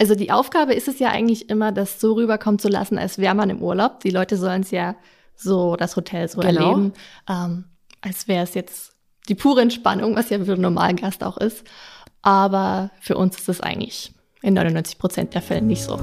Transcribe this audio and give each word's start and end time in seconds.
Also 0.00 0.14
die 0.14 0.30
Aufgabe 0.30 0.74
ist 0.74 0.86
es 0.86 1.00
ja 1.00 1.08
eigentlich 1.08 1.50
immer, 1.50 1.72
das 1.72 2.00
so 2.00 2.12
rüberkommen 2.12 2.60
zu 2.60 2.68
lassen, 2.68 2.98
als 2.98 3.18
wäre 3.18 3.34
man 3.34 3.50
im 3.50 3.60
Urlaub. 3.60 3.98
Die 4.04 4.10
Leute 4.10 4.36
sollen 4.36 4.62
es 4.62 4.70
ja 4.70 4.94
so, 5.34 5.74
das 5.74 5.96
Hotel 5.96 6.28
so 6.28 6.40
Genau. 6.40 6.70
erleben, 6.70 6.92
ähm, 7.28 7.64
als 8.00 8.28
wäre 8.28 8.44
es 8.44 8.54
jetzt 8.54 8.92
die 9.28 9.34
pure 9.34 9.60
Entspannung, 9.60 10.14
was 10.14 10.30
ja 10.30 10.38
für 10.38 10.52
einen 10.52 10.62
normalen 10.62 10.94
Gast 10.94 11.24
auch 11.24 11.36
ist. 11.36 11.64
Aber 12.22 12.92
für 13.00 13.16
uns 13.16 13.38
ist 13.38 13.48
es 13.48 13.60
eigentlich 13.60 14.12
in 14.40 14.54
99 14.54 14.98
Prozent 15.00 15.34
der 15.34 15.42
Fälle 15.42 15.62
nicht 15.62 15.82
so. 15.82 15.98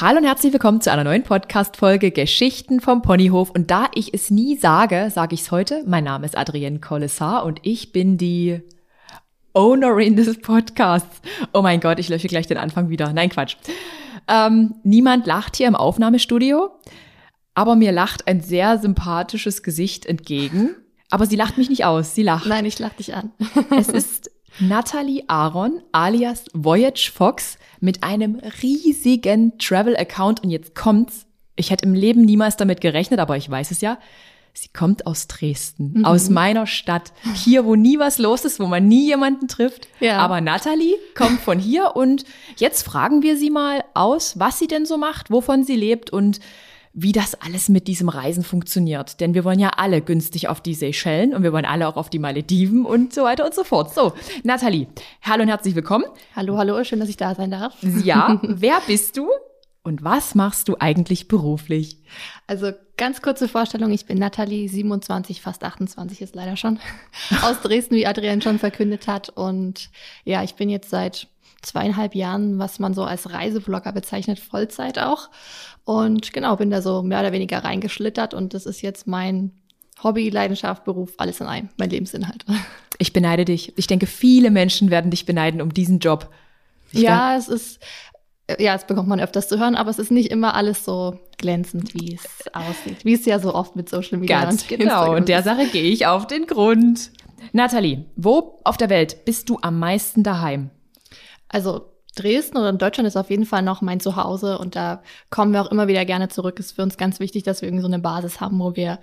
Hallo 0.00 0.18
und 0.18 0.24
herzlich 0.24 0.52
willkommen 0.52 0.80
zu 0.80 0.90
einer 0.90 1.04
neuen 1.04 1.22
Podcast-Folge 1.22 2.10
Geschichten 2.10 2.80
vom 2.80 3.00
Ponyhof. 3.00 3.50
Und 3.50 3.70
da 3.70 3.86
ich 3.94 4.12
es 4.12 4.32
nie 4.32 4.56
sage, 4.56 5.08
sage 5.14 5.36
ich 5.36 5.42
es 5.42 5.52
heute. 5.52 5.84
Mein 5.86 6.02
Name 6.02 6.26
ist 6.26 6.36
Adrienne 6.36 6.80
Collessar 6.80 7.44
und 7.44 7.60
ich 7.62 7.92
bin 7.92 8.18
die 8.18 8.60
Ownerin 9.56 10.16
des 10.16 10.38
Podcasts. 10.38 11.22
Oh 11.54 11.62
mein 11.62 11.80
Gott, 11.80 11.98
ich 11.98 12.10
lösche 12.10 12.28
gleich 12.28 12.46
den 12.46 12.58
Anfang 12.58 12.90
wieder. 12.90 13.12
Nein, 13.14 13.30
Quatsch. 13.30 13.56
Ähm, 14.28 14.74
niemand 14.84 15.26
lacht 15.26 15.56
hier 15.56 15.66
im 15.66 15.74
Aufnahmestudio, 15.74 16.70
aber 17.54 17.74
mir 17.74 17.90
lacht 17.90 18.28
ein 18.28 18.42
sehr 18.42 18.78
sympathisches 18.78 19.62
Gesicht 19.62 20.04
entgegen. 20.04 20.76
Aber 21.10 21.24
sie 21.24 21.36
lacht 21.36 21.56
mich 21.56 21.70
nicht 21.70 21.86
aus, 21.86 22.14
sie 22.14 22.22
lacht. 22.22 22.46
Nein, 22.46 22.66
ich 22.66 22.78
lach 22.78 22.92
dich 22.92 23.14
an. 23.14 23.32
Es 23.70 23.88
ist 23.88 24.30
Natalie 24.60 25.24
Aaron 25.28 25.80
alias 25.90 26.44
Voyage 26.52 27.10
Fox 27.14 27.56
mit 27.80 28.02
einem 28.02 28.40
riesigen 28.62 29.56
Travel-Account. 29.58 30.42
Und 30.42 30.50
jetzt 30.50 30.74
kommt's. 30.74 31.24
Ich 31.54 31.70
hätte 31.70 31.86
im 31.86 31.94
Leben 31.94 32.26
niemals 32.26 32.56
damit 32.56 32.82
gerechnet, 32.82 33.20
aber 33.20 33.38
ich 33.38 33.48
weiß 33.48 33.70
es 33.70 33.80
ja. 33.80 33.98
Sie 34.58 34.68
kommt 34.68 35.06
aus 35.06 35.26
Dresden, 35.26 36.06
aus 36.06 36.30
meiner 36.30 36.66
Stadt. 36.66 37.12
Hier, 37.34 37.66
wo 37.66 37.74
nie 37.74 37.98
was 37.98 38.16
los 38.16 38.46
ist, 38.46 38.58
wo 38.58 38.66
man 38.66 38.88
nie 38.88 39.06
jemanden 39.06 39.48
trifft. 39.48 39.86
Ja. 40.00 40.16
Aber 40.16 40.40
Natalie 40.40 40.94
kommt 41.14 41.40
von 41.40 41.58
hier 41.58 41.94
und 41.94 42.24
jetzt 42.56 42.82
fragen 42.82 43.22
wir 43.22 43.36
sie 43.36 43.50
mal 43.50 43.84
aus, 43.92 44.38
was 44.38 44.58
sie 44.58 44.66
denn 44.66 44.86
so 44.86 44.96
macht, 44.96 45.30
wovon 45.30 45.62
sie 45.64 45.76
lebt 45.76 46.08
und 46.08 46.40
wie 46.94 47.12
das 47.12 47.34
alles 47.34 47.68
mit 47.68 47.86
diesem 47.86 48.08
Reisen 48.08 48.42
funktioniert. 48.42 49.20
Denn 49.20 49.34
wir 49.34 49.44
wollen 49.44 49.58
ja 49.58 49.72
alle 49.76 50.00
günstig 50.00 50.48
auf 50.48 50.62
die 50.62 50.72
Seychellen 50.72 51.34
und 51.34 51.42
wir 51.42 51.52
wollen 51.52 51.66
alle 51.66 51.86
auch 51.86 51.96
auf 51.96 52.08
die 52.08 52.18
Malediven 52.18 52.86
und 52.86 53.12
so 53.12 53.24
weiter 53.24 53.44
und 53.44 53.54
so 53.54 53.62
fort. 53.62 53.92
So, 53.92 54.14
Nathalie, 54.42 54.86
hallo 55.20 55.42
und 55.42 55.48
herzlich 55.48 55.74
willkommen. 55.74 56.06
Hallo, 56.34 56.56
hallo, 56.56 56.82
schön, 56.82 56.98
dass 56.98 57.10
ich 57.10 57.18
da 57.18 57.34
sein 57.34 57.50
darf. 57.50 57.74
Ja, 58.02 58.40
wer 58.42 58.80
bist 58.86 59.18
du 59.18 59.28
und 59.86 60.02
was 60.02 60.34
machst 60.34 60.68
du 60.68 60.74
eigentlich 60.80 61.28
beruflich? 61.28 61.98
Also 62.48 62.72
ganz 62.96 63.22
kurze 63.22 63.46
Vorstellung, 63.46 63.92
ich 63.92 64.04
bin 64.04 64.18
Nathalie, 64.18 64.68
27, 64.68 65.40
fast 65.40 65.62
28 65.62 66.22
ist 66.22 66.34
leider 66.34 66.56
schon, 66.56 66.80
aus 67.42 67.60
Dresden, 67.60 67.94
wie 67.94 68.06
Adrian 68.06 68.42
schon 68.42 68.58
verkündet 68.58 69.06
hat. 69.06 69.28
Und 69.28 69.90
ja, 70.24 70.42
ich 70.42 70.56
bin 70.56 70.68
jetzt 70.70 70.90
seit 70.90 71.28
zweieinhalb 71.62 72.16
Jahren, 72.16 72.58
was 72.58 72.80
man 72.80 72.94
so 72.94 73.04
als 73.04 73.32
Reiseblogger 73.32 73.92
bezeichnet, 73.92 74.40
Vollzeit 74.40 74.98
auch. 74.98 75.30
Und 75.84 76.32
genau, 76.32 76.56
bin 76.56 76.70
da 76.70 76.82
so 76.82 77.04
mehr 77.04 77.20
oder 77.20 77.30
weniger 77.30 77.62
reingeschlittert 77.62 78.34
und 78.34 78.54
das 78.54 78.66
ist 78.66 78.82
jetzt 78.82 79.06
mein 79.06 79.52
Hobby, 80.02 80.30
Leidenschaft, 80.30 80.84
Beruf, 80.84 81.12
alles 81.18 81.40
in 81.40 81.46
einem, 81.46 81.68
mein 81.78 81.90
Lebensinhalt. 81.90 82.44
Ich 82.98 83.12
beneide 83.12 83.44
dich. 83.44 83.76
Ich 83.76 83.86
denke, 83.86 84.06
viele 84.06 84.50
Menschen 84.50 84.88
werden 84.88 85.10
dich 85.10 85.26
beneiden 85.26 85.60
um 85.60 85.74
diesen 85.74 85.98
Job. 85.98 86.32
Ich 86.92 87.02
ja, 87.02 87.36
es 87.36 87.46
ist, 87.46 87.78
ja, 88.58 88.74
das 88.74 88.86
bekommt 88.86 89.08
man 89.08 89.20
öfters 89.20 89.48
zu 89.48 89.58
hören, 89.58 89.74
aber 89.74 89.90
es 89.90 89.98
ist 89.98 90.10
nicht 90.10 90.30
immer 90.30 90.54
alles 90.54 90.84
so 90.84 91.18
glänzend, 91.36 91.94
wie 91.94 92.14
es 92.14 92.54
aussieht. 92.54 93.04
Wie 93.04 93.14
es 93.14 93.26
ja 93.26 93.40
so 93.40 93.54
oft 93.54 93.74
mit 93.74 93.88
Social 93.88 94.18
Media 94.18 94.42
Ganz 94.42 94.62
und 94.62 94.68
genau. 94.68 94.82
Instagram 94.84 95.16
Und 95.16 95.28
der. 95.28 95.42
Sache 95.42 95.66
gehe 95.66 95.90
ich 95.90 96.06
auf 96.06 96.26
den 96.26 96.46
Grund. 96.46 97.10
Nathalie, 97.52 98.04
wo 98.16 98.60
auf 98.64 98.76
der 98.76 98.88
Welt 98.88 99.24
bist 99.24 99.48
du 99.48 99.58
am 99.62 99.78
meisten 99.78 100.22
daheim? 100.22 100.70
Also 101.48 101.92
Dresden 102.14 102.56
oder 102.56 102.72
Deutschland 102.72 103.06
ist 103.06 103.16
auf 103.16 103.30
jeden 103.30 103.46
Fall 103.46 103.62
noch 103.62 103.82
mein 103.82 104.00
Zuhause 104.00 104.58
und 104.58 104.74
da 104.74 105.02
kommen 105.30 105.52
wir 105.52 105.62
auch 105.62 105.70
immer 105.70 105.88
wieder 105.88 106.04
gerne 106.04 106.28
zurück. 106.28 106.58
Ist 106.58 106.72
für 106.72 106.82
uns 106.82 106.96
ganz 106.96 107.20
wichtig, 107.20 107.42
dass 107.42 107.62
wir 107.62 107.68
irgendwie 107.68 107.82
so 107.82 107.88
eine 107.88 107.98
Basis 107.98 108.40
haben, 108.40 108.58
wo 108.58 108.74
wir 108.74 108.98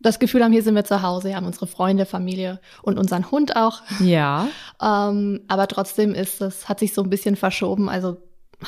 das 0.00 0.18
Gefühl 0.18 0.42
haben, 0.42 0.52
hier 0.52 0.62
sind 0.62 0.74
wir 0.74 0.84
zu 0.84 1.02
Hause, 1.02 1.28
wir 1.28 1.36
haben 1.36 1.46
unsere 1.46 1.66
Freunde, 1.66 2.04
Familie 2.04 2.60
und 2.82 2.98
unseren 2.98 3.30
Hund 3.30 3.56
auch. 3.56 3.82
Ja. 4.00 4.48
Ähm, 4.82 5.42
aber 5.46 5.68
trotzdem 5.68 6.14
ist 6.14 6.42
es, 6.42 6.68
hat 6.68 6.80
sich 6.80 6.92
so 6.92 7.02
ein 7.02 7.08
bisschen 7.08 7.36
verschoben. 7.36 7.88
Also 7.88 8.18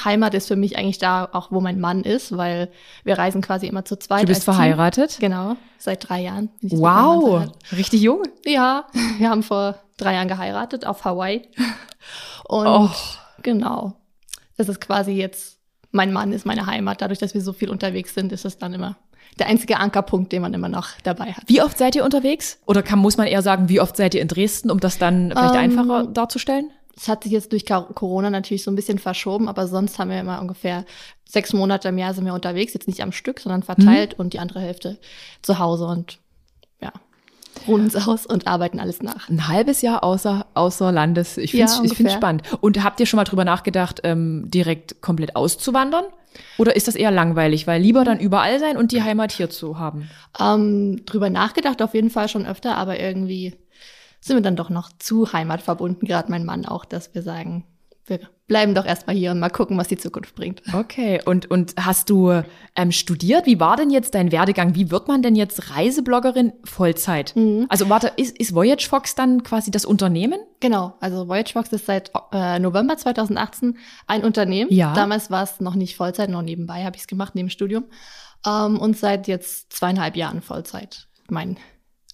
Heimat 0.05 0.35
ist 0.35 0.49
für 0.49 0.57
mich 0.57 0.77
eigentlich 0.79 0.99
da, 0.99 1.29
auch 1.33 1.51
wo 1.53 1.61
mein 1.61 1.81
Mann 1.81 2.03
ist, 2.03 2.37
weil 2.37 2.71
wir 3.05 3.19
reisen 3.19 3.41
quasi 3.41 3.67
immer 3.67 3.85
zu 3.85 3.97
zweit. 3.99 4.23
Du 4.23 4.27
bist 4.27 4.41
als 4.41 4.45
Team. 4.45 4.55
verheiratet? 4.55 5.17
Genau, 5.21 5.57
seit 5.79 6.09
drei 6.09 6.21
Jahren. 6.23 6.51
Wow, 6.63 7.25
verheiratet. 7.31 7.73
richtig 7.73 8.01
jung. 8.03 8.23
Ja, 8.45 8.87
wir 9.19 9.31
haben 9.31 9.43
vor 9.43 9.77
drei 9.97 10.15
Jahren 10.15 10.29
geheiratet 10.29 10.87
auf 10.87 11.05
Hawaii. 11.05 11.49
Und 12.49 12.67
Oh. 12.67 12.91
genau, 13.43 13.95
das 14.57 14.69
ist 14.69 14.81
quasi 14.81 15.13
jetzt, 15.13 15.59
mein 15.91 16.13
Mann 16.13 16.33
ist 16.33 16.47
meine 16.47 16.67
Heimat. 16.67 17.01
Dadurch, 17.03 17.19
dass 17.19 17.35
wir 17.35 17.41
so 17.41 17.53
viel 17.53 17.71
unterwegs 17.71 18.15
sind, 18.15 18.33
ist 18.33 18.45
es 18.45 18.59
dann 18.59 18.75
immer 18.75 18.97
der 19.39 19.49
einzige 19.49 19.79
Ankerpunkt, 19.79 20.33
den 20.33 20.41
man 20.43 20.55
immer 20.55 20.69
noch 20.69 20.89
dabei 21.03 21.33
hat. 21.33 21.45
Wie 21.47 21.61
oft 21.61 21.77
seid 21.77 21.95
ihr 21.95 22.05
unterwegs? 22.05 22.59
Oder 22.67 22.83
kann, 22.83 22.99
muss 22.99 23.17
man 23.19 23.27
eher 23.27 23.43
sagen, 23.43 23.69
wie 23.69 23.81
oft 23.81 23.97
seid 23.97 24.15
ihr 24.15 24.23
in 24.23 24.29
Dresden, 24.29 24.71
um 24.71 24.81
das 24.81 24.99
dann 24.99 25.31
vielleicht 25.31 25.55
Ähm, 25.55 25.61
einfacher 25.61 26.07
darzustellen? 26.07 26.71
Es 26.97 27.09
hat 27.09 27.25
sich 27.25 27.33
jetzt 27.33 27.53
durch 27.53 27.67
Corona 27.67 28.31
natürlich 28.31 28.65
so 28.65 28.71
ein 28.71 28.75
bisschen 28.77 28.99
verschoben, 28.99 29.49
aber 29.49 29.67
sonst 29.67 29.99
haben 29.99 30.11
wir 30.11 30.19
immer 30.21 30.41
ungefähr 30.41 30.85
sechs 31.29 31.53
Monate 31.53 31.89
im 31.89 31.99
Jahr 31.99 32.15
sind 32.15 32.25
wir 32.25 32.33
unterwegs, 32.35 32.73
jetzt 32.73 32.89
nicht 32.89 33.03
am 33.03 33.13
Stück, 33.13 33.41
sondern 33.41 33.63
verteilt 33.63 34.15
und 34.19 34.33
die 34.33 34.39
andere 34.39 34.61
Hälfte 34.61 34.99
zu 35.43 35.59
Hause 35.59 35.87
und 35.87 36.19
ja, 36.81 36.93
ruhen 37.69 37.83
uns 37.83 37.97
aus 37.97 38.25
und 38.27 38.47
arbeiten 38.47 38.81
alles 38.81 39.03
nach. 39.03 39.29
Ein 39.29 39.47
halbes 39.49 39.83
Jahr 39.83 40.05
außer, 40.05 40.47
außer 40.55 40.91
Landes. 40.93 41.37
Ich 41.37 41.53
Ja, 41.53 41.67
finde 41.67 41.73
es 41.87 41.93
ich 41.93 41.97
find's 41.97 42.13
ungefähr. 42.15 42.17
spannend. 42.17 42.43
Und 42.63 42.83
habt 42.83 42.99
ihr 43.01 43.07
schon 43.07 43.19
mal 43.19 43.25
drüber 43.25 43.45
nachgedacht, 43.45 44.01
ähm, 44.05 44.45
direkt 44.51 45.03
komplett 45.03 45.37
auszuwandern? 45.37 46.05
Oder 46.59 46.77
ist 46.77 46.87
das 46.87 46.97
eher 46.97 47.11
langweilig, 47.11 47.67
weil 47.67 47.81
lieber 47.81 48.05
dann 48.05 48.21
überall 48.21 48.59
sein 48.59 48.77
und 48.77 48.93
die 48.93 49.03
Heimat 49.03 49.33
hier 49.33 49.49
zu 49.51 49.79
haben? 49.79 50.09
Ähm, 50.39 51.03
drüber 51.07 51.31
nachgedacht 51.31 51.81
auf 51.83 51.95
jeden 51.95 52.11
Fall 52.11 52.29
schon 52.29 52.47
öfter, 52.47 52.77
aber 52.77 53.01
irgendwie 53.01 53.55
sind 54.21 54.37
wir 54.37 54.43
dann 54.43 54.57
doch 54.57 54.71
noch 54.71 54.91
zu 54.99 55.33
heimatverbunden, 55.33 56.07
gerade 56.07 56.31
mein 56.31 56.45
Mann 56.45 56.67
auch, 56.67 56.85
dass 56.85 57.15
wir 57.15 57.23
sagen, 57.23 57.65
wir 58.07 58.21
bleiben 58.47 58.75
doch 58.75 58.85
erstmal 58.85 59.17
hier 59.17 59.33
und 59.33 59.41
mal 59.41 59.51
gucken, 59.51 59.77
was 59.77 59.89
die 59.89 59.97
Zukunft 59.97 60.37
bringt. 60.37 60.63
Okay, 60.73 61.21
und, 61.25 61.51
und 61.51 61.75
hast 61.77 62.09
du 62.09 62.43
ähm, 62.77 62.93
studiert? 62.93 63.47
Wie 63.47 63.59
war 63.59 63.77
denn 63.77 63.91
jetzt 63.91 64.15
dein 64.15 64.31
Werdegang? 64.31 64.77
Wie 64.77 64.91
wird 64.91 65.09
man 65.09 65.23
denn 65.23 65.35
jetzt 65.35 65.75
Reisebloggerin 65.75 66.53
Vollzeit? 66.65 67.35
Mhm. 67.35 67.67
Also 67.69 67.89
warte, 67.89 68.13
ist, 68.17 68.39
ist 68.39 68.55
Voyage 68.55 68.89
Fox 68.89 69.17
dann 69.17 69.43
quasi 69.43 69.73
das 69.73 69.85
Unternehmen? 69.85 70.39
Genau, 70.61 70.95
also 71.01 71.27
Voyagebox 71.27 71.73
ist 71.73 71.87
seit 71.87 72.13
äh, 72.33 72.61
November 72.61 72.97
2018 72.97 73.79
ein 74.07 74.23
Unternehmen. 74.23 74.73
Ja. 74.73 74.95
Damals 74.95 75.31
war 75.31 75.43
es 75.43 75.61
noch 75.61 75.75
nicht 75.75 75.97
Vollzeit, 75.97 76.31
noch 76.31 76.43
nebenbei 76.43 76.85
habe 76.85 76.95
ich 76.97 77.03
es 77.03 77.09
gemacht, 77.09 77.35
neben 77.35 77.51
Studium. 77.51 77.85
Ähm, 78.47 78.79
und 78.79 78.97
seit 78.97 79.27
jetzt 79.27 79.73
zweieinhalb 79.73 80.15
Jahren 80.15 80.43
Vollzeit 80.43 81.09
mein 81.29 81.57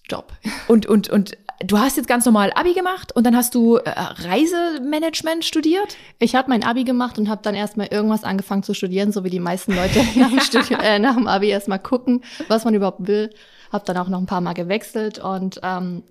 Job. 0.09 0.33
Und, 0.67 0.85
und, 0.85 1.09
und 1.09 1.37
du 1.63 1.77
hast 1.77 1.97
jetzt 1.97 2.07
ganz 2.07 2.25
normal 2.25 2.51
Abi 2.55 2.73
gemacht 2.73 3.15
und 3.15 3.25
dann 3.25 3.35
hast 3.35 3.55
du 3.55 3.77
äh, 3.77 3.89
Reisemanagement 3.89 5.45
studiert? 5.45 5.97
Ich 6.19 6.35
habe 6.35 6.49
mein 6.49 6.63
Abi 6.63 6.83
gemacht 6.83 7.17
und 7.17 7.29
habe 7.29 7.41
dann 7.43 7.55
erstmal 7.55 7.87
irgendwas 7.87 8.23
angefangen 8.23 8.63
zu 8.63 8.73
studieren, 8.73 9.11
so 9.11 9.23
wie 9.23 9.29
die 9.29 9.39
meisten 9.39 9.75
Leute 9.75 9.99
nach 10.15 10.29
dem, 10.29 10.39
Studium, 10.41 10.79
äh, 10.79 10.99
nach 10.99 11.15
dem 11.15 11.27
Abi 11.27 11.49
erstmal 11.49 11.79
gucken, 11.79 12.23
was 12.47 12.65
man 12.65 12.73
überhaupt 12.73 13.07
will. 13.07 13.29
Habe 13.71 13.85
dann 13.85 13.97
auch 13.97 14.09
noch 14.09 14.19
ein 14.19 14.27
paar 14.27 14.41
Mal 14.41 14.53
gewechselt 14.53 15.19
und 15.19 15.59
ähm, 15.63 16.03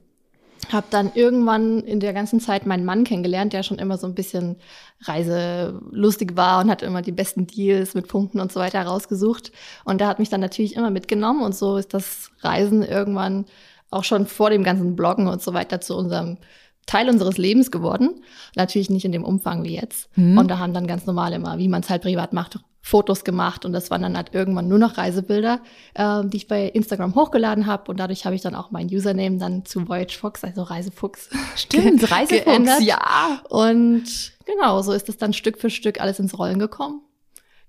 habe 0.71 0.87
dann 0.91 1.13
irgendwann 1.15 1.81
in 1.81 2.01
der 2.01 2.13
ganzen 2.13 2.41
Zeit 2.41 2.67
meinen 2.67 2.85
Mann 2.85 3.05
kennengelernt, 3.05 3.53
der 3.53 3.63
schon 3.63 3.79
immer 3.79 3.99
so 3.99 4.07
ein 4.07 4.15
bisschen 4.15 4.57
reiselustig 5.03 6.37
war 6.37 6.63
und 6.63 6.71
hat 6.71 6.83
immer 6.83 7.03
die 7.03 7.13
besten 7.13 7.47
Deals 7.47 7.95
mit 7.95 8.09
Punkten 8.09 8.41
und 8.41 8.53
so 8.53 8.61
weiter 8.61 8.83
rausgesucht. 8.83 9.53
Und 9.85 10.01
der 10.01 10.09
hat 10.09 10.19
mich 10.19 10.29
dann 10.29 10.41
natürlich 10.41 10.77
immer 10.77 10.91
mitgenommen 10.91 11.43
und 11.43 11.55
so 11.55 11.77
ist 11.77 11.95
das 11.95 12.31
Reisen 12.41 12.83
irgendwann 12.83 13.47
auch 13.93 14.05
schon 14.05 14.27
vor 14.27 14.51
dem 14.51 14.65
ganzen 14.65 14.97
Bloggen 14.97 15.29
und 15.29 15.43
so 15.43 15.55
weiter 15.55 15.81
zu 15.81 15.97
unserem 15.97 16.39
Teil 16.87 17.09
unseres 17.09 17.39
Lebens 17.39 17.71
geworden. 17.71 18.23
Natürlich 18.57 18.91
nicht 18.91 19.05
in 19.05 19.13
dem 19.13 19.25
Umfang 19.25 19.63
wie 19.63 19.77
jetzt. 19.77 20.09
Mhm. 20.17 20.39
Und 20.39 20.49
da 20.49 20.59
haben 20.59 20.75
dann 20.75 20.87
ganz 20.87 21.07
normal 21.07 21.33
immer, 21.33 21.59
wie 21.59 21.69
man 21.69 21.83
es 21.83 21.91
halt 21.91 22.03
privat 22.03 22.33
macht, 22.33 22.59
Fotos 22.85 23.23
gemacht 23.23 23.65
und 23.65 23.73
das 23.73 23.93
waren 23.93 24.03
dann 24.03 24.17
halt 24.17 24.35
irgendwann 24.35 24.67
nur 24.67 24.79
noch 24.79 24.99
Reisebilder, 24.99 25.61
äh, 25.95 26.23
die 26.25 26.39
ich 26.39 26.49
bei 26.49 26.67
Instagram 26.67 27.15
hochgeladen 27.15 27.67
habe 27.67 27.89
und 27.89 28.01
dadurch 28.01 28.25
habe 28.25 28.35
ich 28.35 28.43
dann 28.43 28.57
auch 28.57 28.73
mein 28.73 28.89
Username 28.89 29.39
dann 29.39 29.65
zu 29.65 29.87
Voyage 29.87 30.19
Fox, 30.19 30.43
also 30.43 30.63
Reisefuchs. 30.63 31.31
Stimmt, 31.57 32.11
Reisefuchs, 32.11 32.45
geändert. 32.45 32.81
ja. 32.81 33.41
Und 33.49 34.33
genau, 34.45 34.83
so 34.83 34.93
ist 34.93 35.09
es 35.09 35.17
dann 35.17 35.33
Stück 35.33 35.59
für 35.59 35.71
Stück 35.71 36.01
alles 36.01 36.19
ins 36.19 36.37
Rollen 36.37 36.59
gekommen. 36.59 37.03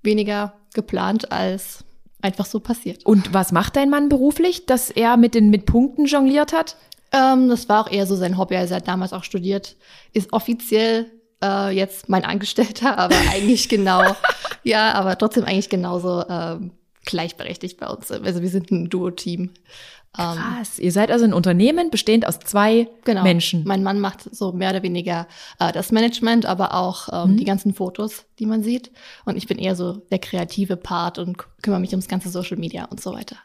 Weniger 0.02 0.56
geplant 0.74 1.32
als 1.32 1.86
einfach 2.24 2.46
so 2.46 2.60
passiert. 2.60 3.06
Und 3.06 3.34
was 3.34 3.52
macht 3.52 3.76
dein 3.76 3.90
Mann 3.90 4.10
beruflich, 4.10 4.66
dass 4.66 4.90
er 4.90 5.18
mit 5.18 5.36
den 5.36 5.50
mit 5.50 5.66
Punkten 5.66 6.06
jongliert 6.06 6.54
hat? 6.54 6.78
Ähm, 7.12 7.50
das 7.50 7.70
war 7.70 7.86
auch 7.86 7.92
eher 7.92 8.08
so 8.08 8.16
sein 8.16 8.38
Hobby, 8.38 8.56
also 8.56 8.74
er 8.74 8.78
hat 8.78 8.88
damals 8.88 9.14
auch 9.14 9.24
studiert, 9.24 9.76
ist 10.14 10.34
offiziell 10.34 11.12
äh, 11.44 11.70
jetzt 11.76 12.10
mein 12.10 12.26
Angestellter, 12.26 12.98
aber 12.98 13.16
eigentlich 13.32 13.70
genau, 13.70 14.04
ja, 14.64 14.94
aber 14.94 15.18
trotzdem 15.18 15.44
eigentlich 15.44 15.70
genauso 15.70 16.24
ähm, 16.28 16.72
gleichberechtigt 17.06 17.80
bei 17.80 17.88
uns. 17.88 18.12
Also 18.12 18.42
wir 18.42 18.50
sind 18.50 18.72
ein 18.72 18.90
Duo-Team. 18.90 19.52
Ähm, 20.18 20.38
Krass. 20.38 20.78
Ihr 20.78 20.92
seid 20.92 21.10
also 21.10 21.26
ein 21.26 21.34
Unternehmen 21.34 21.90
bestehend 21.90 22.28
aus 22.28 22.40
zwei 22.40 22.88
genau. 23.04 23.24
Menschen. 23.24 23.64
Mein 23.66 23.82
Mann 23.82 24.00
macht 24.00 24.34
so 24.34 24.52
mehr 24.52 24.70
oder 24.70 24.84
weniger 24.84 25.28
äh, 25.60 25.72
das 25.72 25.92
Management, 25.92 26.46
aber 26.46 26.76
auch 26.76 27.10
ähm, 27.12 27.32
mhm. 27.32 27.38
die 27.38 27.46
ganzen 27.46 27.74
Fotos, 27.74 28.26
die 28.38 28.46
man 28.46 28.62
sieht. 28.62 28.92
Und 29.26 29.38
ich 29.38 29.48
bin 29.48 29.58
eher 29.58 29.76
so 29.76 29.94
der 30.12 30.20
kreative 30.20 30.78
Part 30.78 31.18
und 31.18 31.38
kümmere 31.64 31.80
mich 31.80 31.92
ums 31.92 32.08
ganze 32.08 32.30
Social 32.30 32.58
Media 32.58 32.86
und 32.86 33.02
so 33.02 33.14
weiter. 33.14 33.38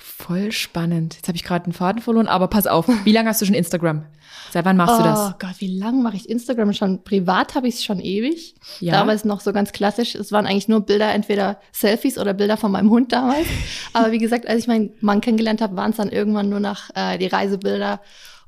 Voll 0.00 0.52
spannend. 0.52 1.14
Jetzt 1.14 1.28
habe 1.28 1.36
ich 1.36 1.44
gerade 1.44 1.64
einen 1.64 1.72
Faden 1.72 2.02
verloren, 2.02 2.28
aber 2.28 2.48
pass 2.48 2.66
auf. 2.66 2.88
Wie 3.04 3.12
lange 3.12 3.28
hast 3.28 3.40
du 3.40 3.46
schon 3.46 3.54
Instagram? 3.54 4.04
Seit 4.50 4.64
wann 4.64 4.76
machst 4.76 4.94
oh 4.94 4.98
du 4.98 5.04
das? 5.04 5.18
Oh 5.18 5.34
Gott, 5.38 5.56
wie 5.58 5.78
lange 5.78 6.02
mache 6.02 6.16
ich 6.16 6.28
Instagram 6.28 6.72
schon? 6.72 7.02
Privat 7.04 7.54
habe 7.54 7.68
ich 7.68 7.76
es 7.76 7.84
schon 7.84 8.00
ewig. 8.00 8.54
Ja. 8.80 8.92
Damals 8.92 9.24
noch 9.24 9.40
so 9.40 9.52
ganz 9.52 9.72
klassisch. 9.72 10.14
Es 10.14 10.32
waren 10.32 10.46
eigentlich 10.46 10.68
nur 10.68 10.80
Bilder, 10.80 11.12
entweder 11.12 11.60
Selfies 11.72 12.18
oder 12.18 12.34
Bilder 12.34 12.56
von 12.56 12.72
meinem 12.72 12.90
Hund 12.90 13.12
damals. 13.12 13.46
aber 13.92 14.12
wie 14.12 14.18
gesagt, 14.18 14.46
als 14.48 14.60
ich 14.60 14.66
meinen 14.66 14.90
Mann 15.00 15.20
kennengelernt 15.20 15.60
habe, 15.60 15.76
waren 15.76 15.90
es 15.90 15.96
dann 15.96 16.10
irgendwann 16.10 16.48
nur 16.48 16.60
noch 16.60 16.90
äh, 16.94 17.18
die 17.18 17.26
Reisebilder. 17.26 18.00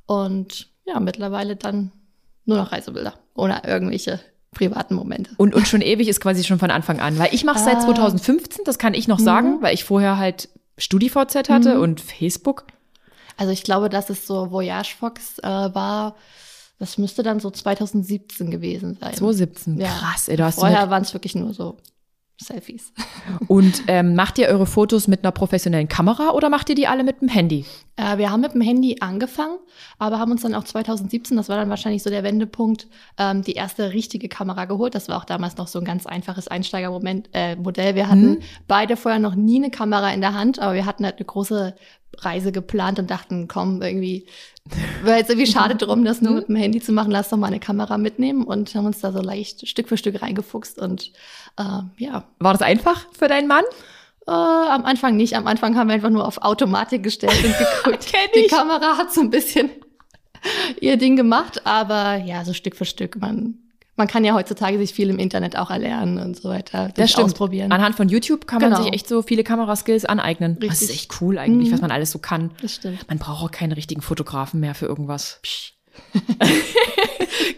Und 0.05 0.69
ja, 0.85 0.99
mittlerweile 0.99 1.55
dann 1.55 1.91
nur 2.45 2.57
noch 2.57 2.71
Reisebilder. 2.71 3.13
Oder 3.35 3.67
irgendwelche 3.67 4.19
privaten 4.51 4.95
Momente. 4.95 5.31
Und, 5.37 5.55
und 5.55 5.67
schon 5.67 5.81
ewig 5.81 6.07
ist 6.07 6.19
quasi 6.19 6.43
schon 6.43 6.59
von 6.59 6.71
Anfang 6.71 6.99
an. 6.99 7.17
Weil 7.17 7.33
ich 7.33 7.43
mache 7.43 7.59
es 7.59 7.65
seit 7.65 7.81
2015, 7.81 8.61
ah. 8.61 8.63
das 8.65 8.77
kann 8.77 8.93
ich 8.93 9.07
noch 9.07 9.19
sagen, 9.19 9.57
mhm. 9.57 9.61
weil 9.61 9.73
ich 9.73 9.83
vorher 9.83 10.17
halt 10.17 10.49
StudiVZ 10.77 11.49
hatte 11.49 11.75
mhm. 11.75 11.81
und 11.81 12.01
Facebook. 12.01 12.65
Also 13.37 13.51
ich 13.51 13.63
glaube, 13.63 13.89
dass 13.89 14.09
es 14.09 14.27
so 14.27 14.51
Voyage 14.51 14.95
Fox 14.97 15.39
äh, 15.39 15.47
war. 15.47 16.15
Das 16.79 16.97
müsste 16.97 17.21
dann 17.21 17.39
so 17.39 17.51
2017 17.51 18.49
gewesen 18.49 18.97
sein. 18.99 19.13
2017, 19.13 19.79
ja. 19.79 19.89
krass. 19.89 20.27
Ey, 20.27 20.37
Vorher 20.51 20.89
waren 20.89 21.03
es 21.03 21.13
wirklich 21.13 21.35
nur 21.35 21.53
so 21.53 21.77
Selfies. 22.45 22.93
Und 23.47 23.83
ähm, 23.87 24.15
macht 24.15 24.37
ihr 24.37 24.47
eure 24.47 24.65
Fotos 24.65 25.07
mit 25.07 25.23
einer 25.23 25.31
professionellen 25.31 25.87
Kamera 25.87 26.31
oder 26.31 26.49
macht 26.49 26.69
ihr 26.69 26.75
die 26.75 26.87
alle 26.87 27.03
mit 27.03 27.21
dem 27.21 27.27
Handy? 27.27 27.65
Äh, 27.95 28.17
wir 28.17 28.31
haben 28.31 28.41
mit 28.41 28.53
dem 28.53 28.61
Handy 28.61 28.97
angefangen, 28.99 29.57
aber 29.99 30.19
haben 30.19 30.31
uns 30.31 30.41
dann 30.41 30.55
auch 30.55 30.63
2017, 30.63 31.37
das 31.37 31.49
war 31.49 31.57
dann 31.57 31.69
wahrscheinlich 31.69 32.03
so 32.03 32.09
der 32.09 32.23
Wendepunkt, 32.23 32.87
ähm, 33.17 33.41
die 33.43 33.53
erste 33.53 33.93
richtige 33.93 34.29
Kamera 34.29 34.65
geholt. 34.65 34.95
Das 34.95 35.09
war 35.09 35.17
auch 35.17 35.25
damals 35.25 35.57
noch 35.57 35.67
so 35.67 35.79
ein 35.79 35.85
ganz 35.85 36.05
einfaches 36.05 36.47
Einsteigermodell. 36.47 37.23
Äh, 37.33 37.95
wir 37.95 38.07
hatten 38.07 38.35
hm. 38.35 38.41
beide 38.67 38.97
vorher 38.97 39.19
noch 39.19 39.35
nie 39.35 39.57
eine 39.57 39.71
Kamera 39.71 40.11
in 40.11 40.21
der 40.21 40.33
Hand, 40.33 40.59
aber 40.59 40.73
wir 40.73 40.85
hatten 40.85 41.05
halt 41.05 41.17
eine 41.17 41.25
große 41.25 41.75
Reise 42.17 42.51
geplant 42.51 42.99
und 42.99 43.09
dachten, 43.09 43.47
komm, 43.47 43.81
irgendwie, 43.81 44.25
wäre 45.03 45.17
jetzt 45.17 45.29
irgendwie 45.29 45.51
schade 45.51 45.75
drum, 45.75 46.03
das 46.03 46.21
nur 46.21 46.33
mit 46.35 46.49
dem 46.49 46.55
Handy 46.55 46.81
zu 46.81 46.91
machen, 46.91 47.11
lass 47.11 47.29
doch 47.29 47.37
mal 47.37 47.47
eine 47.47 47.59
Kamera 47.59 47.97
mitnehmen 47.97 48.43
und 48.43 48.73
haben 48.75 48.85
uns 48.85 48.99
da 48.99 49.11
so 49.11 49.21
leicht 49.21 49.67
Stück 49.67 49.89
für 49.89 49.97
Stück 49.97 50.21
reingefuchst 50.21 50.79
und 50.79 51.11
äh, 51.57 51.81
ja. 51.97 52.25
War 52.39 52.53
das 52.53 52.61
einfach 52.61 53.07
für 53.13 53.27
deinen 53.27 53.47
Mann? 53.47 53.63
Äh, 54.27 54.31
am 54.31 54.85
Anfang 54.85 55.17
nicht. 55.17 55.35
Am 55.35 55.47
Anfang 55.47 55.75
haben 55.75 55.87
wir 55.87 55.95
einfach 55.95 56.09
nur 56.09 56.27
auf 56.27 56.41
Automatik 56.41 57.03
gestellt 57.03 57.43
und 57.43 57.57
geguckt. 57.57 58.13
Die 58.35 58.47
Kamera 58.47 58.97
hat 58.97 59.11
so 59.11 59.21
ein 59.21 59.29
bisschen 59.29 59.71
ihr 60.79 60.97
Ding 60.97 61.15
gemacht, 61.15 61.65
aber 61.65 62.17
ja, 62.17 62.45
so 62.45 62.53
Stück 62.53 62.75
für 62.75 62.85
Stück. 62.85 63.19
Man 63.19 63.57
man 64.01 64.07
kann 64.07 64.25
ja 64.25 64.33
heutzutage 64.33 64.79
sich 64.79 64.95
viel 64.95 65.11
im 65.11 65.19
Internet 65.19 65.55
auch 65.55 65.69
erlernen 65.69 66.17
und 66.17 66.35
so 66.35 66.49
weiter. 66.49 66.89
Das 66.95 67.11
stimmt. 67.11 67.25
Ausprobieren. 67.25 67.71
Anhand 67.71 67.95
von 67.95 68.09
YouTube 68.09 68.47
kann 68.47 68.57
genau. 68.57 68.77
man 68.77 68.83
sich 68.83 68.93
echt 68.93 69.07
so 69.07 69.21
viele 69.21 69.43
Kameraskills 69.43 70.05
aneignen. 70.05 70.53
Richtig. 70.53 70.69
Das 70.69 70.81
ist 70.81 70.89
echt 70.89 71.21
cool 71.21 71.37
eigentlich, 71.37 71.69
mhm. 71.69 71.73
was 71.73 71.81
man 71.81 71.91
alles 71.91 72.09
so 72.09 72.17
kann. 72.17 72.49
Das 72.63 72.75
stimmt. 72.75 73.07
Man 73.07 73.19
braucht 73.19 73.43
auch 73.43 73.51
keine 73.51 73.77
richtigen 73.77 74.01
Fotografen 74.01 74.59
mehr 74.59 74.73
für 74.73 74.87
irgendwas. 74.87 75.39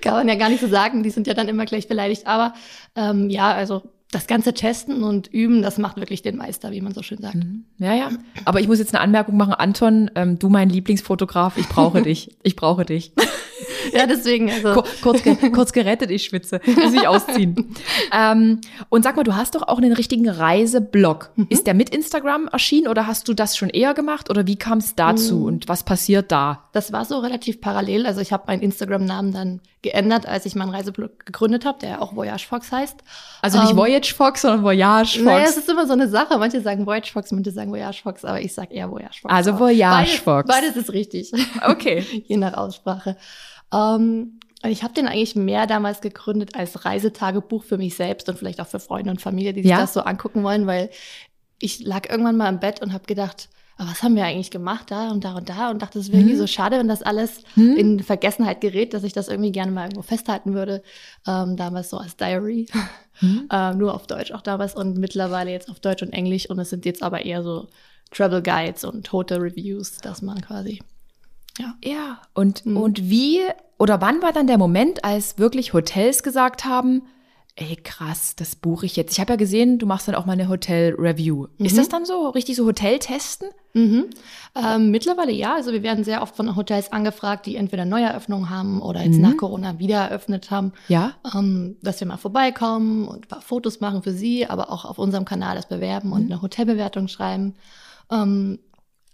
kann 0.02 0.14
man 0.16 0.28
ja 0.28 0.36
gar 0.36 0.50
nicht 0.50 0.60
so 0.60 0.68
sagen. 0.68 1.02
Die 1.04 1.12
sind 1.12 1.28
ja 1.28 1.34
dann 1.34 1.48
immer 1.48 1.64
gleich 1.64 1.88
beleidigt. 1.88 2.28
Aber 2.28 2.54
ähm, 2.98 3.30
ja, 3.30 3.54
also 3.54 3.84
das 4.14 4.28
ganze 4.28 4.54
Testen 4.54 5.04
und 5.04 5.28
Üben, 5.28 5.62
das 5.62 5.78
macht 5.78 5.98
wirklich 5.98 6.22
den 6.22 6.38
Meister, 6.38 6.72
wie 6.72 6.82
man 6.82 6.94
so 6.94 7.02
schön 7.02 7.20
sagt. 7.20 7.36
Mhm. 7.36 7.66
Ja, 7.78 7.94
ja. 7.94 8.10
Aber 8.46 8.60
ich 8.60 8.68
muss 8.68 8.80
jetzt 8.80 8.94
eine 8.94 9.02
Anmerkung 9.02 9.38
machen. 9.38 9.54
Anton, 9.54 10.12
ähm, 10.16 10.40
du 10.40 10.50
mein 10.50 10.70
Lieblingsfotograf, 10.70 11.58
ich 11.58 11.68
brauche 11.68 12.02
dich. 12.02 12.38
Ich 12.44 12.56
brauche 12.56 12.86
dich. 12.86 13.14
ja, 13.94 14.06
deswegen. 14.06 14.50
Also. 14.50 14.84
Kurz, 15.02 15.22
kurz 15.54 15.74
gerettet, 15.74 16.12
ich 16.12 16.26
schwitze. 16.26 16.62
Muss 16.66 16.94
ich 16.94 17.08
ausziehen. 17.08 17.76
ähm, 18.14 18.62
und 18.90 19.04
sag 19.04 19.16
mal, 19.16 19.24
du 19.24 19.36
hast 19.36 19.56
doch 19.56 19.68
auch 19.68 19.78
einen 19.78 19.94
richtigen 19.94 20.30
Reiseblog. 20.30 21.32
Mhm. 21.36 21.48
Ist 21.50 21.68
der 21.68 21.74
mit 21.74 21.90
Instagram 21.90 22.48
erschienen 22.48 22.88
oder 22.88 23.08
hast 23.08 23.28
du 23.28 23.34
das 23.34 23.58
schon 23.58 23.70
eher 23.70 23.94
gemacht 23.94 24.30
oder 24.30 24.48
wie 24.48 24.56
kam 24.56 24.78
es 24.78 24.96
dazu 24.96 25.38
mhm. 25.38 25.46
und 25.46 25.70
was 25.70 25.84
passiert 25.84 26.32
da? 26.32 26.70
Das 26.74 26.92
war 26.92 27.06
so 27.06 27.20
relativ 27.20 27.62
parallel. 27.62 28.06
Also 28.06 28.22
ich 28.22 28.32
habe 28.32 28.44
meinen 28.48 28.62
Instagram-Namen 28.62 29.32
dann 29.34 29.62
geändert, 29.84 30.26
als 30.26 30.46
ich 30.46 30.56
meinen 30.56 30.70
Reiseblog 30.70 31.26
gegründet 31.26 31.66
habe, 31.66 31.78
der 31.80 32.02
auch 32.02 32.16
Voyage 32.16 32.48
Fox 32.48 32.72
heißt. 32.72 33.04
Also 33.42 33.60
nicht 33.60 33.72
ähm, 33.72 33.78
Voyage 33.78 34.03
Fox, 34.12 34.42
sondern 34.42 34.64
Voyage 34.64 35.20
Fox. 35.20 35.26
Naja, 35.26 35.46
es 35.48 35.58
ist 35.58 35.70
immer 35.70 35.88
so 35.88 35.94
eine 35.94 36.10
Sache. 36.10 36.38
Manche 36.38 36.60
sagen 36.62 36.86
Voyage 36.86 37.12
Fox, 37.12 37.32
manche 37.32 37.52
sagen 37.52 37.72
Voyage 37.72 38.02
Fox, 38.02 38.26
aber 38.26 38.42
ich 38.42 38.54
sage 38.54 38.74
eher 38.74 38.92
Voyage 38.92 39.22
Fox. 39.22 39.34
Also 39.34 39.58
Voyage 39.58 40.08
beides, 40.08 40.16
Fox. 40.16 40.48
Beides 40.48 40.76
ist 40.76 40.92
richtig. 40.92 41.32
Okay. 41.66 42.06
Je 42.28 42.38
nach 42.38 42.56
Aussprache. 42.56 43.16
Ähm, 43.74 44.40
ich 44.66 44.84
habe 44.84 44.94
den 44.94 45.08
eigentlich 45.08 45.36
mehr 45.36 45.68
damals 45.68 46.02
gegründet 46.02 46.56
als 46.56 46.86
Reisetagebuch 46.86 47.64
für 47.64 47.78
mich 47.78 47.96
selbst 47.96 48.30
und 48.30 48.38
vielleicht 48.38 48.62
auch 48.62 48.68
für 48.68 48.80
Freunde 48.80 49.12
und 49.12 49.22
Familie, 49.22 49.54
die 49.54 49.62
sich 49.62 49.72
ja? 49.72 49.80
das 49.80 49.94
so 49.94 50.02
angucken 50.02 50.44
wollen, 50.44 50.68
weil 50.68 50.90
ich 51.60 51.80
lag 51.80 52.10
irgendwann 52.10 52.38
mal 52.38 52.50
im 52.50 52.60
Bett 52.60 52.82
und 52.82 52.94
habe 52.94 53.06
gedacht, 53.06 53.50
aber 53.84 53.92
was 53.92 54.04
haben 54.04 54.16
wir 54.16 54.24
eigentlich 54.24 54.52
gemacht 54.52 54.92
da 54.92 55.12
und 55.12 55.24
da 55.24 55.36
und 55.36 55.50
da 55.50 55.72
und 55.72 55.82
dachte, 55.82 56.00
es 56.00 56.08
wäre 56.08 56.20
irgendwie 56.20 56.34
hm. 56.34 56.40
so 56.40 56.48
schade, 56.48 56.78
wenn 56.78 56.88
das 56.88 57.02
alles 57.02 57.42
hm. 57.56 57.76
in 57.76 58.00
Vergessenheit 58.02 58.62
gerät, 58.62 58.94
dass 58.94 59.04
ich 59.04 59.14
das 59.14 59.28
irgendwie 59.28 59.52
gerne 59.52 59.72
mal 59.72 59.84
irgendwo 59.84 60.02
festhalten 60.02 60.54
würde. 60.54 60.84
Ähm, 61.28 61.58
damals 61.58 61.90
so 61.90 61.98
als 61.98 62.16
Diary, 62.16 62.68
hm. 63.20 63.48
äh, 63.52 63.74
nur 63.74 63.94
auf 63.94 64.08
Deutsch 64.08 64.32
auch 64.32 64.42
damals 64.42 64.76
und 64.76 64.98
mittlerweile 64.98 65.52
jetzt 65.52 65.70
auf 65.70 65.80
Deutsch 65.80 66.02
und 66.02 66.14
Englisch 66.14 66.50
und 66.50 66.60
es 66.60 66.70
sind 66.70 66.86
jetzt 66.86 67.04
aber 67.04 67.26
eher 67.26 67.44
so 67.44 67.68
Travel 68.12 68.42
Guides 68.42 68.84
und 68.84 69.12
Hotel 69.12 69.40
Reviews, 69.40 69.98
dass 69.98 70.22
man 70.22 70.42
quasi 70.42 70.80
ja. 71.60 71.76
Ja. 71.84 72.22
Und, 72.34 72.66
mhm. 72.66 72.78
und 72.78 73.10
wie 73.10 73.42
oder 73.78 74.02
wann 74.02 74.22
war 74.22 74.32
dann 74.32 74.48
der 74.48 74.58
Moment, 74.58 75.04
als 75.04 75.38
wirklich 75.38 75.74
Hotels 75.74 76.24
gesagt 76.24 76.66
haben, 76.66 77.04
ey 77.56 77.76
krass, 77.76 78.36
das 78.36 78.56
buche 78.56 78.86
ich 78.88 78.96
jetzt. 78.96 79.14
Ich 79.14 79.20
habe 79.20 79.34
ja 79.34 79.38
gesehen, 79.38 79.78
du 79.78 79.86
machst 79.86 80.08
dann 80.08 80.16
auch 80.16 80.26
mal 80.26 80.34
eine 80.34 80.50
Hotel-Review. 80.50 81.48
Mhm. 81.58 81.66
Ist 81.66 81.78
das 81.78 81.88
dann 81.88 82.06
so 82.06 82.30
richtig 82.30 82.56
so 82.56 82.66
Hotel-Testen? 82.66 83.50
Mhm. 83.74 84.06
Ähm, 84.56 84.90
mittlerweile 84.90 85.32
ja. 85.32 85.54
Also 85.56 85.72
wir 85.72 85.84
werden 85.84 86.04
sehr 86.04 86.24
oft 86.24 86.36
von 86.36 86.56
Hotels 86.56 86.92
angefragt, 86.92 87.46
die 87.46 87.56
entweder 87.56 87.86
Neueröffnungen 87.86 88.50
haben 88.50 88.82
oder 88.82 89.04
jetzt 89.04 89.16
mhm. 89.16 89.22
nach 89.22 89.38
Corona 89.38 89.78
wieder 89.78 89.98
eröffnet 89.98 90.50
haben. 90.50 90.74
Ja. 90.88 91.14
Ähm, 91.36 91.78
dass 91.82 92.00
wir 92.00 92.08
mal 92.08 92.18
vorbeikommen 92.18 93.08
und 93.08 93.26
ein 93.26 93.28
paar 93.28 93.42
Fotos 93.42 93.80
machen 93.80 94.02
für 94.02 94.14
sie, 94.14 94.48
aber 94.48 94.72
auch 94.72 94.86
auf 94.86 94.98
unserem 94.98 95.26
Kanal 95.26 95.56
das 95.56 95.68
bewerben 95.68 96.12
und 96.12 96.26
mhm. 96.26 96.32
eine 96.32 96.42
Hotelbewertung 96.42 97.08
schreiben. 97.08 97.54
Ähm, 98.12 98.60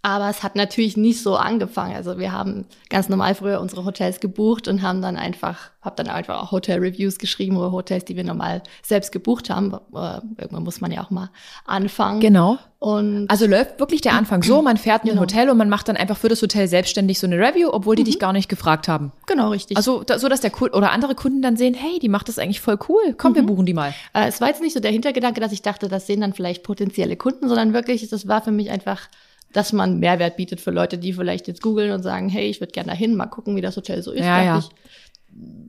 aber 0.02 0.30
es 0.30 0.42
hat 0.42 0.56
natürlich 0.56 0.96
nicht 0.96 1.22
so 1.22 1.36
angefangen. 1.36 1.94
Also 1.94 2.18
wir 2.18 2.32
haben 2.32 2.64
ganz 2.88 3.10
normal 3.10 3.34
früher 3.34 3.60
unsere 3.60 3.84
Hotels 3.84 4.20
gebucht 4.20 4.66
und 4.66 4.80
haben 4.80 5.02
dann 5.02 5.16
einfach, 5.16 5.70
habe 5.82 5.96
dann 5.96 6.08
einfach 6.08 6.42
auch 6.42 6.52
Hotel-Reviews 6.52 7.18
geschrieben 7.18 7.58
oder 7.58 7.70
Hotels, 7.70 8.06
die 8.06 8.16
wir 8.16 8.24
normal 8.24 8.62
selbst 8.82 9.12
gebucht 9.12 9.50
haben. 9.50 9.74
Äh, 9.74 10.20
irgendwann 10.38 10.64
muss 10.64 10.80
man 10.80 10.90
ja 10.90 11.04
auch 11.04 11.10
mal 11.10 11.28
anfangen. 11.66 12.20
Genau. 12.20 12.56
Und 12.78 13.26
also 13.28 13.46
läuft 13.46 13.78
wirklich 13.78 14.00
der 14.00 14.14
Anfang 14.14 14.42
so, 14.42 14.62
man 14.62 14.78
fährt 14.78 15.02
in 15.02 15.10
ein 15.10 15.12
genau. 15.12 15.22
Hotel 15.22 15.50
und 15.50 15.58
man 15.58 15.68
macht 15.68 15.88
dann 15.88 15.98
einfach 15.98 16.16
für 16.16 16.30
das 16.30 16.40
Hotel 16.40 16.66
selbstständig 16.66 17.18
so 17.18 17.26
eine 17.26 17.36
Review, 17.36 17.68
obwohl 17.70 17.94
die 17.94 18.02
mhm. 18.02 18.06
dich 18.06 18.18
gar 18.18 18.32
nicht 18.32 18.48
gefragt 18.48 18.88
haben. 18.88 19.12
Genau, 19.26 19.50
richtig. 19.50 19.76
Also 19.76 20.02
da, 20.02 20.18
so, 20.18 20.30
dass 20.30 20.40
der 20.40 20.50
Kunde 20.50 20.74
oder 20.74 20.92
andere 20.92 21.14
Kunden 21.14 21.42
dann 21.42 21.58
sehen, 21.58 21.74
hey, 21.74 21.98
die 21.98 22.08
macht 22.08 22.28
das 22.28 22.38
eigentlich 22.38 22.62
voll 22.62 22.78
cool, 22.88 23.14
komm, 23.18 23.32
mhm. 23.32 23.36
wir 23.36 23.42
buchen 23.42 23.66
die 23.66 23.74
mal. 23.74 23.92
Äh, 24.14 24.28
es 24.28 24.40
war 24.40 24.48
jetzt 24.48 24.62
nicht 24.62 24.72
so 24.72 24.80
der 24.80 24.92
Hintergedanke, 24.92 25.42
dass 25.42 25.52
ich 25.52 25.60
dachte, 25.60 25.88
das 25.88 26.06
sehen 26.06 26.22
dann 26.22 26.32
vielleicht 26.32 26.62
potenzielle 26.62 27.16
Kunden, 27.16 27.48
sondern 27.48 27.74
wirklich, 27.74 28.08
das 28.08 28.26
war 28.26 28.40
für 28.40 28.50
mich 28.50 28.70
einfach 28.70 29.10
dass 29.52 29.72
man 29.72 29.98
Mehrwert 29.98 30.36
bietet 30.36 30.60
für 30.60 30.70
Leute, 30.70 30.98
die 30.98 31.12
vielleicht 31.12 31.48
jetzt 31.48 31.62
googeln 31.62 31.92
und 31.92 32.02
sagen, 32.02 32.28
hey, 32.28 32.48
ich 32.48 32.60
würde 32.60 32.72
gerne 32.72 32.90
dahin, 32.90 33.16
mal 33.16 33.26
gucken, 33.26 33.56
wie 33.56 33.60
das 33.60 33.76
Hotel 33.76 34.02
so 34.02 34.12
ist. 34.12 34.24
Ja, 34.24 34.42
ja. 34.42 34.58
Ich, 34.58 34.68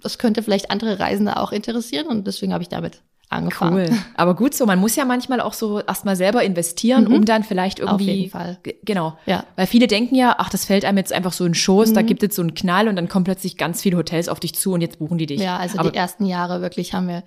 das 0.02 0.18
könnte 0.18 0.44
vielleicht 0.44 0.72
andere 0.72 1.00
Reisende 1.00 1.38
auch 1.38 1.52
interessieren 1.52 2.08
und 2.08 2.28
deswegen 2.28 2.54
habe 2.54 2.64
ich 2.64 2.70
damit 2.70 3.02
angefangen. 3.32 3.88
Cool. 3.90 3.98
Aber 4.16 4.36
gut 4.36 4.54
so, 4.54 4.66
man 4.66 4.80
muss 4.80 4.96
ja 4.96 5.06
manchmal 5.06 5.40
auch 5.42 5.54
so 5.54 5.80
erstmal 5.80 6.16
selber 6.16 6.44
investieren, 6.44 7.06
mhm. 7.06 7.14
um 7.14 7.26
dann 7.26 7.44
vielleicht 7.44 7.80
irgendwie. 7.80 8.04
Auf 8.04 8.16
jeden 8.16 8.30
Fall. 8.30 8.60
Genau. 8.84 9.18
Ja. 9.26 9.46
Weil 9.56 9.68
viele 9.68 9.88
denken 9.88 10.16
ja, 10.16 10.36
ach, 10.38 10.50
das 10.50 10.66
fällt 10.66 10.86
einem 10.86 10.98
jetzt 10.98 11.14
einfach 11.14 11.34
so 11.34 11.46
in 11.46 11.54
Schoß, 11.54 11.90
mhm. 11.92 11.94
da 11.94 12.02
gibt 12.02 12.24
es 12.24 12.36
so 12.36 12.42
einen 12.42 12.54
Knall 12.54 12.88
und 12.88 12.96
dann 12.96 13.08
kommen 13.08 13.24
plötzlich 13.24 13.58
ganz 13.58 13.82
viele 13.82 13.98
Hotels 13.98 14.30
auf 14.30 14.40
dich 14.40 14.56
zu 14.56 14.74
und 14.74 14.82
jetzt 14.82 15.00
buchen 15.00 15.18
die 15.18 15.26
dich. 15.26 15.42
Ja, 15.42 15.58
also 15.58 15.80
Aber 15.80 15.92
die 15.92 15.98
ersten 15.98 16.26
Jahre 16.26 16.62
wirklich 16.62 16.94
haben 16.94 17.08
wir 17.08 17.24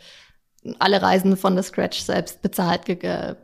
alle 0.78 1.02
Reisen 1.02 1.37
von 1.37 1.54
der 1.54 1.62
Scratch 1.62 2.00
selbst 2.00 2.42
bezahlt 2.42 2.87
ge 2.87 2.96
ge 2.96 3.34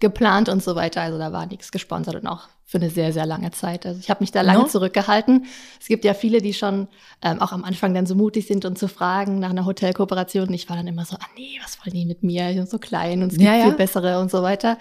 geplant 0.00 0.48
und 0.48 0.62
so 0.62 0.74
weiter. 0.74 1.02
Also 1.02 1.18
da 1.18 1.32
war 1.32 1.46
nichts 1.46 1.72
gesponsert 1.72 2.16
und 2.16 2.26
auch 2.26 2.48
für 2.68 2.76
eine 2.76 2.90
sehr, 2.90 3.14
sehr 3.14 3.24
lange 3.24 3.50
Zeit. 3.50 3.86
Also 3.86 3.98
ich 3.98 4.10
habe 4.10 4.20
mich 4.20 4.30
da 4.30 4.42
lange 4.42 4.64
no? 4.64 4.66
zurückgehalten. 4.66 5.46
Es 5.80 5.86
gibt 5.86 6.04
ja 6.04 6.12
viele, 6.12 6.42
die 6.42 6.52
schon 6.52 6.88
ähm, 7.22 7.40
auch 7.40 7.52
am 7.52 7.64
Anfang 7.64 7.94
dann 7.94 8.04
so 8.04 8.14
mutig 8.14 8.46
sind 8.46 8.66
und 8.66 8.78
zu 8.78 8.88
fragen 8.88 9.38
nach 9.38 9.48
einer 9.48 9.64
Hotelkooperation. 9.64 10.48
Und 10.48 10.54
ich 10.54 10.68
war 10.68 10.76
dann 10.76 10.86
immer 10.86 11.06
so, 11.06 11.16
ah 11.16 11.26
nee, 11.34 11.58
was 11.62 11.78
wollen 11.78 11.94
die 11.94 12.04
mit 12.04 12.22
mir? 12.22 12.50
Ich 12.50 12.56
bin 12.56 12.66
so 12.66 12.78
klein 12.78 13.22
und 13.22 13.32
es 13.32 13.38
gibt 13.38 13.50
ja, 13.50 13.62
viel 13.62 13.72
bessere 13.72 14.20
und 14.20 14.30
so 14.30 14.42
weiter. 14.42 14.76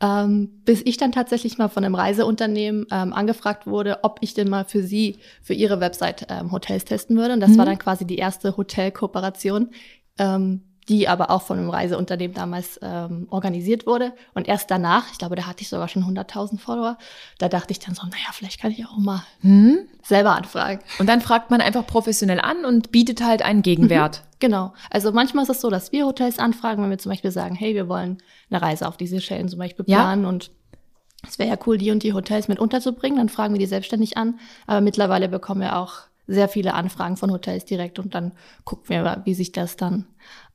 Ähm, 0.00 0.62
bis 0.64 0.82
ich 0.84 0.96
dann 0.96 1.12
tatsächlich 1.12 1.58
mal 1.58 1.68
von 1.68 1.84
einem 1.84 1.94
Reiseunternehmen 1.94 2.86
ähm, 2.90 3.12
angefragt 3.12 3.68
wurde, 3.68 4.00
ob 4.02 4.18
ich 4.20 4.34
denn 4.34 4.48
mal 4.48 4.64
für 4.64 4.82
sie, 4.82 5.18
für 5.40 5.54
ihre 5.54 5.78
Website 5.78 6.26
ähm, 6.30 6.50
Hotels 6.50 6.86
testen 6.86 7.16
würde. 7.16 7.34
Und 7.34 7.40
das 7.40 7.50
mhm. 7.50 7.58
war 7.58 7.66
dann 7.66 7.78
quasi 7.78 8.04
die 8.04 8.16
erste 8.16 8.56
Hotelkooperation. 8.56 9.70
Ähm, 10.18 10.67
die 10.88 11.08
aber 11.08 11.30
auch 11.30 11.42
von 11.42 11.58
einem 11.58 11.70
Reiseunternehmen 11.70 12.34
damals 12.34 12.78
ähm, 12.82 13.26
organisiert 13.30 13.86
wurde. 13.86 14.12
Und 14.34 14.48
erst 14.48 14.70
danach, 14.70 15.10
ich 15.12 15.18
glaube, 15.18 15.36
da 15.36 15.46
hatte 15.46 15.62
ich 15.62 15.68
sogar 15.68 15.88
schon 15.88 16.04
100.000 16.04 16.58
Follower, 16.58 16.96
da 17.38 17.48
dachte 17.48 17.72
ich 17.72 17.78
dann 17.78 17.94
so, 17.94 18.04
naja, 18.06 18.28
vielleicht 18.32 18.60
kann 18.60 18.70
ich 18.70 18.84
auch 18.86 18.96
mal 18.96 19.22
hm? 19.40 19.80
selber 20.02 20.34
anfragen. 20.34 20.80
Und 20.98 21.08
dann 21.08 21.20
fragt 21.20 21.50
man 21.50 21.60
einfach 21.60 21.86
professionell 21.86 22.40
an 22.40 22.64
und 22.64 22.90
bietet 22.90 23.22
halt 23.22 23.42
einen 23.42 23.62
Gegenwert. 23.62 24.22
Mhm, 24.22 24.36
genau. 24.40 24.72
Also 24.90 25.12
manchmal 25.12 25.44
ist 25.44 25.50
es 25.50 25.60
so, 25.60 25.70
dass 25.70 25.92
wir 25.92 26.06
Hotels 26.06 26.38
anfragen, 26.38 26.82
wenn 26.82 26.90
wir 26.90 26.98
zum 26.98 27.10
Beispiel 27.10 27.30
sagen, 27.30 27.54
hey, 27.54 27.74
wir 27.74 27.88
wollen 27.88 28.18
eine 28.50 28.62
Reise 28.62 28.88
auf 28.88 28.96
diese 28.96 29.20
Schellen 29.20 29.48
zum 29.48 29.58
Beispiel 29.58 29.84
planen 29.84 30.22
ja. 30.22 30.28
und 30.28 30.50
es 31.26 31.38
wäre 31.38 31.50
ja 31.50 31.58
cool, 31.66 31.78
die 31.78 31.90
und 31.90 32.04
die 32.04 32.12
Hotels 32.12 32.48
mit 32.48 32.58
unterzubringen, 32.60 33.18
dann 33.18 33.28
fragen 33.28 33.52
wir 33.52 33.58
die 33.58 33.66
selbstständig 33.66 34.16
an. 34.16 34.38
Aber 34.66 34.80
mittlerweile 34.80 35.28
bekommen 35.28 35.60
wir 35.60 35.76
auch 35.76 36.07
sehr 36.28 36.48
viele 36.48 36.74
Anfragen 36.74 37.16
von 37.16 37.32
Hotels 37.32 37.64
direkt 37.64 37.98
und 37.98 38.14
dann 38.14 38.32
gucken 38.64 38.90
wir, 38.90 39.22
wie 39.24 39.34
sich 39.34 39.50
das 39.50 39.76
dann 39.76 40.06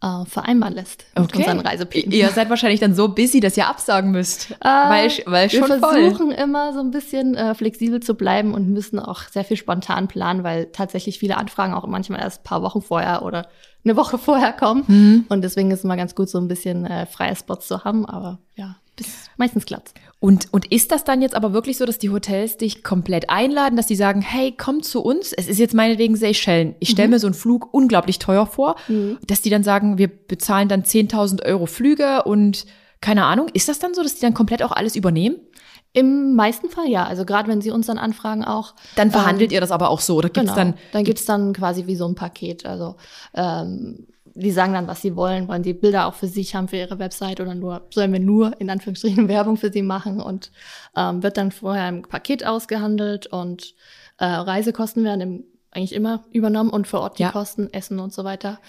äh, 0.01 0.23
vereinbaren 0.25 0.75
lässt 0.75 1.05
mit 1.17 1.29
okay. 1.29 1.39
unseren 1.39 1.59
Reiseplänen. 1.59 2.11
Ihr 2.11 2.29
seid 2.29 2.49
wahrscheinlich 2.49 2.79
dann 2.79 2.93
so 2.93 3.09
busy, 3.09 3.39
dass 3.39 3.57
ihr 3.57 3.67
absagen 3.67 4.11
müsst, 4.11 4.51
äh, 4.51 4.55
weil, 4.61 5.09
weil 5.25 5.49
schon 5.49 5.67
Wir 5.67 5.79
versuchen 5.79 6.27
voll. 6.27 6.33
immer 6.33 6.73
so 6.73 6.79
ein 6.79 6.91
bisschen 6.91 7.35
äh, 7.35 7.55
flexibel 7.55 8.01
zu 8.01 8.13
bleiben 8.13 8.53
und 8.53 8.69
müssen 8.69 8.99
auch 8.99 9.23
sehr 9.23 9.43
viel 9.43 9.57
spontan 9.57 10.07
planen, 10.07 10.43
weil 10.43 10.67
tatsächlich 10.67 11.17
viele 11.17 11.37
Anfragen 11.37 11.73
auch 11.73 11.87
manchmal 11.87 12.19
erst 12.19 12.41
ein 12.41 12.43
paar 12.43 12.61
Wochen 12.61 12.83
vorher 12.83 13.23
oder 13.23 13.47
eine 13.83 13.95
Woche 13.95 14.17
vorher 14.19 14.53
kommen. 14.53 14.83
Mhm. 14.87 15.25
Und 15.29 15.41
deswegen 15.41 15.71
ist 15.71 15.79
es 15.79 15.85
immer 15.85 15.97
ganz 15.97 16.13
gut, 16.13 16.29
so 16.29 16.37
ein 16.37 16.47
bisschen 16.47 16.85
äh, 16.85 17.07
freie 17.07 17.35
Spots 17.35 17.67
zu 17.67 17.83
haben. 17.83 18.05
Aber 18.05 18.37
ja, 18.55 18.75
bis 18.95 19.29
meistens 19.37 19.65
klappt. 19.65 19.93
Und, 20.23 20.47
und 20.53 20.71
ist 20.71 20.93
das 20.93 21.03
dann 21.03 21.21
jetzt 21.21 21.35
aber 21.35 21.51
wirklich 21.51 21.77
so, 21.77 21.85
dass 21.85 21.97
die 21.97 22.09
Hotels 22.09 22.55
dich 22.55 22.81
komplett 22.81 23.29
einladen, 23.29 23.75
dass 23.75 23.87
die 23.87 23.97
sagen, 23.97 24.21
hey, 24.21 24.55
komm 24.57 24.81
zu 24.81 25.03
uns. 25.03 25.33
Es 25.33 25.49
ist 25.49 25.59
jetzt 25.59 25.73
meinetwegen 25.73 26.15
Seychellen. 26.15 26.75
Ich 26.79 26.91
stelle 26.91 27.09
mhm. 27.09 27.15
mir 27.15 27.19
so 27.19 27.27
einen 27.27 27.33
Flug 27.33 27.73
unglaublich 27.73 28.19
teuer 28.19 28.45
vor, 28.45 28.77
mhm. 28.87 29.17
dass 29.27 29.41
die 29.41 29.49
dann 29.49 29.63
sagen, 29.63 29.97
wir 29.97 30.07
bezahlen 30.07 30.69
dann 30.69 30.83
10.000 30.83 31.43
Euro 31.45 31.65
Flüge 31.65 32.23
und 32.23 32.65
keine 33.01 33.25
Ahnung. 33.25 33.49
Ist 33.51 33.67
das 33.67 33.79
dann 33.79 33.93
so, 33.93 34.01
dass 34.01 34.15
die 34.15 34.21
dann 34.21 34.33
komplett 34.33 34.63
auch 34.63 34.71
alles 34.71 34.95
übernehmen? 34.95 35.35
Im 35.91 36.35
meisten 36.35 36.69
Fall 36.69 36.87
ja. 36.87 37.05
Also 37.05 37.25
gerade 37.25 37.49
wenn 37.49 37.59
sie 37.59 37.71
uns 37.71 37.87
dann 37.87 37.97
anfragen 37.97 38.45
auch. 38.45 38.75
Dann 38.95 39.11
verhandelt 39.11 39.51
ähm, 39.51 39.55
ihr 39.55 39.59
das 39.59 39.71
aber 39.71 39.89
auch 39.89 39.99
so, 39.99 40.15
oder 40.15 40.29
gibt's 40.29 40.53
genau, 40.53 40.55
dann? 40.55 40.73
Dann 40.93 41.03
gibt's 41.03 41.25
dann 41.25 41.51
quasi 41.51 41.85
wie 41.85 41.97
so 41.97 42.07
ein 42.07 42.15
Paket. 42.15 42.65
Also 42.65 42.95
ähm, 43.33 44.07
die 44.35 44.51
sagen 44.51 44.73
dann, 44.73 44.87
was 44.87 45.01
sie 45.01 45.15
wollen, 45.15 45.47
wollen 45.47 45.63
die 45.63 45.73
Bilder 45.73 46.07
auch 46.07 46.15
für 46.15 46.27
sich 46.27 46.55
haben 46.55 46.67
für 46.67 46.77
ihre 46.77 46.99
Website 46.99 47.39
oder 47.39 47.55
nur 47.55 47.87
sollen 47.91 48.13
wir 48.13 48.19
nur 48.19 48.59
in 48.59 48.69
Anführungsstrichen 48.69 49.27
Werbung 49.29 49.57
für 49.57 49.71
sie 49.71 49.81
machen 49.83 50.19
und 50.19 50.51
ähm, 50.95 51.23
wird 51.23 51.37
dann 51.37 51.51
vorher 51.51 51.89
im 51.89 52.03
Paket 52.03 52.45
ausgehandelt 52.45 53.27
und 53.27 53.75
äh, 54.17 54.25
Reisekosten 54.25 55.03
werden 55.03 55.21
im 55.21 55.43
eigentlich 55.75 55.93
immer 55.93 56.23
übernommen 56.31 56.69
und 56.69 56.87
vor 56.87 57.01
Ort 57.01 57.17
die 57.17 57.23
ja. 57.23 57.31
Kosten, 57.31 57.71
Essen 57.73 57.99
und 57.99 58.13
so 58.13 58.23
weiter. 58.23 58.59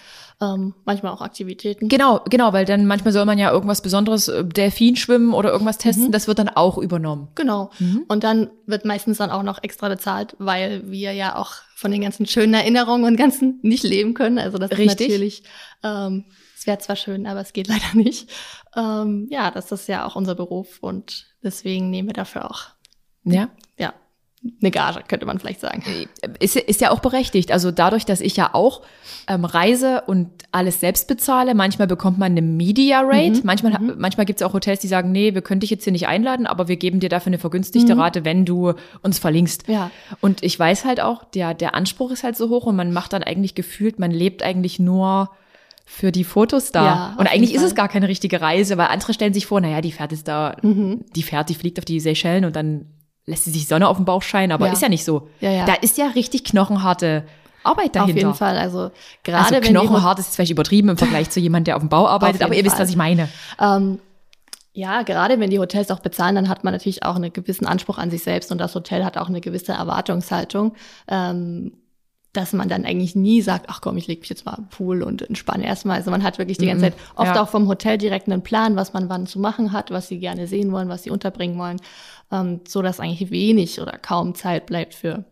Ähm, 0.41 0.73
manchmal 0.85 1.11
auch 1.11 1.21
Aktivitäten. 1.21 1.87
Genau, 1.87 2.21
genau, 2.29 2.51
weil 2.51 2.65
dann 2.65 2.87
manchmal 2.87 3.13
soll 3.13 3.25
man 3.25 3.37
ja 3.37 3.51
irgendwas 3.51 3.81
Besonderes, 3.81 4.27
äh, 4.27 4.43
Delfin 4.43 4.95
schwimmen 4.95 5.33
oder 5.33 5.51
irgendwas 5.51 5.77
testen, 5.77 6.07
mhm. 6.07 6.11
das 6.11 6.27
wird 6.27 6.39
dann 6.39 6.49
auch 6.49 6.77
übernommen. 6.77 7.29
Genau. 7.35 7.69
Mhm. 7.79 8.05
Und 8.07 8.23
dann 8.23 8.49
wird 8.65 8.85
meistens 8.85 9.19
dann 9.19 9.29
auch 9.29 9.43
noch 9.43 9.61
extra 9.61 9.87
bezahlt, 9.87 10.35
weil 10.39 10.89
wir 10.89 11.13
ja 11.13 11.35
auch 11.35 11.53
von 11.75 11.91
den 11.91 12.01
ganzen 12.01 12.25
schönen 12.25 12.53
Erinnerungen 12.53 13.05
und 13.05 13.17
ganzen 13.17 13.59
nicht 13.61 13.83
leben 13.83 14.13
können. 14.13 14.39
Also 14.39 14.57
das 14.57 14.71
Richtig. 14.71 14.87
ist 14.89 14.99
natürlich, 14.99 15.43
ähm, 15.83 16.25
es 16.57 16.65
wäre 16.65 16.79
zwar 16.79 16.95
schön, 16.95 17.27
aber 17.27 17.41
es 17.41 17.53
geht 17.53 17.67
leider 17.67 17.93
nicht. 17.93 18.31
Ähm, 18.75 19.27
ja, 19.29 19.51
das 19.51 19.71
ist 19.71 19.87
ja 19.87 20.05
auch 20.05 20.15
unser 20.15 20.35
Beruf 20.35 20.79
und 20.81 21.27
deswegen 21.43 21.89
nehmen 21.89 22.09
wir 22.09 22.13
dafür 22.13 22.49
auch 22.49 22.75
ja. 23.25 23.49
Ja, 23.77 23.93
eine 24.61 24.71
Gage, 24.71 25.03
könnte 25.07 25.25
man 25.25 25.39
vielleicht 25.39 25.59
sagen. 25.59 25.83
Ist, 26.39 26.55
ist 26.55 26.81
ja 26.81 26.91
auch 26.91 26.99
berechtigt. 26.99 27.51
Also 27.51 27.71
dadurch, 27.71 28.05
dass 28.05 28.21
ich 28.21 28.35
ja 28.35 28.53
auch 28.53 28.81
ähm, 29.27 29.45
reise 29.45 30.03
und 30.05 30.29
alles 30.51 30.79
selbst 30.79 31.07
bezahle, 31.07 31.55
manchmal 31.55 31.87
bekommt 31.87 32.17
man 32.17 32.31
eine 32.31 32.41
Media 32.41 33.01
Rate. 33.03 33.39
Mhm. 33.39 33.41
Manchmal, 33.43 33.79
mhm. 33.79 33.95
manchmal 33.97 34.25
gibt 34.25 34.41
es 34.41 34.45
auch 34.45 34.53
Hotels, 34.53 34.79
die 34.79 34.87
sagen, 34.87 35.11
nee, 35.11 35.33
wir 35.33 35.41
können 35.41 35.61
dich 35.61 35.69
jetzt 35.69 35.83
hier 35.83 35.93
nicht 35.93 36.07
einladen, 36.07 36.45
aber 36.45 36.67
wir 36.67 36.77
geben 36.77 36.99
dir 36.99 37.09
dafür 37.09 37.31
eine 37.31 37.39
vergünstigte 37.39 37.95
mhm. 37.95 38.01
Rate, 38.01 38.25
wenn 38.25 38.45
du 38.45 38.73
uns 39.01 39.19
verlinkst. 39.19 39.67
Ja. 39.67 39.89
Und 40.21 40.43
ich 40.43 40.57
weiß 40.57 40.85
halt 40.85 41.01
auch, 41.01 41.23
der, 41.23 41.53
der 41.53 41.73
Anspruch 41.75 42.11
ist 42.11 42.23
halt 42.23 42.37
so 42.37 42.49
hoch 42.49 42.65
und 42.65 42.75
man 42.75 42.93
macht 42.93 43.13
dann 43.13 43.23
eigentlich 43.23 43.55
gefühlt, 43.55 43.99
man 43.99 44.11
lebt 44.11 44.43
eigentlich 44.43 44.79
nur 44.79 45.29
für 45.85 46.11
die 46.11 46.23
Fotos 46.23 46.71
da. 46.71 46.85
Ja, 46.85 47.15
und 47.17 47.27
eigentlich 47.27 47.53
ist 47.53 47.61
es 47.61 47.75
gar 47.75 47.87
keine 47.87 48.07
richtige 48.07 48.41
Reise, 48.41 48.77
weil 48.77 48.87
andere 48.87 49.13
stellen 49.13 49.33
sich 49.33 49.45
vor, 49.45 49.61
naja, 49.61 49.81
die 49.81 49.91
fährt 49.91 50.11
jetzt 50.11 50.27
da, 50.27 50.57
mhm. 50.61 51.05
die 51.15 51.21
fährt, 51.23 51.49
die 51.49 51.55
fliegt 51.55 51.77
auf 51.77 51.85
die 51.85 51.99
Seychellen 51.99 52.43
und 52.43 52.55
dann 52.55 52.87
lässt 53.25 53.45
sie 53.45 53.51
sich 53.51 53.67
Sonne 53.67 53.87
auf 53.87 53.97
den 53.97 54.05
Bauch 54.05 54.21
scheinen, 54.21 54.51
aber 54.51 54.67
ja. 54.67 54.73
ist 54.73 54.81
ja 54.81 54.89
nicht 54.89 55.03
so. 55.03 55.29
Ja, 55.39 55.51
ja. 55.51 55.65
Da 55.65 55.73
ist 55.73 55.97
ja 55.97 56.07
richtig 56.07 56.43
knochenharte 56.43 57.23
Arbeit 57.63 57.95
dahinter. 57.95 58.11
Auf 58.11 58.17
jeden 58.17 58.33
Fall, 58.35 58.57
also 58.57 58.91
gerade 59.23 59.55
also 59.55 59.69
knochenhart 59.69 60.19
ist 60.19 60.35
vielleicht 60.35 60.51
übertrieben 60.51 60.89
im 60.89 60.97
Vergleich 60.97 61.29
zu 61.29 61.39
jemandem, 61.39 61.65
der 61.65 61.75
auf 61.77 61.81
dem 61.81 61.89
Bau 61.89 62.07
arbeitet, 62.07 62.43
aber 62.43 62.53
ihr 62.53 62.59
Fall. 62.59 62.71
wisst, 62.71 62.79
was 62.79 62.89
ich 62.89 62.95
meine. 62.95 63.29
Ähm, 63.59 63.99
ja, 64.73 65.03
gerade 65.03 65.39
wenn 65.39 65.49
die 65.49 65.59
Hotels 65.59 65.89
auch 65.89 66.01
bezahlen, 66.01 66.35
dann 66.35 66.49
hat 66.49 66.63
man 66.63 66.73
natürlich 66.73 67.03
auch 67.03 67.15
einen 67.15 67.31
gewissen 67.31 67.65
Anspruch 67.65 67.97
an 67.97 68.11
sich 68.11 68.23
selbst 68.23 68.51
und 68.51 68.59
das 68.59 68.75
Hotel 68.75 69.05
hat 69.05 69.17
auch 69.17 69.29
eine 69.29 69.41
gewisse 69.41 69.71
Erwartungshaltung. 69.71 70.73
Ähm, 71.07 71.71
dass 72.35 72.53
man 72.53 72.69
dann 72.69 72.85
eigentlich 72.85 73.15
nie 73.15 73.41
sagt, 73.41 73.65
ach 73.69 73.81
komm, 73.81 73.97
ich 73.97 74.07
leg 74.07 74.19
mich 74.19 74.29
jetzt 74.29 74.45
mal 74.45 74.55
im 74.57 74.67
Pool 74.67 75.03
und 75.03 75.21
entspanne 75.21 75.65
erstmal. 75.65 75.97
Also 75.97 76.11
man 76.11 76.23
hat 76.23 76.37
wirklich 76.37 76.57
die 76.57 76.67
ganze 76.67 76.87
mhm. 76.87 76.89
Zeit 76.91 77.01
oft 77.15 77.35
ja. 77.35 77.41
auch 77.41 77.49
vom 77.49 77.67
Hotel 77.67 77.97
direkt 77.97 78.27
einen 78.27 78.43
Plan, 78.43 78.75
was 78.75 78.93
man 78.93 79.09
wann 79.09 79.27
zu 79.27 79.39
machen 79.39 79.71
hat, 79.71 79.91
was 79.91 80.07
sie 80.07 80.19
gerne 80.19 80.47
sehen 80.47 80.71
wollen, 80.71 80.89
was 80.89 81.03
sie 81.03 81.09
unterbringen 81.09 81.57
wollen, 81.57 81.77
ähm, 82.31 82.61
so 82.67 82.81
dass 82.81 82.99
eigentlich 82.99 83.31
wenig 83.31 83.81
oder 83.81 83.97
kaum 83.97 84.35
Zeit 84.35 84.65
bleibt 84.65 84.93
für 84.93 85.25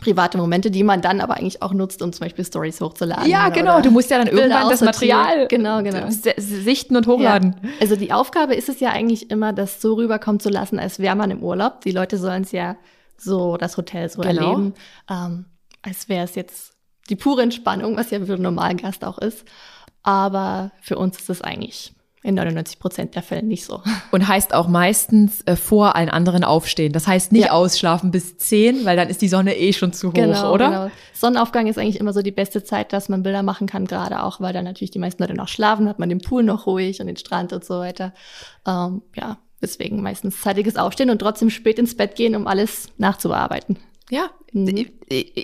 private 0.00 0.38
Momente, 0.38 0.70
die 0.70 0.84
man 0.84 1.02
dann 1.02 1.20
aber 1.20 1.38
eigentlich 1.38 1.60
auch 1.62 1.72
nutzt, 1.72 2.02
um 2.02 2.12
zum 2.12 2.24
Beispiel 2.24 2.44
Stories 2.44 2.80
hochzuladen. 2.80 3.28
Ja, 3.28 3.48
genau. 3.48 3.80
Du 3.80 3.90
musst 3.90 4.10
ja 4.10 4.18
dann 4.18 4.28
irgendwann 4.28 4.68
das 4.68 4.80
Material 4.80 5.48
genau, 5.48 5.82
genau. 5.82 6.06
sichten 6.08 6.96
und 6.96 7.06
hochladen. 7.06 7.56
Ja. 7.62 7.68
Also 7.80 7.96
die 7.96 8.12
Aufgabe 8.12 8.54
ist 8.54 8.68
es 8.68 8.80
ja 8.80 8.90
eigentlich 8.90 9.30
immer, 9.30 9.52
das 9.52 9.80
so 9.82 9.94
rüberkommen 9.94 10.40
zu 10.40 10.50
lassen, 10.50 10.78
als 10.78 10.98
wäre 10.98 11.16
man 11.16 11.30
im 11.30 11.42
Urlaub. 11.42 11.80
Die 11.82 11.90
Leute 11.90 12.16
sollen 12.16 12.42
es 12.42 12.52
ja 12.52 12.76
so, 13.16 13.56
das 13.56 13.76
Hotel 13.76 14.08
so 14.08 14.22
genau. 14.22 14.42
erleben. 14.42 14.74
Ähm, 15.10 15.46
als 15.82 16.08
wäre 16.08 16.24
es 16.24 16.34
jetzt 16.34 16.72
die 17.08 17.16
pure 17.16 17.42
Entspannung, 17.42 17.96
was 17.96 18.10
ja 18.10 18.24
für 18.24 18.34
einen 18.34 18.42
normalen 18.42 18.76
Gast 18.76 19.04
auch 19.04 19.18
ist. 19.18 19.44
Aber 20.02 20.72
für 20.80 20.96
uns 20.96 21.18
ist 21.18 21.30
es 21.30 21.42
eigentlich 21.42 21.92
in 22.22 22.34
99 22.34 22.78
Prozent 22.78 23.14
der 23.14 23.22
Fälle 23.22 23.42
nicht 23.42 23.64
so. 23.64 23.82
Und 24.10 24.26
heißt 24.26 24.52
auch 24.52 24.68
meistens 24.68 25.42
äh, 25.46 25.56
vor 25.56 25.96
allen 25.96 26.08
anderen 26.08 26.44
aufstehen. 26.44 26.92
Das 26.92 27.06
heißt 27.06 27.32
nicht 27.32 27.46
ja. 27.46 27.52
ausschlafen 27.52 28.10
bis 28.10 28.36
10, 28.36 28.84
weil 28.84 28.96
dann 28.96 29.08
ist 29.08 29.22
die 29.22 29.28
Sonne 29.28 29.56
eh 29.56 29.72
schon 29.72 29.92
zu 29.92 30.08
hoch, 30.08 30.14
genau, 30.14 30.52
oder? 30.52 30.68
Genau. 30.68 30.90
Sonnenaufgang 31.14 31.66
ist 31.68 31.78
eigentlich 31.78 32.00
immer 32.00 32.12
so 32.12 32.22
die 32.22 32.32
beste 32.32 32.64
Zeit, 32.64 32.92
dass 32.92 33.08
man 33.08 33.22
Bilder 33.22 33.42
machen 33.42 33.66
kann, 33.66 33.86
gerade 33.86 34.22
auch, 34.22 34.40
weil 34.40 34.52
dann 34.52 34.64
natürlich 34.64 34.90
die 34.90 34.98
meisten 34.98 35.22
Leute 35.22 35.34
noch 35.34 35.48
schlafen, 35.48 35.88
hat 35.88 35.98
man 35.98 36.08
den 36.08 36.20
Pool 36.20 36.42
noch 36.42 36.66
ruhig 36.66 37.00
und 37.00 37.06
den 37.06 37.16
Strand 37.16 37.52
und 37.52 37.64
so 37.64 37.78
weiter. 37.78 38.12
Ähm, 38.66 39.02
ja, 39.14 39.38
deswegen 39.62 40.02
meistens 40.02 40.40
zeitiges 40.40 40.76
Aufstehen 40.76 41.10
und 41.10 41.20
trotzdem 41.20 41.50
spät 41.50 41.78
ins 41.78 41.96
Bett 41.96 42.16
gehen, 42.16 42.34
um 42.34 42.46
alles 42.46 42.88
nachzubearbeiten. 42.98 43.78
Ja, 44.10 44.30
mhm. 44.52 44.86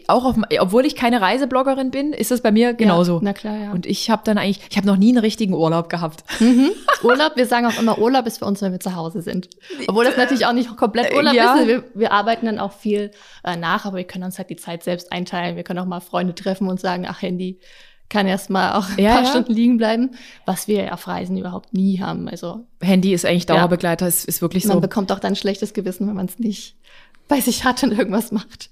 auch 0.08 0.24
auf, 0.24 0.36
obwohl 0.58 0.86
ich 0.86 0.96
keine 0.96 1.20
Reisebloggerin 1.20 1.90
bin, 1.90 2.12
ist 2.14 2.30
das 2.30 2.40
bei 2.40 2.50
mir 2.50 2.72
genauso. 2.72 3.16
Ja, 3.16 3.20
na 3.22 3.32
klar, 3.34 3.56
ja. 3.56 3.72
Und 3.72 3.84
ich 3.84 4.08
habe 4.08 4.22
dann 4.24 4.38
eigentlich, 4.38 4.60
ich 4.70 4.76
habe 4.76 4.86
noch 4.86 4.96
nie 4.96 5.10
einen 5.10 5.18
richtigen 5.18 5.52
Urlaub 5.52 5.90
gehabt. 5.90 6.24
Mhm. 6.40 6.70
Urlaub, 7.02 7.36
wir 7.36 7.46
sagen 7.46 7.66
auch 7.66 7.78
immer, 7.78 7.98
Urlaub 7.98 8.26
ist 8.26 8.38
für 8.38 8.46
uns, 8.46 8.62
wenn 8.62 8.72
wir 8.72 8.80
zu 8.80 8.94
Hause 8.94 9.20
sind. 9.20 9.50
Obwohl 9.86 10.04
das 10.04 10.16
natürlich 10.16 10.46
auch 10.46 10.54
nicht 10.54 10.74
komplett 10.76 11.12
äh, 11.12 11.16
Urlaub 11.16 11.34
ja. 11.34 11.56
ist. 11.56 11.68
Wir, 11.68 11.84
wir, 11.94 12.12
arbeiten 12.12 12.46
dann 12.46 12.58
auch 12.58 12.72
viel 12.72 13.10
äh, 13.44 13.56
nach, 13.56 13.84
aber 13.84 13.98
wir 13.98 14.04
können 14.04 14.24
uns 14.24 14.38
halt 14.38 14.48
die 14.48 14.56
Zeit 14.56 14.82
selbst 14.82 15.12
einteilen. 15.12 15.56
Wir 15.56 15.62
können 15.64 15.80
auch 15.80 15.86
mal 15.86 16.00
Freunde 16.00 16.34
treffen 16.34 16.68
und 16.68 16.80
sagen, 16.80 17.06
ach 17.06 17.20
Handy, 17.20 17.60
kann 18.08 18.26
erst 18.26 18.48
mal 18.48 18.74
auch 18.74 18.88
ein 18.90 19.02
ja, 19.02 19.14
paar 19.14 19.24
ja. 19.24 19.30
Stunden 19.30 19.52
liegen 19.52 19.76
bleiben, 19.76 20.10
was 20.46 20.68
wir 20.68 20.94
auf 20.94 21.06
Reisen 21.08 21.36
überhaupt 21.36 21.74
nie 21.74 22.00
haben. 22.00 22.28
Also 22.28 22.66
Handy 22.80 23.12
ist 23.12 23.26
eigentlich 23.26 23.46
Dauerbegleiter, 23.46 24.04
ja. 24.04 24.08
ist, 24.08 24.24
ist 24.24 24.40
wirklich 24.40 24.64
so. 24.64 24.70
Man 24.70 24.80
bekommt 24.80 25.10
auch 25.10 25.18
dann 25.18 25.36
schlechtes 25.36 25.74
Gewissen, 25.74 26.06
wenn 26.06 26.14
man 26.14 26.26
es 26.26 26.38
nicht 26.38 26.76
bei 27.28 27.40
sich 27.40 27.64
hat 27.64 27.82
und 27.82 27.92
irgendwas 27.92 28.32
macht. 28.32 28.70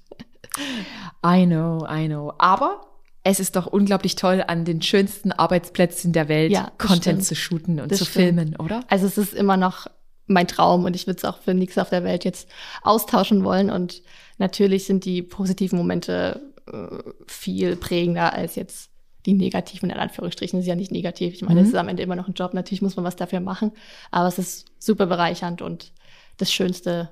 I 1.25 1.45
know, 1.45 1.85
I 1.89 2.07
know. 2.07 2.33
Aber 2.37 2.85
es 3.23 3.39
ist 3.39 3.55
doch 3.55 3.67
unglaublich 3.67 4.15
toll, 4.15 4.43
an 4.45 4.65
den 4.65 4.81
schönsten 4.81 5.31
Arbeitsplätzen 5.31 6.13
der 6.13 6.27
Welt 6.27 6.51
ja, 6.51 6.71
Content 6.77 7.01
stimmt. 7.01 7.23
zu 7.23 7.35
shooten 7.35 7.79
und 7.79 7.91
das 7.91 7.99
zu 7.99 8.05
stimmt. 8.05 8.25
filmen, 8.25 8.55
oder? 8.57 8.83
Also 8.89 9.05
es 9.05 9.17
ist 9.17 9.33
immer 9.33 9.57
noch 9.57 9.87
mein 10.25 10.47
Traum 10.47 10.85
und 10.85 10.95
ich 10.95 11.07
würde 11.07 11.17
es 11.17 11.25
auch 11.25 11.37
für 11.37 11.53
nichts 11.53 11.77
auf 11.77 11.89
der 11.89 12.03
Welt 12.03 12.25
jetzt 12.25 12.49
austauschen 12.81 13.43
wollen. 13.43 13.69
Und 13.69 14.01
natürlich 14.37 14.85
sind 14.85 15.05
die 15.05 15.21
positiven 15.21 15.77
Momente 15.77 16.53
äh, 16.71 16.87
viel 17.27 17.75
prägender 17.75 18.33
als 18.33 18.55
jetzt 18.55 18.89
die 19.25 19.33
negativen, 19.33 19.89
in 19.89 19.97
Anführungsstrichen, 19.97 20.59
das 20.59 20.65
ist 20.65 20.69
ja 20.69 20.75
nicht 20.75 20.91
negativ. 20.91 21.33
Ich 21.33 21.41
meine, 21.43 21.61
es 21.61 21.67
mhm. 21.67 21.73
ist 21.73 21.79
am 21.79 21.87
Ende 21.87 22.03
immer 22.03 22.15
noch 22.15 22.27
ein 22.27 22.33
Job, 22.33 22.53
natürlich 22.53 22.81
muss 22.81 22.97
man 22.97 23.05
was 23.05 23.15
dafür 23.15 23.39
machen, 23.39 23.71
aber 24.11 24.27
es 24.27 24.37
ist 24.37 24.65
super 24.79 25.05
bereichernd 25.05 25.61
und 25.61 25.93
das 26.37 26.51
Schönste, 26.51 27.09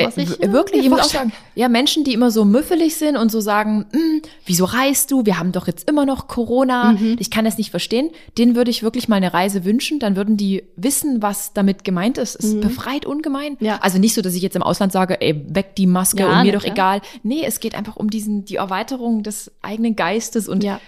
was 0.00 0.16
äh, 0.16 0.22
ich, 0.22 0.52
wirklich, 0.52 0.84
ich 0.84 0.90
muss 0.90 1.00
auch 1.00 1.04
sagen, 1.04 1.32
ja, 1.54 1.68
Menschen, 1.68 2.04
die 2.04 2.12
immer 2.12 2.30
so 2.30 2.44
müffelig 2.44 2.96
sind 2.96 3.16
und 3.16 3.30
so 3.30 3.40
sagen, 3.40 3.86
hm, 3.92 4.22
wieso 4.46 4.64
reist 4.64 5.10
du? 5.10 5.26
Wir 5.26 5.38
haben 5.38 5.52
doch 5.52 5.66
jetzt 5.66 5.88
immer 5.88 6.06
noch 6.06 6.28
Corona. 6.28 6.92
Mhm. 6.92 7.16
Ich 7.18 7.30
kann 7.30 7.44
das 7.44 7.58
nicht 7.58 7.70
verstehen. 7.70 8.10
Denen 8.36 8.54
würde 8.54 8.70
ich 8.70 8.82
wirklich 8.82 9.08
mal 9.08 9.16
eine 9.16 9.34
Reise 9.34 9.64
wünschen. 9.64 9.98
Dann 9.98 10.16
würden 10.16 10.36
die 10.36 10.62
wissen, 10.76 11.20
was 11.20 11.52
damit 11.52 11.84
gemeint 11.84 12.18
ist. 12.18 12.36
Es 12.36 12.54
mhm. 12.54 12.60
befreit 12.60 13.06
ungemein. 13.06 13.56
Ja. 13.60 13.78
Also 13.82 13.98
nicht 13.98 14.14
so, 14.14 14.22
dass 14.22 14.34
ich 14.34 14.42
jetzt 14.42 14.56
im 14.56 14.62
Ausland 14.62 14.92
sage, 14.92 15.20
ey, 15.20 15.44
weg 15.48 15.74
die 15.76 15.86
Maske 15.86 16.20
ja, 16.20 16.30
und 16.30 16.46
mir 16.46 16.52
doch 16.52 16.62
klar. 16.62 16.72
egal. 16.72 17.00
Nee, 17.22 17.42
es 17.44 17.58
geht 17.60 17.74
einfach 17.74 17.96
um 17.96 18.08
diesen, 18.08 18.44
die 18.44 18.56
Erweiterung 18.56 19.22
des 19.22 19.50
eigenen 19.62 19.96
Geistes 19.96 20.48
und 20.48 20.62
ja 20.62 20.80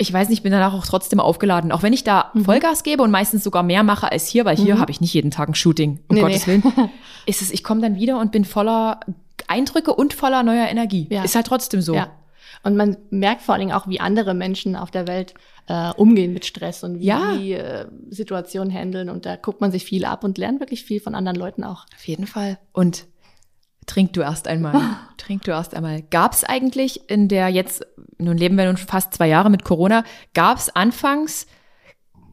ich 0.00 0.12
weiß 0.12 0.28
nicht, 0.28 0.42
bin 0.44 0.52
danach 0.52 0.74
auch 0.74 0.86
trotzdem 0.86 1.18
aufgeladen. 1.18 1.72
Auch 1.72 1.82
wenn 1.82 1.92
ich 1.92 2.04
da 2.04 2.30
Mhm. 2.34 2.44
Vollgas 2.44 2.82
gebe 2.84 3.02
und 3.02 3.10
meistens 3.10 3.42
sogar 3.42 3.62
mehr 3.64 3.82
mache 3.82 4.10
als 4.12 4.28
hier, 4.28 4.44
weil 4.44 4.56
hier 4.56 4.78
habe 4.78 4.90
ich 4.92 5.00
nicht 5.00 5.12
jeden 5.12 5.30
Tag 5.32 5.48
ein 5.48 5.54
Shooting, 5.54 6.00
um 6.08 6.14
Nee, 6.16 6.22
Gottes 6.22 6.46
nee. 6.46 6.62
Willen. 6.62 6.90
Ist 7.26 7.42
es, 7.42 7.50
ich 7.50 7.64
komme 7.64 7.80
dann 7.80 7.96
wieder 7.96 8.18
und 8.20 8.30
bin 8.32 8.44
voller 8.44 9.00
Eindrücke 9.48 9.92
und 9.94 10.14
voller 10.14 10.42
neuer 10.42 10.68
Energie. 10.68 11.08
Ja. 11.10 11.24
Ist 11.24 11.34
halt 11.34 11.46
trotzdem 11.46 11.80
so. 11.80 11.94
Ja. 11.94 12.10
Und 12.62 12.76
man 12.76 12.96
merkt 13.10 13.42
vor 13.42 13.54
allen 13.54 13.60
Dingen 13.60 13.72
auch, 13.72 13.86
wie 13.88 14.00
andere 14.00 14.34
Menschen 14.34 14.76
auf 14.76 14.90
der 14.90 15.06
Welt 15.06 15.34
äh, 15.68 15.90
umgehen 15.94 16.32
mit 16.32 16.44
Stress 16.46 16.82
und 16.84 16.98
wie 17.00 17.04
Ja. 17.04 17.36
die 17.36 17.52
äh, 17.52 17.86
Situationen 18.10 18.72
handeln. 18.72 19.08
Und 19.10 19.26
da 19.26 19.36
guckt 19.36 19.60
man 19.60 19.70
sich 19.72 19.84
viel 19.84 20.04
ab 20.04 20.22
und 20.24 20.38
lernt 20.38 20.60
wirklich 20.60 20.82
viel 20.84 21.00
von 21.00 21.14
anderen 21.14 21.36
Leuten 21.36 21.62
auch. 21.64 21.86
Auf 21.94 22.06
jeden 22.06 22.26
Fall. 22.26 22.58
Und 22.72 23.06
trink 23.86 24.12
du 24.12 24.20
erst 24.22 24.48
einmal. 24.48 24.80
trink 25.18 25.44
du 25.44 25.50
erst 25.50 25.74
einmal. 25.74 26.02
Gab 26.02 26.32
es 26.32 26.44
eigentlich 26.44 27.08
in 27.10 27.28
der 27.28 27.48
jetzt, 27.48 27.86
nun 28.18 28.36
leben 28.36 28.56
wir 28.56 28.66
nun 28.66 28.76
fast 28.76 29.14
zwei 29.14 29.28
Jahre 29.28 29.50
mit 29.50 29.64
Corona, 29.64 30.04
gab 30.34 30.58
es 30.58 30.74
anfangs 30.74 31.46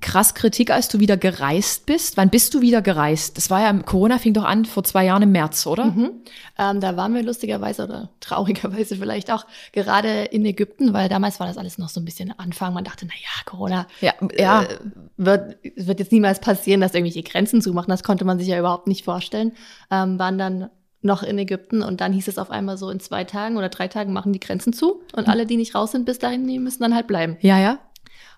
krass 0.06 0.36
Kritik, 0.36 0.70
als 0.70 0.88
du 0.88 1.00
wieder 1.00 1.18
gereist 1.18 1.88
bist? 1.88 2.16
Wann 2.16 2.30
bist 2.30 2.54
du 2.54 2.62
wieder 2.62 2.84
gereist? 2.84 3.38
Das 3.38 3.50
war 3.50 3.62
ja, 3.62 3.74
Corona 3.74 4.20
fing 4.20 4.34
doch 4.34 4.44
an 4.44 4.66
vor 4.66 4.84
zwei 4.84 5.06
Jahren 5.06 5.24
im 5.24 5.32
März, 5.32 5.66
oder? 5.66 5.86
Mhm. 5.86 6.12
Ähm, 6.60 6.80
da 6.80 6.96
waren 6.96 7.16
wir 7.16 7.24
lustigerweise 7.24 7.86
oder 7.86 8.10
traurigerweise 8.20 8.96
vielleicht 8.98 9.32
auch 9.32 9.48
gerade 9.72 10.26
in 10.26 10.46
Ägypten, 10.46 10.94
weil 10.94 11.10
damals 11.10 11.40
war 11.40 11.48
das 11.48 11.58
alles 11.58 11.80
noch 11.80 11.90
so 11.90 12.00
ein 12.00 12.06
bisschen 12.06 12.38
Anfang. 12.38 12.74
Man 12.76 12.84
dachte, 12.84 13.08
na 13.08 13.14
ja, 13.16 13.44
Corona 13.46 13.88
Ja, 14.00 14.14
ja. 14.38 14.64
äh, 14.64 14.80
wird, 15.18 15.58
wird 15.76 16.00
jetzt 16.00 16.12
niemals 16.12 16.40
passieren, 16.40 16.82
dass 16.82 16.94
irgendwelche 16.94 17.24
Grenzen 17.24 17.62
zumachen. 17.62 17.90
Das 17.90 18.04
konnte 18.04 18.26
man 18.26 18.38
sich 18.38 18.48
ja 18.48 18.60
überhaupt 18.60 18.86
nicht 18.86 19.06
vorstellen. 19.06 19.54
Ähm, 19.90 20.20
waren 20.20 20.38
dann 20.38 20.70
noch 21.06 21.24
in 21.24 21.38
Ägypten 21.38 21.82
und 21.82 22.02
dann 22.02 22.12
hieß 22.12 22.28
es 22.28 22.38
auf 22.38 22.52
einmal 22.52 22.78
so, 22.78 22.90
in 22.90 23.00
zwei 23.00 23.24
Tagen 23.24 23.58
oder 23.58 23.70
drei 23.70 23.88
Tagen 23.88 24.12
machen 24.12 24.34
die 24.34 24.40
Grenzen 24.40 24.74
zu 24.74 25.02
und 25.14 25.30
alle, 25.30 25.46
die 25.46 25.58
nicht 25.58 25.76
raus 25.76 25.92
sind 25.92 26.06
bis 26.06 26.20
dahin, 26.20 26.46
die 26.48 26.60
müssen 26.60 26.84
dann 26.84 26.96
halt 26.96 27.08
bleiben. 27.08 27.38
Ja, 27.42 27.60
ja. 27.60 27.80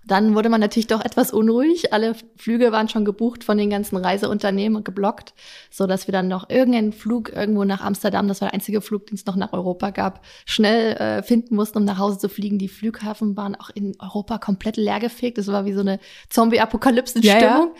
Dann 0.07 0.35
wurde 0.35 0.47
man 0.47 0.61
natürlich 0.61 0.87
doch 0.87 1.03
etwas 1.03 1.33
unruhig. 1.33 1.91
Alle 1.91 2.15
Flüge 2.37 2.71
waren 2.71 2.87
schon 2.87 3.03
gebucht 3.03 3.43
von 3.43 3.57
den 3.57 3.69
ganzen 3.69 3.97
Reiseunternehmen 3.97 4.77
und 4.77 4.85
geblockt, 4.85 5.33
so 5.69 5.85
dass 5.85 6.07
wir 6.07 6.13
dann 6.13 6.29
noch 6.29 6.49
irgendeinen 6.49 6.93
Flug 6.93 7.33
irgendwo 7.33 7.65
nach 7.65 7.81
Amsterdam, 7.81 8.29
das 8.29 8.39
war 8.39 8.47
der 8.47 8.53
einzige 8.53 8.79
Flug, 8.79 9.07
den 9.07 9.15
es 9.15 9.25
noch 9.25 9.35
nach 9.35 9.51
Europa 9.51 9.89
gab, 9.89 10.23
schnell 10.45 10.93
äh, 10.93 11.23
finden 11.23 11.55
mussten, 11.55 11.79
um 11.79 11.83
nach 11.83 11.97
Hause 11.97 12.19
zu 12.19 12.29
fliegen. 12.29 12.57
Die 12.57 12.69
Flughafen 12.69 13.35
waren 13.35 13.55
auch 13.55 13.69
in 13.73 13.97
Europa 13.99 14.37
komplett 14.37 14.77
leergefegt. 14.77 15.37
Das 15.37 15.47
war 15.47 15.65
wie 15.65 15.73
so 15.73 15.81
eine 15.81 15.99
Zombie-Apokalypsen-Stimmung. 16.29 17.73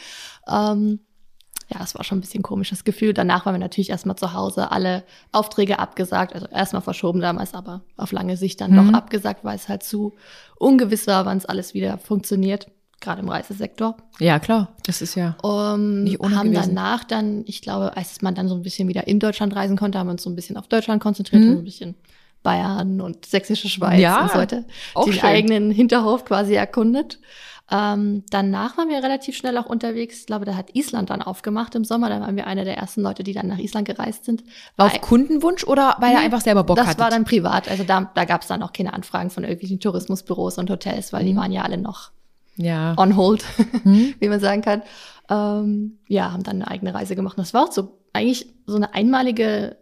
Ähm, 0.50 1.00
ja, 1.70 1.80
das 1.80 1.96
war 1.96 2.04
schon 2.04 2.20
ein 2.20 2.22
bisschen 2.22 2.44
komisches 2.44 2.84
Gefühl. 2.86 3.14
Danach 3.14 3.46
waren 3.46 3.54
wir 3.56 3.60
natürlich 3.60 3.90
erstmal 3.90 4.16
zu 4.16 4.34
Hause, 4.34 4.72
alle 4.72 5.04
Aufträge 5.32 5.80
abgesagt, 5.80 6.34
also 6.34 6.48
erstmal 6.48 6.82
verschoben 6.82 7.20
damals, 7.20 7.54
aber 7.54 7.82
auf 7.98 8.12
lange 8.14 8.38
Sicht 8.38 8.62
dann 8.62 8.72
Mhm. 8.72 8.88
doch 8.92 8.98
abgesagt, 8.98 9.44
weil 9.44 9.56
es 9.58 9.68
halt 9.68 9.84
zu 9.84 10.14
ungewiss 10.58 11.08
war, 11.08 11.26
wann 11.26 11.38
es 11.38 11.46
alles 11.46 11.74
wieder 11.74 11.98
funktioniert, 11.98 12.68
gerade 13.02 13.22
im 13.22 13.30
Reisesektor. 13.30 13.98
Ja, 14.20 14.40
klar. 14.40 14.70
Das 14.86 15.02
ist 15.02 15.16
ja. 15.16 15.36
Um, 15.44 16.04
Nicht 16.04 16.20
ohne 16.22 16.36
haben 16.38 16.52
gewesen. 16.52 16.74
danach 16.76 17.04
dann, 17.04 17.44
ich 17.46 17.62
glaube, 17.62 17.96
als 17.98 18.22
man 18.22 18.34
dann 18.34 18.48
so 18.48 18.56
ein 18.56 18.62
bisschen 18.64 18.88
wieder 18.88 19.06
in 19.08 19.20
Deutschland 19.20 19.56
reisen 19.56 19.78
konnte, 19.78 20.00
haben 20.00 20.08
wir 20.08 20.12
uns 20.14 20.24
so 20.24 20.30
ein 20.30 20.36
bisschen 20.36 20.58
auf 20.58 20.68
Deutschland 20.68 21.02
konzentriert 21.04 21.42
Mhm. 21.44 21.50
und 21.50 21.56
so 21.56 21.62
ein 21.62 21.66
bisschen 21.66 21.96
Bayern 22.44 23.02
und 23.02 23.26
Sächsische 23.26 23.68
Schweiz 23.68 24.00
Ja, 24.00 24.22
und 24.24 24.32
so 24.32 24.38
weiter. 24.38 24.64
Den 25.06 25.14
schön. 25.14 25.24
eigenen 25.24 25.72
Hinterhof 25.72 26.24
quasi 26.24 26.54
erkundet. 26.56 27.20
Ähm, 27.70 28.24
danach 28.30 28.78
waren 28.78 28.88
wir 28.90 29.04
relativ 29.04 29.36
schnell 29.36 29.58
auch 29.58 29.66
unterwegs. 29.66 30.22
Ich 30.22 30.26
glaube, 30.28 30.46
da 30.46 30.56
hat 30.56 30.74
Island 30.74 31.10
dann 31.10 31.22
aufgemacht 31.22 31.76
im 31.76 31.84
Sommer. 31.84 32.08
Da 32.10 32.22
waren 32.22 32.36
wir 32.38 32.48
eine 32.48 32.64
der 32.64 32.78
ersten 32.78 33.02
Leute, 33.02 33.24
die 33.24 33.34
dann 33.34 33.48
nach 33.48 33.58
Island 33.58 33.86
gereist 33.88 34.24
sind. 34.26 34.44
War 34.78 34.86
Auf 34.86 35.02
Kundenwunsch 35.02 35.66
oder 35.66 35.96
weil 36.00 36.14
er 36.14 36.20
einfach 36.22 36.40
selber 36.42 36.64
Bock 36.64 36.78
das 36.78 36.88
hatte? 36.88 37.00
war 37.00 37.10
dann 37.10 37.26
privat. 37.26 37.68
Also 37.70 37.84
da, 37.84 38.10
da 38.14 38.24
gab 38.26 38.42
es 38.44 38.48
dann 38.48 38.64
auch 38.64 38.72
keine 38.72 38.94
Anfragen 38.94 39.30
von 39.30 39.44
irgendwelchen 39.44 39.80
Tourismusbüros 39.82 40.58
und 40.58 40.70
Hotels, 40.70 41.12
weil 41.12 41.26
die 41.26 41.34
Mhm. 41.34 41.38
waren 41.38 41.52
ja 41.52 41.64
alle 41.64 41.78
noch 41.78 42.12
ja. 42.56 42.94
on 42.98 43.16
hold, 43.18 43.44
Hm? 43.84 44.16
wie 44.20 44.30
man 44.30 44.40
sagen 44.40 44.62
kann. 44.62 44.82
Ähm, 45.30 45.98
ja, 46.08 46.32
haben 46.32 46.44
dann 46.44 46.62
eine 46.62 46.72
eigene 46.72 46.94
Reise 46.94 47.16
gemacht. 47.18 47.38
Und 47.38 47.42
das 47.44 47.54
war 47.54 47.66
auch 47.66 47.72
so 47.74 47.98
eigentlich 48.14 48.48
so 48.66 48.78
eine 48.78 48.94
einmalige 48.94 49.76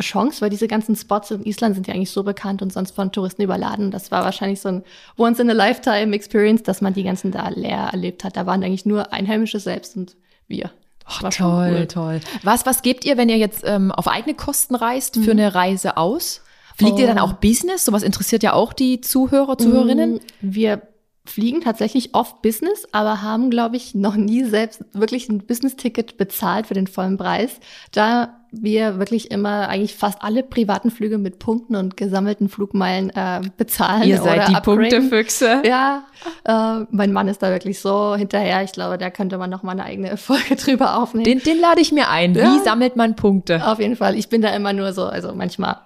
Chance, 0.00 0.40
weil 0.40 0.50
diese 0.50 0.68
ganzen 0.68 0.96
Spots 0.96 1.30
in 1.30 1.44
Island 1.44 1.74
sind 1.74 1.86
ja 1.86 1.94
eigentlich 1.94 2.10
so 2.10 2.22
bekannt 2.22 2.62
und 2.62 2.72
sonst 2.72 2.92
von 2.92 3.12
Touristen 3.12 3.42
überladen. 3.42 3.90
Das 3.90 4.10
war 4.10 4.24
wahrscheinlich 4.24 4.60
so 4.60 4.68
ein 4.70 4.84
Once-in-a-Lifetime-Experience, 5.18 6.62
dass 6.62 6.80
man 6.80 6.94
die 6.94 7.02
ganzen 7.02 7.30
da 7.30 7.48
leer 7.48 7.90
erlebt 7.92 8.24
hat. 8.24 8.36
Da 8.36 8.46
waren 8.46 8.62
eigentlich 8.62 8.86
nur 8.86 9.12
Einheimische 9.12 9.60
selbst 9.60 9.96
und 9.96 10.16
wir. 10.48 10.70
Ach, 11.04 11.20
toll, 11.30 11.74
cool. 11.80 11.86
toll. 11.88 12.20
Was, 12.42 12.64
was 12.64 12.82
gebt 12.82 13.04
ihr, 13.04 13.16
wenn 13.16 13.28
ihr 13.28 13.36
jetzt 13.36 13.64
ähm, 13.66 13.90
auf 13.92 14.08
eigene 14.08 14.34
Kosten 14.34 14.74
reist 14.74 15.16
für 15.16 15.32
eine 15.32 15.54
Reise 15.54 15.96
aus? 15.96 16.42
Fliegt 16.78 16.98
ihr 16.98 17.06
dann 17.06 17.16
Mhm. 17.16 17.22
Oh. 17.22 17.26
auch 17.26 17.32
Business? 17.34 17.84
Sowas 17.84 18.02
interessiert 18.02 18.42
ja 18.42 18.54
auch 18.54 18.72
die 18.72 19.00
Zuhörer, 19.00 19.58
Zuhörerinnen. 19.58 20.14
Mm, 20.14 20.18
Wir 20.40 20.82
fliegen 21.24 21.60
tatsächlich 21.60 22.14
oft 22.14 22.42
Business, 22.42 22.86
aber 22.90 23.22
haben, 23.22 23.50
glaube 23.50 23.76
ich, 23.76 23.94
noch 23.94 24.16
nie 24.16 24.44
selbst 24.44 24.84
wirklich 24.92 25.28
ein 25.28 25.46
Business-Ticket 25.46 26.16
bezahlt 26.16 26.66
für 26.66 26.74
den 26.74 26.88
vollen 26.88 27.16
Preis, 27.16 27.60
da 27.92 28.40
wir 28.50 28.98
wirklich 28.98 29.30
immer 29.30 29.68
eigentlich 29.68 29.94
fast 29.94 30.22
alle 30.22 30.42
privaten 30.42 30.90
Flüge 30.90 31.16
mit 31.16 31.38
Punkten 31.38 31.74
und 31.74 31.96
gesammelten 31.96 32.48
Flugmeilen 32.50 33.10
äh, 33.10 33.40
bezahlen. 33.56 34.02
Ihr 34.02 34.18
seid 34.18 34.36
oder 34.36 34.46
die 34.46 34.54
upgraden. 34.56 34.90
Punktefüchse. 34.90 35.62
Ja, 35.64 36.04
äh, 36.44 36.84
mein 36.90 37.12
Mann 37.12 37.28
ist 37.28 37.42
da 37.42 37.50
wirklich 37.50 37.80
so 37.80 38.14
hinterher. 38.14 38.62
Ich 38.62 38.72
glaube, 38.72 38.98
da 38.98 39.08
könnte 39.08 39.38
man 39.38 39.48
noch 39.48 39.62
mal 39.62 39.72
eine 39.72 39.84
eigene 39.84 40.16
Folge 40.18 40.56
drüber 40.56 40.98
aufnehmen. 40.98 41.24
Den, 41.24 41.38
den 41.38 41.60
lade 41.60 41.80
ich 41.80 41.92
mir 41.92 42.10
ein. 42.10 42.34
Ja. 42.34 42.52
Wie 42.52 42.58
sammelt 42.58 42.96
man 42.96 43.16
Punkte? 43.16 43.66
Auf 43.66 43.78
jeden 43.78 43.96
Fall. 43.96 44.16
Ich 44.18 44.28
bin 44.28 44.42
da 44.42 44.50
immer 44.50 44.74
nur 44.74 44.92
so, 44.92 45.04
also 45.04 45.32
manchmal 45.34 45.78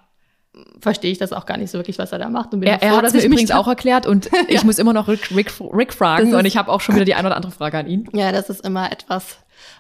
verstehe 0.80 1.10
ich 1.10 1.18
das 1.18 1.32
auch 1.32 1.46
gar 1.46 1.56
nicht 1.56 1.70
so 1.70 1.78
wirklich, 1.78 1.98
was 1.98 2.12
er 2.12 2.18
da 2.18 2.28
macht. 2.28 2.52
Und 2.52 2.60
bin 2.60 2.68
Er, 2.68 2.82
er 2.82 2.96
hat 2.96 3.04
es 3.04 3.12
mir 3.12 3.22
übrigens 3.22 3.50
auch 3.50 3.68
erklärt 3.68 4.06
und 4.06 4.30
ich 4.48 4.64
muss 4.64 4.78
immer 4.78 4.92
noch 4.92 5.08
Rick, 5.08 5.34
Rick, 5.34 5.52
Rick 5.60 5.92
fragen 5.92 6.34
und 6.34 6.44
ich 6.44 6.56
habe 6.56 6.70
auch 6.70 6.80
schon 6.80 6.94
wieder 6.94 7.04
die 7.04 7.14
eine 7.14 7.28
oder 7.28 7.36
andere 7.36 7.52
Frage 7.52 7.78
an 7.78 7.86
ihn. 7.86 8.08
Ja, 8.16 8.32
das 8.32 8.48
ist 8.48 8.64
immer 8.64 8.90
etwas 8.90 9.38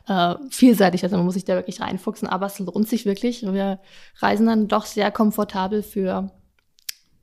äh, 0.08 0.34
vielseitig. 0.50 1.02
Also 1.04 1.16
man 1.16 1.24
muss 1.24 1.34
sich 1.34 1.44
da 1.44 1.54
wirklich 1.54 1.80
reinfuchsen, 1.80 2.28
aber 2.28 2.46
es 2.46 2.58
lohnt 2.58 2.88
sich 2.88 3.06
wirklich. 3.06 3.42
Wir 3.42 3.78
reisen 4.18 4.46
dann 4.46 4.68
doch 4.68 4.84
sehr 4.84 5.10
komfortabel 5.10 5.82
für 5.82 6.30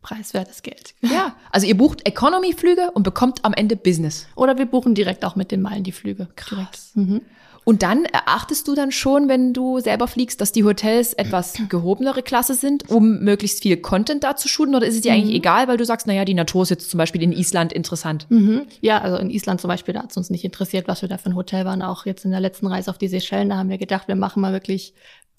preiswertes 0.04 0.62
Geld. 0.62 0.94
Ja, 1.02 1.36
also 1.52 1.66
ihr 1.66 1.76
bucht 1.76 2.08
Economy-Flüge 2.08 2.92
und 2.92 3.02
bekommt 3.02 3.44
am 3.44 3.54
Ende 3.54 3.76
Business. 3.76 4.28
Oder 4.36 4.58
wir 4.60 4.68
buchen 4.68 4.94
direkt 4.94 5.26
auch 5.26 5.36
mit 5.36 5.52
den 5.52 5.62
Meilen 5.62 5.84
die 5.84 5.92
Flüge. 5.92 6.28
Krass. 6.36 6.92
Mhm. 6.94 7.22
Und 7.66 7.82
dann 7.82 8.06
erachtest 8.06 8.68
du 8.68 8.76
dann 8.76 8.92
schon, 8.92 9.30
wenn 9.30 9.54
du 9.54 9.80
selber 9.80 10.08
fliegst, 10.08 10.42
dass 10.42 10.52
die 10.52 10.64
Hotels 10.64 11.14
etwas 11.14 11.54
gehobenere 11.70 12.22
Klasse 12.22 12.56
sind, 12.56 12.90
um 12.90 13.20
möglichst 13.20 13.62
viel 13.62 13.78
Content 13.78 14.24
da 14.24 14.36
zu 14.36 14.48
shooten? 14.48 14.76
Oder 14.76 14.86
ist 14.86 14.96
es 14.96 15.02
dir 15.02 15.14
eigentlich 15.14 15.36
egal, 15.36 15.68
weil 15.68 15.78
du 15.78 15.86
sagst, 15.86 16.08
naja, 16.08 16.26
die 16.26 16.34
Natur 16.34 16.64
ist 16.64 16.70
jetzt 16.70 16.90
zum 16.90 16.98
Beispiel 16.98 17.24
in 17.24 17.32
Island 17.32 17.72
interessant? 17.72 18.28
Mhm. 18.30 18.64
Ja, 18.82 19.00
also 19.00 19.18
in 19.18 19.30
Island 19.30 19.62
zum 19.62 19.70
Beispiel, 19.70 19.94
da 19.94 20.04
hat 20.04 20.12
es 20.12 20.18
uns 20.18 20.30
nicht 20.30 20.44
interessiert, 20.44 20.88
was 20.88 21.02
wir 21.02 21.10
da 21.10 21.18
für 21.18 21.30
ein 21.30 21.36
Hotel 21.36 21.66
waren. 21.66 21.82
Auch 21.82 22.06
jetzt 22.06 22.26
in 22.26 22.32
der 22.32 22.42
letzten 22.42 22.68
Reise 22.68 22.90
auf 22.90 22.98
die 22.98 23.08
Seychellen, 23.08 23.50
da 23.50 23.58
haben 23.58 23.70
wir 23.70 23.78
gedacht, 23.78 24.08
wir 24.08 24.16
machen 24.16 24.42
mal 24.42 24.52
wirklich, 24.52 24.94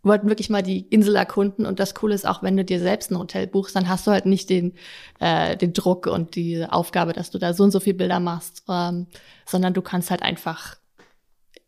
wollten 0.05 0.29
wirklich 0.29 0.51
mal 0.51 0.62
die 0.62 0.81
Insel 0.81 1.17
erkunden. 1.17 1.67
Und 1.67 1.81
das 1.81 1.95
Coole 1.95 2.14
ist 2.14 2.27
auch, 2.27 2.43
wenn 2.43 2.57
du 2.57 2.64
dir 2.64 2.81
selbst 2.81 3.11
ein 3.11 3.19
Hotel 3.19 3.47
buchst, 3.47 3.75
dann 3.75 3.88
hast 3.88 4.07
du 4.07 4.11
halt 4.11 4.27
nicht 4.27 4.51
den, 4.51 4.75
äh, 5.21 5.57
den 5.57 5.73
Druck 5.73 6.07
und 6.07 6.35
die 6.37 6.64
Aufgabe, 6.64 7.12
dass 7.12 7.31
du 7.31 7.38
da 7.38 7.55
so 7.55 7.64
und 7.64 7.71
so 7.71 7.81
viel 7.81 7.95
Bilder 7.95 8.21
machst, 8.21 8.64
ähm, 8.69 9.07
sondern 9.47 9.75
du 9.75 9.83
kannst 9.83 10.11
halt 10.11 10.23
einfach 10.23 10.77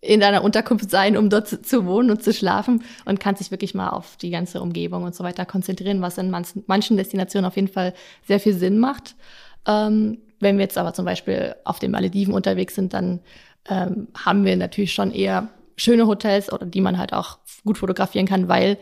in 0.01 0.20
deiner 0.20 0.44
Unterkunft 0.44 0.90
sein, 0.90 1.16
um 1.16 1.31
dort 1.31 1.49
zu, 1.49 1.62
zu 1.62 1.87
wohnen 1.87 2.11
und 2.11 2.22
zu 2.22 2.33
schlafen 2.33 2.85
und 3.05 3.20
kannst 3.20 3.40
dich 3.40 3.51
wirklich 3.51 3.75
mal 3.75 3.88
auf 3.88 4.16
die 4.16 4.31
ganze 4.31 4.61
Umgebung 4.61 5.03
und 5.03 5.14
so 5.14 5.25
weiter 5.25 5.46
konzentrieren, 5.46 6.03
was 6.03 6.18
in 6.18 6.31
manchen, 6.31 6.64
manchen 6.66 6.96
Destinationen 6.96 7.46
auf 7.46 7.57
jeden 7.57 7.68
Fall 7.68 7.94
sehr 8.27 8.40
viel 8.40 8.55
Sinn 8.55 8.79
macht. 8.79 9.16
Ähm, 9.66 10.18
wenn 10.38 10.59
wir 10.59 10.64
jetzt 10.64 10.79
aber 10.79 10.92
zum 10.92 11.05
Beispiel 11.05 11.57
auf 11.64 11.79
den 11.79 11.90
Malediven 11.90 12.35
unterwegs 12.35 12.75
sind, 12.75 12.92
dann 12.92 13.20
ähm, 13.68 14.09
haben 14.14 14.44
wir 14.44 14.57
natürlich 14.57 14.92
schon 14.92 15.12
eher 15.12 15.49
schöne 15.76 16.06
Hotels 16.06 16.52
oder 16.52 16.66
die 16.66 16.80
man 16.80 16.98
halt 16.98 17.12
auch 17.12 17.38
gut 17.64 17.78
fotografieren 17.78 18.26
kann, 18.26 18.48
weil 18.48 18.78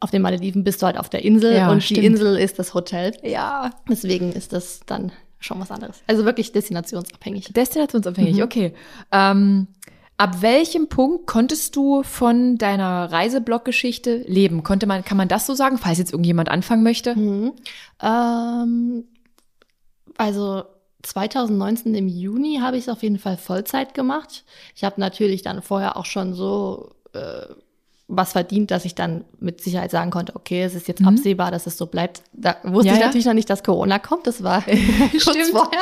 auf 0.00 0.10
den 0.10 0.22
Malediven 0.22 0.64
bist 0.64 0.80
du 0.82 0.86
halt 0.86 0.96
auf 0.98 1.08
der 1.08 1.24
Insel 1.24 1.54
Ja, 1.54 1.70
und 1.70 1.82
stimmt. 1.82 2.00
die 2.00 2.06
Insel 2.06 2.36
ist 2.38 2.58
das 2.58 2.72
Hotel. 2.74 3.12
Ja. 3.22 3.70
Deswegen 3.88 4.32
ist 4.32 4.52
das 4.52 4.80
dann 4.86 5.12
schon 5.40 5.60
was 5.60 5.70
anderes. 5.70 6.02
Also 6.06 6.24
wirklich 6.24 6.52
destinationsabhängig. 6.52 7.52
Destinationsabhängig, 7.52 8.36
Mhm. 8.36 8.42
okay. 8.42 8.74
Ähm, 9.12 9.66
ab 10.16 10.40
welchem 10.42 10.88
Punkt 10.88 11.26
konntest 11.26 11.74
du 11.76 12.02
von 12.04 12.58
deiner 12.58 13.10
Reiseblog-Geschichte 13.12 14.24
leben? 14.26 14.62
Konnte 14.62 14.86
man, 14.86 15.04
kann 15.04 15.16
man 15.16 15.28
das 15.28 15.46
so 15.46 15.54
sagen, 15.54 15.78
falls 15.78 15.98
jetzt 15.98 16.12
irgendjemand 16.12 16.48
anfangen 16.48 16.82
möchte? 16.82 17.16
Mhm. 17.16 17.52
Ähm, 18.02 19.04
also 20.16 20.64
2019 21.02 21.94
im 21.94 22.08
Juni 22.08 22.58
habe 22.60 22.76
ich 22.76 22.84
es 22.84 22.88
auf 22.88 23.02
jeden 23.02 23.18
Fall 23.18 23.36
Vollzeit 23.36 23.94
gemacht. 23.94 24.44
Ich 24.74 24.84
habe 24.84 25.00
natürlich 25.00 25.42
dann 25.42 25.62
vorher 25.62 25.96
auch 25.96 26.04
schon 26.06 26.34
so 26.34 26.90
äh, 27.12 27.46
was 28.10 28.32
verdient, 28.32 28.70
dass 28.70 28.84
ich 28.86 28.94
dann 28.94 29.24
mit 29.38 29.60
Sicherheit 29.60 29.90
sagen 29.90 30.10
konnte, 30.10 30.34
okay, 30.34 30.62
es 30.62 30.74
ist 30.74 30.88
jetzt 30.88 31.00
Mhm. 31.02 31.08
absehbar, 31.08 31.50
dass 31.50 31.66
es 31.66 31.76
so 31.76 31.86
bleibt. 31.86 32.22
Da 32.32 32.56
wusste 32.64 32.88
Ja, 32.88 32.94
ich 32.94 33.00
ja. 33.00 33.06
natürlich 33.06 33.26
noch 33.26 33.34
nicht, 33.34 33.50
dass 33.50 33.62
Corona 33.62 33.98
kommt. 33.98 34.26
Das 34.26 34.42
war 34.42 34.62
kurz 35.12 35.22
Stimmt, 35.22 35.48
vorher. 35.50 35.80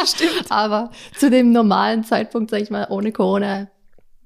Aber 0.51 0.91
zu 1.19 1.31
dem 1.31 1.53
normalen 1.53 2.03
Zeitpunkt, 2.05 2.51
sage 2.51 2.65
ich 2.65 2.71
mal, 2.71 2.87
ohne 2.91 3.13
Corona 3.13 3.69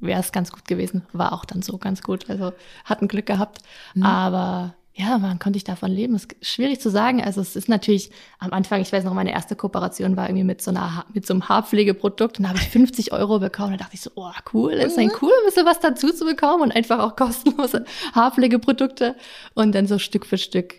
wäre 0.01 0.21
es 0.21 0.33
ganz 0.33 0.51
gut 0.51 0.67
gewesen. 0.67 1.03
War 1.13 1.35
auch 1.35 1.45
dann 1.45 1.61
so 1.61 1.77
ganz 1.77 2.03
gut. 2.03 2.31
Also 2.31 2.53
hatten 2.87 3.07
Glück 3.07 3.27
gehabt. 3.27 3.59
Mhm. 3.95 4.03
Aber 4.03 4.75
ja, 5.01 5.19
wann 5.21 5.39
konnte 5.39 5.57
ich 5.57 5.65
davon 5.65 5.91
leben? 5.91 6.13
Das 6.13 6.25
ist 6.25 6.47
schwierig 6.47 6.81
zu 6.81 6.91
sagen. 6.91 7.23
Also 7.23 7.41
es 7.41 7.57
ist 7.57 7.69
natürlich 7.69 8.11
am 8.39 8.53
Anfang, 8.53 8.81
ich 8.81 8.93
weiß 8.93 9.05
noch, 9.05 9.15
meine 9.15 9.33
erste 9.33 9.57
Kooperation 9.57 10.17
war 10.17 10.29
irgendwie 10.29 10.45
mit 10.45 10.63
so 10.63 10.71
einer 10.71 11.05
mit 11.13 11.27
so 11.27 11.35
einem 11.35 11.49
Haarpflegeprodukt 11.49 12.39
und 12.39 12.45
da 12.45 12.51
habe 12.51 12.59
ich 12.59 12.69
50 12.69 13.13
Euro 13.13 13.39
bekommen. 13.39 13.73
Da 13.73 13.79
dachte 13.79 13.95
ich 13.95 14.03
so, 14.03 14.11
oh 14.15 14.31
cool, 14.53 14.73
ist 14.73 14.99
ein 14.99 15.07
mhm. 15.07 15.13
cool, 15.23 15.33
ein 15.33 15.47
bisschen 15.47 15.67
was 15.67 15.81
dazu 15.81 16.13
zu 16.13 16.25
bekommen 16.25 16.63
und 16.63 16.73
einfach 16.73 16.99
auch 16.99 17.17
kostenlose 17.17 17.85
Haarpflegeprodukte 18.15 19.17
und 19.55 19.75
dann 19.75 19.87
so 19.87 19.99
Stück 19.99 20.27
für 20.27 20.39
Stück 20.39 20.75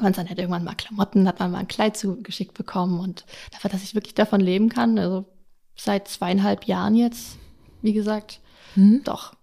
man 0.00 0.12
dann 0.12 0.28
halt 0.28 0.38
irgendwann 0.38 0.64
mal 0.64 0.74
Klamotten, 0.74 1.28
hat 1.28 1.38
man 1.38 1.52
mal 1.52 1.58
ein 1.58 1.68
Kleid 1.68 1.96
zugeschickt 1.96 2.54
bekommen 2.54 2.98
und 2.98 3.24
dafür, 3.52 3.70
dass 3.70 3.84
ich 3.84 3.94
wirklich 3.94 4.14
davon 4.14 4.40
leben 4.40 4.68
kann, 4.68 4.98
also 4.98 5.24
seit 5.76 6.08
zweieinhalb 6.08 6.64
Jahren 6.64 6.96
jetzt, 6.96 7.38
wie 7.82 7.92
gesagt, 7.92 8.40
hm. 8.74 9.02
doch. 9.04 9.34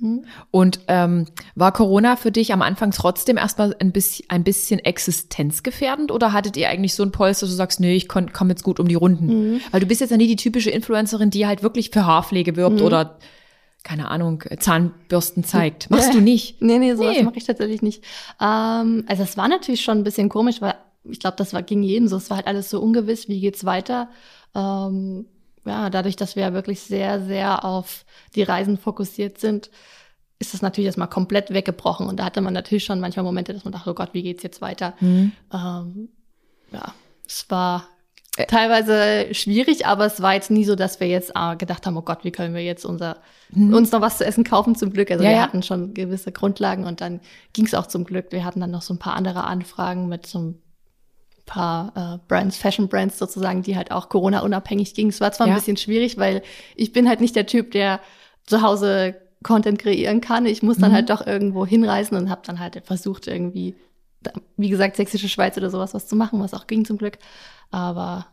Hm. 0.00 0.24
Und 0.50 0.80
ähm, 0.88 1.26
war 1.54 1.72
Corona 1.72 2.16
für 2.16 2.32
dich 2.32 2.52
am 2.52 2.62
Anfang 2.62 2.90
trotzdem 2.90 3.36
erstmal 3.36 3.76
ein 3.78 3.92
bisschen, 3.92 4.28
ein 4.28 4.42
bisschen 4.42 4.80
existenzgefährdend 4.80 6.10
oder 6.10 6.32
hattet 6.32 6.56
ihr 6.56 6.68
eigentlich 6.68 6.94
so 6.94 7.04
ein 7.04 7.12
Polster, 7.12 7.46
dass 7.46 7.52
du 7.52 7.56
sagst, 7.56 7.80
nee, 7.80 7.94
ich 7.94 8.08
komme 8.08 8.30
jetzt 8.48 8.64
gut 8.64 8.80
um 8.80 8.88
die 8.88 8.96
Runden? 8.96 9.26
Mhm. 9.26 9.60
Weil 9.70 9.80
du 9.80 9.86
bist 9.86 10.00
jetzt 10.00 10.10
ja 10.10 10.16
nie 10.16 10.26
die 10.26 10.36
typische 10.36 10.70
Influencerin, 10.70 11.30
die 11.30 11.46
halt 11.46 11.62
wirklich 11.62 11.90
für 11.90 12.06
Haarpflege 12.06 12.56
wirbt 12.56 12.80
mhm. 12.80 12.86
oder 12.86 13.18
keine 13.84 14.08
Ahnung, 14.08 14.42
Zahnbürsten 14.58 15.44
zeigt. 15.44 15.90
Machst 15.90 16.14
du 16.14 16.20
nicht? 16.20 16.60
Nee, 16.64 16.78
nee, 16.78 16.94
sowas 16.94 17.16
nee. 17.16 17.22
mache 17.22 17.36
ich 17.36 17.44
tatsächlich 17.44 17.82
nicht. 17.82 18.02
Ähm, 18.40 19.04
also 19.06 19.22
es 19.22 19.36
war 19.36 19.46
natürlich 19.46 19.82
schon 19.82 19.98
ein 19.98 20.04
bisschen 20.04 20.30
komisch, 20.30 20.62
weil 20.62 20.74
ich 21.04 21.20
glaube, 21.20 21.36
das 21.36 21.52
war, 21.52 21.62
ging 21.62 21.82
jedem 21.82 22.08
so. 22.08 22.16
Es 22.16 22.30
war 22.30 22.38
halt 22.38 22.46
alles 22.46 22.70
so 22.70 22.80
ungewiss, 22.80 23.28
wie 23.28 23.40
geht's 23.40 23.66
weiter. 23.66 24.08
Ähm, 24.54 25.26
ja, 25.64 25.90
dadurch, 25.90 26.16
dass 26.16 26.36
wir 26.36 26.42
ja 26.42 26.52
wirklich 26.52 26.80
sehr, 26.80 27.20
sehr 27.20 27.64
auf 27.64 28.04
die 28.34 28.42
Reisen 28.42 28.78
fokussiert 28.78 29.38
sind, 29.38 29.70
ist 30.38 30.52
das 30.52 30.62
natürlich 30.62 30.86
erstmal 30.86 31.08
komplett 31.08 31.52
weggebrochen. 31.52 32.06
Und 32.06 32.18
da 32.18 32.24
hatte 32.24 32.40
man 32.40 32.52
natürlich 32.52 32.84
schon 32.84 33.00
manchmal 33.00 33.24
Momente, 33.24 33.52
dass 33.52 33.64
man 33.64 33.72
dachte, 33.72 33.90
oh 33.90 33.94
Gott, 33.94 34.10
wie 34.12 34.22
geht's 34.22 34.42
jetzt 34.42 34.60
weiter? 34.60 34.94
Mhm. 35.00 35.32
Ähm, 35.52 36.08
ja, 36.72 36.92
es 37.26 37.46
war 37.48 37.88
teilweise 38.48 39.32
schwierig, 39.32 39.86
aber 39.86 40.06
es 40.06 40.20
war 40.20 40.34
jetzt 40.34 40.50
nie 40.50 40.64
so, 40.64 40.74
dass 40.74 40.98
wir 40.98 41.06
jetzt 41.06 41.32
äh, 41.36 41.56
gedacht 41.56 41.86
haben, 41.86 41.96
oh 41.96 42.02
Gott, 42.02 42.24
wie 42.24 42.32
können 42.32 42.54
wir 42.54 42.62
jetzt 42.62 42.84
unser, 42.84 43.18
mhm. 43.50 43.72
uns 43.72 43.92
noch 43.92 44.00
was 44.00 44.18
zu 44.18 44.26
essen 44.26 44.44
kaufen 44.44 44.74
zum 44.74 44.92
Glück. 44.92 45.10
Also 45.10 45.22
ja, 45.22 45.30
wir 45.30 45.36
ja. 45.36 45.42
hatten 45.42 45.62
schon 45.62 45.94
gewisse 45.94 46.32
Grundlagen 46.32 46.84
und 46.84 47.00
dann 47.00 47.20
ging 47.52 47.64
es 47.66 47.74
auch 47.74 47.86
zum 47.86 48.04
Glück. 48.04 48.26
Wir 48.30 48.44
hatten 48.44 48.60
dann 48.60 48.72
noch 48.72 48.82
so 48.82 48.92
ein 48.92 48.98
paar 48.98 49.14
andere 49.14 49.44
Anfragen 49.44 50.08
mit 50.08 50.26
so 50.26 50.40
ein 50.40 50.63
paar 51.46 51.92
äh, 51.94 52.18
Brands, 52.28 52.56
Fashion 52.56 52.88
Brands 52.88 53.18
sozusagen, 53.18 53.62
die 53.62 53.76
halt 53.76 53.90
auch 53.90 54.08
Corona-unabhängig 54.08 54.94
gingen. 54.94 55.10
Es 55.10 55.20
war 55.20 55.32
zwar 55.32 55.46
ja. 55.46 55.52
ein 55.52 55.58
bisschen 55.58 55.76
schwierig, 55.76 56.18
weil 56.18 56.42
ich 56.74 56.92
bin 56.92 57.08
halt 57.08 57.20
nicht 57.20 57.36
der 57.36 57.46
Typ, 57.46 57.70
der 57.72 58.00
zu 58.46 58.62
Hause 58.62 59.16
Content 59.42 59.78
kreieren 59.78 60.20
kann. 60.20 60.46
Ich 60.46 60.62
muss 60.62 60.78
dann 60.78 60.90
mhm. 60.90 60.94
halt 60.96 61.10
doch 61.10 61.26
irgendwo 61.26 61.66
hinreisen 61.66 62.16
und 62.16 62.30
habe 62.30 62.42
dann 62.44 62.58
halt 62.58 62.82
versucht, 62.84 63.26
irgendwie, 63.26 63.76
wie 64.56 64.70
gesagt, 64.70 64.96
sächsische 64.96 65.28
Schweiz 65.28 65.56
oder 65.56 65.70
sowas 65.70 65.94
was 65.94 66.06
zu 66.06 66.16
machen, 66.16 66.40
was 66.40 66.54
auch 66.54 66.66
ging 66.66 66.84
zum 66.84 66.98
Glück. 66.98 67.18
Aber 67.70 68.26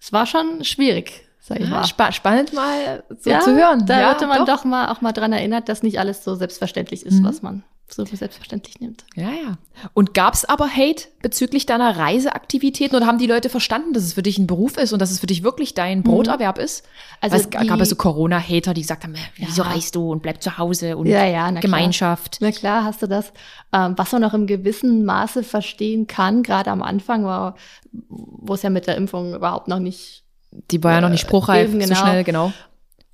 es 0.00 0.12
war 0.12 0.26
schon 0.26 0.64
schwierig, 0.64 1.26
sag 1.40 1.60
ich 1.60 1.68
ja, 1.68 1.70
mal. 1.70 1.84
Spa 1.84 2.12
spannend 2.12 2.52
mal 2.52 3.04
so 3.20 3.30
ja, 3.30 3.40
zu 3.40 3.54
hören. 3.54 3.86
Da 3.86 4.00
ja, 4.00 4.08
wird 4.08 4.28
man 4.28 4.44
doch. 4.44 4.58
doch. 4.58 4.64
mal 4.64 4.88
auch 4.88 5.00
mal 5.00 5.12
dran 5.12 5.32
erinnert, 5.32 5.68
dass 5.68 5.82
nicht 5.82 6.00
alles 6.00 6.24
so 6.24 6.34
selbstverständlich 6.34 7.06
ist, 7.06 7.20
mhm. 7.20 7.24
was 7.24 7.42
man 7.42 7.62
so 7.88 8.04
für 8.04 8.16
selbstverständlich 8.16 8.80
nimmt. 8.80 9.04
Ja, 9.14 9.30
ja. 9.30 9.58
Und 9.94 10.12
gab 10.12 10.34
es 10.34 10.44
aber 10.44 10.68
Hate 10.68 11.04
bezüglich 11.22 11.66
deiner 11.66 11.96
Reiseaktivitäten 11.96 12.96
oder 12.96 13.06
haben 13.06 13.18
die 13.18 13.26
Leute 13.26 13.48
verstanden, 13.48 13.92
dass 13.92 14.02
es 14.02 14.14
für 14.14 14.22
dich 14.22 14.38
ein 14.38 14.46
Beruf 14.46 14.76
ist 14.76 14.92
und 14.92 15.00
dass 15.00 15.10
es 15.10 15.20
für 15.20 15.26
dich 15.26 15.42
wirklich 15.42 15.74
dein 15.74 15.98
mhm. 15.98 16.02
Broterwerb 16.04 16.58
mhm. 16.58 16.64
ist? 16.64 16.84
Also 17.20 17.36
es 17.36 17.50
gab 17.50 17.80
es 17.80 17.90
so 17.90 17.96
Corona-Hater, 17.96 18.74
die 18.74 18.80
gesagt 18.80 19.04
haben, 19.04 19.14
wieso 19.36 19.62
ja. 19.62 19.68
reist 19.68 19.94
du 19.94 20.10
und 20.10 20.22
bleib 20.22 20.42
zu 20.42 20.58
Hause 20.58 20.96
und 20.96 21.06
ja, 21.06 21.24
ja, 21.24 21.50
na 21.50 21.60
Gemeinschaft. 21.60 22.38
Klar. 22.38 22.50
Na 22.50 22.58
klar, 22.58 22.84
hast 22.84 23.02
du 23.02 23.06
das. 23.06 23.32
Ähm, 23.72 23.94
was 23.96 24.10
man 24.12 24.22
noch 24.22 24.34
im 24.34 24.46
gewissen 24.46 25.04
Maße 25.04 25.44
verstehen 25.44 26.06
kann, 26.06 26.42
gerade 26.42 26.70
am 26.70 26.82
Anfang, 26.82 27.54
wo 27.92 28.54
es 28.54 28.62
ja 28.62 28.70
mit 28.70 28.86
der 28.86 28.96
Impfung 28.96 29.34
überhaupt 29.34 29.68
noch 29.68 29.78
nicht 29.78 30.26
die 30.70 30.82
war 30.82 30.92
ja 30.92 31.00
noch 31.00 31.08
nicht 31.08 31.24
äh, 31.24 31.26
spruchreif, 31.26 31.70
eben, 31.70 31.78
genau. 31.78 31.94
so 31.94 32.00
schnell, 32.00 32.24
genau. 32.24 32.52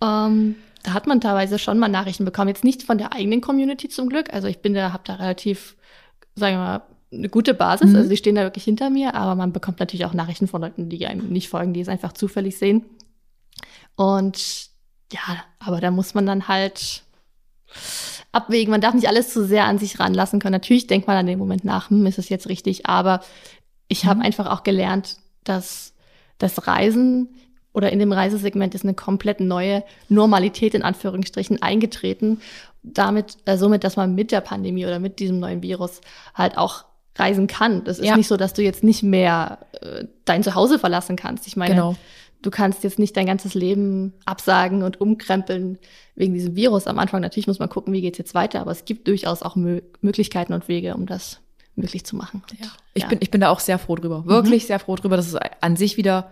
Ähm, 0.02 0.56
da 0.82 0.94
hat 0.94 1.06
man 1.06 1.20
teilweise 1.20 1.58
schon 1.58 1.78
mal 1.78 1.88
Nachrichten 1.88 2.24
bekommen. 2.24 2.48
Jetzt 2.48 2.64
nicht 2.64 2.82
von 2.82 2.98
der 2.98 3.12
eigenen 3.12 3.40
Community 3.40 3.88
zum 3.88 4.08
Glück. 4.08 4.32
Also 4.32 4.48
ich 4.48 4.60
bin 4.60 4.74
da, 4.74 4.92
habe 4.92 5.04
da 5.06 5.14
relativ, 5.14 5.76
sagen 6.34 6.56
wir 6.56 6.60
mal, 6.60 6.82
eine 7.12 7.28
gute 7.28 7.54
Basis. 7.54 7.90
Mhm. 7.90 7.96
Also 7.96 8.08
die 8.08 8.16
stehen 8.16 8.34
da 8.34 8.42
wirklich 8.42 8.64
hinter 8.64 8.90
mir, 8.90 9.14
aber 9.14 9.34
man 9.34 9.52
bekommt 9.52 9.80
natürlich 9.80 10.06
auch 10.06 10.14
Nachrichten 10.14 10.48
von 10.48 10.62
Leuten, 10.62 10.88
die 10.88 11.06
einem 11.06 11.28
nicht 11.28 11.48
folgen, 11.48 11.74
die 11.74 11.80
es 11.80 11.88
einfach 11.88 12.12
zufällig 12.12 12.58
sehen. 12.58 12.84
Und 13.96 14.68
ja, 15.12 15.44
aber 15.58 15.80
da 15.80 15.90
muss 15.90 16.14
man 16.14 16.26
dann 16.26 16.48
halt 16.48 17.02
abwägen. 18.32 18.70
Man 18.70 18.80
darf 18.80 18.94
nicht 18.94 19.08
alles 19.08 19.32
zu 19.32 19.44
sehr 19.44 19.66
an 19.66 19.78
sich 19.78 20.00
ranlassen 20.00 20.40
können. 20.40 20.52
Natürlich 20.52 20.86
denkt 20.86 21.06
man 21.06 21.16
an 21.16 21.26
den 21.26 21.38
Moment 21.38 21.64
nach, 21.64 21.90
hm, 21.90 22.06
ist 22.06 22.18
es 22.18 22.28
jetzt 22.28 22.48
richtig, 22.48 22.86
aber 22.86 23.20
ich 23.88 24.04
mhm. 24.04 24.08
habe 24.08 24.22
einfach 24.22 24.46
auch 24.46 24.62
gelernt, 24.62 25.16
dass 25.44 25.94
das 26.38 26.66
Reisen 26.66 27.28
oder 27.72 27.90
in 27.90 27.98
dem 27.98 28.12
Reisesegment 28.12 28.74
ist 28.74 28.84
eine 28.84 28.94
komplett 28.94 29.40
neue 29.40 29.84
Normalität 30.08 30.74
in 30.74 30.82
Anführungsstrichen 30.82 31.62
eingetreten. 31.62 32.40
Damit, 32.82 33.36
äh, 33.46 33.56
somit, 33.56 33.84
dass 33.84 33.96
man 33.96 34.14
mit 34.14 34.32
der 34.32 34.40
Pandemie 34.40 34.86
oder 34.86 34.98
mit 34.98 35.18
diesem 35.18 35.40
neuen 35.40 35.62
Virus 35.62 36.00
halt 36.34 36.58
auch 36.58 36.84
reisen 37.16 37.46
kann. 37.46 37.84
Das 37.84 37.98
ist 37.98 38.06
ja. 38.06 38.16
nicht 38.16 38.28
so, 38.28 38.36
dass 38.36 38.54
du 38.54 38.62
jetzt 38.62 38.82
nicht 38.82 39.02
mehr 39.02 39.58
äh, 39.80 40.04
dein 40.24 40.42
Zuhause 40.42 40.78
verlassen 40.78 41.16
kannst. 41.16 41.46
Ich 41.46 41.56
meine, 41.56 41.74
genau. 41.74 41.94
du 42.40 42.50
kannst 42.50 42.84
jetzt 42.84 42.98
nicht 42.98 43.16
dein 43.16 43.26
ganzes 43.26 43.54
Leben 43.54 44.14
absagen 44.24 44.82
und 44.82 45.00
umkrempeln 45.00 45.78
wegen 46.14 46.34
diesem 46.34 46.56
Virus. 46.56 46.86
Am 46.86 46.98
Anfang 46.98 47.20
natürlich 47.20 47.46
muss 47.46 47.58
man 47.58 47.68
gucken, 47.68 47.92
wie 47.92 48.00
geht's 48.00 48.18
jetzt 48.18 48.34
weiter, 48.34 48.60
aber 48.60 48.70
es 48.70 48.84
gibt 48.84 49.08
durchaus 49.08 49.42
auch 49.42 49.56
Mö 49.56 49.80
Möglichkeiten 50.00 50.52
und 50.52 50.68
Wege, 50.68 50.94
um 50.94 51.06
das 51.06 51.40
möglich 51.76 52.04
zu 52.04 52.16
machen. 52.16 52.42
Ja. 52.60 52.66
Ich, 52.94 53.02
ja. 53.02 53.08
Bin, 53.08 53.18
ich 53.22 53.30
bin 53.30 53.40
da 53.40 53.50
auch 53.50 53.60
sehr 53.60 53.78
froh 53.78 53.96
drüber. 53.96 54.26
Wirklich 54.26 54.64
mhm. 54.64 54.66
sehr 54.66 54.78
froh 54.78 54.96
drüber, 54.96 55.16
dass 55.16 55.28
es 55.28 55.36
an 55.60 55.76
sich 55.76 55.96
wieder 55.96 56.30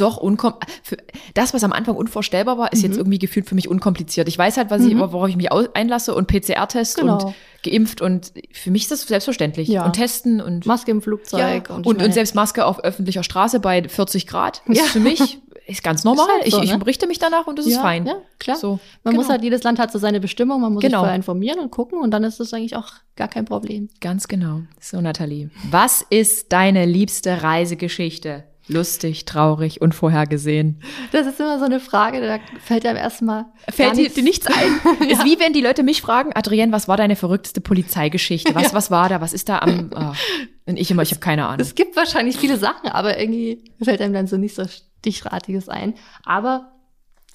doch 0.00 0.16
unkom 0.16 0.54
für 0.82 0.96
das, 1.34 1.54
was 1.54 1.64
am 1.64 1.72
Anfang 1.72 1.96
unvorstellbar 1.96 2.58
war, 2.58 2.72
ist 2.72 2.82
mhm. 2.82 2.90
jetzt 2.90 2.98
irgendwie 2.98 3.18
gefühlt 3.18 3.48
für 3.48 3.54
mich 3.54 3.68
unkompliziert. 3.68 4.28
Ich 4.28 4.38
weiß 4.38 4.56
halt, 4.56 4.70
was 4.70 4.84
ich, 4.84 4.94
mhm. 4.94 5.00
worauf 5.00 5.28
ich 5.28 5.36
mich 5.36 5.52
einlasse 5.52 6.14
und 6.14 6.26
PCR-Test 6.26 6.98
genau. 6.98 7.26
und 7.26 7.34
geimpft 7.62 8.00
und 8.00 8.32
für 8.52 8.70
mich 8.70 8.82
ist 8.82 8.90
das 8.90 9.02
selbstverständlich. 9.02 9.68
Ja. 9.68 9.84
Und 9.84 9.94
testen 9.94 10.40
und 10.40 10.66
Maske 10.66 10.90
im 10.90 11.02
Flugzeug 11.02 11.68
ja. 11.68 11.74
und, 11.74 11.86
und, 11.86 12.02
und, 12.02 12.14
selbst 12.14 12.34
Maske 12.34 12.64
auf 12.64 12.82
öffentlicher 12.82 13.22
Straße 13.22 13.60
bei 13.60 13.86
40 13.86 14.26
Grad 14.26 14.62
ist 14.66 14.78
ja. 14.78 14.84
für 14.84 15.00
mich 15.00 15.40
ist 15.70 15.82
ganz 15.82 16.04
normal. 16.04 16.26
Ist 16.26 16.32
halt 16.32 16.52
so, 16.52 16.58
ich, 16.58 16.64
ich 16.64 16.78
ne? 16.78 16.86
richte 16.86 17.06
mich 17.06 17.18
danach 17.18 17.46
und 17.46 17.58
das 17.58 17.66
ist 17.66 17.78
fein. 17.78 18.06
Ja, 18.06 18.16
klar. 18.38 18.56
So, 18.56 18.80
man 19.04 19.12
genau. 19.12 19.22
muss 19.22 19.30
halt, 19.30 19.42
jedes 19.42 19.62
Land 19.62 19.78
hat 19.78 19.92
so 19.92 19.98
seine 19.98 20.20
Bestimmung, 20.20 20.60
man 20.60 20.72
muss 20.72 20.82
genau. 20.82 20.98
sich 20.98 21.00
vorher 21.00 21.16
informieren 21.16 21.60
und 21.60 21.70
gucken 21.70 22.00
und 22.00 22.10
dann 22.10 22.24
ist 22.24 22.40
das 22.40 22.52
eigentlich 22.52 22.76
auch 22.76 22.92
gar 23.16 23.28
kein 23.28 23.44
Problem. 23.44 23.88
Ganz 24.00 24.28
genau. 24.28 24.62
So, 24.80 25.00
Nathalie. 25.00 25.50
Was 25.70 26.04
ist 26.10 26.52
deine 26.52 26.86
liebste 26.86 27.42
Reisegeschichte? 27.42 28.44
Lustig, 28.70 29.24
traurig, 29.24 29.80
unvorhergesehen? 29.80 30.80
Das 31.12 31.26
ist 31.26 31.40
immer 31.40 31.58
so 31.58 31.64
eine 31.64 31.80
Frage, 31.80 32.20
da 32.20 32.38
fällt 32.60 32.86
einem 32.86 32.96
erstmal. 32.96 33.46
Fällt 33.68 33.96
dir 33.96 34.02
nichts, 34.02 34.22
nichts 34.22 34.46
ein? 34.46 34.80
ja. 35.00 35.06
Ist 35.06 35.24
wie 35.24 35.38
wenn 35.38 35.52
die 35.52 35.60
Leute 35.60 35.82
mich 35.82 36.00
fragen, 36.02 36.30
Adrienne, 36.34 36.72
was 36.72 36.88
war 36.88 36.96
deine 36.96 37.16
verrückteste 37.16 37.60
Polizeigeschichte? 37.60 38.54
Was, 38.54 38.64
ja. 38.64 38.72
was 38.72 38.90
war 38.90 39.08
da? 39.08 39.20
Was 39.20 39.32
ist 39.32 39.48
da 39.48 39.58
am. 39.58 39.90
Oh. 39.94 40.12
Und 40.66 40.78
ich 40.78 40.90
immer, 40.90 41.02
ich 41.02 41.10
habe 41.10 41.20
keine 41.20 41.46
Ahnung. 41.46 41.60
Es 41.60 41.74
gibt 41.74 41.96
wahrscheinlich 41.96 42.36
viele 42.36 42.56
Sachen, 42.56 42.88
aber 42.90 43.18
irgendwie 43.18 43.64
fällt 43.82 44.00
einem 44.00 44.14
dann 44.14 44.28
so 44.28 44.36
nicht 44.36 44.54
so 44.54 44.64
Stichratiges 44.66 45.68
ein. 45.68 45.94
Aber 46.24 46.72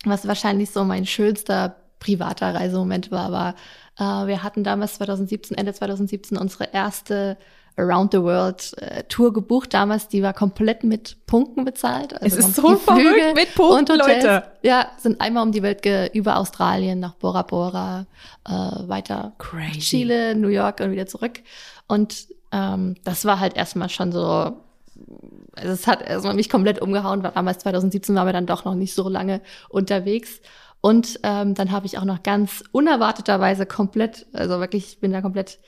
was 0.05 0.27
wahrscheinlich 0.27 0.69
so 0.69 0.85
mein 0.85 1.05
schönster 1.05 1.75
privater 1.99 2.53
Reisemoment 2.53 3.11
war, 3.11 3.31
war, 3.31 3.55
äh, 3.97 4.27
wir 4.27 4.43
hatten 4.43 4.63
damals 4.63 4.95
2017, 4.95 5.57
Ende 5.57 5.73
2017 5.73 6.37
unsere 6.37 6.71
erste 6.71 7.37
Around 7.77 8.13
the 8.13 8.21
World 8.21 8.73
äh, 8.77 9.03
Tour 9.03 9.33
gebucht 9.33 9.73
damals, 9.73 10.07
die 10.07 10.23
war 10.23 10.33
komplett 10.33 10.83
mit 10.83 11.17
Punkten 11.25 11.65
bezahlt. 11.65 12.13
Also 12.21 12.37
es 12.37 12.47
ist 12.47 12.55
so 12.55 12.75
verrückt 12.77 13.35
mit 13.35 13.53
Punkten, 13.53 13.97
Leute. 13.97 14.43
Ja, 14.61 14.87
sind 14.97 15.19
einmal 15.19 15.43
um 15.43 15.51
die 15.51 15.61
Welt 15.61 15.81
ge 15.81 16.09
über 16.13 16.37
Australien 16.37 16.99
nach 16.99 17.15
Bora 17.15 17.41
Bora, 17.41 18.05
äh, 18.47 18.51
weiter 18.51 19.33
Crazy. 19.39 19.79
Chile, 19.79 20.35
New 20.35 20.47
York 20.47 20.79
und 20.79 20.91
wieder 20.91 21.05
zurück. 21.05 21.41
Und 21.87 22.27
ähm, 22.51 22.95
das 23.03 23.25
war 23.25 23.39
halt 23.41 23.57
erstmal 23.57 23.89
schon 23.89 24.13
so, 24.13 24.21
also 24.21 25.71
es 25.71 25.85
hat 25.85 26.01
erstmal 26.01 26.35
mich 26.35 26.49
komplett 26.49 26.81
umgehauen, 26.81 27.23
weil 27.23 27.31
damals 27.31 27.59
2017 27.59 28.15
waren 28.15 28.27
wir 28.27 28.33
dann 28.33 28.45
doch 28.45 28.63
noch 28.63 28.75
nicht 28.75 28.93
so 28.93 29.09
lange 29.09 29.41
unterwegs. 29.67 30.39
Und 30.79 31.19
ähm, 31.23 31.55
dann 31.55 31.71
habe 31.71 31.87
ich 31.87 31.97
auch 31.97 32.05
noch 32.05 32.23
ganz 32.23 32.63
unerwarteterweise 32.71 33.65
komplett, 33.65 34.27
also 34.33 34.59
wirklich, 34.59 34.93
ich 34.93 34.99
bin 34.99 35.11
da 35.11 35.21
komplett 35.21 35.59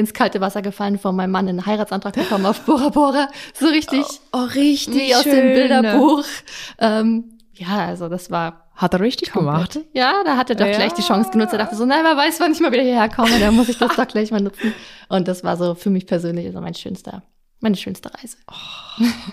ins 0.00 0.14
kalte 0.14 0.40
Wasser 0.40 0.62
gefallen, 0.62 0.98
von 0.98 1.14
meinem 1.14 1.30
Mann 1.30 1.48
einen 1.48 1.64
Heiratsantrag 1.64 2.14
bekommen 2.14 2.46
auf 2.46 2.60
Bora 2.62 2.88
Bora. 2.88 3.28
So 3.54 3.68
richtig. 3.68 4.04
Oh, 4.32 4.38
oh 4.38 4.44
richtig. 4.54 4.94
Wie 4.94 5.14
aus 5.14 5.22
dem 5.22 5.54
Bilderbuch. 5.54 6.24
Ähm, 6.78 7.38
ja, 7.54 7.86
also 7.86 8.08
das 8.08 8.30
war. 8.30 8.66
Hat 8.74 8.94
er 8.94 9.00
richtig 9.00 9.32
komplett. 9.32 9.72
gemacht? 9.72 9.88
Ja, 9.92 10.22
da 10.24 10.38
hat 10.38 10.48
er 10.48 10.56
doch 10.56 10.64
ja. 10.66 10.72
gleich 10.72 10.94
die 10.94 11.02
Chance 11.02 11.30
genutzt. 11.30 11.52
Er 11.52 11.58
dachte 11.58 11.76
so, 11.76 11.84
nein, 11.84 12.02
wer 12.02 12.16
weiß, 12.16 12.40
wann 12.40 12.52
ich 12.52 12.60
mal 12.60 12.72
wieder 12.72 12.82
hierher 12.82 13.10
komme, 13.10 13.38
dann 13.38 13.54
muss 13.54 13.68
ich 13.68 13.76
das 13.76 13.94
doch 13.96 14.08
gleich 14.08 14.30
mal 14.30 14.40
nutzen. 14.40 14.72
Und 15.10 15.28
das 15.28 15.44
war 15.44 15.58
so 15.58 15.74
für 15.74 15.90
mich 15.90 16.06
persönlich 16.06 16.46
also 16.46 16.62
mein 16.62 16.74
schönster 16.74 17.22
Meine 17.62 17.76
schönste 17.76 18.10
Reise. 18.14 18.38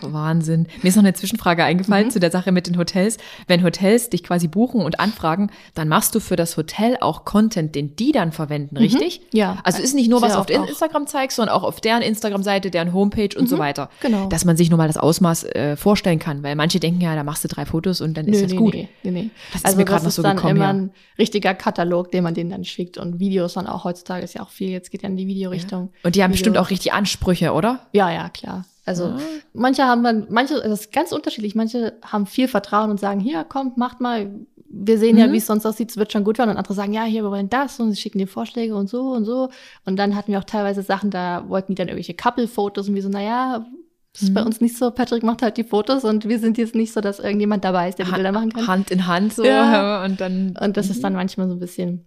Wahnsinn. 0.02 0.68
Mir 0.82 0.90
ist 0.90 0.96
noch 0.96 1.04
eine 1.04 1.14
Zwischenfrage 1.14 1.64
eingefallen 1.64 2.08
Mhm. 2.08 2.12
zu 2.12 2.20
der 2.20 2.32
Sache 2.32 2.52
mit 2.52 2.68
den 2.68 2.78
Hotels. 2.78 3.18
Wenn 3.48 3.64
Hotels 3.64 4.10
dich 4.10 4.24
quasi 4.24 4.48
buchen 4.48 4.82
und 4.82 5.00
anfragen, 5.00 5.50
dann 5.76 5.88
machst 5.88 6.14
du 6.14 6.20
für 6.20 6.36
das 6.36 6.58
Hotel 6.58 6.98
auch 7.00 7.26
Content, 7.26 7.76
den 7.76 7.96
die 7.96 8.12
dann 8.12 8.32
verwenden, 8.32 8.78
richtig? 8.78 9.22
Mhm. 9.22 9.38
Ja. 9.38 9.58
Also 9.64 9.82
ist 9.82 9.96
nicht 9.96 10.10
nur, 10.10 10.22
was 10.22 10.34
du 10.34 10.40
auf 10.40 10.50
auch. 10.50 10.68
Instagram 10.68 11.08
zeigst, 11.08 11.38
sondern 11.38 11.56
auch 11.56 11.64
auf 11.64 11.82
deren 11.82 12.02
Instagram-Seite, 12.02 12.70
deren 12.72 12.94
Homepage 12.94 13.30
und 13.38 13.48
so 13.48 13.58
weiter. 13.58 13.90
genau. 14.02 14.28
Dass 14.28 14.46
man 14.46 14.58
sich 14.58 14.70
nur 14.70 14.78
mal 14.78 14.88
das 14.88 14.98
Ausmaß 14.98 15.44
äh, 15.46 15.76
vorstellen 15.78 16.20
kann, 16.20 16.44
weil 16.44 16.56
manche 16.56 16.80
denken 16.80 17.02
ja, 17.02 17.16
da 17.16 17.24
machst 17.24 17.44
du 17.44 17.48
drei 17.48 17.66
Fotos 17.66 18.02
und 18.02 18.16
dann 18.18 18.28
ist 18.28 18.44
das 18.44 18.52
nee, 18.52 18.58
gut. 18.58 18.74
Nee, 18.74 18.90
nee, 19.04 19.12
nee. 19.12 19.30
Das 19.52 19.62
ist 19.62 19.66
also 19.66 19.78
mir 19.78 19.86
grad 19.86 20.02
noch 20.04 20.10
ist 20.10 20.16
so 20.16 20.22
dann 20.22 20.36
gekommen, 20.36 20.58
immer 20.58 20.66
ja. 20.66 20.74
ein 20.74 20.92
richtiger 21.18 21.54
Katalog, 21.54 22.12
den 22.12 22.24
man 22.24 22.34
denen 22.34 22.50
dann 22.50 22.64
schickt 22.66 22.98
und 22.98 23.20
Videos 23.20 23.54
dann 23.54 23.68
auch 23.68 23.84
heutzutage 23.84 24.24
ist 24.24 24.34
ja 24.36 24.42
auch 24.42 24.50
viel, 24.50 24.70
jetzt 24.70 24.92
geht 24.92 25.04
ja 25.04 25.10
in 25.10 25.18
die 25.18 25.28
Videorichtung. 25.28 25.92
Und 26.04 26.16
die 26.16 26.24
haben 26.24 26.32
Video. 26.32 26.38
bestimmt 26.38 26.58
auch 26.58 26.70
richtig 26.70 26.94
Ansprüche, 26.94 27.54
oder? 27.54 27.88
Ja, 27.94 28.12
ja, 28.12 28.17
klar. 28.30 28.66
Also 28.86 29.06
Ah. 29.06 29.18
manche 29.54 29.84
haben 29.84 30.04
dann, 30.04 30.28
manche, 30.30 30.56
das 30.56 30.82
ist 30.82 30.94
ganz 30.94 31.12
unterschiedlich, 31.12 31.56
manche 31.56 31.94
haben 32.04 32.26
viel 32.26 32.48
Vertrauen 32.48 32.90
und 32.90 33.00
sagen, 33.00 33.20
hier, 33.20 33.44
kommt, 33.44 33.78
macht 33.78 34.00
mal, 34.00 34.32
wir 34.70 34.98
sehen 35.00 35.18
ja, 35.18 35.28
Mhm. 35.28 35.34
wie 35.34 35.38
es 35.38 35.46
sonst 35.46 35.66
aussieht, 35.66 35.90
es 35.92 35.98
wird 35.98 36.12
schon 36.12 36.24
gut 36.24 36.38
werden. 36.38 36.50
Und 36.52 36.58
andere 36.58 36.74
sagen, 36.74 36.94
ja, 36.94 37.04
hier, 37.04 37.24
wir 37.24 37.32
wollen 37.32 37.50
das 37.50 37.80
und 37.80 37.92
sie 37.92 37.98
schicken 38.02 38.18
dir 38.20 38.28
Vorschläge 38.28 38.76
und 38.76 38.90
so 38.90 39.12
und 39.12 39.26
so. 39.26 39.50
Und 39.86 39.98
dann 39.98 40.16
hatten 40.16 40.32
wir 40.32 40.40
auch 40.40 40.44
teilweise 40.46 40.82
Sachen, 40.84 41.10
da 41.10 41.44
wollten 41.48 41.74
die 41.74 41.76
dann 41.76 41.88
irgendwelche 41.88 42.14
Couple-Fotos 42.14 42.88
und 42.90 42.96
wir 42.96 43.02
so, 43.04 43.10
naja, 43.10 43.66
das 44.14 44.24
ist 44.24 44.34
bei 44.34 44.42
Mhm. 44.42 44.48
uns 44.48 44.62
nicht 44.62 44.78
so, 44.78 44.90
Patrick 44.92 45.22
macht 45.24 45.42
halt 45.42 45.58
die 45.58 45.64
Fotos 45.64 46.04
und 46.04 46.28
wir 46.28 46.40
sind 46.40 46.58
jetzt 46.58 46.74
nicht 46.76 46.92
so, 46.94 47.02
dass 47.02 47.20
irgendjemand 47.20 47.64
dabei 47.64 47.90
ist, 47.90 48.00
der 48.00 48.06
die 48.08 48.12
Bilder 48.14 48.32
machen 48.32 48.52
kann. 48.52 48.68
Hand 48.68 48.90
in 48.92 49.06
Hand 49.06 49.34
so 49.34 49.46
Ja. 49.46 50.04
und 50.06 50.20
dann. 50.20 50.58
Und 50.60 50.76
das 50.78 50.90
ist 50.90 51.04
dann 51.04 51.14
manchmal 51.14 51.48
so 51.48 51.54
ein 51.54 51.60
bisschen, 51.60 52.06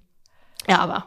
ja, 0.68 0.78
aber 0.80 1.06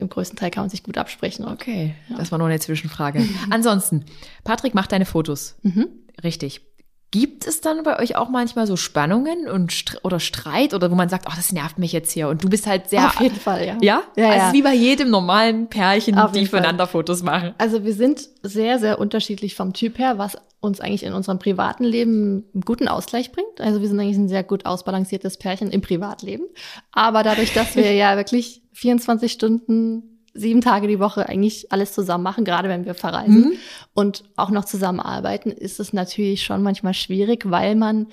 im 0.00 0.08
größten 0.08 0.36
Teil 0.38 0.50
kann 0.50 0.62
man 0.62 0.70
sich 0.70 0.82
gut 0.82 0.98
absprechen. 0.98 1.46
Okay, 1.46 1.94
Ja. 2.08 2.16
das 2.16 2.30
war 2.32 2.38
nur 2.38 2.48
eine 2.48 2.58
Zwischenfrage. 2.60 3.24
Ansonsten, 3.50 4.04
Patrick 4.44 4.74
macht 4.74 4.92
deine 4.92 5.06
Fotos. 5.06 5.56
mhm. 5.62 5.88
Richtig. 6.22 6.60
Gibt 7.12 7.44
es 7.46 7.60
dann 7.60 7.82
bei 7.82 7.98
euch 7.98 8.14
auch 8.14 8.28
manchmal 8.28 8.68
so 8.68 8.76
Spannungen 8.76 9.48
und 9.48 9.98
oder 10.04 10.20
Streit 10.20 10.74
oder 10.74 10.90
wo 10.92 10.94
man 10.94 11.08
sagt, 11.08 11.26
ach, 11.28 11.34
das 11.34 11.52
nervt 11.52 11.78
mich 11.78 11.92
jetzt 11.92 12.12
hier 12.12 12.28
und 12.28 12.44
du 12.44 12.48
bist 12.48 12.68
halt 12.68 12.88
sehr. 12.88 13.06
Auf 13.06 13.20
jeden 13.20 13.34
Fall, 13.34 13.66
ja. 13.66 13.76
ja? 13.80 14.02
Ja, 14.16 14.26
also 14.26 14.30
ja. 14.30 14.36
es 14.36 14.46
ist 14.48 14.52
wie 14.52 14.62
bei 14.62 14.74
jedem 14.74 15.10
normalen 15.10 15.68
Pärchen, 15.68 16.16
Auf 16.18 16.32
die 16.32 16.40
jeden 16.40 16.50
Fall. 16.50 16.86
Fotos 16.86 17.22
machen. 17.22 17.54
Also 17.58 17.84
wir 17.84 17.94
sind 17.94 18.28
sehr, 18.42 18.78
sehr 18.78 19.00
unterschiedlich 19.00 19.56
vom 19.56 19.72
Typ 19.72 19.98
her, 19.98 20.18
was 20.18 20.36
uns 20.60 20.80
eigentlich 20.80 21.02
in 21.02 21.12
unserem 21.12 21.38
privaten 21.38 21.84
Leben 21.84 22.44
einen 22.54 22.60
guten 22.62 22.86
Ausgleich 22.86 23.32
bringt. 23.32 23.60
Also 23.60 23.80
wir 23.80 23.88
sind 23.88 23.98
eigentlich 23.98 24.18
ein 24.18 24.28
sehr 24.28 24.44
gut 24.44 24.66
ausbalanciertes 24.66 25.38
Pärchen 25.38 25.70
im 25.70 25.80
Privatleben. 25.80 26.44
Aber 26.92 27.22
dadurch, 27.22 27.52
dass 27.54 27.76
wir 27.76 27.92
ja 27.94 28.16
wirklich 28.16 28.62
24 28.74 29.32
Stunden, 29.32 30.19
sieben 30.34 30.60
Tage 30.60 30.86
die 30.88 31.00
Woche 31.00 31.28
eigentlich 31.28 31.72
alles 31.72 31.92
zusammen 31.92 32.24
machen, 32.24 32.44
gerade 32.44 32.68
wenn 32.68 32.84
wir 32.84 32.94
verreisen 32.94 33.40
Mhm. 33.40 33.52
und 33.94 34.24
auch 34.36 34.50
noch 34.50 34.64
zusammenarbeiten, 34.64 35.50
ist 35.50 35.80
es 35.80 35.92
natürlich 35.92 36.42
schon 36.44 36.62
manchmal 36.62 36.94
schwierig, 36.94 37.50
weil 37.50 37.74
man, 37.74 38.06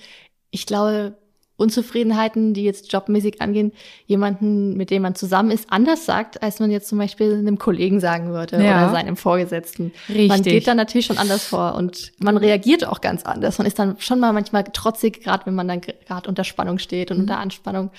ich 0.52 0.66
glaube, 0.66 1.18
Unzufriedenheiten, 1.60 2.54
die 2.54 2.64
jetzt 2.64 2.94
jobmäßig 2.94 3.42
angehen, 3.42 3.72
jemanden, 4.06 4.78
mit 4.78 4.92
dem 4.92 5.02
man 5.02 5.16
zusammen 5.16 5.50
ist, 5.50 5.72
anders 5.72 6.06
sagt, 6.06 6.44
als 6.44 6.60
man 6.60 6.70
jetzt 6.70 6.88
zum 6.88 7.00
Beispiel 7.00 7.34
einem 7.34 7.58
Kollegen 7.58 8.00
sagen 8.00 8.30
würde 8.30 8.64
Ja. 8.64 8.84
oder 8.86 8.92
seinem 8.92 9.18
Vorgesetzten. 9.18 9.92
Richtig. 10.08 10.28
Man 10.30 10.42
geht 10.44 10.68
dann 10.68 10.78
natürlich 10.78 11.08
schon 11.08 11.18
anders 11.18 11.46
vor 11.46 11.74
und 11.74 12.12
man 12.20 12.38
reagiert 12.38 12.86
auch 12.86 13.02
ganz 13.02 13.24
anders. 13.24 13.58
Man 13.58 13.66
ist 13.66 13.80
dann 13.80 13.96
schon 14.00 14.20
mal 14.20 14.34
manchmal 14.34 14.66
trotzig, 14.66 15.24
gerade 15.24 15.48
wenn 15.48 15.56
man 15.56 15.68
dann 15.68 15.82
gerade 15.82 16.30
unter 16.30 16.44
Spannung 16.44 16.78
steht 16.78 17.10
und 17.10 17.18
Mhm. 17.18 17.22
unter 17.24 17.40
Anspannung. 17.40 17.90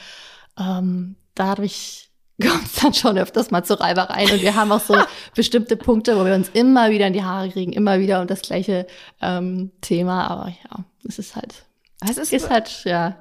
Ähm, 0.59 1.17
dadurch 1.35 2.08
kommt 2.41 2.65
es 2.67 2.75
dann 2.77 2.95
schon 2.95 3.19
öfters 3.19 3.51
mal 3.51 3.65
zu 3.65 3.79
Reibereien 3.81 4.31
und 4.31 4.43
wir 4.43 4.55
haben 4.55 4.71
auch 4.73 4.81
so 4.81 4.95
bestimmte 5.35 5.77
Punkte, 5.77 6.19
wo 6.19 6.25
wir 6.25 6.35
uns 6.35 6.49
immer 6.53 6.91
wieder 6.91 7.07
in 7.07 7.13
die 7.13 7.25
Haare 7.25 7.49
kriegen, 7.51 7.73
immer 7.73 7.99
wieder 7.99 8.21
um 8.21 8.27
das 8.27 8.43
gleiche 8.43 8.87
ähm, 9.21 9.71
Thema. 9.81 10.29
Aber 10.29 10.49
ja, 10.49 10.85
es 11.09 11.19
ist 11.19 11.35
halt, 11.37 11.65
Das 12.01 12.17
ist, 12.19 12.33
ist 12.33 12.49
halt 12.51 12.83
ja 12.85 13.17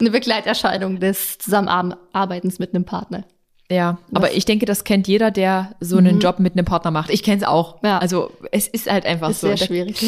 eine 0.00 0.10
Begleiterscheinung 0.10 1.00
des 1.00 1.38
Zusammenarbeitens 1.38 2.58
mit 2.58 2.74
einem 2.74 2.84
Partner. 2.84 3.24
ja, 3.70 3.98
aber 4.14 4.32
ich 4.32 4.44
denke, 4.44 4.66
das 4.66 4.84
kennt 4.84 5.08
jeder, 5.08 5.30
der 5.30 5.74
so 5.80 5.96
einen 5.98 6.16
Mhm. 6.16 6.20
Job 6.20 6.38
mit 6.38 6.54
einem 6.54 6.64
Partner 6.64 6.90
macht. 6.90 7.10
Ich 7.10 7.22
kenne 7.22 7.38
es 7.38 7.44
auch. 7.48 7.82
Ja. 7.82 7.98
Also 7.98 8.30
es 8.52 8.66
ist 8.68 8.90
halt 8.90 9.04
einfach 9.06 9.30
ist 9.30 9.40
so. 9.40 9.48
sehr 9.48 9.56
schwierig. 9.56 10.00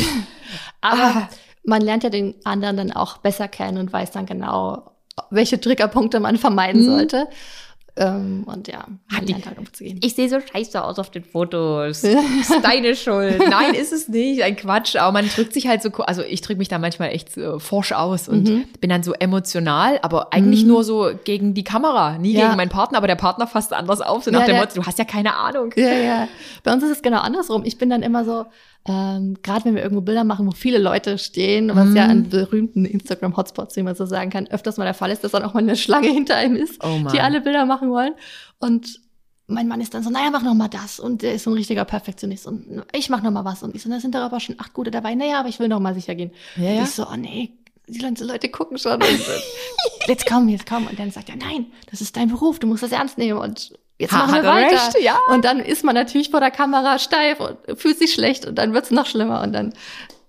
Aber 0.80 1.02
Ah. 1.02 1.28
man 1.64 1.82
lernt 1.82 2.04
ja 2.04 2.10
den 2.10 2.34
anderen 2.44 2.76
dann 2.76 2.92
auch 2.92 3.18
besser 3.18 3.48
kennen 3.48 3.78
und 3.78 3.92
weiß 3.92 4.12
dann 4.12 4.26
genau, 4.26 4.92
welche 5.30 5.60
Triggerpunkte 5.60 6.20
man 6.20 6.36
vermeiden 6.36 6.82
Mhm. 6.82 6.86
sollte. 6.86 7.28
Ähm, 7.98 8.44
und 8.46 8.68
ja, 8.68 8.84
man 9.10 9.24
die- 9.24 9.32
lernt 9.32 9.46
halt 9.46 9.58
umzugehen. 9.58 9.98
Ich 10.02 10.14
sehe 10.14 10.28
so 10.28 10.38
scheiße 10.40 10.84
aus 10.84 10.98
auf 10.98 11.10
den 11.10 11.24
Fotos. 11.24 12.04
ist 12.04 12.14
deine 12.62 12.94
Schuld. 12.94 13.38
Nein, 13.50 13.72
ist 13.74 13.92
es 13.92 14.08
nicht. 14.08 14.42
Ein 14.42 14.54
Quatsch. 14.56 14.96
Aber 14.96 15.12
man 15.12 15.26
drückt 15.28 15.54
sich 15.54 15.66
halt 15.66 15.82
so, 15.82 15.90
also 16.04 16.22
ich 16.22 16.42
drücke 16.42 16.58
mich 16.58 16.68
da 16.68 16.78
manchmal 16.78 17.08
echt 17.10 17.32
so 17.32 17.58
forsch 17.58 17.92
aus 17.92 18.28
und 18.28 18.48
Mhm. 18.48 18.64
bin 18.80 18.90
dann 18.90 19.02
so 19.02 19.14
emotional, 19.14 19.98
aber 20.02 20.34
eigentlich 20.34 20.64
nur 20.64 20.84
so 20.84 21.10
gegen 21.24 21.54
die 21.54 21.64
Kamera, 21.64 22.18
nie 22.18 22.32
Ja. 22.34 22.46
gegen 22.46 22.56
meinen 22.58 22.68
Partner, 22.68 22.98
aber 22.98 23.06
der 23.06 23.14
Partner 23.16 23.46
fasst 23.46 23.72
anders 23.72 24.02
auf, 24.02 24.24
so 24.24 24.30
nach 24.30 24.40
Ja, 24.40 24.46
dem 24.46 24.56
Motto, 24.56 24.74
du 24.74 24.84
hast 24.84 24.98
ja 24.98 25.04
keine 25.06 25.34
Ahnung. 25.34 25.72
Ja, 25.76 25.92
ja. 25.94 26.28
Bei 26.64 26.72
uns 26.74 26.82
ist 26.82 26.90
es 26.90 27.02
genau 27.02 27.20
andersrum. 27.20 27.62
Ich 27.64 27.78
bin 27.78 27.88
dann 27.88 28.02
immer 28.02 28.24
so, 28.26 28.44
ähm, 28.88 29.36
gerade 29.42 29.64
wenn 29.64 29.74
wir 29.74 29.82
irgendwo 29.82 30.00
Bilder 30.02 30.24
machen, 30.24 30.46
wo 30.46 30.50
viele 30.52 30.78
Leute 30.78 31.18
stehen, 31.18 31.68
was 31.74 31.92
ja 31.94 32.04
Mhm. 32.04 32.10
an 32.10 32.28
berühmten 32.28 32.84
Instagram-Hotspots, 32.84 33.76
wie 33.76 33.82
man 33.82 33.94
so 33.94 34.06
sagen 34.06 34.30
kann, 34.30 34.46
öfters 34.46 34.76
mal 34.76 34.84
der 34.84 34.94
Fall 34.94 35.10
ist, 35.10 35.24
dass 35.24 35.32
dann 35.32 35.42
auch 35.42 35.54
mal 35.54 35.60
eine 35.62 35.76
Schlange 35.76 36.08
hinter 36.12 36.36
einem 36.36 36.56
ist, 36.56 36.82
Oh 36.84 37.00
die 37.12 37.20
alle 37.20 37.40
Bilder 37.40 37.66
machen 37.66 37.90
wollen. 37.90 38.12
Und 38.58 39.00
mein 39.48 39.68
Mann 39.68 39.80
ist 39.80 39.94
dann 39.94 40.02
so, 40.02 40.10
naja, 40.10 40.30
mach 40.30 40.42
noch 40.42 40.54
mal 40.54 40.68
das. 40.68 40.98
Und 40.98 41.22
der 41.22 41.34
ist 41.34 41.44
so 41.44 41.50
ein 41.50 41.54
richtiger 41.56 41.84
Perfektionist. 41.84 42.46
Und 42.46 42.82
ich 42.92 43.10
mach 43.10 43.22
noch 43.22 43.30
mal 43.30 43.44
was. 43.44 43.62
Und 43.62 43.74
ich 43.76 43.82
so, 43.82 43.88
da 43.90 44.00
sind 44.00 44.14
doch 44.14 44.20
aber 44.20 44.40
schon 44.40 44.56
acht 44.58 44.72
gute 44.72 44.90
dabei. 44.90 45.14
Naja, 45.14 45.38
aber 45.40 45.48
ich 45.48 45.58
will 45.60 45.68
noch 45.68 45.78
mal 45.80 45.94
sicher 45.94 46.14
gehen. 46.16 46.32
Ja, 46.56 46.70
Und 46.70 46.76
ja. 46.76 46.82
ich 46.82 46.90
so, 46.90 47.06
oh 47.06 47.16
nee, 47.16 47.52
die 47.86 47.98
ganzen 47.98 48.26
Leute 48.26 48.48
gucken 48.48 48.76
schon. 48.78 48.94
Und, 48.94 49.02
jetzt 50.08 50.26
komm, 50.26 50.48
jetzt 50.48 50.66
komm. 50.66 50.86
Und 50.88 50.98
dann 50.98 51.10
sagt 51.12 51.28
er, 51.28 51.36
nein, 51.36 51.66
das 51.90 52.00
ist 52.00 52.16
dein 52.16 52.28
Beruf, 52.28 52.58
du 52.58 52.66
musst 52.66 52.82
das 52.82 52.90
ernst 52.92 53.18
nehmen. 53.18 53.38
Und 53.38 53.72
jetzt 53.98 54.12
Ha- 54.12 54.18
machen 54.26 54.34
wir 54.34 54.42
er 54.42 54.54
weiter. 54.54 54.70
recht, 54.72 55.00
ja. 55.00 55.18
Und 55.30 55.44
dann 55.44 55.58
ist 55.60 55.84
man 55.84 55.94
natürlich 55.94 56.30
vor 56.30 56.40
der 56.40 56.50
Kamera 56.50 56.98
steif 56.98 57.40
und 57.40 57.56
fühlt 57.78 57.98
sich 57.98 58.12
schlecht. 58.12 58.46
Und 58.46 58.56
dann 58.56 58.72
wird's 58.74 58.90
noch 58.90 59.06
schlimmer. 59.06 59.42
Und 59.42 59.52
dann, 59.52 59.72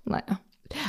naja. 0.05 0.39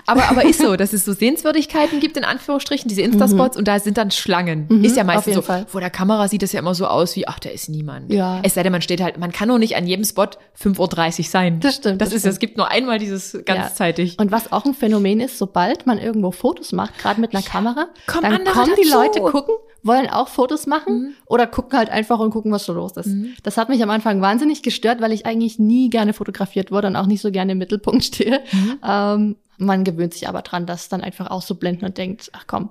Aber, 0.07 0.29
aber 0.29 0.45
ist 0.45 0.61
so, 0.61 0.77
dass 0.77 0.93
es 0.93 1.05
so 1.05 1.12
Sehenswürdigkeiten 1.12 2.01
gibt, 2.01 2.17
in 2.17 2.25
Anführungsstrichen, 2.25 2.88
diese 2.88 3.03
Instaspots, 3.03 3.57
und 3.57 3.69
da 3.69 3.79
sind 3.81 3.99
dann 3.99 4.11
Schlangen. 4.11 4.67
Mhm, 4.69 4.85
ist 4.85 4.97
ja 4.97 5.05
meistens 5.05 5.35
so. 5.35 5.43
Fall. 5.43 5.67
Vor 5.69 5.81
der 5.81 5.91
Kamera 5.91 6.29
sieht 6.29 6.43
es 6.43 6.53
ja 6.53 6.61
immer 6.61 6.75
so 6.75 6.87
aus 6.87 7.17
wie, 7.17 7.27
ach, 7.29 7.38
da 7.38 7.51
ist 7.51 7.69
niemand. 7.69 8.12
Ja. 8.12 8.41
Es 8.43 8.55
sei 8.55 8.62
denn, 8.62 8.73
man 8.73 8.83
steht 8.83 9.01
halt, 9.01 9.19
man 9.19 9.33
kann 9.33 9.49
nur 9.49 9.59
nicht 9.59 9.77
an 9.77 9.87
jedem 9.87 10.05
Spot 10.05 10.29
5.30 10.61 11.19
Uhr 11.19 11.25
sein. 11.25 11.61
Das 11.61 11.77
stimmt, 11.77 12.01
Das, 12.01 12.11
das 12.11 12.19
ist, 12.19 12.27
es 12.27 12.38
gibt 12.38 12.57
nur 12.57 12.71
einmal 12.71 12.99
dieses 12.99 13.38
ganzzeitig. 13.45 14.19
Und 14.19 14.33
was 14.33 14.53
auch 14.53 14.64
ein 14.64 14.75
Phänomen 14.75 15.21
ist, 15.21 15.38
sobald 15.38 15.87
man 15.87 15.99
irgendwo 15.99 16.31
Fotos 16.31 16.73
macht, 16.73 16.99
gerade 16.99 17.21
mit 17.21 17.35
einer 17.35 17.43
Kamera, 17.43 17.88
kommen 18.07 18.23
dann 18.23 18.45
kommen 18.45 18.73
die 18.77 18.88
dazu. 18.88 18.97
Leute 18.97 19.21
gucken, 19.21 19.55
wollen 19.83 20.09
auch 20.09 20.29
Fotos 20.29 20.67
machen 20.67 21.14
oder 21.27 21.47
gucken 21.47 21.79
halt 21.79 21.91
einfach 21.91 22.19
und 22.19 22.31
gucken, 22.31 22.51
was 22.53 22.64
so 22.64 22.73
los 22.73 22.93
ist. 22.97 23.07
Mhm. 23.07 23.35
Das 23.43 23.57
hat 23.57 23.69
mich 23.69 23.83
am 23.83 23.91
Anfang 23.91 24.21
wahnsinnig 24.21 24.62
gestört, 24.62 25.01
weil 25.01 25.12
ich 25.12 25.25
eigentlich 25.27 25.59
nie 25.59 25.88
gerne 25.91 26.12
fotografiert 26.12 26.71
wurde 26.71 26.88
und 26.88 26.97
auch 26.97 27.07
nicht 27.07 27.21
so 27.21 27.31
gerne 27.31 27.53
im 27.53 27.59
Mittelpunkt 27.59 28.05
stehe. 28.05 28.41
Mhm. 28.53 28.79
Ähm, 28.87 29.37
man 29.59 29.85
gewöhnt 29.85 30.14
sich 30.14 30.29
aber 30.29 30.42
dran, 30.42 30.66
das 30.66 30.88
dann 30.88 31.03
einfach 31.03 31.31
auszublenden 31.31 31.87
und 31.87 31.99
denkt, 31.99 32.31
ach 32.33 32.44
komm. 32.47 32.71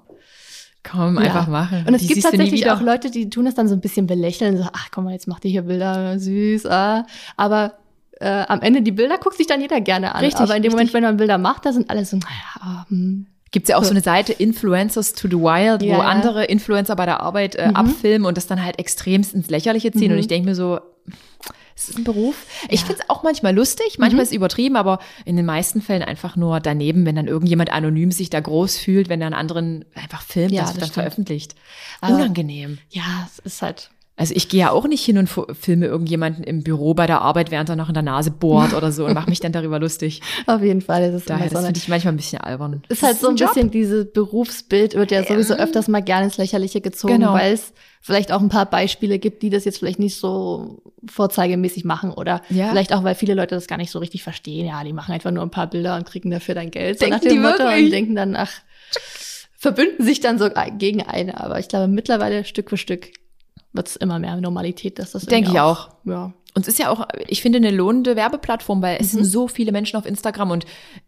Komm, 0.89 1.15
Ja. 1.15 1.21
einfach 1.21 1.47
machen. 1.47 1.83
Und 1.87 1.93
es 1.93 2.01
Die 2.01 2.07
gibt 2.07 2.23
tatsächlich 2.23 2.69
auch 2.71 2.81
Leute, 2.81 3.11
die 3.11 3.29
tun 3.29 3.45
es 3.47 3.55
dann 3.55 3.67
so 3.67 3.75
ein 3.75 3.81
bisschen 3.81 4.07
belächeln, 4.07 4.57
so, 4.57 4.63
ach 4.71 4.87
komm 4.91 5.03
mal, 5.05 5.11
jetzt 5.13 5.27
macht 5.27 5.43
ihr 5.45 5.51
hier 5.51 5.63
Bilder, 5.63 6.17
süß, 6.17 6.65
ah. 6.67 7.05
Aber 7.35 7.73
äh, 8.19 8.45
am 8.47 8.61
Ende 8.61 8.81
die 8.81 8.91
Bilder 8.93 9.17
guckt 9.17 9.37
sich 9.37 9.47
dann 9.47 9.59
jeder 9.61 9.81
gerne 9.81 10.15
an. 10.15 10.21
Richtig, 10.23 10.41
aber 10.41 10.55
in 10.55 10.63
dem 10.63 10.71
Moment, 10.71 10.87
richtig. 10.87 10.93
wenn 10.95 11.03
man 11.03 11.17
Bilder 11.17 11.37
macht, 11.37 11.65
da 11.65 11.73
sind 11.73 11.89
alle 11.89 12.05
so, 12.05 12.17
naja, 12.17 12.85
hm. 12.89 13.27
Gibt's 13.51 13.69
ja 13.69 13.77
auch 13.77 13.83
so 13.85 13.91
eine 13.91 14.01
Seite 14.01 14.33
Influencers 14.33 15.13
to 15.13 15.27
the 15.29 15.35
Wild, 15.37 15.81
Ja, 15.81 15.95
wo 15.97 16.01
ja. 16.01 16.07
andere 16.07 16.43
Influencer 16.45 16.95
bei 16.97 17.05
der 17.05 17.21
Arbeit 17.21 17.55
äh, 17.55 17.69
Mhm. 17.69 17.75
abfilmen 17.77 18.25
und 18.27 18.35
das 18.35 18.45
dann 18.47 18.61
halt 18.63 18.77
extremst 18.77 19.33
ins 19.33 19.49
Lächerliche 19.49 19.91
ziehen. 19.93 20.07
Mhm. 20.07 20.13
Und 20.13 20.19
ich 20.19 20.27
denke 20.27 20.49
mir 20.49 20.55
so, 20.55 20.79
es 21.79 21.89
ist 21.89 21.97
ein 21.99 22.03
Beruf. 22.03 22.47
Ich 22.69 22.83
find's 22.83 23.03
auch 23.07 23.21
manchmal 23.21 23.53
lustig, 23.55 23.97
manchmal 23.99 24.21
Mhm. 24.21 24.23
ist 24.23 24.29
es 24.29 24.35
übertrieben, 24.35 24.75
aber 24.75 24.97
in 25.25 25.35
den 25.35 25.45
meisten 25.45 25.79
Fällen 25.81 26.01
einfach 26.01 26.35
nur 26.35 26.59
daneben, 26.59 27.05
wenn 27.05 27.15
dann 27.15 27.27
irgendjemand 27.27 27.71
anonym 27.71 28.11
sich 28.11 28.31
da 28.31 28.39
groß 28.39 28.77
fühlt, 28.77 29.09
wenn 29.09 29.21
er 29.21 29.27
einen 29.27 29.35
anderen 29.35 29.85
einfach 29.93 30.23
filmt, 30.23 30.51
Ja, 30.53 30.61
das 30.63 30.69
das 30.71 30.75
wird 30.75 30.81
dann 30.81 30.87
stimmt. 30.89 31.03
veröffentlicht. 31.03 31.55
Unangenehm. 32.01 32.79
Ja, 32.89 33.03
es 33.27 33.39
ist 33.39 33.61
halt. 33.61 33.91
Also 34.19 34.33
ich 34.35 34.49
gehe 34.49 34.61
ja 34.61 34.71
auch 34.71 34.87
nicht 34.87 35.05
hin 35.05 35.19
und 35.19 35.29
filme 35.29 35.85
irgendjemanden 35.85 36.43
im 36.43 36.63
Büro 36.63 36.95
bei 36.95 37.05
der 37.05 37.21
Arbeit, 37.21 37.51
während 37.51 37.69
er 37.69 37.75
noch 37.75 37.87
in 37.87 37.93
der 37.93 38.01
Nase 38.01 38.31
bohrt 38.31 38.73
oder 38.73 38.91
so 38.91 39.05
und 39.05 39.13
mache 39.13 39.29
mich 39.29 39.39
dann 39.39 39.51
darüber 39.51 39.79
lustig. 39.79 40.21
Auf 40.47 40.63
jeden 40.63 40.81
Fall 40.81 41.03
ist 41.13 41.29
Daher, 41.29 41.41
immer 41.41 41.49
so 41.49 41.55
das 41.55 41.65
finde 41.65 41.77
ich 41.79 41.87
manchmal 41.87 42.13
ein 42.13 42.17
bisschen 42.17 42.41
albern. 42.41 42.81
ist 42.89 43.03
halt 43.03 43.17
so 43.19 43.27
ein 43.29 43.35
Job. 43.35 43.53
bisschen 43.53 43.69
dieses 43.69 44.11
Berufsbild 44.11 44.95
wird 44.95 45.11
ja 45.11 45.23
sowieso 45.23 45.53
Ja. 45.53 45.59
öfters 45.59 45.87
mal 45.87 46.01
gerne 46.01 46.25
ins 46.25 46.37
Lächerliche 46.37 46.81
gezogen, 46.81 47.13
Genau. 47.13 47.33
weil 47.33 47.53
es 47.53 47.73
vielleicht 48.01 48.31
auch 48.31 48.41
ein 48.41 48.49
paar 48.49 48.65
Beispiele 48.67 49.19
gibt, 49.19 49.43
die 49.43 49.51
das 49.51 49.65
jetzt 49.65 49.77
vielleicht 49.77 49.99
nicht 49.99 50.17
so 50.17 50.81
vorzeigemäßig 51.07 51.85
machen 51.85 52.11
oder 52.11 52.41
Ja. 52.49 52.69
vielleicht 52.69 52.93
auch, 52.93 53.03
weil 53.03 53.13
viele 53.13 53.35
Leute 53.35 53.53
das 53.53 53.67
gar 53.67 53.77
nicht 53.77 53.91
so 53.91 53.99
richtig 53.99 54.23
verstehen. 54.23 54.65
Ja, 54.65 54.83
die 54.83 54.93
machen 54.93 55.11
einfach 55.11 55.29
nur 55.29 55.43
ein 55.43 55.51
paar 55.51 55.67
Bilder 55.69 55.95
und 55.95 56.07
kriegen 56.07 56.31
dafür 56.31 56.55
dein 56.55 56.71
Geld. 56.71 56.99
Denken 57.01 57.13
nach 57.13 57.21
dem 57.21 57.29
die 57.33 57.37
Motto 57.39 57.59
wirklich? 57.59 57.85
Und 57.85 57.91
denken 57.91 58.15
dann, 58.15 58.35
ach, 58.35 58.51
verbünden 59.57 60.03
sich 60.05 60.19
dann 60.21 60.39
so 60.39 60.49
gegen 60.77 61.03
eine. 61.03 61.39
Aber 61.39 61.59
ich 61.59 61.67
glaube, 61.67 61.87
mittlerweile 61.87 62.45
Stück 62.45 62.69
für 62.71 62.77
Stück 62.77 63.09
wird 63.73 63.87
es 63.87 63.95
immer 63.95 64.19
mehr 64.19 64.35
Normalität, 64.37 64.99
dass 64.99 65.11
das 65.11 65.25
Denke 65.25 65.51
ich 65.51 65.59
auch. 65.59 65.89
Ja. 66.05 66.33
Und 66.55 66.63
es 66.63 66.69
ist 66.69 66.79
ja 66.79 66.89
auch, 66.89 67.07
ich 67.27 67.41
finde, 67.43 67.57
eine 67.57 67.69
lohnende 67.69 68.15
Werbeplattform, 68.15 68.81
weil 68.81 68.97
es 68.99 69.13
Mhm. 69.13 69.17
sind 69.17 69.25
so 69.25 69.47
viele 69.47 69.71
Menschen 69.71 69.95
auf 69.97 70.05
Instagram 70.07 70.49
und 70.49 70.65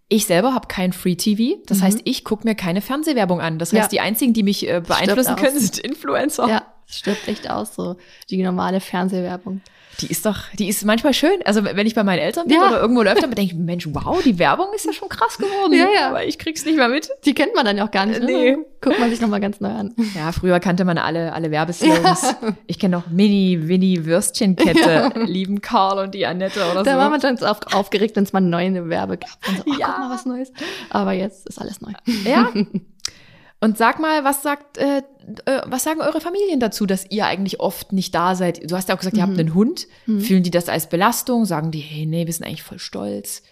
ich 0.07 0.25
selber 0.27 0.53
habe 0.53 0.67
kein 0.67 0.93
Free 0.93 1.15
TV. 1.15 1.59
Das 1.65 1.79
Mhm. 1.79 1.83
heißt, 1.83 2.01
ich 2.03 2.23
gucke 2.23 2.47
mir 2.47 2.53
keine 2.53 2.81
Fernsehwerbung 2.81 3.41
an. 3.41 3.57
Das 3.57 3.73
heißt, 3.73 3.83
Ja. 3.85 3.87
die 3.87 3.99
einzigen, 3.99 4.33
die 4.33 4.43
mich 4.43 4.67
äh, 4.67 4.81
beeinflussen 4.85 5.33
aus. 5.33 5.39
können, 5.41 5.59
sind 5.59 5.79
Influencer. 5.79 6.47
Ja, 6.47 6.61
es 6.87 6.97
stirbt 6.99 7.27
echt 7.27 7.49
aus, 7.49 7.73
so 7.73 7.95
die 8.29 8.43
normale 8.43 8.79
Fernsehwerbung. 8.79 9.61
Die 9.99 10.07
ist 10.07 10.25
doch, 10.25 10.37
die 10.57 10.67
ist 10.69 10.85
manchmal 10.85 11.13
schön. 11.13 11.39
Also 11.45 11.63
wenn 11.63 11.85
ich 11.85 11.95
bei 11.95 12.03
meinen 12.03 12.19
Eltern 12.19 12.47
bin 12.47 12.57
Ja. 12.57 12.67
oder 12.67 12.79
irgendwo 12.81 13.01
läuft, 13.03 13.21
dann 13.23 13.31
denke 13.31 13.53
ich, 13.53 13.59
Mensch, 13.59 13.87
wow, 13.91 14.21
die 14.23 14.39
Werbung 14.39 14.67
ist 14.75 14.85
ja 14.85 14.93
schon 14.93 15.09
krass 15.09 15.37
geworden. 15.37 15.73
Ja, 15.73 15.87
ja. 15.93 16.07
Aber 16.09 16.25
ich 16.25 16.37
krieg's 16.39 16.63
nicht 16.65 16.77
mehr 16.77 16.87
mit. 16.89 17.09
Die 17.25 17.33
kennt 17.33 17.53
man 17.55 17.65
dann 17.65 17.77
ja 17.77 17.85
auch 17.85 17.91
gar 17.91 18.05
nicht. 18.05 18.19
Ne? 18.21 18.25
Nee. 18.25 18.57
Guckt 18.81 18.97
man 18.99 19.09
sich 19.09 19.19
nochmal 19.19 19.41
ganz 19.41 19.59
neu 19.59 19.69
an. 19.69 19.93
Ja, 20.15 20.31
früher 20.31 20.59
kannte 20.61 20.85
man 20.85 20.97
alle, 20.97 21.33
alle 21.33 21.51
Werbeslogans. 21.51 22.35
Ich 22.67 22.79
kenne 22.79 22.95
noch 22.97 23.07
Mini, 23.09 23.67
Winnie 23.67 24.05
Würstchenkette, 24.05 25.11
lieben 25.25 25.59
Karl 25.61 25.99
und 25.99 26.13
die 26.15 26.25
Annette 26.25 26.61
oder 26.71 26.83
Da 26.83 26.93
so. 26.93 26.97
war 26.97 27.09
man 27.09 27.19
schon 27.19 27.37
auf, 27.43 27.59
aufgeregt, 27.73 28.15
wenn 28.15 28.23
es 28.23 28.31
mal 28.33 28.37
eine 28.39 28.47
neue 28.47 28.89
Werbe 28.89 29.17
gab. 29.17 29.37
Und 29.47 29.57
so, 29.57 29.63
ach, 29.73 29.79
Ja. 29.79 29.87
guck 29.87 29.99
mal, 29.99 30.09
was 30.11 30.25
Neues. 30.25 30.51
Aber 30.89 31.11
jetzt 31.13 31.47
ist 31.47 31.59
alles 31.59 31.81
neu. 31.81 31.91
Ja. 32.25 32.49
Und 33.61 33.77
sag 33.77 33.99
mal, 33.99 34.23
was 34.23 34.41
sagt, 34.41 34.77
äh, 34.77 35.01
äh, 35.45 35.61
was 35.65 35.83
sagen 35.83 36.01
eure 36.01 36.21
Familien 36.21 36.59
dazu, 36.59 36.85
dass 36.85 37.05
ihr 37.09 37.25
eigentlich 37.25 37.59
oft 37.59 37.91
nicht 37.93 38.13
da 38.15 38.35
seid? 38.35 38.69
Du 38.69 38.75
hast 38.75 38.89
ja 38.89 38.95
auch 38.95 38.99
gesagt, 38.99 39.17
ihr 39.17 39.23
habt 39.23 39.33
Mhm. 39.33 39.39
einen 39.39 39.53
Hund. 39.53 39.87
Fühlen 40.05 40.43
die 40.43 40.51
das 40.51 40.69
als 40.69 40.87
Belastung? 40.89 41.45
Sagen 41.45 41.71
die, 41.71 41.79
hey, 41.79 42.05
nee, 42.05 42.25
wir 42.25 42.33
sind 42.33 42.45
eigentlich 42.45 42.63
voll 42.63 42.79
stolz. 42.79 43.43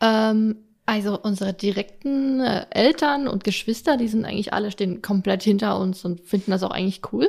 Ähm, 0.00 0.56
also 0.86 1.18
unsere 1.20 1.52
direkten 1.52 2.40
äh, 2.40 2.66
Eltern 2.70 3.28
und 3.28 3.44
Geschwister, 3.44 3.96
die 3.96 4.08
sind 4.08 4.24
eigentlich 4.24 4.52
alle, 4.52 4.70
stehen 4.70 5.02
komplett 5.02 5.42
hinter 5.42 5.78
uns 5.78 6.04
und 6.04 6.20
finden 6.22 6.50
das 6.50 6.62
auch 6.62 6.70
eigentlich 6.70 7.02
cool. 7.12 7.28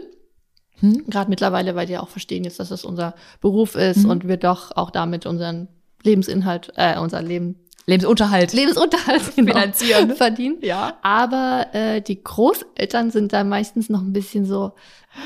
Hm? 0.80 1.06
Gerade 1.08 1.30
mittlerweile, 1.30 1.76
weil 1.76 1.86
die 1.88 1.98
auch 1.98 2.08
verstehen 2.08 2.46
jetzt, 2.46 2.60
dass 2.60 2.70
das 2.70 2.86
unser 2.86 3.16
Beruf 3.42 3.76
ist 3.76 4.04
Mhm. 4.06 4.10
und 4.10 4.28
wir 4.28 4.38
doch 4.38 4.76
auch 4.78 4.92
damit 4.92 5.26
unseren 5.26 5.68
Lebensinhalt, 6.04 6.72
äh, 6.78 6.98
unser 6.98 7.22
Leben, 7.22 7.60
Lebensunterhalt. 7.86 8.54
Lebensunterhalt 8.54 9.22
genau, 9.36 9.54
Finanzieren. 9.54 10.16
verdienen. 10.16 10.58
Ja. 10.62 10.94
Aber 11.02 11.68
äh, 11.74 12.02
die 12.02 12.24
Großeltern 12.24 13.12
sind 13.12 13.34
da 13.34 13.44
meistens 13.44 13.90
noch 13.90 14.02
ein 14.02 14.14
bisschen 14.14 14.46
so, 14.46 14.74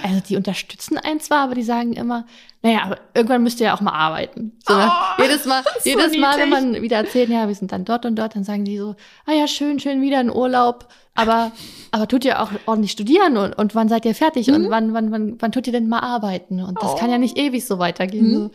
also 0.02 0.22
die 0.28 0.38
unterstützen 0.38 0.98
einen 0.98 1.20
zwar, 1.20 1.40
aber 1.44 1.56
die 1.56 1.64
sagen 1.64 1.94
immer, 1.94 2.26
naja, 2.62 2.84
aber 2.86 2.98
irgendwann 3.14 3.44
müsst 3.44 3.60
ihr 3.60 3.66
ja 3.68 3.76
auch 3.76 3.82
mal 3.82 3.92
arbeiten. 3.92 4.54
So, 4.66 4.74
ne? 4.74 4.90
Oh, 4.90 5.22
jedes 5.22 5.46
Mal, 5.46 5.62
so 5.84 5.90
jedes 5.90 6.18
Mal, 6.18 6.38
wenn 6.38 6.50
man 6.50 6.82
wieder 6.82 6.98
erzählt, 6.98 7.30
ja, 7.30 7.48
wir 7.50 7.56
sind 7.56 7.72
dann 7.74 7.84
dort 7.84 8.06
und 8.06 8.16
dort, 8.16 8.36
dann 8.36 8.46
sagen 8.46 8.64
die 8.64 8.78
so, 8.78 8.96
ah 9.26 9.34
ja, 9.34 9.48
schön, 9.48 9.80
schön 9.80 10.02
wieder 10.02 10.22
in 10.22 10.30
Urlaub, 10.32 10.88
aber, 11.16 11.52
aber 11.92 12.08
tut 12.08 12.24
ihr 12.24 12.42
auch 12.42 12.50
ordentlich 12.66 12.92
studieren 12.94 13.36
und, 13.36 13.54
und 13.54 13.76
wann 13.76 13.90
seid 13.90 14.06
ihr 14.06 14.16
fertig 14.16 14.50
und 14.50 14.70
wann, 14.70 14.94
wann, 14.94 15.12
wann, 15.12 15.36
wann 15.40 15.52
tut 15.52 15.68
ihr 15.68 15.74
denn 15.74 15.90
mal 15.90 16.00
arbeiten? 16.00 16.62
Und 16.64 16.78
das 16.82 16.92
Mhm. 16.92 16.96
Oh. 16.96 17.00
kann 17.00 17.12
ja 17.12 17.18
nicht 17.18 17.38
ewig 17.38 17.66
so 17.66 17.78
weitergehen. 17.78 18.28
Mhm. 18.30 18.34
So. 18.36 18.52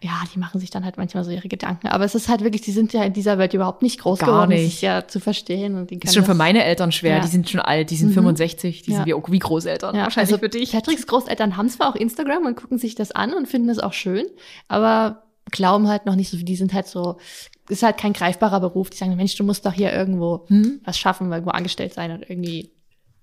Ja, 0.00 0.22
die 0.32 0.38
machen 0.38 0.60
sich 0.60 0.70
dann 0.70 0.84
halt 0.84 0.96
manchmal 0.96 1.24
so 1.24 1.30
ihre 1.32 1.48
Gedanken. 1.48 1.88
Aber 1.88 2.04
es 2.04 2.14
ist 2.14 2.28
halt 2.28 2.42
wirklich, 2.44 2.62
die 2.62 2.70
sind 2.70 2.92
ja 2.92 3.02
in 3.02 3.12
dieser 3.12 3.36
Welt 3.36 3.52
überhaupt 3.52 3.82
nicht 3.82 3.98
groß 4.00 4.20
Gar 4.20 4.28
geworden, 4.28 4.50
nicht. 4.50 4.62
sich 4.70 4.82
ja 4.82 5.08
zu 5.08 5.18
verstehen. 5.18 5.74
Und 5.74 5.90
die 5.90 5.98
Ist 5.98 6.14
schon 6.14 6.22
für 6.22 6.28
das- 6.28 6.38
meine 6.38 6.62
Eltern 6.62 6.92
schwer. 6.92 7.16
Ja. 7.16 7.20
Die 7.20 7.26
sind 7.26 7.50
schon 7.50 7.60
alt, 7.60 7.90
die 7.90 7.96
sind 7.96 8.10
Mhm. 8.10 8.14
65, 8.14 8.82
die 8.82 8.92
Ja. 8.92 8.98
sind 8.98 9.06
wie, 9.06 9.32
wie 9.32 9.38
Großeltern. 9.40 9.96
Ja, 9.96 10.02
Wahrscheinlich 10.04 10.32
also 10.32 10.38
für 10.38 10.48
dich. 10.48 10.70
Patricks 10.70 11.06
Großeltern 11.08 11.56
haben 11.56 11.68
zwar 11.68 11.88
auch 11.90 11.96
Instagram 11.96 12.46
und 12.46 12.54
gucken 12.56 12.78
sich 12.78 12.94
das 12.94 13.10
an 13.10 13.34
und 13.34 13.48
finden 13.48 13.68
es 13.70 13.80
auch 13.80 13.92
schön, 13.92 14.24
aber 14.68 15.24
glauben 15.50 15.88
halt 15.88 16.06
noch 16.06 16.14
nicht 16.14 16.30
so, 16.30 16.36
die 16.36 16.54
sind 16.56 16.74
halt 16.74 16.86
so, 16.86 17.16
ist 17.68 17.82
halt 17.82 17.98
kein 17.98 18.12
greifbarer 18.12 18.60
Beruf. 18.60 18.90
Die 18.90 18.96
sagen, 18.98 19.16
Mensch, 19.16 19.34
du 19.34 19.42
musst 19.42 19.66
doch 19.66 19.72
hier 19.72 19.92
irgendwo 19.92 20.44
Hm? 20.46 20.80
was 20.84 20.96
schaffen, 20.96 21.32
irgendwo 21.32 21.50
angestellt 21.50 21.94
sein 21.94 22.12
und 22.12 22.22
irgendwie 22.30 22.70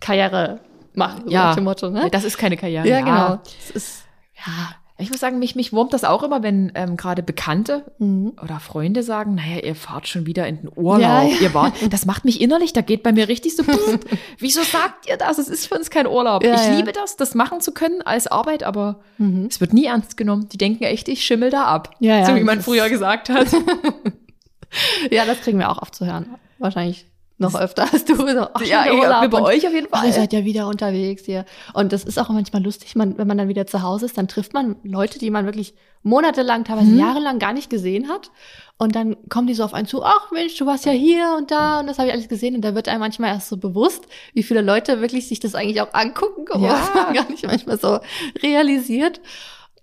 Karriere 0.01 0.59
machen, 0.93 1.29
Ja. 1.29 1.55
Motto, 1.61 1.89
ne? 1.89 2.09
Das 2.11 2.23
ist 2.25 2.37
keine 2.37 2.57
Karriere. 2.57 2.85
Ja, 2.87 2.99
genau. 2.99 3.39
Das 3.67 3.69
ist, 3.73 4.03
ja. 4.45 4.75
Ich 4.97 5.09
muss 5.11 5.19
sagen, 5.19 5.39
mich, 5.39 5.55
mich 5.55 5.73
wurmt 5.73 5.91
das 5.93 6.05
auch 6.05 6.23
immer, 6.23 6.41
wenn 6.41 6.71
ähm, 6.75 6.95
gerade 6.95 7.21
Bekannte 7.21 7.83
Mhm. 7.99 8.31
oder 8.41 8.61
Freunde 8.61 9.03
sagen, 9.03 9.35
naja, 9.35 9.59
ihr 9.61 9.75
fahrt 9.75 10.07
schon 10.07 10.25
wieder 10.25 10.47
in 10.47 10.61
den 10.61 10.69
Urlaub, 10.73 11.01
Ja, 11.01 11.23
ja. 11.23 11.35
ihr 11.41 11.53
wart. 11.53 11.73
Das 11.91 12.05
macht 12.05 12.23
mich 12.23 12.39
innerlich, 12.39 12.71
da 12.71 12.79
geht 12.79 13.03
bei 13.03 13.11
mir 13.11 13.27
richtig 13.27 13.57
so, 13.57 13.63
pff, 13.63 13.99
wieso 14.39 14.63
sagt 14.63 15.09
ihr 15.09 15.17
das? 15.17 15.37
Es 15.37 15.49
ist 15.49 15.67
für 15.67 15.75
uns 15.75 15.89
kein 15.89 16.07
Urlaub. 16.07 16.45
Ja, 16.45 16.55
ich 16.55 16.77
liebe 16.77 16.93
das, 16.93 17.17
das 17.17 17.35
machen 17.35 17.59
zu 17.59 17.73
können 17.73 18.01
als 18.03 18.27
Arbeit, 18.27 18.63
aber 18.63 19.01
Mhm. 19.17 19.47
es 19.49 19.59
wird 19.59 19.73
nie 19.73 19.85
ernst 19.85 20.15
genommen. 20.15 20.47
Die 20.47 20.57
denken 20.57 20.85
echt, 20.85 21.09
ich 21.09 21.25
schimmel 21.25 21.49
da 21.49 21.65
ab. 21.65 21.93
Ja, 21.99 22.19
ja, 22.19 22.25
so 22.27 22.35
wie 22.35 22.43
man 22.43 22.61
früher 22.61 22.87
gesagt 22.89 23.27
hat. 23.29 23.47
ja, 25.11 25.25
das 25.25 25.41
kriegen 25.41 25.59
wir 25.59 25.69
auch 25.71 25.81
oft 25.81 25.95
zu 25.95 26.05
hören. 26.05 26.27
Wahrscheinlich 26.59 27.05
noch 27.37 27.53
öfter 27.55 27.83
als 27.91 28.05
du. 28.05 28.15
So, 28.15 28.23
schon 28.25 28.67
ja, 28.67 28.85
Urlaub 28.93 29.29
bei 29.29 29.41
euch 29.41 29.67
auf 29.67 29.73
jeden 29.73 29.89
Fall. 29.89 30.05
ihr 30.07 30.13
seid 30.13 30.31
ja 30.33 30.45
wieder 30.45 30.67
unterwegs 30.67 31.23
hier. 31.25 31.45
Und 31.73 31.91
das 31.91 32.03
ist 32.03 32.17
auch 32.17 32.29
manchmal 32.29 32.63
lustig, 32.63 32.95
man, 32.95 33.17
wenn 33.17 33.27
man 33.27 33.37
dann 33.37 33.47
wieder 33.49 33.67
zu 33.67 33.81
Hause 33.81 34.05
ist, 34.05 34.17
dann 34.17 34.27
trifft 34.27 34.53
man 34.53 34.77
Leute, 34.83 35.19
die 35.19 35.29
man 35.29 35.45
wirklich 35.45 35.73
monatelang, 36.03 36.63
teilweise 36.63 36.91
Mhm. 36.91 36.99
jahrelang 36.99 37.39
gar 37.39 37.51
nicht 37.53 37.69
gesehen 37.69 38.07
hat. 38.09 38.31
Und 38.77 38.95
dann 38.95 39.15
kommen 39.29 39.47
die 39.47 39.53
so 39.53 39.63
auf 39.63 39.73
einen 39.73 39.87
zu, 39.87 40.03
ach 40.03 40.31
Mensch, 40.31 40.55
du 40.57 40.65
warst 40.65 40.85
ja 40.85 40.91
hier 40.91 41.33
und 41.37 41.49
da 41.51 41.79
und 41.79 41.87
das 41.87 41.97
habe 41.97 42.07
ich 42.09 42.13
alles 42.13 42.27
gesehen. 42.29 42.55
Und 42.55 42.61
da 42.61 42.75
wird 42.75 42.87
einem 42.87 42.99
manchmal 42.99 43.31
erst 43.33 43.49
so 43.49 43.57
bewusst, 43.57 44.05
wie 44.33 44.43
viele 44.43 44.61
Leute 44.61 45.01
wirklich 45.01 45.27
sich 45.27 45.39
das 45.39 45.55
eigentlich 45.55 45.81
auch 45.81 45.93
angucken, 45.93 46.45
Ja. 46.61 46.73
was 46.73 46.93
man 46.93 47.13
gar 47.13 47.29
nicht 47.29 47.45
manchmal 47.45 47.79
so 47.79 47.99
realisiert. 48.43 49.19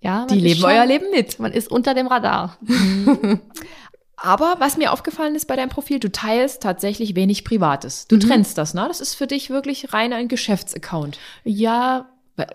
Ja, 0.00 0.20
man 0.20 0.28
Die 0.28 0.40
leben 0.40 0.60
schon- 0.60 0.70
euer 0.70 0.84
Leben 0.84 1.10
mit. 1.12 1.38
Man 1.38 1.52
ist 1.52 1.70
unter 1.70 1.94
dem 1.94 2.06
Radar. 2.08 2.56
Aber 4.24 4.54
was 4.60 4.76
mir 4.76 4.92
aufgefallen 4.92 5.34
ist 5.34 5.46
bei 5.46 5.56
deinem 5.56 5.68
Profil, 5.68 5.98
du 5.98 6.10
teilst 6.10 6.62
tatsächlich 6.62 7.16
wenig 7.16 7.44
Privates. 7.44 8.06
Du 8.06 8.16
Mhm. 8.16 8.20
trennst 8.20 8.56
das, 8.56 8.72
ne? 8.72 8.84
Das 8.86 9.00
ist 9.00 9.14
für 9.14 9.26
dich 9.26 9.50
wirklich 9.50 9.92
rein 9.92 10.12
ein 10.12 10.28
Geschäftsaccount. 10.28 11.18
Ja, 11.44 12.06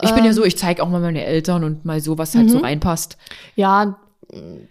Ich 0.01 0.11
bin 0.15 0.23
ja 0.23 0.31
Ähm. 0.31 0.33
so, 0.33 0.43
ich 0.43 0.57
zeige 0.57 0.81
auch 0.81 0.89
mal 0.89 0.99
meine 0.99 1.23
Eltern 1.23 1.63
und 1.63 1.85
mal 1.85 2.01
so, 2.01 2.17
was 2.17 2.33
halt 2.35 2.49
so 2.49 2.57
Mhm. 2.57 2.63
reinpasst. 2.63 3.15
Ja, 3.55 3.99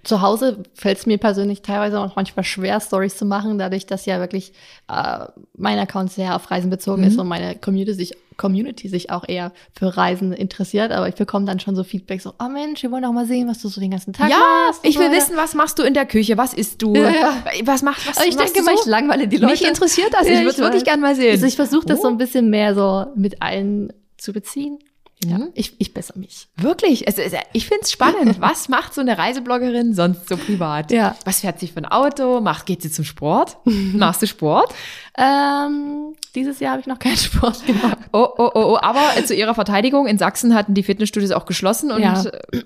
zu 0.02 0.20
Hause 0.20 0.64
fällt 0.74 0.98
es 0.98 1.06
mir 1.06 1.16
persönlich 1.16 1.62
teilweise 1.62 2.00
auch 2.00 2.16
manchmal 2.16 2.44
schwer, 2.44 2.80
Stories 2.80 3.16
zu 3.16 3.24
machen, 3.24 3.56
dadurch, 3.56 3.86
dass 3.86 4.04
ja 4.04 4.18
wirklich 4.18 4.52
äh, 4.88 5.26
mein 5.56 5.78
Account 5.78 6.10
sehr 6.12 6.34
auf 6.34 6.50
Reisen 6.50 6.70
bezogen 6.70 7.02
Mhm. 7.02 7.08
ist 7.08 7.18
und 7.18 7.28
meine 7.28 7.54
Community 7.56 7.94
sich, 7.94 8.14
Community 8.36 8.88
sich 8.88 9.10
auch 9.10 9.24
eher 9.28 9.52
für 9.72 9.96
Reisen 9.96 10.32
interessiert. 10.32 10.92
Aber 10.92 11.08
ich 11.08 11.14
bekomme 11.14 11.46
dann 11.46 11.60
schon 11.60 11.74
so 11.76 11.84
Feedback, 11.84 12.20
so, 12.20 12.32
oh 12.38 12.48
Mensch, 12.48 12.82
wir 12.82 12.90
wollen 12.90 13.04
auch 13.04 13.12
mal 13.12 13.26
sehen, 13.26 13.48
was 13.48 13.60
du 13.62 13.68
so 13.68 13.80
den 13.80 13.90
ganzen 13.90 14.12
Tag 14.12 14.30
Ja, 14.30 14.36
machst. 14.66 14.84
und 14.84 14.90
ich 14.90 14.98
will 14.98 15.10
so 15.10 15.16
wissen, 15.16 15.36
was 15.36 15.54
machst 15.54 15.78
du 15.78 15.82
in 15.82 15.94
der 15.94 16.06
Küche? 16.06 16.36
Was 16.36 16.54
isst 16.54 16.82
du? 16.82 16.94
Ja, 16.94 17.10
ja. 17.10 17.44
Was 17.64 17.82
macht 17.82 18.06
was? 18.08 18.16
Aber 18.18 18.26
ich 18.26 18.36
denke 18.36 18.62
mal, 18.62 18.74
so? 18.76 18.82
ich 18.82 18.86
langweile 18.86 19.28
die 19.28 19.36
Leute. 19.36 19.52
Mich 19.52 19.66
interessiert 19.66 20.12
das. 20.12 20.26
Ja, 20.28 20.34
ich 20.34 20.44
würde 20.44 20.58
wirklich 20.58 20.82
weiß. 20.82 20.84
gern 20.84 21.00
mal 21.00 21.14
sehen. 21.14 21.32
Also 21.32 21.46
ich 21.46 21.56
versuche 21.56 21.86
das 21.86 22.00
so 22.02 22.08
Oh. 22.08 22.10
ein 22.10 22.18
bisschen 22.18 22.50
mehr 22.50 22.74
so 22.74 23.06
mit 23.16 23.42
allen 23.42 23.92
zu 24.18 24.32
beziehen. 24.32 24.78
Ja, 25.24 25.38
Mhm. 25.38 25.48
ich, 25.54 25.74
ich 25.80 25.94
bessere 25.94 26.18
mich. 26.18 26.46
Wirklich, 26.56 27.08
es, 27.08 27.16
ich 27.54 27.66
finde 27.66 27.82
es 27.84 27.90
spannend. 27.90 28.38
Was 28.40 28.68
macht 28.68 28.92
so 28.92 29.00
eine 29.00 29.16
Reisebloggerin 29.16 29.94
sonst 29.94 30.28
so 30.28 30.36
privat? 30.36 30.92
Ja. 30.92 31.16
Was 31.24 31.40
fährt 31.40 31.58
sie 31.58 31.68
für 31.68 31.78
ein 31.78 31.86
Auto? 31.86 32.40
Macht, 32.42 32.66
geht 32.66 32.82
sie 32.82 32.90
zum 32.90 33.04
Sport? 33.06 33.56
Machst 33.64 34.20
du 34.20 34.26
Sport? 34.26 34.74
Ähm, 35.16 36.14
dieses 36.34 36.60
Jahr 36.60 36.72
habe 36.72 36.80
ich 36.82 36.86
noch 36.86 36.98
keinen 36.98 37.16
Sport 37.16 37.64
gemacht. 37.66 37.96
Oh, 38.12 38.28
oh, 38.36 38.50
oh, 38.54 38.60
oh. 38.74 38.78
Aber 38.82 39.00
äh, 39.16 39.24
zu 39.24 39.34
ihrer 39.34 39.54
Verteidigung, 39.54 40.06
in 40.06 40.18
Sachsen 40.18 40.54
hatten 40.54 40.74
die 40.74 40.82
Fitnessstudios 40.82 41.30
auch 41.32 41.46
geschlossen 41.46 41.90
und 41.90 42.02
Ja. 42.02 42.22
äh, 42.22 42.62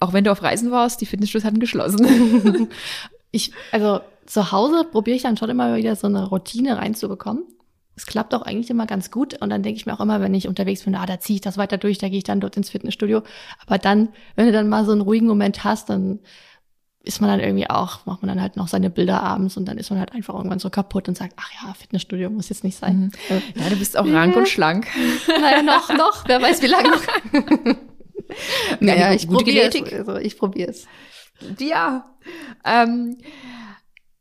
auch 0.00 0.12
wenn 0.12 0.24
du 0.24 0.32
auf 0.32 0.42
Reisen 0.42 0.70
warst, 0.72 1.00
die 1.00 1.06
Fitnessstudios 1.06 1.46
hatten 1.46 1.60
geschlossen. 1.60 2.68
Ich, 3.30 3.52
also 3.72 4.00
zu 4.26 4.52
Hause 4.52 4.84
probiere 4.84 5.16
ich 5.16 5.22
dann 5.22 5.36
schon 5.36 5.48
immer 5.50 5.76
wieder 5.76 5.94
so 5.96 6.06
eine 6.08 6.26
Routine 6.28 6.76
reinzubekommen. 6.76 7.44
Es 7.96 8.06
klappt 8.06 8.34
auch 8.34 8.42
eigentlich 8.42 8.70
immer 8.70 8.86
ganz 8.86 9.10
gut. 9.10 9.40
Und 9.40 9.50
dann 9.50 9.62
denke 9.62 9.78
ich 9.78 9.86
mir 9.86 9.94
auch 9.94 10.00
immer, 10.00 10.20
wenn 10.20 10.34
ich 10.34 10.48
unterwegs 10.48 10.82
bin, 10.82 10.94
ah, 10.94 11.06
da 11.06 11.20
ziehe 11.20 11.36
ich 11.36 11.40
das 11.40 11.56
weiter 11.56 11.78
durch, 11.78 11.98
da 11.98 12.08
gehe 12.08 12.18
ich 12.18 12.24
dann 12.24 12.40
dort 12.40 12.56
ins 12.56 12.70
Fitnessstudio. 12.70 13.22
Aber 13.66 13.78
dann, 13.78 14.08
wenn 14.36 14.46
du 14.46 14.52
dann 14.52 14.68
mal 14.68 14.84
so 14.84 14.92
einen 14.92 15.00
ruhigen 15.00 15.26
Moment 15.26 15.64
hast, 15.64 15.90
dann 15.90 16.20
ist 17.04 17.20
man 17.20 17.28
dann 17.28 17.40
irgendwie 17.40 17.68
auch, 17.68 18.06
macht 18.06 18.22
man 18.22 18.28
dann 18.28 18.40
halt 18.40 18.56
noch 18.56 18.66
seine 18.66 18.88
Bilder 18.88 19.22
abends 19.22 19.58
und 19.58 19.66
dann 19.66 19.76
ist 19.76 19.90
man 19.90 19.98
halt 19.98 20.12
einfach 20.12 20.34
irgendwann 20.34 20.58
so 20.58 20.70
kaputt 20.70 21.06
und 21.06 21.16
sagt, 21.16 21.34
ach 21.36 21.50
ja, 21.62 21.74
Fitnessstudio 21.74 22.30
muss 22.30 22.48
jetzt 22.48 22.64
nicht 22.64 22.78
sein. 22.78 23.12
Äh, 23.28 23.60
ja, 23.60 23.68
du 23.68 23.76
bist 23.76 23.96
auch 23.96 24.06
rank 24.06 24.34
und 24.36 24.48
schlank. 24.48 24.86
naja, 25.28 25.62
noch, 25.62 25.90
noch, 25.90 26.24
wer 26.26 26.40
weiß 26.40 26.62
wie 26.62 26.66
lange 26.66 26.90
noch. 26.90 27.02
naja, 28.80 29.12
ich 29.12 29.28
probiere 29.28 29.68
es. 29.68 29.92
Also 29.92 30.16
ich 30.16 30.38
probiere 30.38 30.70
es. 30.70 30.86
Ja. 31.58 32.10
Ähm, 32.64 33.18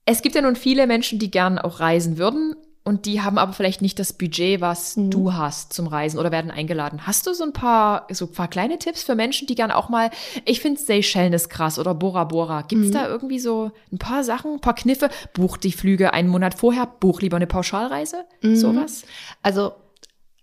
es 0.05 0.21
gibt 0.21 0.35
ja 0.35 0.41
nun 0.41 0.57
viele 0.57 0.85
Menschen, 0.85 1.19
die 1.19 1.31
gern 1.31 1.57
auch 1.57 1.79
reisen 1.79 2.17
würden 2.17 2.55
und 2.85 3.05
die 3.05 3.21
haben 3.21 3.37
aber 3.37 3.53
vielleicht 3.53 3.81
nicht 3.81 3.97
das 3.97 4.11
Budget, 4.13 4.59
was 4.59 4.97
Mhm. 4.97 5.09
du 5.11 5.33
hast 5.33 5.71
zum 5.73 5.87
Reisen 5.87 6.19
oder 6.19 6.31
werden 6.31 6.51
eingeladen. 6.51 7.07
Hast 7.07 7.25
du 7.27 7.33
so 7.33 7.43
ein 7.43 7.53
paar, 7.53 8.07
so 8.11 8.25
ein 8.25 8.31
paar 8.33 8.47
kleine 8.49 8.77
Tipps 8.77 9.03
für 9.03 9.15
Menschen, 9.15 9.47
die 9.47 9.55
gern 9.55 9.71
auch 9.71 9.87
mal, 9.89 10.09
ich 10.45 10.59
finde 10.59 10.79
Seychellen 10.81 11.31
ist 11.33 11.49
krass 11.49 11.79
oder 11.79 11.93
Bora 11.95 12.25
Bora. 12.25 12.61
Gibt's 12.63 12.89
Mhm. 12.89 12.93
da 12.93 13.07
irgendwie 13.07 13.39
so 13.39 13.71
ein 13.91 13.97
paar 13.99 14.23
Sachen, 14.23 14.55
ein 14.55 14.59
paar 14.61 14.75
Kniffe? 14.75 15.09
Buch 15.33 15.57
die 15.57 15.71
Flüge 15.71 16.13
einen 16.13 16.27
Monat 16.29 16.55
vorher, 16.55 16.85
buch 16.85 17.21
lieber 17.21 17.37
eine 17.37 17.47
Pauschalreise, 17.47 18.25
Mhm. 18.41 18.55
sowas? 18.57 19.03
Also, 19.41 19.71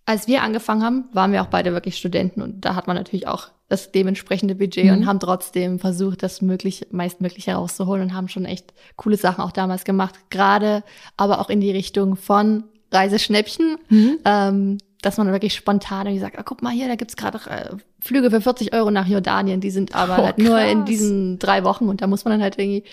als 0.06 0.26
wir 0.26 0.42
angefangen 0.42 0.82
haben, 0.82 1.04
waren 1.12 1.32
wir 1.32 1.42
auch 1.42 1.46
beide 1.46 1.72
wirklich 1.72 1.96
Studenten 1.96 2.42
und 2.42 2.64
da 2.64 2.74
hat 2.74 2.86
man 2.86 2.96
natürlich 2.96 3.26
auch 3.28 3.48
das 3.68 3.92
dementsprechende 3.92 4.56
Budget 4.56 4.86
Mhm. 4.86 4.90
und 4.92 5.06
haben 5.06 5.20
trotzdem 5.20 5.78
versucht, 5.78 6.22
das 6.24 6.42
möglich, 6.42 6.88
meistmögliche 6.90 7.52
herauszuholen 7.52 8.02
und 8.02 8.14
haben 8.14 8.28
schon 8.28 8.44
echt 8.44 8.72
coole 8.96 9.16
Sachen 9.16 9.42
auch 9.44 9.52
damals 9.52 9.84
gemacht. 9.84 10.16
Gerade 10.30 10.82
aber 11.16 11.40
auch 11.40 11.48
in 11.50 11.60
die 11.60 11.70
Richtung 11.70 12.16
von 12.16 12.64
Reiseschnäppchen. 12.92 13.76
Mhm. 13.88 14.18
Ähm, 14.24 14.78
dass 15.02 15.16
man 15.16 15.32
wirklich 15.32 15.54
spontan 15.54 16.06
irgendwie 16.06 16.20
sagt, 16.20 16.38
ah, 16.38 16.42
guck 16.42 16.60
mal 16.60 16.72
hier, 16.74 16.86
da 16.86 16.94
gibt's 16.94 17.16
gerade 17.16 17.38
äh, 17.48 17.76
Flüge 18.00 18.30
für 18.30 18.42
40 18.42 18.74
Euro 18.74 18.90
nach 18.90 19.06
Jordanien, 19.06 19.62
die 19.62 19.70
sind 19.70 19.94
aber 19.94 20.18
Oh, 20.18 20.24
halt 20.26 20.36
nur 20.36 20.60
in 20.60 20.84
diesen 20.84 21.38
drei 21.38 21.64
Wochen 21.64 21.88
und 21.88 22.02
da 22.02 22.06
muss 22.06 22.26
man 22.26 22.32
dann 22.32 22.42
halt 22.42 22.58
irgendwie 22.58 22.84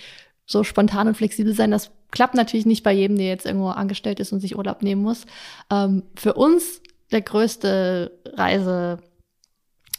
so 0.46 0.64
spontan 0.64 1.10
und 1.10 1.16
flexibel 1.18 1.54
sein. 1.54 1.70
Das 1.72 1.92
klappt 2.12 2.34
natürlich 2.36 2.66
nicht 2.66 2.82
bei 2.84 2.94
jedem, 2.94 3.18
der 3.18 3.28
jetzt 3.28 3.46
irgendwo 3.46 3.68
angestellt 3.68 4.22
ist 4.22 4.32
und 4.32 4.40
sich 4.40 4.58
Urlaub 4.58 4.84
nehmen 4.84 5.02
muss. 5.02 5.26
Ähm, 5.70 6.04
für 6.16 6.36
uns 6.36 6.82
der 7.12 7.22
größte 7.22 8.12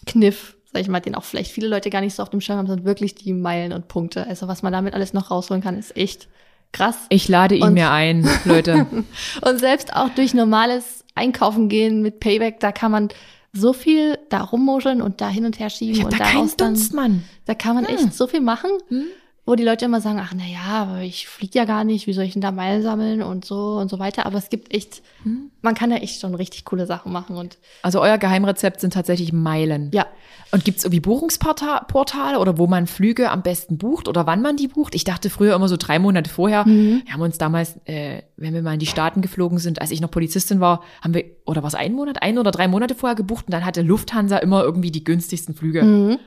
Reisekniff, 0.05 0.57
sag 0.73 0.83
ich 0.83 0.89
mal, 0.89 1.01
den 1.01 1.15
auch 1.15 1.25
vielleicht 1.25 1.51
viele 1.53 1.69
Leute 1.69 1.91
gar 1.91 2.01
nicht 2.01 2.15
so 2.15 2.23
auf 2.23 2.31
dem 2.31 2.41
Schirm 2.41 2.59
haben, 2.59 2.67
sind 2.67 2.85
wirklich 2.85 3.15
die 3.15 3.33
Meilen 3.33 3.73
und 3.73 3.89
Punkte. 3.89 4.27
Also 4.27 4.49
was 4.49 4.63
man 4.63 4.73
damit 4.73 4.95
alles 4.95 5.13
noch 5.13 5.31
rausholen 5.31 5.63
kann, 5.63 5.79
ist 5.79 5.97
echt 5.97 6.29
krass. 6.73 6.97
Ich 7.09 7.29
lade 7.29 7.55
ihn 7.55 7.63
Und- 7.63 7.75
mir 7.75 7.91
ein, 7.91 8.29
Leute. 8.45 8.87
Und 9.43 9.59
selbst 9.59 9.95
auch 9.95 10.11
durch 10.11 10.35
normales 10.35 11.05
Einkaufen 11.15 11.69
gehen 11.69 12.03
mit 12.03 12.21
Payback, 12.21 12.61
da 12.61 12.73
kann 12.73 12.93
man 12.93 13.09
so 13.55 13.73
viel 13.73 14.19
da 14.29 14.43
rummuscheln 14.43 15.01
und 15.01 15.23
da 15.23 15.31
hin 15.31 15.47
und 15.47 15.59
her 15.59 15.71
schieben 15.71 15.95
Ich 15.97 16.05
und 16.05 16.13
da 16.13 16.19
daraus 16.19 16.55
dann, 16.57 16.75
Dunst, 16.75 16.93
Mann. 16.93 17.25
da 17.47 17.55
kann 17.55 17.75
man 17.75 17.87
Hm. 17.89 17.95
echt 17.95 18.13
so 18.15 18.27
viel 18.27 18.43
machen, 18.43 18.71
Hm? 18.89 19.07
Wo 19.49 19.55
die 19.57 19.65
Leute 19.65 19.87
immer 19.87 20.01
sagen, 20.01 20.21
ach 20.23 20.33
na 20.37 20.45
ja, 20.45 20.83
aber 20.83 21.01
ich 21.01 21.27
fliege 21.27 21.59
ja 21.59 21.65
gar 21.65 21.83
nicht, 21.85 22.07
wie 22.07 22.13
soll 22.13 22.25
ich 22.25 22.35
denn 22.35 22.43
da 22.43 22.51
Meilen 22.53 22.83
sammeln 22.83 23.23
und 23.23 23.45
so 23.45 23.79
und 23.79 23.89
so 23.89 23.99
weiter. 23.99 24.27
Aber 24.27 24.37
es 24.39 24.51
gibt 24.51 24.75
echt, 24.75 25.03
Hm? 25.23 25.51
man 25.63 25.75
kann 25.75 25.91
da 25.91 25.97
echt 25.97 26.21
schon 26.21 26.35
richtig 26.35 26.65
coole 26.65 26.87
Sachen 26.87 27.11
machen 27.13 27.37
und 27.37 27.57
Also 27.83 28.01
euer 28.01 28.19
Geheimrezept 28.19 28.81
sind 28.81 28.93
tatsächlich 28.93 29.33
Meilen. 29.33 29.91
ja, 29.95 30.07
Und 30.53 30.65
gibt's 30.65 30.85
irgendwie 30.85 31.01
Buchungsportale 31.01 32.39
oder 32.39 32.59
wo 32.59 32.67
man 32.67 32.87
Flüge 32.87 33.31
am 33.31 33.43
besten 33.43 33.79
bucht 33.79 34.07
oder 34.09 34.27
wann 34.27 34.43
man 34.43 34.57
die 34.57 34.69
bucht? 34.69 34.95
Ich 34.95 35.05
dachte 35.05 35.31
früher 35.31 35.55
immer 35.55 35.69
so 35.69 35.77
drei 35.79 35.99
Monate 35.99 36.31
vorher. 36.31 36.67
Mhm. 36.67 37.03
Wir 37.05 37.13
haben 37.15 37.23
uns 37.23 37.39
damals, 37.39 37.77
äh, 37.87 38.23
wenn 38.37 38.55
wir 38.55 38.63
mal 38.63 38.75
in 38.75 38.81
die 38.81 38.87
Staaten 38.87 39.23
geflogen 39.23 39.59
sind, 39.59 39.81
als 39.81 39.91
ich 39.91 40.01
noch 40.01 40.11
Polizistin 40.11 40.61
war, 40.61 40.83
haben 41.03 41.15
wir, 41.15 41.25
oder 41.47 41.63
was, 41.63 41.75
einen 41.75 41.95
Monat, 41.95 42.23
ein 42.23 42.39
oder 42.39 42.51
drei 42.51 42.69
Monate 42.69 42.95
vorher 42.95 43.17
gebucht 43.17 43.47
und 43.47 43.53
dann 43.53 43.65
hatte 43.65 43.83
Lufthansa 43.83 44.37
immer 44.39 44.63
irgendwie 44.63 44.91
die 44.91 45.05
günstigsten 45.05 45.55
Flüge. 45.55 45.83
Mhm. 45.83 46.19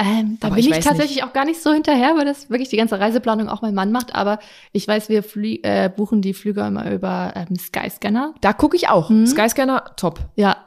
Ähm, 0.00 0.36
da 0.40 0.46
Aber 0.48 0.56
bin 0.56 0.64
ich 0.64 0.70
ich, 0.70 0.84
tatsächlich 0.84 1.24
auch 1.24 1.32
gar 1.32 1.44
nicht 1.44 1.60
so 1.60 1.72
hinterher, 1.72 2.14
weil 2.16 2.24
das 2.24 2.50
wirklich 2.50 2.68
die 2.68 2.76
ganze 2.76 3.00
Reiseplanung 3.00 3.48
auch 3.48 3.62
mein 3.62 3.74
Mann 3.74 3.90
macht. 3.90 4.14
Aber 4.14 4.38
ich 4.72 4.86
weiß, 4.86 5.08
wir 5.08 5.22
flie 5.24 5.58
äh, 5.64 5.90
buchen 5.94 6.22
die 6.22 6.34
Flüge 6.34 6.60
immer 6.60 6.90
über 6.90 7.32
ähm, 7.34 7.56
Skyscanner. 7.56 8.34
Da 8.40 8.52
gucke 8.52 8.76
ich 8.76 8.88
auch. 8.88 9.10
Mhm. 9.10 9.26
Skyscanner, 9.26 9.84
top. 9.96 10.20
Ja. 10.36 10.58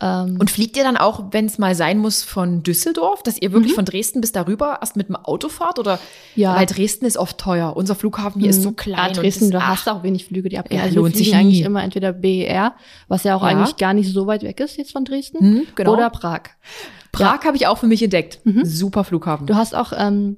Ähm, 0.00 0.36
Und 0.40 0.48
fliegt 0.50 0.76
ihr 0.76 0.84
dann 0.84 0.96
auch, 0.96 1.24
wenn 1.32 1.46
es 1.46 1.58
mal 1.58 1.74
sein 1.74 1.98
muss, 1.98 2.22
von 2.22 2.62
Düsseldorf, 2.62 3.22
dass 3.24 3.36
ihr 3.36 3.50
wirklich 3.52 3.74
von 3.74 3.84
Dresden 3.84 4.20
bis 4.20 4.30
darüber 4.30 4.78
erst 4.80 4.94
mit 4.96 5.08
dem 5.08 5.16
Auto 5.16 5.48
fahrt? 5.48 5.78
Oder 5.80 5.96
Mhm. 5.96 6.42
Ja. 6.42 6.56
weil 6.56 6.66
Dresden 6.66 7.04
ist 7.04 7.16
oft 7.18 7.36
teuer. 7.36 7.76
Unser 7.76 7.94
Flughafen 7.96 8.40
hier 8.40 8.50
ist 8.50 8.62
so 8.62 8.70
klein. 8.72 8.96
Ja, 8.96 9.06
und 9.08 9.16
Dresden, 9.16 9.50
du 9.50 9.66
hast 9.66 9.88
auch 9.88 10.02
wenig 10.04 10.24
Flüge, 10.26 10.48
die 10.48 10.56
abgehen. 10.58 10.78
Ja, 10.78 10.84
also 10.84 10.94
wir 10.94 11.02
lohnt 11.02 11.16
sich 11.16 11.34
eigentlich 11.34 11.62
immer 11.62 11.82
entweder 11.82 12.12
BER, 12.12 12.74
was 13.08 13.24
ja 13.24 13.34
auch 13.36 13.42
Ja. 13.42 13.48
eigentlich 13.48 13.76
gar 13.76 13.92
nicht 13.92 14.10
so 14.12 14.26
weit 14.28 14.44
weg 14.44 14.60
ist 14.60 14.76
jetzt 14.78 14.92
von 14.92 15.04
Dresden, 15.04 15.40
Hm, 15.40 15.62
genau. 15.74 15.92
oder 15.94 16.08
Prag. 16.10 16.42
Prag 17.12 17.44
habe 17.44 17.56
ich 17.56 17.66
auch 17.66 17.78
für 17.78 17.86
mich 17.86 18.02
entdeckt. 18.02 18.40
Mhm. 18.44 18.64
Super 18.64 19.04
Flughafen. 19.04 19.46
Du 19.46 19.54
hast 19.56 19.74
auch, 19.74 19.92
ähm, 19.96 20.36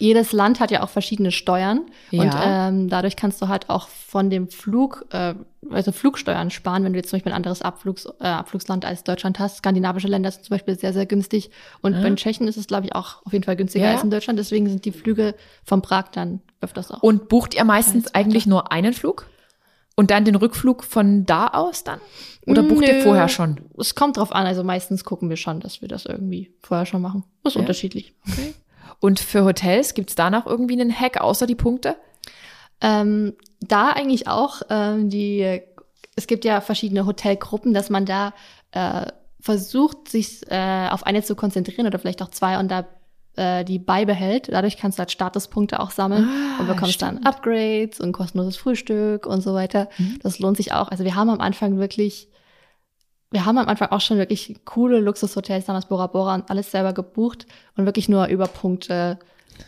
jedes 0.00 0.30
Land 0.30 0.60
hat 0.60 0.70
ja 0.70 0.84
auch 0.84 0.90
verschiedene 0.90 1.32
Steuern 1.32 1.80
Ja. 2.12 2.22
und 2.22 2.34
ähm, 2.40 2.88
dadurch 2.88 3.16
kannst 3.16 3.42
du 3.42 3.48
halt 3.48 3.68
auch 3.68 3.88
von 3.88 4.30
dem 4.30 4.48
Flug, 4.48 5.04
äh, 5.10 5.34
also 5.70 5.90
Flugsteuern 5.90 6.50
sparen, 6.52 6.84
wenn 6.84 6.92
du 6.92 6.98
jetzt 7.00 7.10
zum 7.10 7.16
Beispiel 7.18 7.32
ein 7.32 7.36
anderes 7.36 7.62
Abflugs, 7.62 8.06
äh, 8.20 8.24
Abflugsland 8.28 8.84
als 8.84 9.02
Deutschland 9.02 9.40
hast. 9.40 9.56
Skandinavische 9.56 10.06
Länder 10.06 10.30
sind 10.30 10.44
zum 10.44 10.54
Beispiel 10.54 10.78
sehr, 10.78 10.92
sehr 10.92 11.04
günstig 11.04 11.50
und 11.80 11.94
Ah. 11.94 12.04
in 12.06 12.14
Tschechien 12.14 12.46
ist 12.46 12.56
es, 12.56 12.68
glaube 12.68 12.86
ich, 12.86 12.94
auch 12.94 13.26
auf 13.26 13.32
jeden 13.32 13.44
Fall 13.44 13.56
günstiger 13.56 13.86
Ja. 13.86 13.92
als 13.94 14.04
in 14.04 14.10
Deutschland. 14.10 14.38
Deswegen 14.38 14.68
sind 14.68 14.84
die 14.84 14.92
Flüge 14.92 15.34
von 15.64 15.82
Prag 15.82 16.10
dann 16.12 16.42
öfters 16.60 16.92
auch. 16.92 17.02
Und 17.02 17.28
bucht 17.28 17.54
ihr 17.54 17.64
meistens 17.64 18.14
eigentlich 18.14 18.46
nur 18.46 18.70
einen 18.70 18.92
Flug? 18.92 19.26
Und 19.98 20.12
dann 20.12 20.24
den 20.24 20.36
Rückflug 20.36 20.84
von 20.84 21.26
da 21.26 21.48
aus 21.48 21.82
dann? 21.82 22.00
Oder 22.46 22.62
bucht 22.62 22.86
ihr 22.86 22.94
Nö. 22.94 23.00
vorher 23.00 23.28
schon? 23.28 23.62
Es 23.76 23.96
kommt 23.96 24.16
drauf 24.16 24.30
an, 24.30 24.46
also 24.46 24.62
meistens 24.62 25.02
gucken 25.02 25.28
wir 25.28 25.36
schon, 25.36 25.58
dass 25.58 25.80
wir 25.82 25.88
das 25.88 26.06
irgendwie 26.06 26.54
vorher 26.62 26.86
schon 26.86 27.02
machen. 27.02 27.24
Das 27.42 27.50
ist 27.50 27.54
Ja. 27.56 27.62
unterschiedlich. 27.62 28.14
Und 29.00 29.18
für 29.18 29.44
Hotels 29.44 29.94
gibt's 29.94 30.14
da 30.14 30.30
noch 30.30 30.46
irgendwie 30.46 30.80
einen 30.80 30.96
Hack 30.96 31.20
außer 31.20 31.48
die 31.48 31.56
Punkte? 31.56 31.96
Ähm, 32.80 33.34
da 33.60 33.88
eigentlich 33.90 34.28
auch 34.28 34.62
ähm, 34.70 35.10
die, 35.10 35.62
es 36.14 36.28
gibt 36.28 36.44
ja 36.44 36.60
verschiedene 36.60 37.04
Hotelgruppen, 37.04 37.74
dass 37.74 37.90
man 37.90 38.06
da 38.06 38.34
äh, 38.70 39.06
versucht, 39.40 40.08
sich 40.08 40.48
äh, 40.48 40.88
auf 40.90 41.04
eine 41.06 41.24
zu 41.24 41.34
konzentrieren 41.34 41.88
oder 41.88 41.98
vielleicht 41.98 42.22
auch 42.22 42.30
zwei 42.30 42.60
und 42.60 42.70
da 42.70 42.86
äh, 43.38 43.64
die 43.64 43.78
beibehält. 43.78 44.48
Dadurch 44.52 44.76
kannst 44.76 44.98
du 44.98 45.00
halt 45.00 45.10
Statuspunkte 45.12 45.80
auch 45.80 45.90
sammeln 45.90 46.28
Ah, 46.28 46.60
und 46.60 46.66
bekommst 46.66 46.94
stimmt. 46.94 47.24
dann 47.24 47.26
Upgrades 47.26 48.00
und 48.00 48.12
kostenloses 48.12 48.56
Frühstück 48.56 49.26
und 49.26 49.40
so 49.40 49.54
weiter. 49.54 49.88
Mhm. 49.98 50.18
Das 50.22 50.38
lohnt 50.40 50.56
sich 50.56 50.72
auch. 50.72 50.90
Also 50.90 51.04
wir 51.04 51.14
haben 51.14 51.30
am 51.30 51.40
Anfang 51.40 51.78
wirklich, 51.78 52.28
wir 53.30 53.44
haben 53.46 53.58
am 53.58 53.68
Anfang 53.68 53.90
auch 53.90 54.00
schon 54.00 54.18
wirklich 54.18 54.56
coole 54.64 55.00
Luxushotels, 55.00 55.66
damals 55.66 55.86
Bora 55.86 56.06
Bora 56.08 56.34
und 56.34 56.50
alles 56.50 56.70
selber 56.70 56.92
gebucht 56.92 57.46
und 57.76 57.84
wirklich 57.86 58.08
nur 58.08 58.26
über 58.26 58.46
Punkte, 58.46 59.18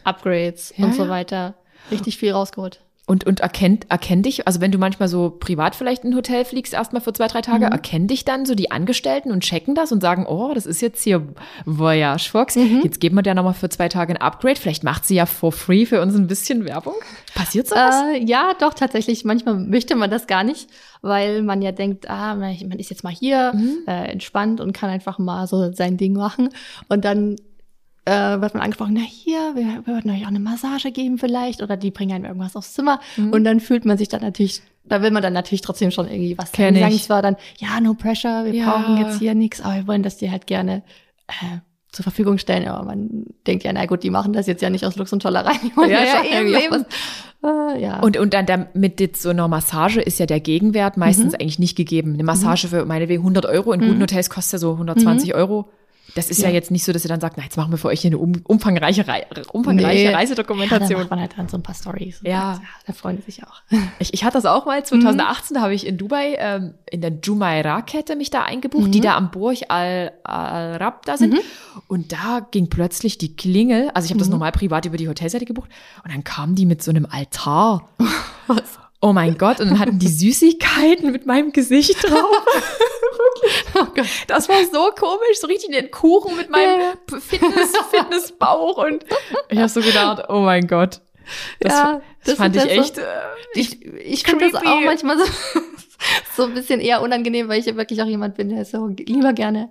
Upgrades 0.04 0.72
Ja, 0.76 0.86
und 0.86 0.94
so 0.94 1.04
ja. 1.04 1.08
weiter 1.10 1.54
richtig 1.90 2.16
viel 2.18 2.32
rausgeholt. 2.32 2.80
Und, 3.11 3.24
und 3.26 3.40
erkennt, 3.40 3.90
erkennt 3.90 4.24
dich, 4.24 4.46
also 4.46 4.61
wenn 4.61 4.70
du 4.70 4.78
manchmal 4.78 5.08
so 5.08 5.30
privat 5.30 5.74
vielleicht 5.74 6.04
in 6.04 6.11
ein 6.12 6.16
Hotel 6.16 6.44
fliegst, 6.44 6.72
erstmal 6.72 7.02
für 7.02 7.12
zwei, 7.12 7.26
drei 7.26 7.40
Tage, 7.40 7.66
Mhm. 7.66 7.72
erkennen 7.72 8.06
dich 8.06 8.24
dann 8.24 8.46
so 8.46 8.54
die 8.54 8.70
Angestellten 8.70 9.32
und 9.32 9.40
checken 9.42 9.74
das 9.74 9.90
und 9.90 10.00
sagen, 10.00 10.26
oh, 10.28 10.52
das 10.54 10.64
ist 10.64 10.80
jetzt 10.80 11.02
hier 11.02 11.26
Voyage 11.66 12.30
Fox. 12.30 12.54
Mhm. 12.54 12.82
Jetzt 12.84 13.00
geben 13.00 13.16
wir 13.16 13.22
dir 13.22 13.34
nochmal 13.34 13.54
für 13.54 13.68
zwei 13.68 13.88
Tage 13.88 14.14
ein 14.14 14.20
Upgrade. 14.22 14.54
Vielleicht 14.61 14.84
macht 14.84 15.04
sie 15.04 15.16
ja 15.16 15.26
for 15.26 15.50
free 15.50 15.86
für 15.86 16.00
uns 16.00 16.14
ein 16.14 16.28
bisschen 16.28 16.64
Werbung. 16.64 16.94
Passiert 17.34 17.66
sowas? 17.66 17.96
Äh, 18.14 18.24
ja, 18.24 18.52
doch, 18.61 18.74
tatsächlich. 18.74 19.24
Manchmal 19.24 19.56
möchte 19.56 19.96
man 19.96 20.08
das 20.08 20.28
gar 20.28 20.44
nicht, 20.44 20.68
weil 21.02 21.42
man 21.42 21.62
ja 21.62 21.72
denkt, 21.72 22.08
ah, 22.08 22.36
man 22.36 22.56
man 22.68 22.78
ist 22.78 22.90
jetzt 22.90 23.02
mal 23.02 23.12
hier, 23.12 23.52
Mhm. 23.54 23.78
äh, 23.88 24.04
entspannt 24.12 24.61
und 24.61 24.72
kann 24.72 24.88
einfach 24.88 25.18
mal 25.18 25.48
so 25.48 25.72
sein 25.72 25.96
Ding 25.96 26.12
machen. 26.12 26.50
Und 26.88 27.04
dann 27.04 27.34
äh, 28.11 28.40
wird 28.40 28.54
man 28.54 28.62
angesprochen, 28.62 28.94
na 28.94 29.00
hier, 29.00 29.52
wir, 29.54 29.64
wir 29.64 29.86
würden 29.86 30.11
euch 30.11 30.24
auch 30.24 30.28
eine 30.28 30.40
Massage 30.40 30.90
geben 30.90 31.18
vielleicht 31.18 31.62
oder 31.62 31.76
die 31.76 31.90
bringen 31.90 32.12
einem 32.12 32.24
irgendwas 32.24 32.56
aufs 32.56 32.74
Zimmer. 32.74 33.00
Mhm. 33.16 33.32
Und 33.32 33.44
dann 33.44 33.61
fühlt 33.61 33.84
man 33.84 33.96
sich 33.98 34.08
dann 34.08 34.22
natürlich, 34.22 34.62
da 34.84 35.00
will 35.02 35.11
man 35.11 35.22
dann 35.22 35.32
natürlich 35.32 35.61
trotzdem 35.61 35.90
schon 35.90 36.08
irgendwie 36.08 36.36
was 36.36 36.52
Kenn 36.52 36.66
sagen. 36.66 36.74
Die 36.74 36.80
sagen 36.80 36.94
ich. 36.94 37.02
zwar 37.04 37.22
dann, 37.22 37.36
ja, 37.58 37.80
no 37.80 37.94
pressure, 37.94 38.44
wir 38.44 38.54
Ja. 38.54 38.70
brauchen 38.76 38.98
jetzt 38.98 39.18
hier 39.18 39.34
nichts, 39.34 39.61
aber 39.61 39.74
wir 39.76 39.86
wollen 39.86 40.02
das 40.02 40.16
dir 40.16 40.30
halt 40.30 40.46
gerne 40.46 40.82
äh, 41.28 41.58
zur 41.92 42.02
Verfügung 42.04 42.38
stellen. 42.38 42.66
Aber 42.68 42.84
man 42.84 43.24
denkt 43.46 43.64
ja, 43.64 43.72
na 43.72 43.86
gut, 43.86 44.02
die 44.02 44.11
machen 44.11 44.32
das 44.32 44.46
jetzt 44.46 44.62
ja 44.62 44.70
nicht 44.70 44.84
aus 44.84 44.96
Lux 44.96 45.12
und 45.12 45.22
Tollerei. 45.22 45.52
Die 45.62 45.76
wollen 45.76 45.90
Ja, 45.90 46.04
ja, 46.04 46.22
eben, 46.40 46.48
eben. 46.54 46.70
was- 46.70 46.84
Äh, 47.42 47.80
ja. 47.82 48.00
Und, 48.00 48.18
und 48.18 48.34
dann, 48.34 48.44
dann 48.44 48.66
mit 48.74 49.00
jetzt 49.00 49.22
so 49.22 49.30
einer 49.30 49.48
Massage 49.48 50.00
ist 50.02 50.18
ja 50.18 50.26
der 50.26 50.40
Gegenwert 50.40 50.98
meistens 50.98 51.32
Mhm. 51.32 51.38
eigentlich 51.40 51.58
nicht 51.58 51.74
gegeben. 51.74 52.12
Eine 52.12 52.22
Massage 52.22 52.68
für 52.68 52.84
meinetwegen 52.84 53.22
100 53.22 53.46
Euro 53.46 53.72
in 53.72 53.80
guten 53.80 53.96
Mhm. 53.96 54.02
Hotels 54.02 54.28
kostet 54.28 54.52
ja 54.54 54.58
so 54.58 54.72
120 54.72 55.34
Euro. 55.34 55.70
Das 56.14 56.30
ist 56.30 56.42
ja. 56.42 56.48
Ja. 56.48 56.54
jetzt 56.54 56.70
nicht 56.70 56.84
so, 56.84 56.92
dass 56.92 57.04
ihr 57.04 57.08
dann 57.08 57.20
sagt, 57.20 57.36
na, 57.36 57.42
jetzt 57.44 57.56
machen 57.56 57.70
wir 57.72 57.78
für 57.78 57.88
euch 57.88 58.00
hier 58.00 58.08
eine 58.11 58.18
um, 58.18 58.32
umfangreiche, 58.44 59.06
Rei 59.06 59.26
umfangreiche 59.52 59.98
Nee. 59.98 60.04
Ja, 60.04 60.11
da 60.12 60.16
Reisedokumentation. 60.18 61.00
macht 61.00 61.11
man 61.11 61.20
halt 61.20 61.32
dann 61.36 61.48
so 61.48 61.56
ein 61.56 61.62
paar 61.62 61.74
Stories. 61.74 62.20
Ja. 62.24 62.61
Da 62.86 62.92
freuen 62.92 63.16
die 63.16 63.22
sich 63.22 63.42
auch. 63.44 63.62
Ich, 63.98 64.12
ich 64.14 64.24
hatte 64.24 64.34
das 64.38 64.46
auch 64.46 64.66
mal, 64.66 64.84
2018, 64.84 65.54
da 65.54 65.61
habe 65.62 65.74
ich 65.74 65.86
in 65.86 65.96
Dubai 65.98 66.36
ähm, 66.38 66.74
in 66.90 67.00
der 67.00 67.12
Jumeirah-Kette 67.22 68.16
mich 68.16 68.30
da 68.30 68.42
eingebucht, 68.42 68.86
Mhm. 68.88 68.92
die 68.92 69.00
da 69.00 69.16
am 69.16 69.30
Burj 69.30 69.62
Al, 69.68 70.12
Al 70.24 70.76
Rab 70.76 71.04
da 71.06 71.16
sind. 71.16 71.34
Mhm. 71.34 71.40
Und 71.88 72.12
da 72.12 72.46
ging 72.50 72.68
plötzlich 72.68 73.18
die 73.18 73.36
Klingel, 73.36 73.90
also 73.94 74.06
ich 74.06 74.11
habe 74.11 74.18
das 74.18 74.28
Mhm. 74.28 74.32
normal 74.32 74.52
privat 74.52 74.86
über 74.86 74.96
die 74.96 75.08
Hotelseite 75.08 75.44
gebucht, 75.44 75.70
und 76.04 76.12
dann 76.12 76.24
kamen 76.24 76.54
die 76.54 76.66
mit 76.66 76.82
so 76.82 76.90
einem 76.90 77.06
Altar. 77.11 77.88
Was? 78.46 78.78
Oh 79.02 79.12
mein 79.14 79.38
Gott, 79.38 79.61
und 79.61 79.68
dann 79.70 79.78
hatten 79.78 79.98
die 79.98 80.08
Süßigkeiten 80.08 81.11
mit 81.12 81.24
meinem 81.24 81.52
Gesicht 81.52 81.96
drauf. 82.02 82.26
Oh. 83.74 83.86
Das 84.26 84.49
war 84.49 84.57
so 84.64 84.91
komisch, 84.99 85.38
so 85.41 85.47
richtig 85.47 85.70
den 85.70 85.91
Kuchen 85.91 86.36
mit 86.36 86.51
meinem 86.51 86.80
Ja. 86.80 87.18
Fitness, 87.20 87.72
Fitnessbauch 87.91 88.76
und 88.78 89.05
ich 89.49 89.59
habe 89.59 89.68
so 89.68 89.80
gedacht, 89.80 90.24
oh 90.28 90.41
mein 90.41 90.66
Gott. 90.66 91.01
Das, 91.61 91.72
Ja, 91.72 91.93
das, 91.95 92.03
das 92.26 92.34
fand 92.36 92.57
ich 92.57 92.64
ja 92.64 92.68
so- 92.74 92.80
echt. 92.80 92.99
äh, 92.99 93.05
Ich, 93.55 93.84
ich 93.84 94.22
finde 94.24 94.51
das 94.51 94.61
auch 94.62 94.80
manchmal 94.84 95.18
so, 95.18 95.24
so 96.36 96.43
ein 96.45 96.55
bisschen 96.55 96.80
eher 96.80 97.01
unangenehm, 97.03 97.49
weil 97.49 97.61
ich 97.61 97.66
ja 97.66 97.76
wirklich 97.76 98.03
auch 98.03 98.07
jemand 98.07 98.34
bin, 98.36 98.49
der 98.49 98.64
so 98.64 98.86
lieber 98.88 99.32
gerne 99.32 99.70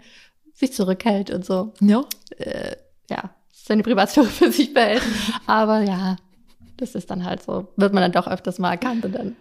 sich 0.53 0.73
zurückhält 0.73 1.29
und 1.31 1.45
so, 1.45 1.73
ja. 1.81 2.03
äh, 2.37 2.75
ja, 3.09 3.29
seine 3.51 3.83
Privatsphäre 3.83 4.25
für 4.27 4.51
sich 4.51 4.73
behält. 4.73 5.03
Aber 5.45 5.81
ja, 5.81 6.15
das 6.77 6.95
ist 6.95 7.09
dann 7.11 7.25
halt 7.25 7.43
so, 7.43 7.67
wird 7.75 7.93
man 7.93 8.01
dann 8.03 8.11
doch 8.13 8.27
öfters 8.27 8.57
mal 8.59 8.71
erkannt 8.71 9.03
und 9.05 9.13
dann 9.13 9.35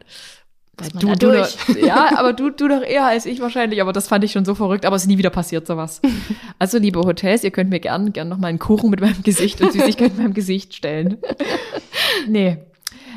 muss 0.81 0.95
man 0.95 1.01
Du, 1.01 1.07
da 1.09 1.15
du 1.15 1.31
durch. 1.33 1.57
doch, 1.67 1.77
ja, 1.77 2.19
aber 2.19 2.33
du, 2.33 2.51
du 2.51 2.69
doch 2.69 2.83
eher 2.83 3.07
als 3.07 3.27
ich 3.27 3.41
wahrscheinlich, 3.41 3.81
aber 3.83 3.93
das 3.93 4.09
fand 4.09 4.25
ich 4.25 4.33
schon 4.33 4.45
so 4.45 4.55
verrückt, 4.55 4.85
aber 4.87 4.97
es 4.97 5.03
ist 5.03 5.09
nie 5.09 5.19
wieder 5.19 5.31
passiert 5.31 5.67
sowas. 5.67 6.01
Also, 6.61 6.79
liebe 6.79 7.01
Hotels, 7.01 7.45
ihr 7.45 7.53
könnt 7.53 7.71
mir 7.71 7.79
gern, 7.79 8.13
gern 8.13 8.29
noch 8.29 8.39
mal 8.39 8.49
einen 8.49 8.59
Kuchen 8.59 8.91
mit 8.91 9.01
meinem 9.01 9.23
Gesicht 9.23 9.61
und 9.61 9.73
Süßigkeiten 9.73 10.17
mit 10.17 10.25
meinem 10.25 10.35
Gesicht 10.35 10.75
stellen. 10.75 11.19
Nee. 12.29 12.59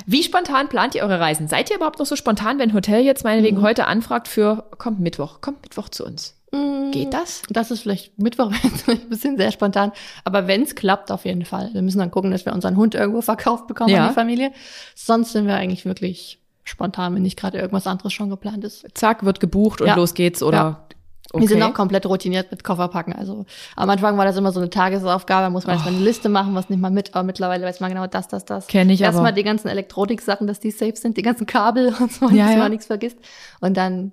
Wie 0.05 0.24
spontan 0.24 0.68
plant 0.68 0.95
ihr 0.95 1.03
eure 1.03 1.20
Reisen? 1.20 1.47
Seid 1.47 1.70
ihr 1.70 1.76
überhaupt 1.78 1.99
noch 1.99 2.05
so 2.05 2.16
spontan, 2.16 2.57
wenn 2.59 2.70
ein 2.72 2.74
Hotel 2.76 3.03
jetzt 3.03 3.24
meinetwegen 3.24 3.57
Mhm. 3.57 3.62
heute 3.62 3.88
anfragt 3.88 4.28
für, 4.28 4.66
kommt 4.78 4.99
Mittwoch, 4.99 5.41
kommt 5.41 5.62
Mittwoch 5.62 5.89
zu 5.89 6.05
uns? 6.05 6.36
Mm, 6.51 6.91
Geht 6.91 7.14
das? 7.14 7.43
Das 7.49 7.72
ist 7.72 7.82
vielleicht 7.82 8.18
Mittwoch 8.20 8.51
ein 8.88 8.99
bisschen 9.09 9.38
sehr 9.38 9.51
spontan. 9.51 9.91
Aber 10.26 10.47
wenn 10.47 10.64
es 10.64 10.76
klappt, 10.76 11.12
auf 11.12 11.26
jeden 11.26 11.45
Fall. 11.45 11.70
Wir 11.74 11.82
müssen 11.82 11.99
dann 11.99 12.12
gucken, 12.12 12.32
dass 12.32 12.45
wir 12.45 12.53
unseren 12.53 12.76
Hund 12.78 12.95
irgendwo 12.95 13.22
verkauft 13.22 13.68
bekommen 13.68 13.89
Ja. 13.91 14.03
an 14.03 14.09
die 14.09 14.16
Familie. 14.16 14.51
Sonst 14.95 15.32
sind 15.34 15.45
wir 15.47 15.55
eigentlich 15.55 15.86
wirklich 15.86 16.40
spontan, 16.64 17.16
wenn 17.16 17.22
nicht 17.24 17.38
gerade 17.39 17.57
irgendwas 17.57 17.88
anderes 17.88 18.14
schon 18.14 18.30
geplant 18.30 18.64
ist. 18.64 18.86
Zack, 18.93 19.24
wird 19.26 19.39
gebucht 19.39 19.82
und 19.82 19.88
Ja. 19.88 19.95
los 19.95 20.14
geht's 20.14 20.43
oder 20.43 20.88
Wir 21.34 21.47
sind 21.47 21.64
auch 21.64 21.74
komplett 21.74 22.05
routiniert 22.05 22.51
mit 22.51 22.64
Kofferpacken. 22.64 23.14
Also 23.14 23.45
am 23.78 23.89
Anfang 23.89 24.18
war 24.18 24.26
das 24.26 24.36
immer 24.36 24.51
so 24.51 24.59
eine 24.59 24.70
Tagesaufgabe, 24.70 25.49
muss 25.49 25.66
man 25.66 25.76
erstmal 25.76 25.95
eine 25.95 26.03
Liste 26.03 26.28
machen, 26.28 26.55
was 26.55 26.70
nimmt 26.70 26.82
man 26.82 26.93
mit, 26.93 27.16
aber 27.16 27.24
mittlerweile 27.24 27.66
weiß 27.66 27.80
man 27.80 27.89
genau 27.89 28.05
das, 28.05 28.28
das, 28.28 28.43
das. 28.43 28.68
Kenn 28.68 28.89
ich 28.89 28.99
Erstmal 29.01 29.34
die 29.34 29.43
ganzen 29.43 29.70
Elektronik-Sachen, 29.70 30.45
dass 30.45 30.59
die 30.59 30.72
safe 30.72 30.95
sind, 30.97 31.16
die 31.18 31.22
ganzen 31.22 31.45
Kabel 31.45 31.93
und 31.99 32.12
so, 32.12 32.30
Ja, 32.30 32.45
dass 32.47 32.53
ja. 32.55 32.59
man 32.59 32.72
nichts 32.72 32.88
vergisst. 32.88 33.18
Und 33.62 33.78
dann 33.78 34.12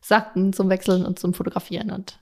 Sachen 0.00 0.52
zum 0.52 0.68
Wechseln 0.68 1.04
und 1.06 1.18
zum 1.20 1.34
Fotografieren 1.34 1.90
und 1.92 2.18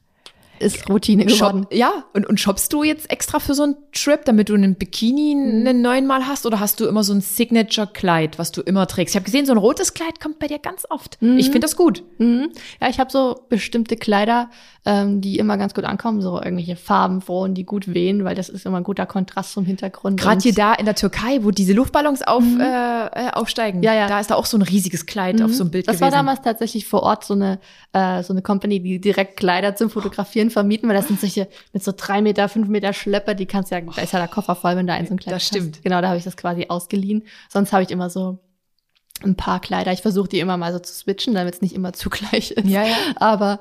ist 0.58 0.88
Routine 0.88 1.24
geworden. 1.26 1.62
Shop, 1.64 1.72
ja, 1.74 2.04
und, 2.12 2.26
und 2.26 2.38
shoppst 2.40 2.72
du 2.72 2.82
jetzt 2.84 3.10
extra 3.10 3.38
für 3.40 3.54
so 3.54 3.64
einen 3.64 3.76
Trip, 3.92 4.24
damit 4.24 4.48
du 4.48 4.54
einen 4.54 4.74
Bikini 4.76 5.34
Mhm. 5.34 5.66
einen 5.66 5.82
neuen 5.82 6.06
Mal 6.06 6.26
hast? 6.26 6.46
Oder 6.46 6.60
hast 6.60 6.80
du 6.80 6.86
immer 6.86 7.02
so 7.04 7.12
ein 7.12 7.20
Signature-Kleid, 7.20 8.38
was 8.38 8.52
du 8.52 8.60
immer 8.62 8.86
trägst? 8.86 9.14
Ich 9.14 9.16
habe 9.16 9.24
gesehen, 9.24 9.46
so 9.46 9.52
ein 9.52 9.58
rotes 9.58 9.94
Kleid 9.94 10.20
kommt 10.20 10.38
bei 10.38 10.46
dir 10.46 10.58
ganz 10.58 10.84
oft. 10.90 11.18
Ich 11.20 11.46
finde 11.46 11.60
das 11.60 11.76
gut. 11.76 12.02
Mhm. 12.18 12.50
Ja, 12.80 12.88
ich 12.88 12.98
habe 13.00 13.10
so 13.10 13.40
bestimmte 13.48 13.96
Kleider, 13.96 14.50
ähm, 14.86 15.20
die 15.22 15.38
immer 15.38 15.56
ganz 15.56 15.72
gut 15.72 15.84
ankommen, 15.84 16.20
so 16.20 16.36
irgendwelche 16.36 16.76
farbenfrohen, 16.76 17.54
die 17.54 17.64
gut 17.64 17.94
wehen, 17.94 18.24
weil 18.24 18.34
das 18.34 18.48
ist 18.50 18.66
immer 18.66 18.76
ein 18.78 18.82
guter 18.84 19.06
Kontrast 19.06 19.52
zum 19.52 19.64
Hintergrund. 19.64 20.20
Gerade 20.20 20.42
hier 20.42 20.52
da 20.52 20.74
in 20.74 20.84
der 20.84 20.94
Türkei, 20.94 21.38
wo 21.42 21.50
diese 21.50 21.72
Luftballons 21.72 22.20
auf, 22.22 22.44
äh, 22.60 23.06
äh, 23.06 23.30
aufsteigen. 23.32 23.78
Mhm. 23.78 23.84
Ja, 23.84 23.94
ja. 23.94 24.08
Da 24.08 24.20
ist 24.20 24.30
da 24.30 24.34
auch 24.34 24.44
so 24.44 24.58
ein 24.58 24.62
riesiges 24.62 25.06
Kleid 25.06 25.40
auf 25.40 25.54
so 25.54 25.62
einem 25.64 25.70
Bild 25.70 25.88
Das 25.88 25.96
gewesen. 25.96 26.12
war 26.12 26.18
damals 26.18 26.42
tatsächlich 26.42 26.86
vor 26.86 27.02
Ort 27.02 27.24
so 27.24 27.32
eine, 27.34 27.60
äh, 27.92 28.22
so 28.22 28.32
eine 28.34 28.42
Company, 28.42 28.80
die 28.80 29.00
direkt 29.00 29.38
Kleider 29.38 29.74
zum 29.74 29.88
Fotografieren 29.88 30.50
vermieten, 30.50 30.88
weil 30.88 30.96
das 30.96 31.08
sind 31.08 31.18
solche 31.20 31.48
mit 31.72 31.82
so 31.82 31.92
drei 31.96 32.20
Meter, 32.20 32.48
fünf 32.50 32.68
Meter 32.68 32.92
Schlepper, 32.92 33.34
die 33.34 33.46
kannst 33.46 33.70
ja, 33.70 33.80
da 33.80 34.02
ist 34.02 34.12
ja 34.12 34.18
der 34.18 34.28
Koffer 34.28 34.54
voll, 34.54 34.76
wenn 34.76 34.86
da 34.86 34.92
ein 34.94 35.06
so 35.06 35.14
ein 35.14 35.18
Kleid 35.18 35.34
Das 35.34 35.42
hast. 35.44 35.48
stimmt. 35.48 35.82
Genau, 35.82 36.00
da 36.02 36.08
habe 36.08 36.18
ich 36.18 36.24
das 36.24 36.36
quasi 36.36 36.66
ausgeliehen. 36.68 37.22
Sonst 37.48 37.72
habe 37.72 37.82
ich 37.82 37.90
immer 37.90 38.10
so 38.10 38.38
ein 39.22 39.36
paar 39.36 39.60
Kleider. 39.60 39.92
Ich 39.92 40.02
versuche 40.02 40.28
die 40.28 40.40
immer 40.40 40.56
mal 40.56 40.72
so 40.72 40.78
zu 40.80 40.92
switchen, 40.92 41.34
damit 41.34 41.54
es 41.54 41.62
nicht 41.62 41.74
immer 41.74 41.92
zugleich 41.94 42.50
ist. 42.50 42.66
Ja, 42.68 42.82
ja. 42.84 42.96
Aber 43.16 43.60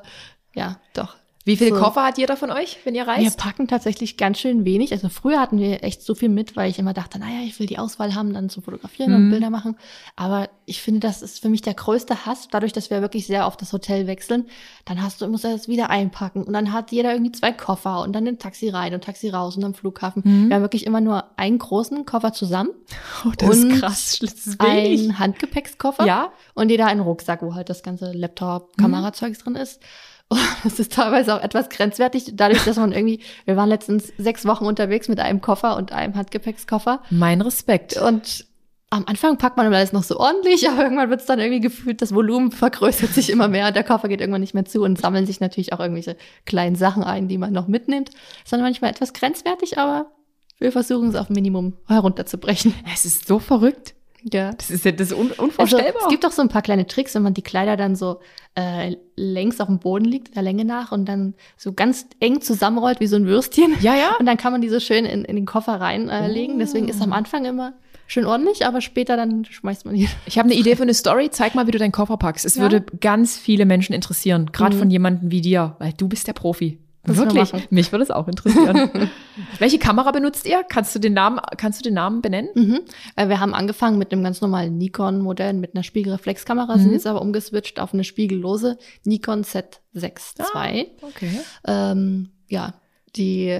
ja, 0.55 0.77
doch. 0.93 1.15
Wie 1.45 1.57
viele 1.57 1.71
So. 1.71 1.75
Koffer 1.81 2.05
hat 2.05 2.17
jeder 2.17 2.37
von 2.37 2.51
euch, 2.51 2.77
wenn 2.85 2.95
ihr 2.95 3.05
Wir 3.05 3.11
reist? 3.11 3.37
packen 3.37 3.67
tatsächlich 3.67 4.15
ganz 4.15 4.39
schön 4.39 4.63
wenig. 4.63 4.93
Also 4.93 5.09
früher 5.09 5.41
hatten 5.41 5.59
wir 5.59 5.83
echt 5.83 6.01
so 6.01 6.15
viel 6.15 6.29
mit, 6.29 6.55
weil 6.55 6.69
ich 6.71 6.79
immer 6.79 6.93
dachte, 6.93 7.19
naja, 7.19 7.41
ich 7.45 7.59
will 7.59 7.67
die 7.67 7.77
Auswahl 7.79 8.15
haben, 8.15 8.33
dann 8.33 8.47
zu 8.47 8.61
fotografieren 8.61 9.09
Mhm. 9.11 9.15
und 9.17 9.29
Bilder 9.29 9.49
machen. 9.49 9.75
Aber 10.15 10.47
ich 10.65 10.81
finde, 10.81 11.01
das 11.01 11.21
ist 11.21 11.41
für 11.41 11.49
mich 11.49 11.61
der 11.61 11.73
größte 11.73 12.25
Hass, 12.25 12.47
dadurch, 12.49 12.71
dass 12.71 12.89
wir 12.89 13.01
wirklich 13.01 13.27
sehr 13.27 13.45
oft 13.45 13.61
das 13.61 13.73
Hotel 13.73 14.07
wechseln. 14.07 14.45
Dann 14.85 15.03
hast 15.03 15.19
du, 15.19 15.27
musst 15.27 15.43
du 15.43 15.49
das 15.49 15.67
wieder 15.67 15.89
einpacken 15.89 16.43
und 16.45 16.53
dann 16.53 16.71
hat 16.71 16.93
jeder 16.93 17.11
irgendwie 17.11 17.33
zwei 17.33 17.51
Koffer 17.51 18.03
und 18.03 18.13
dann 18.13 18.25
ein 18.25 18.39
Taxi 18.39 18.69
rein 18.69 18.93
und 18.93 19.03
Taxi 19.03 19.27
raus 19.29 19.57
und 19.57 19.65
am 19.65 19.73
Flughafen. 19.73 20.21
Mhm. 20.25 20.47
Wir 20.47 20.55
haben 20.55 20.61
wirklich 20.63 20.85
immer 20.85 21.01
nur 21.01 21.25
einen 21.37 21.57
großen 21.57 22.05
Koffer 22.05 22.31
zusammen, 22.31 22.69
Oh, 23.25 23.31
das 23.37 23.57
ist 23.57 23.81
krass. 23.81 24.19
Das 24.21 24.31
ist 24.47 24.61
einen 24.61 25.19
Handgepäckskoffer 25.19 26.05
Ja. 26.05 26.31
und 26.53 26.69
jeder 26.69 26.85
einen 26.85 27.01
Rucksack, 27.01 27.41
wo 27.41 27.53
halt 27.53 27.69
das 27.69 27.83
ganze 27.83 28.13
Laptop, 28.13 28.77
Kamerazeugs 28.77 29.39
drin 29.39 29.55
ist. 29.57 29.81
Und 30.29 30.39
das 30.63 30.79
ist 30.79 30.93
teilweise 30.93 31.35
auch 31.35 31.41
etwas 31.41 31.69
grenzwertig, 31.69 32.31
dadurch, 32.33 32.63
dass 32.65 32.77
man 32.77 32.91
irgendwie, 32.91 33.21
wir 33.45 33.55
waren 33.55 33.69
letztens 33.69 34.13
sechs 34.17 34.45
Wochen 34.45 34.65
unterwegs 34.65 35.07
mit 35.07 35.19
einem 35.19 35.41
Koffer 35.41 35.77
und 35.77 35.91
einem 35.91 36.15
Handgepäckskoffer. 36.15 37.01
Mein 37.09 37.41
Respekt. 37.41 37.97
Und 37.97 38.45
am 38.89 39.05
Anfang 39.07 39.37
packt 39.37 39.57
man 39.57 39.73
alles 39.73 39.91
noch 39.91 40.03
so 40.03 40.19
ordentlich, 40.19 40.69
aber 40.69 40.83
irgendwann 40.83 41.09
wird 41.09 41.21
es 41.21 41.25
dann 41.25 41.39
irgendwie 41.39 41.61
gefühlt, 41.61 42.01
das 42.01 42.13
Volumen 42.13 42.51
vergrößert 42.51 43.11
sich 43.11 43.29
immer 43.29 43.47
mehr, 43.47 43.71
der 43.71 43.83
Koffer 43.83 44.07
geht 44.07 44.21
irgendwann 44.21 44.41
nicht 44.41 44.53
mehr 44.53 44.65
zu 44.65 44.83
und 44.83 44.99
sammeln 44.99 45.25
sich 45.25 45.39
natürlich 45.39 45.73
auch 45.73 45.79
irgendwelche 45.79 46.15
kleinen 46.45 46.75
Sachen 46.75 47.03
ein, 47.03 47.27
die 47.27 47.37
man 47.37 47.53
noch 47.53 47.67
mitnimmt. 47.67 48.09
Das 48.09 48.43
ist 48.45 48.53
dann 48.53 48.61
manchmal 48.61 48.91
etwas 48.91 49.13
grenzwertig, 49.13 49.77
aber 49.79 50.11
wir 50.59 50.71
versuchen 50.71 51.09
es 51.09 51.15
auf 51.15 51.29
Minimum 51.29 51.73
herunterzubrechen. 51.87 52.73
Es 52.93 53.05
ist 53.05 53.27
so 53.27 53.39
verrückt. 53.39 53.95
Ja. 54.31 54.53
Das 54.53 54.69
ist 54.71 54.85
ja 54.85 54.91
das 54.91 55.11
ist 55.11 55.17
un 55.17 55.31
Also, 55.31 55.43
unvorstellbar. 55.43 56.01
es 56.03 56.07
gibt 56.09 56.25
auch 56.25 56.31
so 56.31 56.41
ein 56.41 56.49
paar 56.49 56.61
kleine 56.61 56.87
Tricks, 56.87 57.13
wenn 57.15 57.23
man 57.23 57.33
die 57.33 57.41
Kleider 57.41 57.75
dann 57.77 57.95
so 57.95 58.19
äh, 58.55 58.95
längs 59.15 59.59
auf 59.59 59.67
dem 59.67 59.79
Boden 59.79 60.05
liegt, 60.05 60.35
der 60.35 60.43
Länge 60.43 60.63
nach, 60.65 60.91
und 60.91 61.05
dann 61.05 61.33
so 61.57 61.73
ganz 61.73 62.05
eng 62.19 62.41
zusammenrollt 62.41 62.99
wie 62.99 63.07
so 63.07 63.15
ein 63.15 63.25
Würstchen. 63.25 63.73
ja, 63.81 63.95
ja. 63.95 64.15
Und 64.19 64.25
dann 64.25 64.37
kann 64.37 64.51
man 64.51 64.61
die 64.61 64.69
so 64.69 64.79
schön 64.79 65.05
in, 65.05 65.25
in 65.25 65.35
den 65.35 65.45
Koffer 65.45 65.73
reinlegen. 65.81 66.09
Äh, 66.23 66.27
legen. 66.31 66.59
Deswegen 66.59 66.87
ist 66.87 67.01
am 67.01 67.11
Anfang 67.13 67.45
immer 67.45 67.73
schön 68.07 68.25
ordentlich, 68.25 68.65
aber 68.65 68.81
später 68.81 69.17
dann 69.17 69.43
schmeißt 69.45 69.85
man 69.85 69.95
die. 69.95 70.07
Ich 70.25 70.37
habe 70.37 70.49
eine 70.49 70.57
Idee 70.59 70.75
für 70.75 70.83
eine 70.83 70.93
Story. 70.93 71.29
Zeig 71.31 71.55
mal, 71.55 71.67
wie 71.67 71.71
du 71.71 71.77
deinen 71.79 71.91
Koffer 71.91 72.17
packst. 72.17 72.45
Es 72.45 72.55
Ja. 72.55 72.61
würde 72.61 72.81
ganz 73.01 73.37
viele 73.37 73.65
Menschen 73.65 73.93
interessieren, 73.93 74.51
gerade 74.51 74.75
Mhm. 74.75 74.79
von 74.79 74.91
jemandem 74.91 75.31
wie 75.31 75.41
dir, 75.41 75.75
weil 75.79 75.93
du 75.93 76.07
bist 76.07 76.27
der 76.27 76.33
Profi. 76.33 76.79
Wir 77.05 77.17
Wirklich. 77.17 77.69
Mich 77.69 77.91
würde 77.91 78.03
es 78.03 78.11
auch 78.11 78.27
interessieren. 78.29 79.09
Welche 79.59 79.77
Kamera 79.77 80.11
benutzt 80.11 80.45
ihr? 80.47 80.63
Kannst 80.63 80.95
du 80.95 80.99
den 80.99 81.13
Namen, 81.13 81.41
kannst 81.57 81.79
du 81.79 81.83
den 81.83 81.95
Namen 81.95 82.21
benennen? 82.21 82.49
Mhm. 82.55 82.79
Äh, 83.17 83.27
wir 83.27 83.39
haben 83.41 83.53
angefangen 83.53 83.97
mit 83.97 84.13
einem 84.13 84.23
ganz 84.23 84.39
normalen 84.39 84.77
Nikon-Modell 84.77 85.53
mit 85.53 85.75
einer 85.75 85.83
Spiegelreflexkamera, 85.83 86.77
sind 86.77 86.87
Mhm. 86.87 86.93
jetzt 86.93 87.07
aber 87.07 87.21
umgeswitcht 87.21 87.79
auf 87.79 87.93
eine 87.93 88.05
spiegellose 88.05 88.77
Nikon 89.03 89.43
Z6 89.43 90.39
II. 90.55 90.91
Okay. 91.01 91.39
Ähm, 91.67 92.29
ja, 92.47 92.73
die 93.15 93.59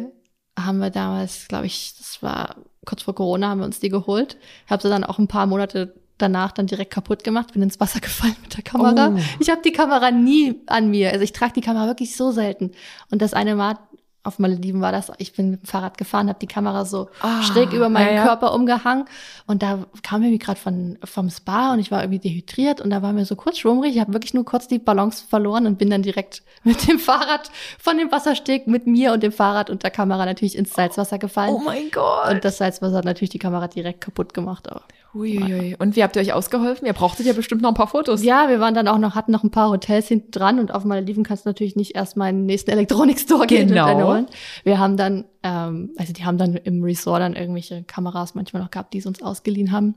haben 0.57 0.77
wir 0.77 0.89
damals, 0.89 1.47
glaube 1.49 1.65
ich, 1.65 1.95
das 1.97 2.23
war 2.23 2.55
kurz 2.85 3.01
vor 3.01 3.15
Corona, 3.15 3.49
haben 3.49 3.59
wir 3.59 3.65
uns 3.65 3.79
die 3.79 3.89
geholt. 3.89 4.37
Habe 4.69 4.81
sie 4.83 4.89
dann 4.89 5.03
auch 5.03 5.19
ein 5.19 5.27
paar 5.27 5.47
Monate 5.47 5.95
danach 6.23 6.51
dann 6.51 6.65
direkt 6.67 6.91
kaputt 6.91 7.23
gemacht, 7.23 7.53
bin 7.53 7.61
ins 7.61 7.79
Wasser 7.79 7.99
gefallen 8.01 8.35
mit 8.41 8.55
der 8.57 8.63
Kamera. 8.63 9.13
Oh. 9.15 9.19
Ich 9.39 9.49
habe 9.49 9.61
die 9.63 9.71
Kamera 9.71 10.09
nie 10.11 10.61
an 10.67 10.89
mir. 10.89 11.11
Also 11.11 11.23
ich 11.23 11.33
trage 11.33 11.53
die 11.53 11.61
Kamera 11.61 11.85
wirklich 11.87 12.15
so 12.15 12.31
selten. 12.31 12.71
Und 13.11 13.21
das 13.21 13.33
eine 13.33 13.55
Mal 13.55 13.77
auf 14.23 14.39
Malediven 14.39 14.79
war 14.79 14.93
das, 14.93 15.11
ich 15.17 15.33
bin 15.33 15.51
mit 15.51 15.63
dem 15.63 15.65
Fahrrad 15.65 15.97
gefahren, 15.97 16.29
habe 16.29 16.39
die 16.39 16.47
Kamera 16.47 16.85
so 16.85 17.09
Ah, 17.21 17.43
schräg 17.43 17.73
über 17.73 17.89
meinen 17.89 18.15
ja. 18.15 18.23
Körper 18.23 18.53
umgehangen 18.53 19.05
und 19.47 19.61
da 19.61 19.85
kam 20.01 20.21
mir 20.21 20.37
gerade 20.37 20.59
von 20.59 20.97
vom 21.03 21.29
Spa 21.29 21.73
und 21.73 21.79
ich 21.79 21.91
war 21.91 22.01
irgendwie 22.01 22.19
dehydriert 22.19 22.79
und 22.79 22.89
da 22.89 23.01
war 23.01 23.11
mir 23.11 23.25
so 23.25 23.35
kurz 23.35 23.57
schwummrig. 23.57 23.95
Ich 23.95 23.99
habe 23.99 24.13
wirklich 24.13 24.33
nur 24.33 24.45
kurz 24.45 24.69
die 24.69 24.79
Balance 24.79 25.25
verloren 25.27 25.67
und 25.67 25.77
bin 25.77 25.89
dann 25.89 26.03
direkt 26.03 26.41
mit 26.63 26.87
dem 26.87 26.99
Fahrrad 26.99 27.51
von 27.77 27.97
dem 27.97 28.11
Wassersteg 28.13 28.65
mit 28.65 28.87
mir 28.87 29.11
und 29.11 29.23
dem 29.23 29.33
Fahrrad 29.33 29.69
und 29.69 29.83
der 29.83 29.91
Kamera 29.91 30.25
natürlich 30.25 30.57
ins 30.57 30.73
Salzwasser 30.73 31.19
gefallen. 31.19 31.53
Oh 31.53 31.59
mein 31.59 31.91
Gott. 31.91 32.29
und 32.31 32.45
das 32.45 32.59
Salzwasser 32.59 32.97
hat 32.99 33.05
natürlich 33.05 33.31
die 33.31 33.39
Kamera 33.39 33.67
direkt 33.67 33.99
kaputt 33.99 34.33
gemacht. 34.33 34.69
Aber 34.71 34.83
Uiuiui. 35.13 35.75
Und 35.79 35.95
wie 35.95 36.03
habt 36.03 36.15
ihr 36.15 36.21
euch 36.21 36.33
ausgeholfen? 36.33 36.85
Ihr 36.87 36.93
brauchtet 36.93 37.25
ja 37.25 37.33
bestimmt 37.33 37.61
noch 37.61 37.69
ein 37.69 37.75
paar 37.75 37.87
Fotos. 37.87 38.23
ja, 38.23 38.49
wir 38.49 38.59
waren 38.59 38.73
dann 38.73 38.87
auch 38.87 38.97
noch, 38.97 39.15
hatten 39.15 39.31
noch 39.31 39.43
ein 39.43 39.51
paar 39.51 39.69
Hotels 39.69 40.07
hinten 40.07 40.31
dran 40.31 40.59
und 40.59 40.73
auf 40.73 40.85
Malediven 40.85 41.23
kannst 41.23 41.45
du 41.45 41.49
natürlich 41.49 41.75
nicht 41.75 41.95
erstmal 41.95 42.29
in 42.29 42.37
den 42.37 42.45
nächsten 42.45 42.71
Elektronikstore 42.71 43.47
gehen 43.47 43.67
Genau. 43.67 43.83
und 43.85 43.89
eine 43.91 44.07
holen. 44.07 44.27
Wir 44.63 44.79
haben 44.79 44.97
dann, 44.97 45.25
ähm, 45.43 45.91
also 45.97 46.13
die 46.13 46.25
haben 46.25 46.37
dann 46.37 46.55
im 46.55 46.83
Resort 46.83 47.21
dann 47.21 47.33
irgendwelche 47.33 47.83
Kameras 47.83 48.35
manchmal 48.35 48.61
noch 48.63 48.71
gehabt, 48.71 48.93
die 48.93 49.01
sie 49.01 49.07
uns 49.07 49.21
ausgeliehen 49.21 49.71
haben. 49.71 49.95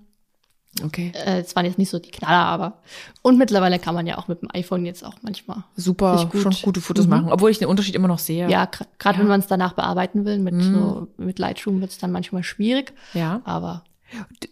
Okay. 0.84 1.10
Äh, 1.14 1.40
Es 1.40 1.56
waren 1.56 1.64
jetzt 1.64 1.78
nicht 1.78 1.88
so 1.88 1.98
die 1.98 2.10
Knaller, 2.10 2.44
aber 2.44 2.82
und 3.22 3.38
mittlerweile 3.38 3.78
kann 3.78 3.94
man 3.94 4.06
ja 4.06 4.18
auch 4.18 4.28
mit 4.28 4.42
dem 4.42 4.50
iPhone 4.52 4.84
jetzt 4.84 5.02
auch 5.06 5.14
manchmal. 5.22 5.64
Super, 5.74 6.28
gut- 6.30 6.42
schon 6.42 6.54
gute 6.60 6.82
Fotos 6.82 7.06
Mhm. 7.06 7.10
machen. 7.10 7.32
Obwohl 7.32 7.50
ich 7.50 7.58
den 7.58 7.68
Unterschied 7.68 7.94
immer 7.94 8.08
noch 8.08 8.18
sehe. 8.18 8.46
Ja, 8.50 8.66
gerade 8.98 9.16
Ja. 9.16 9.20
wenn 9.22 9.28
man 9.28 9.40
es 9.40 9.46
danach 9.46 9.72
bearbeiten 9.72 10.26
will, 10.26 10.38
mit 10.38 10.52
Mhm. 10.54 10.74
so 10.74 11.08
mit 11.16 11.38
Lightroom 11.38 11.80
wird 11.80 11.92
es 11.92 11.98
dann 11.98 12.12
manchmal 12.12 12.42
schwierig, 12.42 12.92
ja. 13.14 13.40
aber 13.44 13.84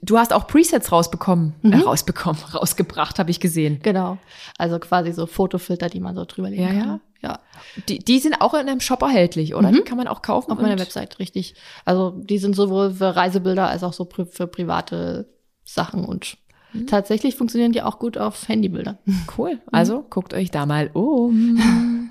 Du 0.03 0.19
hast 0.19 0.33
auch 0.33 0.47
Presets 0.47 0.91
rausbekommen. 0.91 1.55
Mhm. 1.63 1.73
Äh, 1.73 1.77
rausbekommen, 1.79 2.41
rausgebracht, 2.55 3.19
habe 3.19 3.31
ich 3.31 3.41
gesehen. 3.41 3.79
genau. 3.83 4.19
Also 4.59 4.79
quasi 4.79 5.13
so 5.13 5.27
Fotofilter, 5.27 5.89
die 5.89 6.01
man 6.01 6.15
so 6.17 6.25
drüber 6.25 6.51
legen 6.51 6.63
Ja, 6.63 6.69
kann. 6.69 6.79
ja. 6.89 7.01
Ja, 7.23 7.39
Die, 7.89 8.01
die 8.01 8.19
sind 8.19 8.43
auch 8.43 8.53
in 8.53 8.69
einem 8.69 8.81
Shop 8.81 9.01
erhältlich, 9.01 9.55
oder? 9.55 9.71
Mhm. 9.71 9.77
Die 9.77 9.81
kann 9.81 9.97
man 9.97 10.09
auch 10.09 10.21
kaufen. 10.21 10.53
auf 10.53 10.59
meiner 10.61 10.79
Website, 10.79 11.19
richtig. 11.19 11.55
Also 11.87 12.11
die 12.11 12.37
sind 12.37 12.55
sowohl 12.55 12.91
für 12.93 13.17
Reisebilder 13.17 13.67
als 13.67 13.83
auch 13.83 13.95
so 13.95 14.05
pri 14.05 14.27
für 14.27 14.47
private 14.47 15.27
Sachen 15.65 16.05
und 16.05 16.37
Mhm. 16.75 16.87
tatsächlich 16.89 17.37
funktionieren 17.37 17.71
die 17.73 17.81
auch 17.83 17.99
gut 18.01 18.19
auf 18.19 18.49
Handybilder. 18.49 18.99
Cool. 19.39 19.61
Also 19.73 20.03
guckt 20.11 20.35
euch 20.35 20.51
da 20.51 20.67
mal 20.67 20.91
um. 20.93 22.11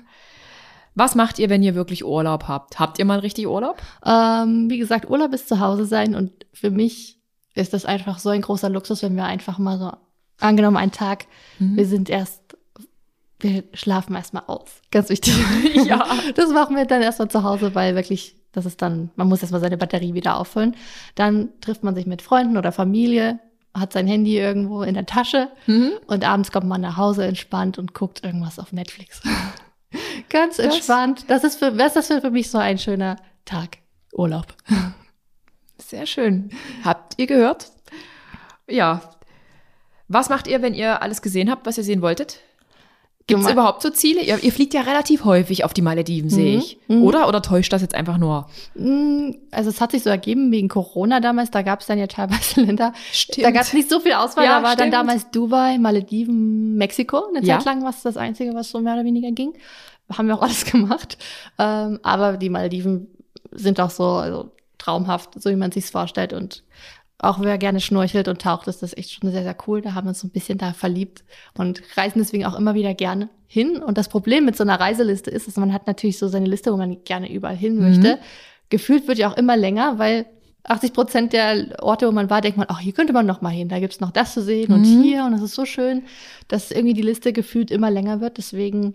Was 0.96 1.14
macht 1.14 1.38
ihr, 1.38 1.50
wenn 1.50 1.62
ihr 1.62 1.74
wirklich 1.74 2.04
Urlaub 2.04 2.44
habt? 2.48 2.78
Habt 2.80 2.98
ihr 2.98 3.04
mal 3.04 3.18
richtig 3.18 3.46
Urlaub? 3.46 3.80
Ähm, 4.06 4.70
wie 4.70 4.78
gesagt, 4.78 5.10
Urlaub 5.10 5.32
ist 5.34 5.48
zu 5.48 5.60
Hause 5.60 5.84
sein 5.86 6.14
und 6.14 6.32
für 6.52 6.70
mich 6.70 7.20
ist 7.54 7.72
das 7.72 7.84
einfach 7.84 8.18
so 8.18 8.30
ein 8.30 8.40
großer 8.42 8.68
Luxus, 8.68 9.02
wenn 9.02 9.16
wir 9.16 9.24
einfach 9.24 9.58
mal 9.58 9.78
so, 9.78 9.92
angenommen 10.40 10.76
einen 10.76 10.92
Tag, 10.92 11.26
Mhm. 11.58 11.76
wir 11.76 11.86
sind 11.86 12.10
erst, 12.10 12.40
wir 13.40 13.64
schlafen 13.72 14.14
erstmal 14.16 14.44
aus. 14.46 14.68
Ganz 14.90 15.08
wichtig. 15.08 15.34
Ja. 15.86 16.06
Das 16.34 16.50
machen 16.50 16.76
wir 16.76 16.84
dann 16.86 17.02
erstmal 17.02 17.28
zu 17.28 17.42
Hause, 17.42 17.74
weil 17.74 17.94
wirklich, 17.94 18.36
das 18.52 18.64
ist 18.66 18.80
dann, 18.82 19.10
man 19.16 19.28
muss 19.28 19.42
erstmal 19.42 19.60
seine 19.60 19.76
Batterie 19.76 20.14
wieder 20.14 20.38
auffüllen. 20.38 20.74
Dann 21.14 21.48
trifft 21.60 21.82
man 21.84 21.94
sich 21.94 22.06
mit 22.06 22.22
Freunden 22.22 22.56
oder 22.56 22.72
Familie, 22.72 23.38
hat 23.74 23.92
sein 23.92 24.06
Handy 24.06 24.38
irgendwo 24.38 24.82
in 24.82 24.94
der 24.94 25.04
Tasche 25.06 25.48
Mhm. 25.66 25.90
und 26.06 26.24
abends 26.24 26.52
kommt 26.52 26.66
man 26.66 26.80
nach 26.80 26.96
Hause 26.96 27.26
entspannt 27.26 27.76
und 27.78 27.92
guckt 27.94 28.24
irgendwas 28.24 28.58
auf 28.58 28.72
Netflix. 28.72 29.20
Ganz 30.30 30.56
Das- 30.56 30.66
entspannt. 30.66 31.24
Das 31.28 31.44
ist 31.44 31.58
für, 31.58 31.76
was 31.78 31.96
ist 31.96 32.10
das 32.10 32.20
für 32.20 32.30
mich 32.30 32.50
so 32.50 32.58
ein 32.58 32.78
schöner 32.78 33.16
Tag? 33.44 33.78
Urlaub. 34.12 34.46
Sehr 35.86 36.06
schön. 36.06 36.50
Habt 36.84 37.14
ihr 37.18 37.26
gehört? 37.26 37.70
Ja. 38.68 39.02
Was 40.08 40.28
macht 40.28 40.46
ihr, 40.46 40.62
wenn 40.62 40.74
ihr 40.74 41.02
alles 41.02 41.22
gesehen 41.22 41.50
habt, 41.50 41.66
was 41.66 41.78
ihr 41.78 41.84
sehen 41.84 42.02
wolltet? 42.02 42.40
Gibt 43.26 43.40
es 43.42 43.48
überhaupt 43.50 43.80
so 43.80 43.88
Ziele? 43.88 44.20
Ihr, 44.20 44.42
ihr 44.44 44.52
fliegt 44.52 44.74
ja 44.74 44.82
relativ 44.82 45.24
häufig 45.24 45.64
auf 45.64 45.72
die 45.72 45.80
Malediven, 45.80 46.28
sehe 46.28 46.52
Mhm, 46.56 46.58
ich. 46.58 46.78
mhm. 46.88 47.02
Oder? 47.04 47.26
Oder 47.26 47.40
täuscht 47.40 47.72
das 47.72 47.80
jetzt 47.80 47.94
einfach 47.94 48.18
nur? 48.18 48.50
Mm, 48.74 49.30
Also 49.50 49.70
es 49.70 49.80
hat 49.80 49.92
sich 49.92 50.02
so 50.02 50.10
ergeben 50.10 50.52
wegen 50.52 50.68
Corona 50.68 51.20
damals, 51.20 51.50
da 51.50 51.62
gab 51.62 51.80
es 51.80 51.86
dann 51.86 51.98
ja 51.98 52.06
teilweise 52.06 52.60
Länder, 52.62 52.92
Stimmt. 53.12 53.46
da 53.46 53.50
gab 53.50 53.62
es 53.62 53.72
nicht 53.72 53.88
so 53.88 53.98
viel 54.00 54.12
Auswahl, 54.12 54.44
Ja, 54.44 54.58
da 54.58 54.62
war 54.62 54.72
stimmt. 54.72 54.92
dann 54.92 55.06
damals 55.06 55.30
Dubai, 55.30 55.78
Malediven, 55.78 56.74
Mexiko, 56.76 57.22
eine 57.34 57.42
Ja. 57.46 57.56
Zeit 57.58 57.64
lang 57.64 57.82
was 57.82 58.02
das 58.02 58.18
Einzige, 58.18 58.52
was 58.54 58.68
so 58.68 58.80
mehr 58.80 58.92
oder 58.92 59.04
weniger 59.04 59.30
ging. 59.32 59.54
haben 60.12 60.28
wir 60.28 60.34
auch 60.36 60.42
alles 60.42 60.66
gemacht. 60.66 61.16
Ähm, 61.58 62.00
aber 62.02 62.36
die 62.36 62.50
Malediven 62.50 63.06
sind 63.52 63.80
auch 63.80 63.90
so 63.90 64.04
also, 64.04 64.50
traumhaft, 64.84 65.40
so 65.40 65.50
wie 65.50 65.56
man 65.56 65.72
sich's 65.72 65.90
vorstellt. 65.90 66.32
Und 66.32 66.62
auch 67.18 67.40
wer 67.40 67.58
gerne 67.58 67.80
schnorchelt 67.80 68.28
und 68.28 68.42
taucht, 68.42 68.68
ist 68.68 68.82
das 68.82 68.96
echt 68.96 69.12
schon 69.12 69.30
sehr, 69.30 69.42
sehr 69.42 69.56
cool. 69.66 69.80
Da 69.80 69.94
haben 69.94 70.06
wir 70.06 70.10
uns 70.10 70.20
so 70.20 70.26
ein 70.26 70.32
bisschen 70.32 70.58
da 70.58 70.72
verliebt 70.72 71.24
und 71.56 71.82
reisen 71.96 72.18
deswegen 72.18 72.44
auch 72.44 72.58
immer 72.58 72.74
wieder 72.74 72.94
gerne 72.94 73.28
hin. 73.46 73.82
Und 73.82 73.98
das 73.98 74.08
Problem 74.08 74.44
mit 74.44 74.56
so 74.56 74.64
einer 74.64 74.78
Reiseliste 74.78 75.30
ist, 75.30 75.46
dass 75.46 75.56
man 75.56 75.72
hat 75.72 75.86
natürlich 75.86 76.18
so 76.18 76.28
seine 76.28 76.46
Liste, 76.46 76.72
wo 76.72 76.76
man 76.76 77.02
gerne 77.04 77.32
überall 77.32 77.56
hin 77.56 77.78
möchte. 77.78 78.16
Mhm. 78.16 78.20
Gefühlt 78.68 79.08
wird 79.08 79.18
ja 79.18 79.30
auch 79.30 79.36
immer 79.36 79.56
länger, 79.56 79.98
weil 79.98 80.26
80 80.64 80.92
Prozent 80.92 81.32
der 81.32 81.76
Orte, 81.80 82.08
wo 82.08 82.12
man 82.12 82.30
war, 82.30 82.40
denkt 82.40 82.56
man, 82.58 82.66
ach, 82.68 82.80
hier 82.80 82.92
könnte 82.92 83.12
man 83.12 83.26
noch 83.26 83.42
mal 83.42 83.50
hin. 83.50 83.68
Da 83.68 83.78
gibt's 83.78 84.00
noch 84.00 84.10
das 84.10 84.32
zu 84.32 84.42
sehen 84.42 84.72
mhm. 84.72 84.74
und 84.74 84.84
hier 84.84 85.24
und 85.24 85.32
das 85.32 85.42
ist 85.42 85.54
so 85.54 85.66
schön, 85.66 86.02
dass 86.48 86.70
irgendwie 86.70 86.94
die 86.94 87.02
Liste 87.02 87.32
gefühlt 87.32 87.70
immer 87.70 87.90
länger 87.90 88.20
wird. 88.20 88.38
Deswegen 88.38 88.94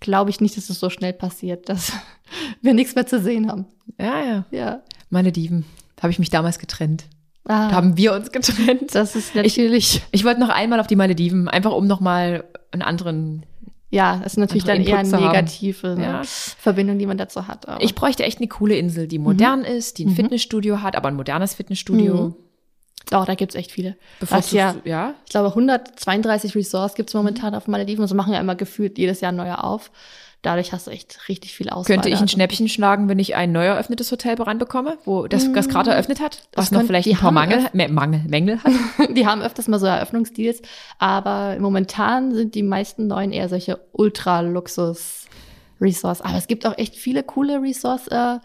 glaube 0.00 0.30
ich 0.30 0.40
nicht, 0.40 0.56
dass 0.56 0.68
es 0.68 0.80
so 0.80 0.90
schnell 0.90 1.12
passiert, 1.12 1.68
dass 1.68 1.92
wir 2.62 2.74
nichts 2.74 2.94
mehr 2.94 3.06
zu 3.06 3.20
sehen 3.20 3.50
haben. 3.50 3.66
Ja, 3.98 4.24
ja. 4.24 4.44
Ja. 4.50 4.82
Meine 5.12 5.30
Dieven, 5.30 5.66
habe 6.00 6.10
ich 6.10 6.18
mich 6.18 6.30
damals 6.30 6.58
getrennt. 6.58 7.04
Ah, 7.44 7.68
da 7.68 7.76
haben 7.76 7.98
wir 7.98 8.14
uns 8.14 8.32
getrennt. 8.32 8.94
Das 8.94 9.14
ist 9.14 9.34
natürlich. 9.34 9.96
Ich, 9.96 10.02
ich 10.10 10.24
wollte 10.24 10.40
noch 10.40 10.48
einmal 10.48 10.80
auf 10.80 10.86
die 10.86 10.96
Malediven, 10.96 11.48
einfach 11.48 11.72
um 11.72 11.86
noch 11.86 12.00
mal 12.00 12.44
einen 12.70 12.80
anderen. 12.80 13.44
Ja, 13.90 14.20
das 14.22 14.32
ist 14.32 14.38
natürlich 14.38 14.64
dann 14.64 14.80
eher 14.80 14.96
eine 14.96 15.10
negative 15.10 15.96
ne, 15.96 16.02
ja. 16.02 16.22
Verbindung, 16.24 16.98
die 16.98 17.04
man 17.04 17.18
dazu 17.18 17.46
hat. 17.46 17.68
Aber. 17.68 17.84
Ich 17.84 17.94
bräuchte 17.94 18.24
echt 18.24 18.38
eine 18.38 18.48
coole 18.48 18.74
Insel, 18.76 19.06
die 19.06 19.18
modern 19.18 19.60
mhm. 19.60 19.66
ist, 19.66 19.98
die 19.98 20.06
ein 20.06 20.12
mhm. 20.12 20.16
Fitnessstudio 20.16 20.80
hat, 20.80 20.96
aber 20.96 21.08
ein 21.08 21.14
modernes 21.14 21.52
Fitnessstudio. 21.52 22.14
Mhm. 22.14 22.34
Oh, 23.12 23.24
da 23.26 23.34
gibt's 23.34 23.54
echt 23.54 23.70
viele. 23.70 23.96
Bevor 24.18 24.40
ja, 24.52 24.76
ja, 24.84 25.14
ich 25.26 25.30
glaube, 25.32 25.48
132 25.48 26.54
Resorts 26.54 26.94
gibt's 26.94 27.12
momentan 27.12 27.54
auf 27.54 27.68
Malediven 27.68 28.00
und 28.00 28.08
so 28.08 28.14
machen 28.14 28.32
ja 28.32 28.40
immer 28.40 28.54
gefühlt 28.54 28.96
jedes 28.96 29.20
Jahr 29.20 29.32
neue 29.32 29.62
auf. 29.62 29.90
Dadurch 30.42 30.72
hast 30.72 30.88
du 30.88 30.90
echt 30.90 31.28
richtig 31.28 31.54
viel 31.54 31.70
Auswahl. 31.70 31.84
Könnte 31.84 32.08
ich 32.08 32.20
ein 32.20 32.28
Schnäppchen 32.28 32.68
schlagen, 32.68 33.08
wenn 33.08 33.18
ich 33.18 33.36
ein 33.36 33.52
neu 33.52 33.64
eröffnetes 33.64 34.10
Hotel 34.10 34.34
ranbekomme, 34.42 34.98
wo 35.04 35.26
das, 35.28 35.52
das 35.52 35.68
gerade 35.68 35.90
mm, 35.90 35.92
eröffnet 35.92 36.20
hat, 36.20 36.48
was 36.54 36.72
noch 36.72 36.82
vielleicht 36.82 37.08
ein 37.08 37.16
paar 37.16 37.30
Mangel, 37.30 37.64
Mangel, 37.72 38.22
Mängel 38.26 38.62
hat? 38.62 38.72
die 39.16 39.26
haben 39.26 39.40
öfters 39.40 39.68
mal 39.68 39.78
so 39.78 39.86
Eröffnungsdeals, 39.86 40.60
aber 40.98 41.56
momentan 41.60 42.34
sind 42.34 42.54
die 42.56 42.64
meisten 42.64 43.06
neuen 43.06 43.32
eher 43.32 43.48
solche 43.48 43.78
Ultra-Luxus- 43.92 45.22
Resource. 45.82 46.22
Aber 46.22 46.38
es 46.38 46.46
gibt 46.46 46.64
auch 46.64 46.78
echt 46.78 46.94
viele 46.94 47.22
coole 47.22 47.60
Resource, 47.60 48.06
äh, 48.08 48.36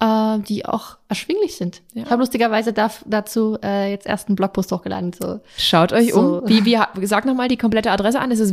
äh, 0.00 0.38
die 0.40 0.66
auch 0.66 0.96
erschwinglich 1.08 1.56
sind. 1.56 1.82
Ja. 1.94 2.04
Ich 2.04 2.10
habe 2.10 2.20
lustigerweise 2.20 2.72
da, 2.72 2.90
dazu 3.04 3.58
äh, 3.62 3.90
jetzt 3.90 4.06
erst 4.06 4.28
einen 4.28 4.36
Blogpost 4.36 4.72
hochgeladen. 4.72 5.12
So. 5.12 5.40
Schaut 5.56 5.92
euch 5.92 6.12
so. 6.12 6.40
um. 6.40 6.48
Wie, 6.48 6.64
wie, 6.64 7.06
sag 7.06 7.26
nochmal 7.26 7.48
die 7.48 7.56
komplette 7.56 7.90
Adresse 7.90 8.18
an. 8.18 8.30
Es 8.30 8.40
ist 8.40 8.52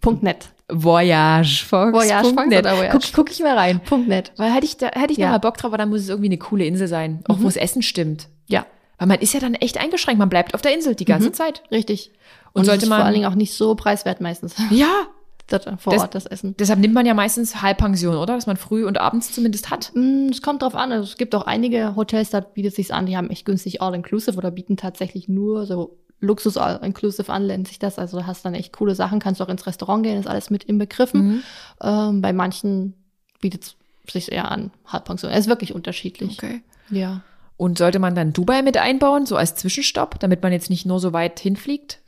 www.voyagefox.net. 0.00 0.50
Voyagefox. 0.68 1.92
Voyagefox 1.92 2.46
oder 2.46 2.76
Voyage? 2.76 2.90
Guck, 2.92 3.12
guck 3.12 3.30
ich 3.30 3.40
mal 3.40 3.56
rein. 3.56 3.80
Punkt 3.80 4.08
.net. 4.08 4.32
Weil 4.36 4.52
hätte 4.52 4.66
ich 4.66 4.76
da, 4.76 4.88
hätte 4.88 5.12
ich 5.12 5.18
ja. 5.18 5.26
noch 5.26 5.32
mal 5.34 5.38
Bock 5.38 5.56
drauf, 5.56 5.70
aber 5.70 5.78
dann 5.78 5.90
muss 5.90 6.02
es 6.02 6.08
irgendwie 6.08 6.28
eine 6.28 6.38
coole 6.38 6.64
Insel 6.64 6.88
sein. 6.88 7.22
Auch 7.28 7.38
mhm. 7.38 7.42
wo 7.42 7.46
das 7.46 7.56
Essen 7.56 7.82
stimmt. 7.82 8.28
Ja. 8.46 8.66
Weil 8.98 9.08
man 9.08 9.18
ist 9.18 9.32
ja 9.32 9.40
dann 9.40 9.54
echt 9.54 9.78
eingeschränkt. 9.78 10.18
Man 10.18 10.28
bleibt 10.28 10.54
auf 10.54 10.62
der 10.62 10.74
Insel 10.74 10.94
die 10.94 11.04
ganze 11.04 11.28
mhm. 11.28 11.34
Zeit. 11.34 11.62
Richtig. 11.70 12.12
Und, 12.52 12.60
Und 12.60 12.64
sollte 12.66 12.86
man 12.86 12.98
vor 12.98 13.04
allen 13.06 13.14
Dingen 13.14 13.26
auch 13.26 13.34
nicht 13.34 13.54
so 13.54 13.74
preiswert 13.74 14.20
meistens. 14.20 14.56
Ja. 14.70 15.06
Das, 15.46 15.64
vor 15.78 15.92
das, 15.92 16.02
Ort 16.02 16.14
das 16.14 16.26
Essen. 16.26 16.54
Deshalb 16.60 16.78
nimmt 16.78 16.94
man 16.94 17.06
ja 17.06 17.12
meistens 17.12 17.60
Halbpension, 17.60 18.14
oder? 18.14 18.36
Dass 18.36 18.46
man 18.46 18.56
früh 18.56 18.86
und 18.86 19.00
abends 19.00 19.32
zumindest 19.32 19.68
hat. 19.68 19.90
Mm, 19.94 20.28
es 20.30 20.42
kommt 20.42 20.62
drauf 20.62 20.76
an. 20.76 20.92
Also 20.92 21.02
es 21.02 21.16
gibt 21.16 21.34
auch 21.34 21.42
einige 21.42 21.96
Hotels, 21.96 22.30
da 22.30 22.38
bietet 22.38 22.76
sich 22.76 22.94
an, 22.94 23.06
die 23.06 23.16
haben 23.16 23.30
echt 23.30 23.46
günstig 23.46 23.82
All-Inclusive 23.82 24.38
oder 24.38 24.52
bieten 24.52 24.76
tatsächlich 24.76 25.28
nur 25.28 25.66
so 25.66 25.98
Luxus 26.20 26.56
Inclusive 26.56 27.32
an, 27.32 27.46
nennt 27.46 27.68
sich 27.68 27.78
das. 27.78 27.98
Also 27.98 28.18
du 28.18 28.26
hast 28.26 28.44
dann 28.44 28.54
echt 28.54 28.72
coole 28.72 28.94
Sachen, 28.94 29.20
kannst 29.20 29.40
auch 29.40 29.48
ins 29.48 29.66
Restaurant 29.66 30.02
gehen, 30.02 30.20
ist 30.20 30.28
alles 30.28 30.50
mit 30.50 30.64
inbegriffen. 30.64 31.26
Mhm. 31.26 31.42
Ähm, 31.82 32.22
bei 32.22 32.32
manchen 32.32 32.94
bietet 33.40 33.64
es 33.64 34.12
sich 34.12 34.32
eher 34.32 34.50
an, 34.50 34.70
Halbpension. 34.86 35.30
Es 35.30 35.40
ist 35.40 35.48
wirklich 35.48 35.74
unterschiedlich. 35.74 36.38
Okay. 36.38 36.62
Ja. 36.90 37.22
Und 37.56 37.78
sollte 37.78 37.98
man 37.98 38.14
dann 38.14 38.32
Dubai 38.32 38.62
mit 38.62 38.76
einbauen, 38.76 39.26
so 39.26 39.36
als 39.36 39.54
Zwischenstopp, 39.54 40.18
damit 40.20 40.42
man 40.42 40.52
jetzt 40.52 40.70
nicht 40.70 40.86
nur 40.86 41.00
so 41.00 41.12
weit 41.12 41.40
hinfliegt? 41.40 42.00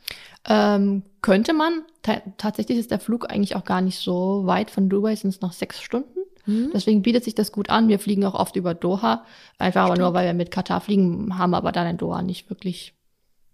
Ähm, 0.47 1.03
könnte 1.21 1.53
man. 1.53 1.83
Ta 2.01 2.21
tatsächlich 2.37 2.77
ist 2.77 2.91
der 2.91 2.99
Flug 2.99 3.31
eigentlich 3.31 3.55
auch 3.55 3.63
gar 3.63 3.81
nicht 3.81 3.99
so 3.99 4.45
weit. 4.45 4.69
Von 4.69 4.89
Dubai 4.89 5.15
sind 5.15 5.29
es 5.29 5.41
noch 5.41 5.53
sechs 5.53 5.81
Stunden. 5.81 6.19
Mhm. 6.45 6.71
Deswegen 6.73 7.01
bietet 7.01 7.23
sich 7.23 7.33
das 7.33 7.51
gut 7.51 7.69
an. 7.69 7.87
Wir 7.87 7.99
fliegen 7.99 8.25
auch 8.25 8.33
oft 8.33 8.55
über 8.57 8.73
Doha. 8.73 9.23
Einfach 9.57 9.85
Stimmt. 9.85 9.99
aber 9.99 10.01
nur, 10.01 10.13
weil 10.13 10.25
wir 10.25 10.33
mit 10.33 10.51
Katar 10.51 10.81
fliegen, 10.81 11.37
haben 11.37 11.53
aber 11.53 11.71
dann 11.71 11.87
in 11.87 11.97
Doha 11.97 12.21
nicht 12.21 12.49
wirklich 12.49 12.93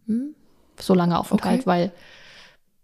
mhm 0.08 0.36
so 0.82 0.94
lange 0.94 1.20
Aufenthalt, 1.20 1.62
okay. 1.62 1.68
weil 1.68 1.92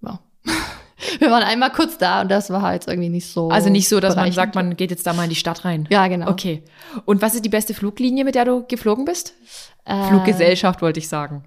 ja. 0.01 0.19
wir 1.19 1.31
waren 1.31 1.43
einmal 1.43 1.71
kurz 1.71 1.97
da 1.97 2.21
und 2.21 2.29
das 2.29 2.49
war 2.49 2.61
halt 2.61 2.87
irgendwie 2.87 3.09
nicht 3.09 3.27
so. 3.27 3.49
Also 3.49 3.69
nicht 3.69 3.89
so, 3.89 3.99
dass 3.99 4.15
man 4.15 4.31
sagt, 4.31 4.55
man 4.55 4.75
geht 4.75 4.91
jetzt 4.91 5.05
da 5.05 5.13
mal 5.13 5.23
in 5.23 5.29
die 5.29 5.35
Stadt 5.35 5.65
rein. 5.65 5.87
Ja, 5.89 6.07
genau. 6.07 6.29
Okay. 6.29 6.63
Und 7.05 7.21
was 7.21 7.35
ist 7.35 7.45
die 7.45 7.49
beste 7.49 7.73
Fluglinie, 7.73 8.23
mit 8.23 8.35
der 8.35 8.45
du 8.45 8.65
geflogen 8.67 9.05
bist? 9.05 9.33
Äh, 9.85 10.07
Fluggesellschaft 10.07 10.81
wollte 10.81 10.99
ich 10.99 11.07
sagen. 11.07 11.43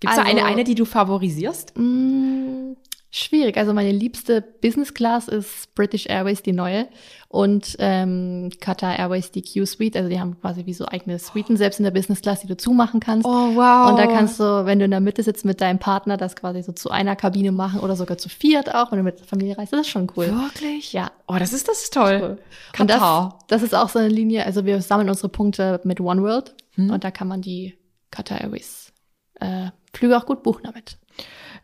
Gibt 0.00 0.12
es 0.12 0.18
also, 0.18 0.30
da 0.30 0.36
eine, 0.36 0.46
eine, 0.46 0.64
die 0.64 0.74
du 0.74 0.84
favorisierst? 0.84 1.76
Mh, 1.76 1.82
mm, 1.82 2.76
Schwierig. 3.10 3.56
Also 3.56 3.72
meine 3.72 3.90
liebste 3.90 4.42
Business 4.42 4.92
Class 4.92 5.28
ist 5.28 5.74
British 5.74 6.06
Airways, 6.06 6.42
die 6.42 6.52
neue, 6.52 6.88
und 7.30 7.76
ähm, 7.78 8.48
Qatar 8.58 8.98
Airways, 8.98 9.30
die 9.30 9.42
Q-Suite. 9.42 9.96
Also 9.96 10.08
die 10.08 10.18
haben 10.18 10.40
quasi 10.40 10.64
wie 10.64 10.72
so 10.72 10.86
eigene 10.86 11.18
Suiten 11.18 11.58
selbst 11.58 11.78
in 11.78 11.84
der 11.84 11.90
Business 11.90 12.22
Class, 12.22 12.40
die 12.40 12.46
du 12.46 12.56
zumachen 12.56 13.00
kannst. 13.00 13.26
Oh, 13.26 13.54
wow. 13.54 13.90
Und 13.90 13.98
da 13.98 14.06
kannst 14.06 14.40
du, 14.40 14.64
wenn 14.64 14.78
du 14.78 14.86
in 14.86 14.90
der 14.90 15.00
Mitte 15.00 15.22
sitzt 15.22 15.44
mit 15.44 15.60
deinem 15.60 15.78
Partner, 15.78 16.16
das 16.16 16.36
quasi 16.36 16.62
so 16.62 16.72
zu 16.72 16.90
einer 16.90 17.16
Kabine 17.16 17.52
machen 17.52 17.80
oder 17.80 17.96
sogar 17.96 18.16
zu 18.16 18.30
viert 18.30 18.74
auch, 18.74 18.90
wenn 18.90 18.98
du 18.98 19.04
mit 19.04 19.18
der 19.18 19.26
Familie 19.26 19.58
reist. 19.58 19.74
Das 19.74 19.82
ist 19.82 19.90
schon 19.90 20.10
cool. 20.16 20.28
Wirklich? 20.28 20.94
Ja. 20.94 21.10
Oh, 21.26 21.36
das 21.38 21.52
ist, 21.52 21.68
das 21.68 21.82
ist 21.82 21.92
toll. 21.92 22.18
cool. 22.22 22.38
Katar. 22.72 23.38
Das, 23.48 23.60
das, 23.60 23.62
ist 23.62 23.74
auch 23.74 23.90
so 23.90 23.98
eine 23.98 24.08
Linie, 24.08 24.46
also 24.46 24.64
wir 24.64 24.80
sammeln 24.80 25.10
unsere 25.10 25.28
Punkte 25.28 25.82
mit 25.84 26.00
One 26.00 26.22
World 26.22 26.54
hm. 26.76 26.90
und 26.90 27.04
da 27.04 27.10
kann 27.10 27.28
man 27.28 27.42
die 27.42 27.76
Qatar 28.10 28.40
Airways 28.40 28.94
äh, 29.34 29.66
Flüge 29.92 30.16
auch 30.16 30.24
gut 30.24 30.42
buchen 30.42 30.62
damit. 30.64 30.96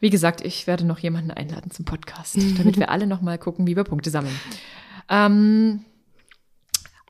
Wie 0.01 0.11
gesagt, 0.11 0.45
ich 0.45 0.67
werde 0.67 0.85
noch 0.85 0.99
jemanden 0.99 1.31
einladen 1.31 1.71
zum 1.71 1.87
Podcast, 1.87 2.37
damit 2.59 2.79
wir 2.79 2.91
alle 2.91 3.07
noch 3.07 3.23
mal 3.23 3.39
gucken, 3.39 3.67
wie 3.67 3.77
wir 3.77 3.85
Punkte 3.85 4.11
sammeln. 4.11 4.39
Ähm, 5.09 5.85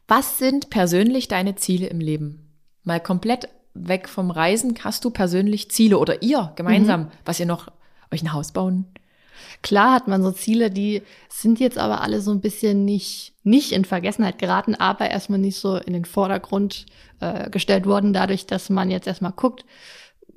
was 0.06 0.38
sind 0.38 0.70
persönlich 0.70 1.28
deine 1.28 1.54
Ziele 1.56 1.86
im 1.86 2.00
Leben? 2.00 2.50
Mal 2.82 3.00
komplett 3.00 3.48
weg 3.74 4.08
vom 4.08 4.30
Reisen. 4.30 4.74
Hast 4.82 5.04
du 5.04 5.10
persönlich 5.10 5.70
Ziele 5.70 5.98
oder 5.98 6.22
ihr 6.22 6.52
gemeinsam, 6.56 7.02
mhm. 7.02 7.08
was 7.24 7.40
ihr 7.40 7.46
noch 7.46 7.68
euch 8.12 8.22
ein 8.22 8.32
Haus 8.32 8.52
bauen? 8.52 8.86
Klar 9.62 9.94
hat 9.94 10.08
man 10.08 10.22
so 10.22 10.30
Ziele, 10.30 10.70
die 10.70 11.02
sind 11.28 11.58
jetzt 11.58 11.78
aber 11.78 12.02
alle 12.02 12.20
so 12.20 12.30
ein 12.30 12.40
bisschen 12.40 12.84
nicht, 12.84 13.32
nicht 13.42 13.72
in 13.72 13.84
Vergessenheit 13.84 14.38
geraten, 14.38 14.74
aber 14.74 15.10
erstmal 15.10 15.38
nicht 15.38 15.58
so 15.58 15.76
in 15.76 15.92
den 15.92 16.04
Vordergrund 16.04 16.86
äh, 17.20 17.50
gestellt 17.50 17.86
worden, 17.86 18.12
dadurch, 18.12 18.46
dass 18.46 18.70
man 18.70 18.90
jetzt 18.90 19.06
erstmal 19.06 19.32
guckt, 19.32 19.64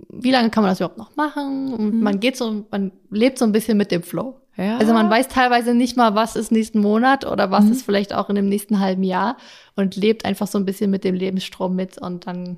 wie 0.09 0.31
lange 0.31 0.49
kann 0.49 0.63
man 0.63 0.71
das 0.71 0.79
überhaupt 0.79 0.97
noch 0.97 1.15
machen? 1.15 1.73
Und 1.73 1.95
mhm. 1.95 2.01
man 2.01 2.19
geht 2.19 2.37
so, 2.37 2.65
man 2.71 2.91
lebt 3.09 3.37
so 3.37 3.45
ein 3.45 3.51
bisschen 3.51 3.77
mit 3.77 3.91
dem 3.91 4.03
Flow. 4.03 4.39
Ja. 4.57 4.77
Also 4.77 4.93
man 4.93 5.09
weiß 5.09 5.27
teilweise 5.27 5.73
nicht 5.73 5.97
mal, 5.97 6.15
was 6.15 6.35
ist 6.35 6.51
nächsten 6.51 6.79
Monat 6.79 7.25
oder 7.25 7.51
was 7.51 7.65
mhm. 7.65 7.71
ist 7.71 7.83
vielleicht 7.83 8.13
auch 8.13 8.29
in 8.29 8.35
dem 8.35 8.49
nächsten 8.49 8.79
halben 8.79 9.03
Jahr 9.03 9.37
und 9.75 9.95
lebt 9.95 10.25
einfach 10.25 10.47
so 10.47 10.57
ein 10.57 10.65
bisschen 10.65 10.89
mit 10.89 11.03
dem 11.03 11.15
Lebensstrom 11.15 11.75
mit 11.75 11.97
und 11.97 12.27
dann 12.27 12.57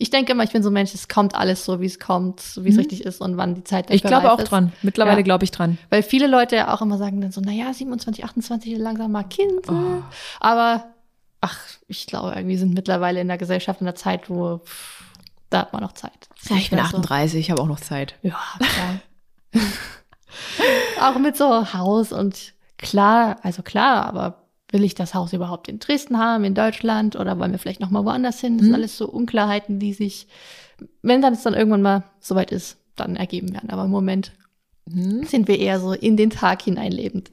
ich 0.00 0.10
denke 0.10 0.30
immer, 0.30 0.44
ich 0.44 0.52
bin 0.52 0.62
so 0.62 0.70
ein 0.70 0.74
Mensch, 0.74 0.94
es 0.94 1.08
kommt 1.08 1.34
alles 1.34 1.64
so, 1.64 1.80
wie 1.80 1.86
es 1.86 1.98
kommt, 1.98 2.38
so 2.38 2.64
wie 2.64 2.68
es 2.68 2.76
mhm. 2.76 2.82
richtig 2.82 3.04
ist 3.04 3.20
und 3.20 3.36
wann 3.36 3.56
die 3.56 3.64
Zeit 3.64 3.90
Ich 3.90 4.04
glaube 4.04 4.32
auch 4.32 4.38
ist. 4.38 4.48
dran. 4.48 4.72
Mittlerweile 4.82 5.18
ja. 5.18 5.22
glaube 5.22 5.44
ich 5.44 5.50
dran. 5.50 5.76
Weil 5.90 6.04
viele 6.04 6.28
Leute 6.28 6.54
ja 6.54 6.72
auch 6.72 6.80
immer 6.80 6.98
sagen 6.98 7.20
dann 7.20 7.32
so, 7.32 7.40
naja, 7.40 7.74
27, 7.74 8.24
28, 8.24 8.78
langsam 8.78 9.10
mal 9.10 9.24
Kind. 9.24 9.68
Oh. 9.68 10.02
Aber 10.38 10.84
ach, 11.40 11.58
ich 11.88 12.06
glaube, 12.06 12.32
irgendwie 12.36 12.56
sind 12.56 12.74
mittlerweile 12.74 13.20
in 13.20 13.26
der 13.26 13.38
Gesellschaft 13.38 13.80
in 13.80 13.86
der 13.86 13.96
Zeit, 13.96 14.30
wo 14.30 14.58
pff, 14.58 15.02
da 15.50 15.62
hat 15.62 15.72
man 15.72 15.82
noch 15.82 15.92
Zeit. 15.92 16.28
Ja, 16.48 16.56
ich 16.56 16.70
bin 16.70 16.78
38, 16.78 17.32
so. 17.32 17.38
ich 17.38 17.50
habe 17.50 17.60
auch 17.60 17.66
noch 17.66 17.80
Zeit. 17.80 18.14
Ja, 18.22 18.38
klar. 18.58 19.00
auch 21.00 21.18
mit 21.18 21.36
so 21.36 21.72
Haus 21.72 22.12
und 22.12 22.54
klar, 22.76 23.36
also 23.42 23.62
klar, 23.62 24.06
aber 24.06 24.44
will 24.70 24.84
ich 24.84 24.94
das 24.94 25.14
Haus 25.14 25.32
überhaupt 25.32 25.68
in 25.68 25.78
Dresden 25.78 26.18
haben, 26.18 26.44
in 26.44 26.54
Deutschland 26.54 27.16
oder 27.16 27.38
wollen 27.38 27.52
wir 27.52 27.58
vielleicht 27.58 27.80
noch 27.80 27.90
mal 27.90 28.04
woanders 28.04 28.40
hin? 28.40 28.58
Das 28.58 28.62
mhm. 28.62 28.66
sind 28.66 28.74
alles 28.74 28.98
so 28.98 29.08
Unklarheiten, 29.08 29.78
die 29.78 29.92
sich, 29.92 30.28
wenn 31.02 31.22
dann 31.22 31.32
es 31.32 31.42
dann 31.42 31.54
irgendwann 31.54 31.82
mal 31.82 32.04
soweit 32.20 32.50
ist, 32.50 32.76
dann 32.96 33.16
ergeben 33.16 33.52
werden. 33.52 33.70
Aber 33.70 33.84
im 33.84 33.90
Moment 33.90 34.32
mhm. 34.86 35.24
sind 35.24 35.48
wir 35.48 35.58
eher 35.58 35.80
so 35.80 35.92
in 35.92 36.16
den 36.16 36.30
Tag 36.30 36.62
hineinlebend. 36.62 37.30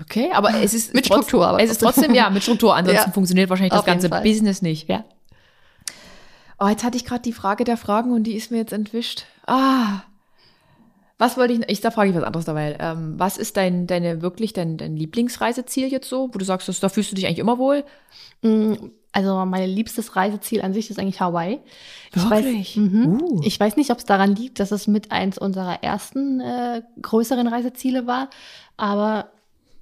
Okay, 0.00 0.30
aber 0.32 0.54
es 0.54 0.74
ist 0.74 0.92
mit 0.92 1.06
Struktur. 1.06 1.46
Aber 1.46 1.62
es 1.62 1.70
ist 1.70 1.80
trotzdem 1.80 2.14
ja 2.14 2.28
mit 2.28 2.42
Struktur. 2.42 2.74
Ansonsten 2.76 3.10
ja, 3.10 3.12
funktioniert 3.12 3.48
wahrscheinlich 3.48 3.72
das 3.72 3.84
ganze 3.84 4.08
Business 4.08 4.60
nicht. 4.60 4.88
Ja. 4.88 5.04
Oh, 6.58 6.66
jetzt 6.66 6.82
hatte 6.82 6.96
ich 6.96 7.04
gerade 7.04 7.22
die 7.22 7.32
Frage 7.32 7.64
der 7.64 7.76
Fragen 7.76 8.12
und 8.12 8.24
die 8.24 8.34
ist 8.34 8.50
mir 8.50 8.58
jetzt 8.58 8.72
entwischt. 8.72 9.24
Ah. 9.46 10.02
Was 11.18 11.36
wollte 11.36 11.54
ich, 11.54 11.68
ich 11.68 11.80
da 11.80 11.90
frage 11.90 12.10
ich 12.10 12.16
was 12.16 12.24
anderes 12.24 12.44
dabei. 12.44 12.76
Ähm, 12.80 13.14
was 13.18 13.38
ist 13.38 13.56
dein, 13.56 13.86
deine 13.86 14.20
wirklich 14.20 14.52
dein, 14.52 14.76
dein 14.76 14.96
Lieblingsreiseziel 14.96 15.88
jetzt 15.88 16.08
so, 16.08 16.28
wo 16.32 16.38
du 16.38 16.44
sagst, 16.44 16.68
dass, 16.68 16.80
da 16.80 16.88
fühlst 16.88 17.12
du 17.12 17.14
dich 17.14 17.26
eigentlich 17.26 17.38
immer 17.38 17.58
wohl? 17.58 17.84
Mm, 18.42 18.74
also 19.12 19.44
mein 19.44 19.70
liebstes 19.70 20.16
Reiseziel 20.16 20.62
an 20.62 20.72
sich 20.72 20.90
ist 20.90 20.98
eigentlich 20.98 21.20
Hawaii. 21.20 21.60
Ich 22.14 22.30
Wirklich? 22.30 22.76
Weiß, 22.76 22.84
mhm. 22.84 23.22
uh. 23.22 23.40
Ich 23.44 23.60
weiß 23.60 23.76
nicht, 23.76 23.90
ob 23.90 23.98
es 23.98 24.04
daran 24.04 24.34
liegt, 24.34 24.58
dass 24.58 24.72
es 24.72 24.88
mit 24.88 25.12
eins 25.12 25.38
unserer 25.38 25.84
ersten 25.84 26.40
äh, 26.40 26.82
größeren 27.00 27.46
Reiseziele 27.46 28.08
war, 28.08 28.28
aber 28.76 29.30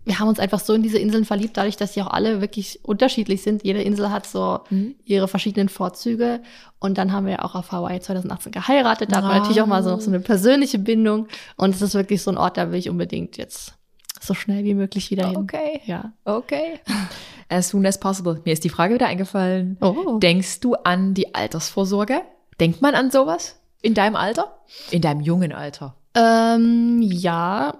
wir 0.05 0.18
haben 0.18 0.28
uns 0.28 0.38
einfach 0.40 0.61
so 0.61 0.74
in 0.74 0.82
diese 0.82 0.98
Inseln 0.98 1.24
verliebt, 1.24 1.57
dadurch, 1.57 1.76
dass 1.76 1.94
sie 1.94 2.03
auch 2.03 2.09
alle 2.09 2.40
wirklich 2.40 2.80
unterschiedlich 2.84 3.42
sind. 3.42 3.62
Jede 3.64 3.82
Insel 3.82 4.11
hat 4.11 4.26
so 4.26 4.61
Mhm. 4.70 4.96
ihre 5.05 5.28
verschiedenen 5.28 5.68
Vorzüge. 5.68 6.40
Und 6.80 6.98
dann 6.98 7.12
haben 7.12 7.26
wir 7.26 7.44
auch 7.44 7.55
auf 7.55 7.70
Hawaii 7.72 8.00
2018 8.00 8.50
geheiratet. 8.53 9.12
Da 9.12 9.16
hat 9.18 9.24
man 9.24 9.32
Ah. 9.32 9.38
natürlich 9.38 9.61
auch 9.62 9.66
mal 9.66 9.82
so, 9.82 9.96
so 9.98 10.11
eine 10.11 10.20
persönliche 10.20 10.78
Bindung. 10.80 11.28
Und 11.57 11.74
es 11.74 11.82
ist 11.82 11.94
wirklich 11.94 12.20
so 12.22 12.30
ein 12.32 12.38
Ort, 12.38 12.57
da 12.57 12.70
will 12.72 12.78
ich 12.78 12.90
unbedingt 12.90 13.36
jetzt 13.36 13.74
so 14.20 14.34
schnell 14.34 14.64
wie 14.64 14.74
möglich 14.74 15.11
wieder 15.11 15.28
hin. 15.28 15.36
Okay. 15.36 15.80
Ja. 15.86 16.12
Okay. 16.24 16.80
As 17.48 17.68
soon 17.68 17.84
as 17.86 17.98
possible. 18.00 18.40
Mir 18.44 18.53
ist 18.53 18.64
die 18.64 18.70
Frage 18.70 18.94
wieder 18.94 19.07
eingefallen. 19.07 19.76
Oh. 19.80 20.18
Denkst 20.18 20.61
du 20.61 20.74
an 20.74 21.12
die 21.14 21.34
Altersvorsorge? 21.34 22.22
Denkt 22.61 22.80
man 22.82 22.94
an 22.94 23.11
sowas 23.11 23.61
in 23.82 23.94
deinem 23.94 24.16
Alter? 24.16 24.59
In 24.90 25.03
deinem 25.03 25.20
jungen 25.20 25.53
Alter? 25.53 25.94
Ähm, 26.14 27.00
ja, 27.03 27.74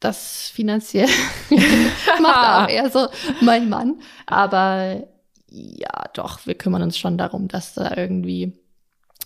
das 0.00 0.48
finanziell 0.54 1.08
macht 2.20 2.68
auch 2.68 2.68
eher 2.72 2.90
so 2.90 3.08
mein 3.40 3.68
Mann. 3.68 4.00
Aber 4.26 5.02
ja, 5.50 6.04
doch, 6.14 6.46
wir 6.46 6.54
kümmern 6.54 6.82
uns 6.82 6.98
schon 6.98 7.18
darum, 7.18 7.48
dass 7.48 7.74
da 7.74 7.96
irgendwie 7.96 8.52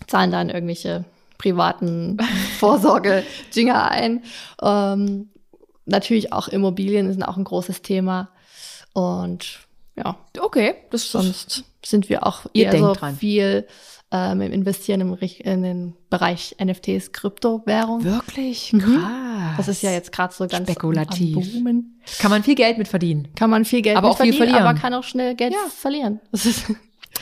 zahlen 0.07 0.31
dann 0.31 0.51
irgendwelche 0.51 1.05
privaten 1.39 2.17
Vorsorge-Dinger 2.59 3.91
ein. 3.91 4.23
Ähm, 4.63 5.31
natürlich 5.85 6.33
auch 6.33 6.49
Immobilien 6.49 7.11
sind 7.13 7.23
auch 7.23 7.37
ein 7.37 7.45
großes 7.45 7.83
Thema. 7.83 8.31
Und 8.93 9.61
ja, 9.97 10.17
Okay, 10.39 10.75
das 10.91 11.11
sonst 11.11 11.65
sind 11.85 12.09
wir 12.09 12.27
auch 12.27 12.47
Ihr 12.53 12.67
eher 12.67 12.71
denkt 12.71 12.87
so 12.87 12.95
dran. 12.95 13.17
viel 13.17 13.67
ähm, 14.13 14.41
im 14.43 14.53
Investieren 14.53 15.01
im, 15.01 15.17
in 15.19 15.63
den 15.63 15.95
Bereich 16.11 16.55
NFTs, 16.63 17.13
Kryptowährung. 17.13 18.05
wirklich 18.05 18.73
Mhm. 18.73 18.81
krass. 18.81 19.57
Das 19.57 19.69
ist 19.69 19.83
ja 19.83 19.91
jetzt 19.91 20.13
gerade 20.13 20.33
so 20.35 20.47
ganz 20.47 20.69
Spekulativ. 20.71 21.37
am 21.37 21.43
Boomen. 21.43 22.01
Kann 22.19 22.31
man 22.31 22.43
viel 22.43 22.55
Geld 22.55 22.79
mit 22.79 22.89
verdienen. 22.89 23.29
Kann 23.35 23.51
man 23.51 23.65
viel 23.65 23.83
Geld 23.83 23.97
Aber 23.97 24.09
mit 24.09 24.17
auch 24.17 24.21
viel 24.23 24.33
verdienen, 24.33 24.51
verlieren. 24.55 24.69
aber 24.77 24.79
kann 24.81 24.95
auch 24.95 25.05
schnell 25.05 25.35
Geld 25.35 25.53
Ja. 25.55 25.59
verlieren. 25.75 26.21
Das 26.33 26.47
ist, 26.47 26.65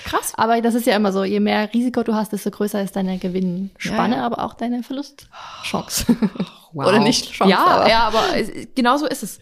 Krass. 0.05 0.33
aber 0.37 0.61
das 0.61 0.75
ist 0.75 0.87
ja 0.87 0.95
immer 0.95 1.13
so, 1.13 1.25
je 1.25 1.41
mehr 1.41 1.73
Risiko 1.75 2.03
du 2.05 2.15
hast, 2.15 2.33
desto 2.33 2.51
größer 2.51 2.81
ist 2.83 2.95
deine 2.97 3.19
Gewinnspanne, 3.19 4.15
Ja, 4.15 4.21
ja. 4.21 4.27
aber 4.27 4.45
auch 4.45 4.55
deine 4.55 4.83
Verlustchance. 4.83 6.07
Wow. 6.73 6.87
Oder 6.87 7.01
nicht 7.01 7.33
Chance, 7.33 7.51
Ja, 7.51 7.65
aber- 7.67 7.89
ja, 7.91 7.99
aber 8.05 8.23
es, 8.37 8.49
genau 8.77 8.97
so 8.97 9.07
ist 9.07 9.25
es. 9.25 9.41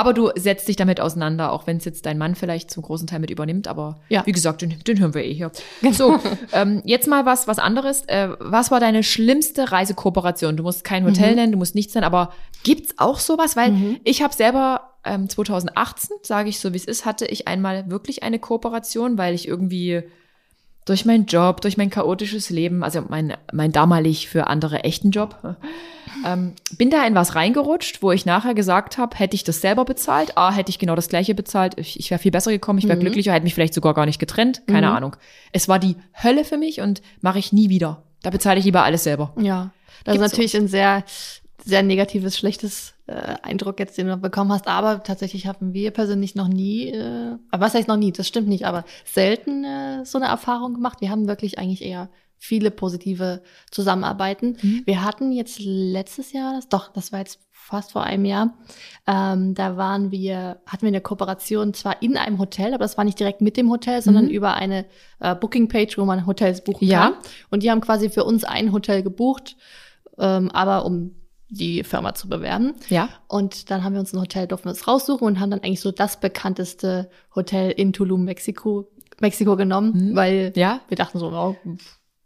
Aber 0.00 0.14
du 0.14 0.30
setzt 0.34 0.66
dich 0.66 0.76
damit 0.76 0.98
auseinander, 1.00 1.52
auch 1.52 1.66
wenn 1.66 1.76
es 1.76 1.84
jetzt 1.84 2.06
dein 2.06 2.16
Mann 2.16 2.34
vielleicht 2.34 2.70
zum 2.70 2.82
großen 2.82 3.06
Teil 3.06 3.18
mit 3.20 3.30
übernimmt. 3.30 3.68
Aber 3.68 4.00
Ja. 4.08 4.24
wie 4.24 4.32
gesagt, 4.32 4.62
den, 4.62 4.78
den 4.86 4.98
hören 4.98 5.12
wir 5.12 5.22
eh 5.24 5.34
hier. 5.34 5.50
So, 5.92 6.18
ähm, 6.52 6.80
jetzt 6.86 7.06
mal 7.06 7.26
was, 7.26 7.46
was 7.46 7.58
anderes. 7.58 8.04
Äh, 8.06 8.30
was 8.38 8.70
war 8.70 8.80
deine 8.80 9.02
schlimmste 9.02 9.70
Reisekooperation? 9.70 10.56
Du 10.56 10.62
musst 10.62 10.84
kein 10.84 11.04
Hotel 11.04 11.34
nennen, 11.34 11.52
du 11.52 11.58
musst 11.58 11.74
nichts 11.74 11.94
nennen, 11.94 12.04
aber 12.06 12.32
gibt's 12.62 12.94
auch 12.96 13.18
sowas? 13.18 13.56
Weil 13.56 13.72
Mhm. 13.72 14.00
ich 14.04 14.22
habe 14.22 14.32
selber 14.34 14.94
ähm, 15.04 15.28
2018, 15.28 16.16
sage 16.22 16.48
ich 16.48 16.60
so 16.60 16.72
wie 16.72 16.76
es 16.78 16.84
ist, 16.86 17.04
hatte 17.04 17.26
ich 17.26 17.46
einmal 17.48 17.90
wirklich 17.90 18.22
eine 18.22 18.38
Kooperation, 18.38 19.18
weil 19.18 19.34
ich 19.34 19.46
irgendwie 19.48 20.02
durch 20.90 21.04
meinen 21.04 21.26
Job, 21.26 21.60
durch 21.60 21.76
mein 21.76 21.88
chaotisches 21.88 22.50
Leben, 22.50 22.82
also 22.82 23.02
mein, 23.08 23.34
mein 23.52 23.72
damalig 23.72 24.28
für 24.28 24.48
andere 24.48 24.84
echten 24.84 25.10
Job, 25.12 25.36
ähm, 26.26 26.52
bin 26.76 26.90
da 26.90 27.06
in 27.06 27.14
was 27.14 27.34
reingerutscht, 27.36 28.02
wo 28.02 28.10
ich 28.12 28.26
nachher 28.26 28.54
gesagt 28.54 28.98
habe, 28.98 29.16
hätte 29.16 29.34
ich 29.36 29.44
das 29.44 29.60
selber 29.60 29.84
bezahlt, 29.84 30.36
A, 30.36 30.52
hätte 30.52 30.70
ich 30.70 30.78
genau 30.78 30.96
das 30.96 31.08
gleiche 31.08 31.34
bezahlt, 31.34 31.78
ich, 31.78 31.98
ich 31.98 32.10
wäre 32.10 32.18
viel 32.20 32.32
besser 32.32 32.50
gekommen, 32.50 32.78
ich 32.80 32.86
wäre 32.88 32.96
Mhm. 32.96 33.02
glücklicher, 33.02 33.32
hätte 33.32 33.44
mich 33.44 33.54
vielleicht 33.54 33.74
sogar 33.74 33.94
gar 33.94 34.04
nicht 34.06 34.18
getrennt, 34.18 34.62
keine 34.66 34.88
Mhm. 34.88 34.96
Ahnung. 34.96 35.16
Es 35.52 35.68
war 35.68 35.78
die 35.78 35.96
Hölle 36.22 36.44
für 36.44 36.58
mich 36.58 36.80
und 36.80 37.00
mache 37.20 37.38
ich 37.38 37.52
nie 37.52 37.68
wieder. 37.70 38.02
Da 38.22 38.30
bezahle 38.30 38.58
ich 38.58 38.64
lieber 38.64 38.82
alles 38.82 39.04
selber. 39.04 39.32
Ja, 39.40 39.70
das 40.04 40.14
Gibt's 40.14 40.26
ist 40.26 40.32
natürlich 40.32 40.56
ein 40.56 40.68
sehr, 40.68 41.04
sehr 41.70 41.82
negatives, 41.82 42.36
schlechtes 42.36 42.92
äh, 43.06 43.36
Eindruck 43.42 43.80
jetzt, 43.80 43.96
den 43.96 44.08
du 44.08 44.16
bekommen 44.18 44.52
hast. 44.52 44.68
Aber 44.68 45.02
tatsächlich 45.02 45.46
haben 45.46 45.72
wir 45.72 45.90
persönlich 45.90 46.34
noch 46.34 46.48
nie, 46.48 46.88
äh, 46.90 47.36
aber 47.50 47.64
was 47.64 47.74
heißt 47.74 47.88
noch 47.88 47.96
nie? 47.96 48.12
Das 48.12 48.28
stimmt 48.28 48.48
nicht, 48.48 48.66
aber 48.66 48.84
selten 49.04 49.64
äh, 49.64 50.04
so 50.04 50.18
eine 50.18 50.26
Erfahrung 50.28 50.74
gemacht. 50.74 51.00
Wir 51.00 51.10
haben 51.10 51.26
wirklich 51.28 51.58
eigentlich 51.58 51.82
eher 51.82 52.10
viele 52.42 52.70
positive 52.70 53.42
Zusammenarbeiten. 53.70 54.56
Mhm. 54.62 54.82
Wir 54.86 55.04
hatten 55.04 55.30
jetzt 55.32 55.58
letztes 55.60 56.32
Jahr, 56.32 56.54
das, 56.54 56.68
doch, 56.68 56.90
das 56.92 57.12
war 57.12 57.18
jetzt 57.20 57.38
fast 57.50 57.92
vor 57.92 58.02
einem 58.02 58.24
Jahr, 58.24 58.54
ähm, 59.06 59.54
da 59.54 59.76
waren 59.76 60.10
wir, 60.10 60.60
hatten 60.66 60.82
wir 60.82 60.88
eine 60.88 61.02
Kooperation 61.02 61.74
zwar 61.74 62.00
in 62.02 62.16
einem 62.16 62.38
Hotel, 62.38 62.72
aber 62.72 62.82
das 62.84 62.96
war 62.96 63.04
nicht 63.04 63.20
direkt 63.20 63.42
mit 63.42 63.58
dem 63.58 63.70
Hotel, 63.70 64.00
sondern 64.00 64.24
Mhm. 64.24 64.30
über 64.30 64.54
eine 64.54 64.86
äh, 65.20 65.34
Booking-Page, 65.34 65.98
wo 65.98 66.04
man 66.06 66.26
Hotels 66.26 66.64
buchen 66.64 66.88
Ja. 66.88 67.00
kann. 67.10 67.14
Und 67.50 67.62
die 67.62 67.70
haben 67.70 67.82
quasi 67.82 68.08
für 68.08 68.24
uns 68.24 68.44
ein 68.44 68.72
Hotel 68.72 69.02
gebucht, 69.02 69.56
ähm, 70.18 70.50
aber 70.50 70.86
um 70.86 71.14
die 71.50 71.82
Firma 71.84 72.14
zu 72.14 72.28
bewerben. 72.28 72.74
Ja? 72.88 73.08
Und 73.28 73.70
dann 73.70 73.82
haben 73.84 73.92
wir 73.94 74.00
uns 74.00 74.12
ein 74.12 74.20
Hotel, 74.20 74.46
durften 74.46 74.66
wir 74.66 74.70
uns 74.70 74.86
raussuchen 74.86 75.26
und 75.26 75.40
haben 75.40 75.50
dann 75.50 75.60
eigentlich 75.60 75.80
so 75.80 75.90
das 75.90 76.20
bekannteste 76.20 77.10
Hotel 77.34 77.70
in 77.72 77.92
Tulum, 77.92 78.24
Mexiko, 78.24 78.88
Mexiko 79.20 79.56
genommen, 79.56 80.10
Mhm. 80.10 80.16
weil 80.16 80.52
Ja? 80.56 80.80
wir 80.88 80.96
dachten 80.96 81.18
so, 81.18 81.26
oh, 81.30 81.56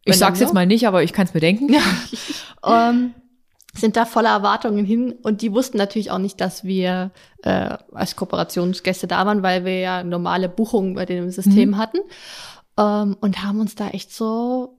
Ich 0.04 0.18
sag's 0.18 0.40
jetzt 0.40 0.52
mal 0.54 0.66
nicht, 0.66 0.86
aber 0.86 1.02
ich 1.02 1.12
kann 1.14 1.26
es 1.26 1.32
mir 1.34 1.40
denken. 1.40 1.74
ähm, 2.66 3.14
sind 3.76 3.96
da 3.96 4.04
voller 4.04 4.30
Erwartungen 4.30 4.84
hin 4.84 5.12
und 5.22 5.42
die 5.42 5.52
wussten 5.52 5.78
natürlich 5.78 6.10
auch 6.10 6.18
nicht, 6.18 6.40
dass 6.40 6.62
wir 6.62 7.10
äh, 7.42 7.76
als 7.92 8.14
Kooperationsgäste 8.14 9.06
da 9.08 9.26
waren, 9.26 9.42
weil 9.42 9.64
wir 9.64 9.80
ja 9.80 10.04
normale 10.04 10.48
Buchungen 10.48 10.94
bei 10.94 11.06
dem 11.06 11.30
System 11.30 11.70
Mhm. 11.70 11.78
hatten 11.78 11.98
ähm, 12.78 13.16
und 13.20 13.42
haben 13.42 13.58
uns 13.60 13.74
da 13.74 13.88
echt 13.88 14.12
so, 14.12 14.78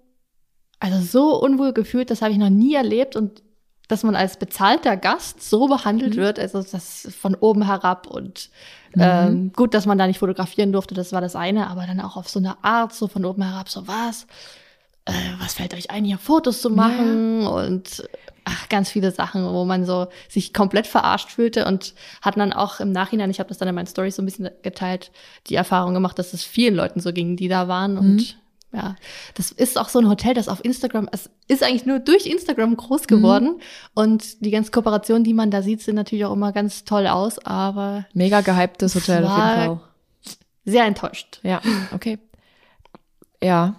also 0.80 1.00
so 1.02 1.41
unwohl 1.41 1.74
gefühlt, 1.74 2.10
das 2.12 2.22
habe 2.22 2.32
ich 2.32 2.38
noch 2.38 2.50
nie 2.50 2.76
erlebt 2.76 3.16
und 3.16 3.43
dass 3.88 4.03
man 4.03 4.15
als 4.15 4.38
bezahlter 4.38 4.97
Gast 4.97 5.47
so 5.47 5.67
behandelt 5.67 6.15
Mhm. 6.15 6.21
wird, 6.21 6.39
also 6.39 6.63
das 6.63 7.07
von 7.19 7.36
oben 7.36 7.65
herab 7.65 8.07
und 8.07 8.49
Mhm. 8.95 9.01
ähm, 9.01 9.53
gut, 9.53 9.73
dass 9.73 9.86
man 9.86 9.97
da 9.97 10.07
nicht 10.07 10.19
fotografieren 10.19 10.71
durfte, 10.71 10.93
das 10.95 11.11
war 11.11 11.21
das 11.21 11.36
eine, 11.36 11.67
aber 11.67 11.86
dann 11.86 11.99
auch 11.99 12.15
auf 12.15 12.29
so 12.29 12.39
eine 12.39 12.63
Art, 12.63 12.93
so 12.93 13.07
von 13.07 13.25
oben 13.25 13.43
herab, 13.43 13.69
so 13.69 13.88
was, 13.88 14.25
äh, 15.05 15.11
was 15.39 15.53
fällt 15.55 15.73
euch 15.73 15.91
ein, 15.91 16.05
hier 16.05 16.17
Fotos 16.17 16.61
zu 16.61 16.69
machen 16.69 17.45
und 17.45 18.07
ach, 18.45 18.69
ganz 18.69 18.89
viele 18.89 19.11
Sachen, 19.11 19.43
wo 19.53 19.65
man 19.65 19.86
so 19.86 20.07
sich 20.29 20.53
komplett 20.53 20.88
verarscht 20.88 21.31
fühlte 21.31 21.65
und 21.65 21.93
hatten 22.21 22.39
dann 22.39 22.53
auch 22.53 22.79
im 22.79 22.91
Nachhinein, 22.91 23.29
ich 23.31 23.39
habe 23.39 23.49
das 23.49 23.57
dann 23.57 23.67
in 23.67 23.75
meinen 23.75 23.88
Stories 23.88 24.15
so 24.15 24.21
ein 24.21 24.25
bisschen 24.25 24.49
geteilt, 24.61 25.11
die 25.47 25.55
Erfahrung 25.55 25.93
gemacht, 25.93 26.17
dass 26.19 26.33
es 26.33 26.43
vielen 26.43 26.75
Leuten 26.75 26.99
so 26.99 27.11
ging, 27.11 27.36
die 27.38 27.47
da 27.47 27.67
waren 27.67 27.97
und 27.97 28.38
ja, 28.76 28.95
das 29.36 29.51
ist 29.51 29.78
auch 29.78 29.89
so 29.89 29.99
ein 29.99 30.09
Hotel, 30.09 30.34
das 30.34 30.49
auf 30.49 30.63
Instagram, 30.63 31.07
es 31.11 31.30
ist 31.47 31.63
eigentlich 31.63 31.86
nur 31.86 31.99
durch 31.99 32.26
Instagram 32.26 32.76
groß 32.76 33.07
geworden 33.07 33.61
und 33.93 34.43
die 34.43 34.51
ganzen 34.51 34.71
Kooperationen, 34.71 35.23
die 35.23 35.34
man 35.34 35.51
da 35.51 35.61
sieht, 35.61 35.82
sehen 35.82 35.95
natürlich 35.95 36.26
auch 36.26 36.34
immer 36.34 36.51
ganz 36.51 36.84
toll 36.84 37.07
aus, 37.07 37.39
aber 37.45 38.05
Mega 38.13 38.41
gehyptes 38.41 38.95
Hotel 38.95 39.26
auf 39.26 39.38
jeden 39.38 39.41
Fall. 39.41 39.80
sehr 40.65 40.86
enttäuscht. 40.86 41.39
Ja, 41.43 41.61
okay. 41.93 42.19
Ja. 43.41 43.76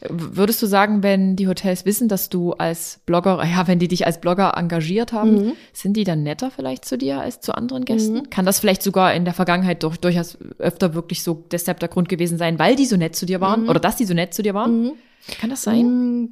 Würdest 0.00 0.62
du 0.62 0.66
sagen, 0.66 1.02
wenn 1.02 1.34
die 1.36 1.48
Hotels 1.48 1.84
wissen, 1.84 2.08
dass 2.08 2.28
du 2.28 2.52
als 2.52 3.00
Blogger, 3.04 3.44
ja, 3.44 3.66
wenn 3.66 3.78
die 3.78 3.88
dich 3.88 4.06
als 4.06 4.20
Blogger 4.20 4.54
engagiert 4.56 5.12
haben, 5.12 5.28
Mhm. 5.48 5.52
sind 5.72 5.96
die 5.96 6.04
dann 6.04 6.22
netter 6.22 6.50
vielleicht 6.50 6.84
zu 6.84 6.96
dir 6.96 7.20
als 7.20 7.40
zu 7.40 7.52
anderen 7.54 7.84
Gästen? 7.84 8.14
Mhm. 8.18 8.30
Kann 8.30 8.46
das 8.46 8.60
vielleicht 8.60 8.82
sogar 8.82 9.12
in 9.14 9.24
der 9.24 9.34
Vergangenheit 9.34 9.82
durch, 9.82 9.98
durchaus 9.98 10.38
öfter 10.58 10.94
wirklich 10.94 11.22
so 11.22 11.44
deshalb 11.50 11.80
der 11.80 11.88
Grund 11.88 12.08
gewesen 12.08 12.38
sein, 12.38 12.58
weil 12.58 12.76
die 12.76 12.86
so 12.86 12.96
nett 12.96 13.16
zu 13.16 13.26
dir 13.26 13.40
waren 13.40 13.64
Mhm. 13.64 13.68
oder 13.68 13.80
dass 13.80 13.96
die 13.96 14.04
so 14.04 14.14
nett 14.14 14.32
zu 14.34 14.42
dir 14.42 14.54
waren? 14.54 14.82
Mhm. 14.84 14.92
Kann 15.40 15.50
das 15.50 15.62
sein? 15.62 16.22
Mm, 16.22 16.28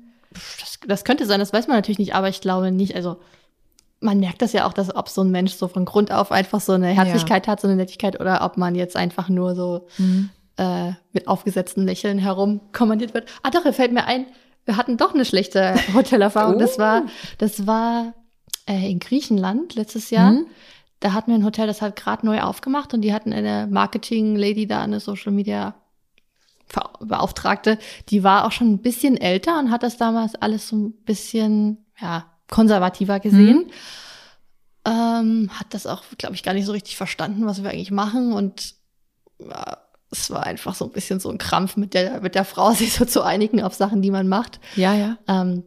Das, 0.60 0.78
das 0.86 1.04
könnte 1.04 1.24
sein, 1.26 1.40
das 1.40 1.52
weiß 1.52 1.66
man 1.66 1.76
natürlich 1.76 1.98
nicht, 1.98 2.14
aber 2.14 2.28
ich 2.28 2.40
glaube 2.40 2.70
nicht. 2.70 2.94
Also 2.94 3.16
man 4.00 4.20
merkt 4.20 4.42
das 4.42 4.52
ja 4.52 4.66
auch, 4.66 4.72
dass 4.74 4.94
ob 4.94 5.08
so 5.08 5.22
ein 5.22 5.30
Mensch 5.30 5.54
so 5.54 5.66
von 5.68 5.84
Grund 5.86 6.12
auf 6.12 6.30
einfach 6.30 6.60
so 6.60 6.72
eine 6.72 6.88
Herzlichkeit 6.88 7.48
hat, 7.48 7.60
so 7.60 7.66
eine 7.68 7.76
Nettigkeit, 7.76 8.20
oder 8.20 8.44
ob 8.44 8.56
man 8.58 8.74
jetzt 8.74 8.96
einfach 8.96 9.28
nur 9.30 9.54
so 9.54 9.86
Mhm. 9.98 10.28
Äh, 10.56 10.92
mit 11.12 11.28
aufgesetzten 11.28 11.84
Lächeln 11.84 12.18
herumkommandiert 12.18 13.14
wird. 13.14 13.28
Ah 13.42 13.50
doch, 13.50 13.62
fällt 13.74 13.92
mir 13.92 14.04
ein, 14.06 14.26
wir 14.64 14.76
hatten 14.76 14.96
doch 14.96 15.14
eine 15.14 15.24
schlechte 15.24 15.74
Hotelerfahrung. 15.94 16.58
Das 16.58 16.76
Oh. 16.76 16.80
war, 16.80 17.02
das 17.38 17.66
war 17.66 18.14
äh, 18.68 18.90
in 18.90 18.98
Griechenland 18.98 19.74
letztes 19.74 20.10
Jahr. 20.10 20.32
Mhm. 20.32 20.46
Da 21.00 21.12
hatten 21.12 21.30
wir 21.30 21.38
ein 21.38 21.44
Hotel, 21.44 21.66
das 21.66 21.82
hat 21.82 21.94
gerade 21.96 22.24
neu 22.24 22.40
aufgemacht 22.40 22.94
und 22.94 23.02
die 23.02 23.12
hatten 23.12 23.32
eine 23.32 23.66
Marketing-Lady 23.70 24.66
da, 24.66 24.82
eine 24.82 24.98
Social 25.00 25.30
Media 25.32 25.74
Beauftragte, 27.00 27.78
die 28.08 28.24
war 28.24 28.44
auch 28.44 28.50
schon 28.50 28.72
ein 28.72 28.78
bisschen 28.82 29.16
älter 29.16 29.58
und 29.58 29.70
hat 29.70 29.84
das 29.84 29.98
damals 29.98 30.34
alles 30.34 30.66
so 30.68 30.76
ein 30.76 30.92
bisschen 31.04 31.84
ja, 32.00 32.24
konservativer 32.50 33.20
gesehen. 33.20 33.70
Ähm, 34.84 35.50
hat 35.52 35.74
das 35.74 35.86
auch, 35.86 36.02
glaube 36.18 36.34
ich, 36.34 36.42
gar 36.42 36.54
nicht 36.54 36.66
so 36.66 36.72
richtig 36.72 36.96
verstanden, 36.96 37.46
was 37.46 37.62
wir 37.62 37.70
eigentlich 37.70 37.90
machen. 37.92 38.32
Und 38.32 38.74
ja, 39.38 39.78
es 40.22 40.30
war 40.30 40.44
einfach 40.44 40.74
so 40.74 40.84
ein 40.84 40.92
bisschen 40.92 41.20
so 41.20 41.30
ein 41.30 41.38
Krampf 41.38 41.76
mit 41.76 41.94
der, 41.94 42.20
mit 42.20 42.34
der 42.34 42.44
Frau, 42.44 42.70
sich 42.72 42.94
so 42.94 43.04
zu 43.04 43.22
einigen 43.22 43.62
auf 43.62 43.74
Sachen, 43.74 44.02
die 44.02 44.10
man 44.10 44.28
macht. 44.28 44.60
Ja, 44.76 44.94
ja. 44.94 45.18
Ähm, 45.28 45.64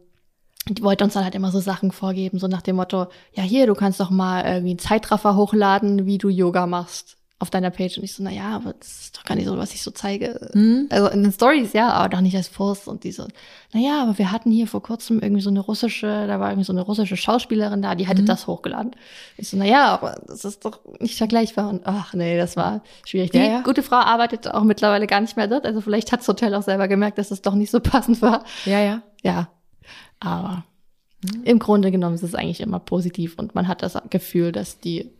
die 0.68 0.82
wollte 0.82 1.04
uns 1.04 1.14
dann 1.14 1.24
halt 1.24 1.34
immer 1.34 1.50
so 1.50 1.60
Sachen 1.60 1.90
vorgeben, 1.90 2.38
so 2.38 2.46
nach 2.46 2.62
dem 2.62 2.76
Motto, 2.76 3.06
ja 3.32 3.42
hier, 3.42 3.66
du 3.66 3.74
kannst 3.74 3.98
doch 3.98 4.10
mal 4.10 4.44
irgendwie 4.44 4.70
einen 4.70 4.78
Zeitraffer 4.78 5.34
hochladen, 5.34 6.06
wie 6.06 6.18
du 6.18 6.28
Yoga 6.28 6.66
machst. 6.66 7.16
Auf 7.40 7.50
deiner 7.50 7.70
Page. 7.70 7.96
Und 7.98 8.04
ich 8.04 8.12
so, 8.12 8.22
na 8.22 8.30
ja, 8.30 8.50
aber 8.54 8.74
das 8.74 9.00
ist 9.00 9.16
doch 9.16 9.24
gar 9.24 9.34
nicht 9.34 9.46
so, 9.46 9.56
was 9.58 9.72
ich 9.74 9.82
so 9.82 9.90
zeige. 9.90 10.50
Mhm. 10.54 10.86
Also 10.90 11.08
in 11.08 11.22
den 11.22 11.32
Stories, 11.32 11.72
ja, 11.72 11.90
aber 11.90 12.08
doch 12.10 12.20
nicht 12.20 12.36
als 12.36 12.48
Post. 12.50 12.86
Und 12.86 13.02
die 13.02 13.12
so, 13.12 13.26
na 13.72 13.80
ja, 13.80 14.02
aber 14.02 14.18
wir 14.18 14.30
hatten 14.30 14.50
hier 14.50 14.66
vor 14.66 14.82
kurzem 14.82 15.20
irgendwie 15.20 15.40
so 15.42 15.48
eine 15.50 15.60
russische, 15.60 16.26
da 16.26 16.38
war 16.38 16.50
irgendwie 16.50 16.66
so 16.66 16.72
eine 16.72 16.82
russische 16.82 17.16
Schauspielerin 17.16 17.80
da, 17.82 17.94
die 17.94 18.06
hätte 18.06 18.22
Mhm. 18.22 18.26
das 18.26 18.46
hochgeladen. 18.46 18.92
Ich 19.38 19.48
so, 19.48 19.56
na 19.56 19.64
ja, 19.64 19.86
aber 19.88 20.20
das 20.26 20.44
ist 20.44 20.64
doch 20.64 20.80
nicht 21.00 21.16
vergleichbar. 21.16 21.68
Und 21.70 21.82
ach 21.86 22.12
nee, 22.14 22.36
das 22.36 22.56
war 22.56 22.82
schwierig. 23.06 23.30
Die 23.30 23.38
Ja, 23.38 23.44
ja. 23.44 23.60
gute 23.62 23.82
Frau 23.82 23.96
arbeitet 23.96 24.46
auch 24.48 24.62
mittlerweile 24.64 25.06
gar 25.06 25.20
nicht 25.22 25.36
mehr 25.36 25.48
dort. 25.48 25.64
Also 25.66 25.80
vielleicht 25.80 26.12
hat 26.12 26.20
das 26.20 26.28
Hotel 26.28 26.54
auch 26.54 26.62
selber 26.62 26.88
gemerkt, 26.88 27.16
dass 27.18 27.30
es 27.30 27.40
doch 27.42 27.54
nicht 27.54 27.70
so 27.70 27.80
passend 27.80 28.20
war. 28.22 28.44
Ja, 28.66 28.80
ja. 28.80 29.02
Ja, 29.22 29.48
aber 30.20 30.64
im 31.44 31.58
Grunde 31.58 31.90
genommen 31.90 32.14
ist 32.14 32.22
es 32.22 32.34
eigentlich 32.34 32.60
immer 32.60 32.78
positiv 32.80 33.38
und 33.38 33.54
man 33.54 33.66
hat 33.68 33.82
das 33.82 33.96
Gefühl, 34.10 34.52
dass 34.52 34.78
die 34.78 35.10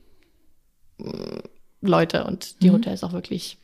mm, 0.98 1.40
Leute 1.80 2.24
und 2.24 2.62
die 2.62 2.68
Mhm. 2.70 2.74
Hotels 2.74 3.02
auch 3.04 3.12
wirklich 3.12 3.58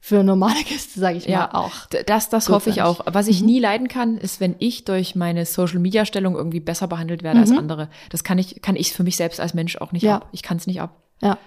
für 0.00 0.22
normale 0.22 0.62
Gäste, 0.64 1.00
sage 1.00 1.18
ich 1.18 1.26
Ja. 1.26 1.50
mal, 1.52 1.58
auch. 1.58 1.72
Das, 2.06 2.28
das 2.28 2.48
hoffe 2.48 2.70
ich 2.70 2.82
auch. 2.82 3.00
Was 3.06 3.26
ich 3.26 3.40
Mhm. 3.40 3.46
nie 3.46 3.58
leiden 3.60 3.88
kann, 3.88 4.18
ist, 4.18 4.40
wenn 4.40 4.54
ich 4.60 4.84
durch 4.84 5.16
meine 5.16 5.44
Social-Media-Stellung 5.44 6.36
irgendwie 6.36 6.60
besser 6.60 6.86
behandelt 6.86 7.22
werde 7.24 7.40
als 7.40 7.50
Mhm. 7.50 7.58
andere. 7.58 7.88
Das 8.10 8.22
kann 8.22 8.38
ich, 8.38 8.62
kann 8.62 8.76
ich 8.76 8.92
für 8.92 9.02
mich 9.02 9.16
selbst 9.16 9.40
als 9.40 9.52
Mensch 9.54 9.76
auch 9.78 9.92
nicht 9.92 10.04
Ja. 10.04 10.16
ab. 10.16 10.28
Ich 10.32 10.42
kann 10.42 10.58
es 10.58 10.66
nicht 10.66 10.80
ab. 10.80 11.02
Ja. 11.22 11.38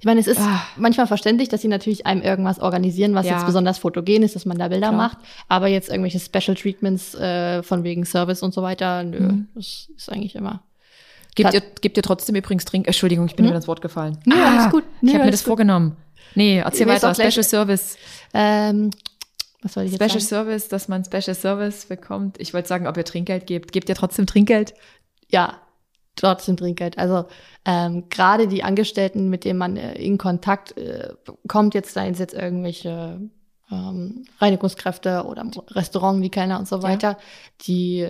Ich 0.00 0.06
meine, 0.06 0.18
es 0.18 0.26
ist 0.26 0.40
Ah. 0.40 0.62
manchmal 0.76 1.06
verständlich, 1.06 1.50
dass 1.50 1.60
sie 1.60 1.68
natürlich 1.68 2.06
einem 2.06 2.22
irgendwas 2.22 2.58
organisieren, 2.58 3.14
was 3.14 3.26
Ja. 3.26 3.34
jetzt 3.34 3.44
besonders 3.46 3.78
fotogen 3.78 4.22
ist, 4.22 4.34
dass 4.34 4.46
man 4.46 4.58
da 4.58 4.68
Bilder 4.68 4.88
Klar. 4.88 4.96
macht. 4.98 5.18
Aber 5.48 5.66
jetzt 5.68 5.90
irgendwelche 5.90 6.18
Special 6.18 6.56
Treatments 6.56 7.14
äh, 7.14 7.62
von 7.62 7.84
wegen 7.84 8.04
Service 8.06 8.42
und 8.42 8.54
so 8.54 8.62
weiter, 8.62 9.02
nö, 9.04 9.20
Mhm. 9.20 9.48
das 9.54 9.88
ist 9.94 10.10
eigentlich 10.10 10.34
immer. 10.34 10.62
Gebt 11.36 11.54
ihr, 11.54 11.60
gebt 11.80 11.96
ihr 11.96 12.02
trotzdem 12.02 12.34
übrigens 12.34 12.64
Trink. 12.64 12.86
Entschuldigung, 12.86 13.26
ich 13.26 13.36
bin 13.36 13.44
Hm? 13.44 13.50
mir 13.52 13.56
ins 13.56 13.68
Wort 13.68 13.80
gefallen. 13.82 14.18
Nö, 14.24 14.34
alles 14.34 14.70
gut. 14.72 14.84
Nö, 15.00 15.10
ich 15.10 15.14
habe 15.14 15.24
mir 15.26 15.30
das 15.30 15.42
gut. 15.42 15.46
vorgenommen. 15.48 15.96
Nee, 16.34 16.58
erzähl 16.58 16.86
weiter. 16.88 17.10
auch 17.10 17.14
gleich- 17.14 17.32
Special 17.32 17.44
Service. 17.44 17.96
Ähm, 18.34 18.90
was 19.62 19.74
soll 19.74 19.84
ich 19.84 19.92
jetzt 19.92 20.02
Special 20.02 20.20
sagen? 20.20 20.46
Service, 20.46 20.68
dass 20.68 20.88
man 20.88 21.04
Special 21.04 21.34
Service 21.34 21.86
bekommt. 21.86 22.40
Ich 22.40 22.52
wollte 22.52 22.68
sagen, 22.68 22.86
ob 22.86 22.96
ihr 22.96 23.04
Trinkgeld 23.04 23.46
gebt. 23.46 23.72
Gebt 23.72 23.88
ihr 23.88 23.94
trotzdem 23.94 24.26
Trinkgeld? 24.26 24.74
Ja, 25.30 25.60
trotzdem 26.14 26.56
Trinkgeld. 26.56 26.98
Also 26.98 27.26
ähm, 27.64 28.04
gerade 28.10 28.48
die 28.48 28.62
Angestellten, 28.64 29.28
mit 29.28 29.44
denen 29.44 29.58
man 29.58 29.76
äh, 29.76 29.94
in 29.94 30.18
Kontakt 30.18 30.76
äh, 30.78 31.10
kommt, 31.48 31.74
jetzt 31.74 31.92
seien 31.94 32.12
es 32.12 32.18
jetzt 32.18 32.34
irgendwelche 32.34 33.20
ähm, 33.70 34.24
Reinigungskräfte 34.40 35.24
oder 35.24 35.42
im 35.42 35.50
Restaurant, 35.70 36.22
die 36.24 36.30
Kellner 36.30 36.58
und 36.58 36.68
so 36.68 36.82
weiter, 36.82 37.18
die 37.66 38.08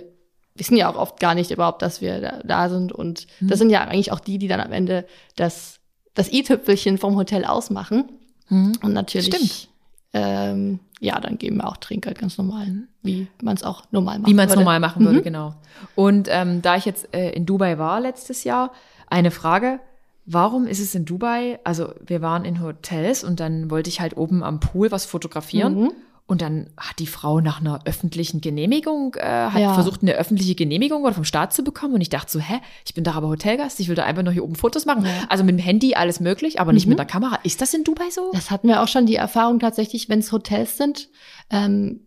wissen 0.57 0.75
ja 0.77 0.89
auch 0.89 0.95
oft 0.95 1.19
gar 1.19 1.35
nicht 1.35 1.51
überhaupt, 1.51 1.81
dass 1.81 2.01
wir 2.01 2.19
da, 2.21 2.39
da 2.43 2.69
sind. 2.69 2.91
Und 2.91 3.27
Mhm. 3.39 3.47
das 3.47 3.59
sind 3.59 3.69
ja 3.69 3.81
eigentlich 3.81 4.11
auch 4.11 4.19
die, 4.19 4.37
die 4.37 4.47
dann 4.47 4.59
am 4.59 4.71
Ende 4.71 5.05
das, 5.35 5.79
das 6.13 6.31
i-Tüpfelchen 6.31 6.97
vom 6.97 7.15
Hotel 7.15 7.45
ausmachen. 7.45 8.05
Und 8.49 8.93
natürlich, 8.93 9.27
Stimmt. 9.27 9.67
Ähm, 10.13 10.79
ja, 10.99 11.19
dann 11.19 11.37
geben 11.37 11.57
wir 11.57 11.67
auch 11.67 11.77
Trinkgeld 11.77 12.17
ganz 12.17 12.37
normal, 12.37 12.87
wie 13.03 13.27
man 13.43 13.55
es 13.55 13.63
auch 13.63 13.83
normal 13.91 14.19
macht. 14.19 14.29
Wie 14.29 14.33
man 14.33 14.47
es 14.49 14.55
normal 14.55 14.79
machen 14.79 15.05
würde, 15.05 15.19
Mhm. 15.19 15.23
genau. 15.23 15.53
Und 15.95 16.27
ähm, 16.31 16.61
da 16.61 16.75
ich 16.75 16.85
jetzt 16.85 17.13
äh, 17.13 17.31
in 17.31 17.45
Dubai 17.45 17.77
war 17.77 17.99
letztes 17.99 18.43
Jahr, 18.43 18.71
eine 19.09 19.31
Frage. 19.31 19.79
Warum 20.25 20.65
ist 20.65 20.79
es 20.79 20.93
in 20.95 21.05
Dubai, 21.05 21.59
also 21.63 21.93
wir 22.05 22.21
waren 22.21 22.43
in 22.45 22.61
Hotels 22.61 23.23
und 23.23 23.39
dann 23.39 23.69
wollte 23.71 23.89
ich 23.89 24.01
halt 24.01 24.17
oben 24.17 24.43
am 24.43 24.59
Pool 24.59 24.91
was 24.91 25.05
fotografieren 25.05 25.75
Mhm. 25.83 25.91
Und 26.27 26.41
dann 26.41 26.67
hat 26.77 26.99
die 26.99 27.07
Frau 27.07 27.39
nach 27.39 27.61
einer 27.61 27.79
öffentlichen 27.85 28.41
Genehmigung, 28.41 29.15
äh, 29.15 29.21
hat 29.21 29.59
Ja. 29.61 29.73
versucht, 29.73 30.01
eine 30.03 30.13
öffentliche 30.13 30.55
Genehmigung 30.55 31.03
oder 31.03 31.13
vom 31.13 31.23
Staat 31.23 31.53
zu 31.53 31.63
bekommen 31.63 31.93
und 31.95 32.01
ich 32.01 32.09
dachte 32.09 32.31
so, 32.31 32.39
hä, 32.39 32.59
ich 32.85 32.93
bin 32.93 33.03
da 33.05 33.13
aber 33.13 33.29
Hotelgast, 33.29 33.79
ich 33.79 33.87
will 33.87 33.95
da 33.95 34.03
einfach 34.03 34.23
nur 34.23 34.33
hier 34.33 34.43
oben 34.43 34.55
Fotos 34.55 34.85
machen. 34.85 35.05
Ja. 35.05 35.11
Also 35.29 35.43
mit 35.43 35.55
dem 35.57 35.59
Handy 35.63 35.95
alles 35.95 36.19
möglich, 36.19 36.59
aber 36.59 36.73
nicht 36.73 36.85
Mhm. 36.85 36.91
mit 36.91 36.99
der 36.99 37.05
Kamera. 37.05 37.39
Ist 37.43 37.61
das 37.61 37.73
in 37.73 37.83
Dubai 37.83 38.09
so? 38.11 38.31
Das 38.33 38.51
hatten 38.51 38.67
wir 38.67 38.81
auch 38.83 38.87
schon 38.87 39.05
die 39.05 39.15
Erfahrung 39.15 39.59
tatsächlich, 39.59 40.09
wenn 40.09 40.19
es 40.19 40.31
Hotels 40.31 40.77
sind. 40.77 41.09
Ähm, 41.49 42.01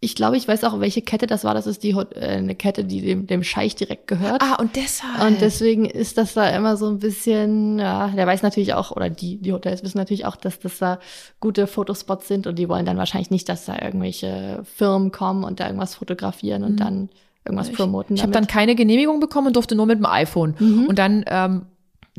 ich 0.00 0.14
glaube, 0.14 0.36
ich 0.36 0.46
weiß 0.46 0.62
auch, 0.64 0.78
welche 0.78 1.02
Kette 1.02 1.26
das 1.26 1.42
war. 1.42 1.54
Das 1.54 1.66
ist 1.66 1.82
die 1.82 1.90
äh, 1.90 2.06
eine 2.20 2.54
Kette, 2.54 2.84
die 2.84 3.00
dem, 3.00 3.26
dem 3.26 3.42
Scheich 3.42 3.74
direkt 3.74 4.06
gehört. 4.06 4.40
Ah, 4.42 4.54
und 4.60 4.76
deshalb. 4.76 5.26
Und 5.26 5.40
deswegen 5.40 5.86
ist 5.86 6.18
das 6.18 6.34
da 6.34 6.48
immer 6.50 6.76
so 6.76 6.88
ein 6.88 7.00
bisschen, 7.00 7.80
ja, 7.80 8.06
der 8.08 8.26
weiß 8.26 8.42
natürlich 8.42 8.74
auch, 8.74 8.92
oder 8.92 9.10
die, 9.10 9.38
die 9.38 9.52
Hotels 9.52 9.82
wissen 9.82 9.98
natürlich 9.98 10.24
auch, 10.26 10.36
dass 10.36 10.60
das 10.60 10.78
da 10.78 11.00
gute 11.40 11.66
Fotospots 11.66 12.28
sind 12.28 12.46
und 12.46 12.56
die 12.60 12.68
wollen 12.68 12.86
dann 12.86 12.96
wahrscheinlich 12.96 13.30
nicht, 13.30 13.48
dass 13.48 13.64
da 13.64 13.74
irgendwelche 13.82 14.62
Firmen 14.76 15.10
kommen 15.10 15.42
und 15.42 15.58
da 15.58 15.66
irgendwas 15.66 15.96
fotografieren 15.96 16.62
und 16.62 16.72
Mhm. 16.72 16.76
dann 16.76 17.08
irgendwas 17.44 17.68
Ich- 17.70 17.74
promoten. 17.76 18.14
Ich 18.14 18.22
habe 18.22 18.30
dann 18.32 18.42
damit. 18.44 18.50
keine 18.52 18.74
Genehmigung 18.76 19.18
bekommen 19.18 19.48
und 19.48 19.56
durfte 19.56 19.74
nur 19.74 19.86
mit 19.86 19.98
dem 19.98 20.06
iPhone. 20.06 20.54
Mhm. 20.58 20.86
Und 20.86 20.98
dann, 20.98 21.24
ähm, 21.26 21.62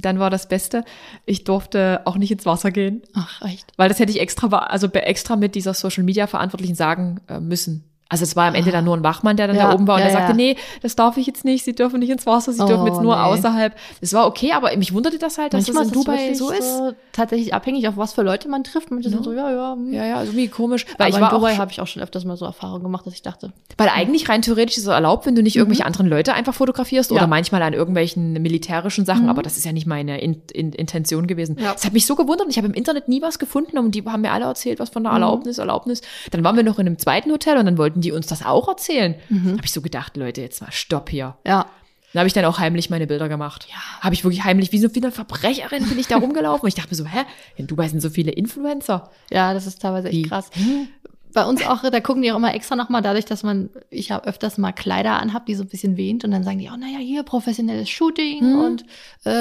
dann 0.02 0.20
war 0.20 0.30
das 0.30 0.48
Beste, 0.48 0.84
ich 1.26 1.44
durfte 1.44 2.02
auch 2.06 2.18
nicht 2.18 2.32
ins 2.32 2.46
Wasser 2.46 2.72
gehen, 2.72 3.02
Ach, 3.14 3.42
echt. 3.42 3.72
weil 3.78 3.90
das 3.90 4.00
hätte 4.00 4.12
ich 4.12 4.20
extra, 4.20 4.48
also 4.48 4.88
extra 4.88 5.36
mit 5.36 5.56
dieser 5.56 5.74
Social 5.74 6.04
Media 6.04 6.28
Verantwortlichen 6.28 6.76
sagen 6.76 7.22
äh, 7.28 7.40
müssen. 7.40 7.89
Also 8.12 8.24
es 8.24 8.36
war 8.36 8.48
am 8.48 8.56
Ende 8.56 8.72
dann 8.72 8.84
nur 8.86 8.98
ein 8.98 9.04
Wachmann, 9.04 9.38
der 9.38 9.46
dann 9.48 9.56
Ja, 9.56 9.68
da 9.70 9.74
oben 9.76 9.86
war 9.88 9.96
und 9.96 10.02
ja, 10.02 10.08
der 10.08 10.14
sagte, 10.14 10.32
ja. 10.32 10.36
nee, 10.36 10.56
das 10.82 10.96
darf 10.96 11.16
ich 11.18 11.28
jetzt 11.28 11.46
nicht, 11.46 11.64
Sie 11.64 11.74
dürfen 11.76 12.00
nicht 12.00 12.10
ins 12.10 12.26
Wasser, 12.26 12.52
Sie 12.52 12.62
Oh, 12.62 12.66
dürfen 12.66 12.88
jetzt 12.88 13.02
nur 13.02 13.16
nee. 13.16 13.22
außerhalb. 13.22 13.76
Das 14.02 14.14
war 14.14 14.26
okay, 14.26 14.52
aber 14.54 14.76
mich 14.78 14.94
wunderte 14.96 15.20
das 15.20 15.38
halt, 15.38 15.54
dass 15.54 15.68
Manchmal 15.68 15.84
das 15.86 15.94
in 15.94 16.00
ist 16.00 16.06
Dubai 16.08 16.34
so 16.34 16.50
ist. 16.52 16.96
tatsächlich 17.12 17.54
abhängig, 17.54 17.88
auf 17.88 17.98
was 17.98 18.14
für 18.14 18.24
Leute 18.24 18.50
man 18.50 18.64
trifft. 18.64 18.90
Manche 18.90 19.10
Ja. 19.10 19.16
sind 19.16 19.24
so, 19.24 19.32
ja, 19.34 19.52
ja. 19.52 19.74
hm. 19.74 19.94
Ja, 19.94 20.06
ja, 20.06 20.16
also 20.18 20.32
irgendwie 20.32 20.48
komisch. 20.48 20.86
Weil 20.98 21.06
Aber 21.06 21.10
ich 21.10 21.16
in 21.16 21.22
war 21.22 21.30
Dubai 21.30 21.54
auch, 21.54 21.58
habe 21.60 21.72
ich 21.72 21.82
auch 21.82 21.88
schon 21.88 22.02
öfters 22.02 22.26
mal 22.26 22.36
so 22.36 22.46
Erfahrungen 22.46 22.82
gemacht, 22.84 23.06
dass 23.06 23.14
ich 23.14 23.22
dachte, 23.22 23.54
Weil 23.78 23.90
eigentlich 23.90 24.28
rein 24.28 24.42
theoretisch 24.42 24.78
ist 24.78 24.84
es 24.84 24.90
erlaubt, 24.90 25.28
wenn 25.28 25.36
du 25.36 25.44
nicht 25.44 25.56
irgendwelche 25.56 25.86
anderen 25.86 26.08
Leute 26.08 26.34
einfach 26.34 26.56
fotografierst 26.56 27.12
oder 27.12 27.28
manchmal 27.28 27.62
an 27.62 27.74
irgendwelchen 27.74 28.34
militärischen 28.34 29.06
Sachen, 29.06 29.24
Mhm. 29.26 29.30
aber 29.30 29.44
das 29.44 29.56
ist 29.58 29.66
ja 29.66 29.72
nicht 29.72 29.86
meine 29.86 30.20
in, 30.20 30.42
in, 30.52 30.74
Intention 30.74 31.28
gewesen. 31.28 31.58
Das 31.62 31.86
hat 31.86 31.94
mich 31.94 32.08
so 32.08 32.16
gewundert. 32.16 32.48
Ich 32.50 32.58
habe 32.58 32.68
im 32.68 32.74
Internet 32.74 33.08
nie 33.08 33.22
was 33.22 33.38
gefunden 33.38 33.78
und 33.78 33.94
die 33.94 34.04
haben 34.04 34.22
mir 34.22 34.32
alle 34.32 34.46
erzählt, 34.46 34.80
was 34.80 34.90
von 34.90 35.04
der 35.04 35.12
Mhm. 35.12 35.18
Erlaubnis, 35.22 35.58
Erlaubnis. 35.60 36.02
Dann 36.32 36.44
waren 36.44 36.56
wir 36.56 36.64
noch 36.64 36.80
in 36.80 36.88
einem 36.88 36.98
zweiten 36.98 37.32
Hotel 37.32 37.58
und 37.58 37.66
dann 37.66 37.78
wollten 37.78 37.99
die 38.02 38.12
uns 38.12 38.28
das 38.28 38.44
auch 38.46 38.68
erzählen. 38.68 39.16
Mhm. 39.30 39.54
Habe 39.54 39.66
ich 39.66 39.72
so 39.72 39.82
gedacht, 39.82 40.18
Leute, 40.18 40.42
jetzt 40.42 40.62
mal 40.62 40.72
stopp 40.72 41.10
hier. 41.10 41.36
ja, 41.46 41.66
Dann 42.14 42.20
habe 42.22 42.28
ich 42.28 42.34
dann 42.34 42.46
auch 42.46 42.60
heimlich 42.60 42.90
meine 42.90 43.06
Bilder 43.08 43.30
gemacht. 43.30 43.68
Ja. 43.70 43.76
Habe 44.02 44.16
ich 44.16 44.24
wirklich 44.24 44.44
heimlich, 44.44 44.72
wie 44.72 44.80
so 44.80 44.88
eine 44.96 45.12
Verbrecherin 45.12 45.88
bin 45.88 46.00
ich 46.00 46.08
da 46.08 46.18
rumgelaufen. 46.18 46.64
Und 46.64 46.68
ich 46.70 46.76
dachte 46.76 46.90
mir 46.90 46.96
so, 46.96 47.06
hä, 47.06 47.24
in 47.56 47.68
Dubai 47.68 47.88
sind 47.88 48.02
so 48.02 48.10
viele 48.10 48.32
Influencer. 48.32 49.10
ja, 49.32 49.54
das 49.54 49.68
ist 49.68 49.82
teilweise 49.82 50.08
echt 50.10 50.18
Wie? 50.18 50.24
krass. 50.24 50.50
Bei 51.34 51.46
uns 51.46 51.64
auch, 51.66 51.84
da 51.84 52.00
gucken 52.00 52.24
die 52.24 52.32
auch 52.32 52.38
immer 52.38 52.54
extra 52.56 52.76
nochmal, 52.76 53.02
dadurch, 53.04 53.26
dass 53.26 53.44
man, 53.44 53.70
ich 53.92 54.12
habe 54.12 54.28
öfters 54.28 54.58
mal 54.58 54.72
Kleider 54.72 55.20
anhab, 55.20 55.46
die 55.46 55.54
so 55.56 55.64
ein 55.64 55.68
bisschen 55.70 55.96
wehend 55.96 56.24
und 56.26 56.32
dann 56.32 56.44
sagen 56.44 56.58
die, 56.58 56.70
oh 56.74 56.78
naja, 56.78 56.98
hier 56.98 57.22
professionelles 57.24 57.88
Shooting 57.90 58.54
Mhm. 58.54 58.60
und 58.60 58.86
äh, 59.26 59.32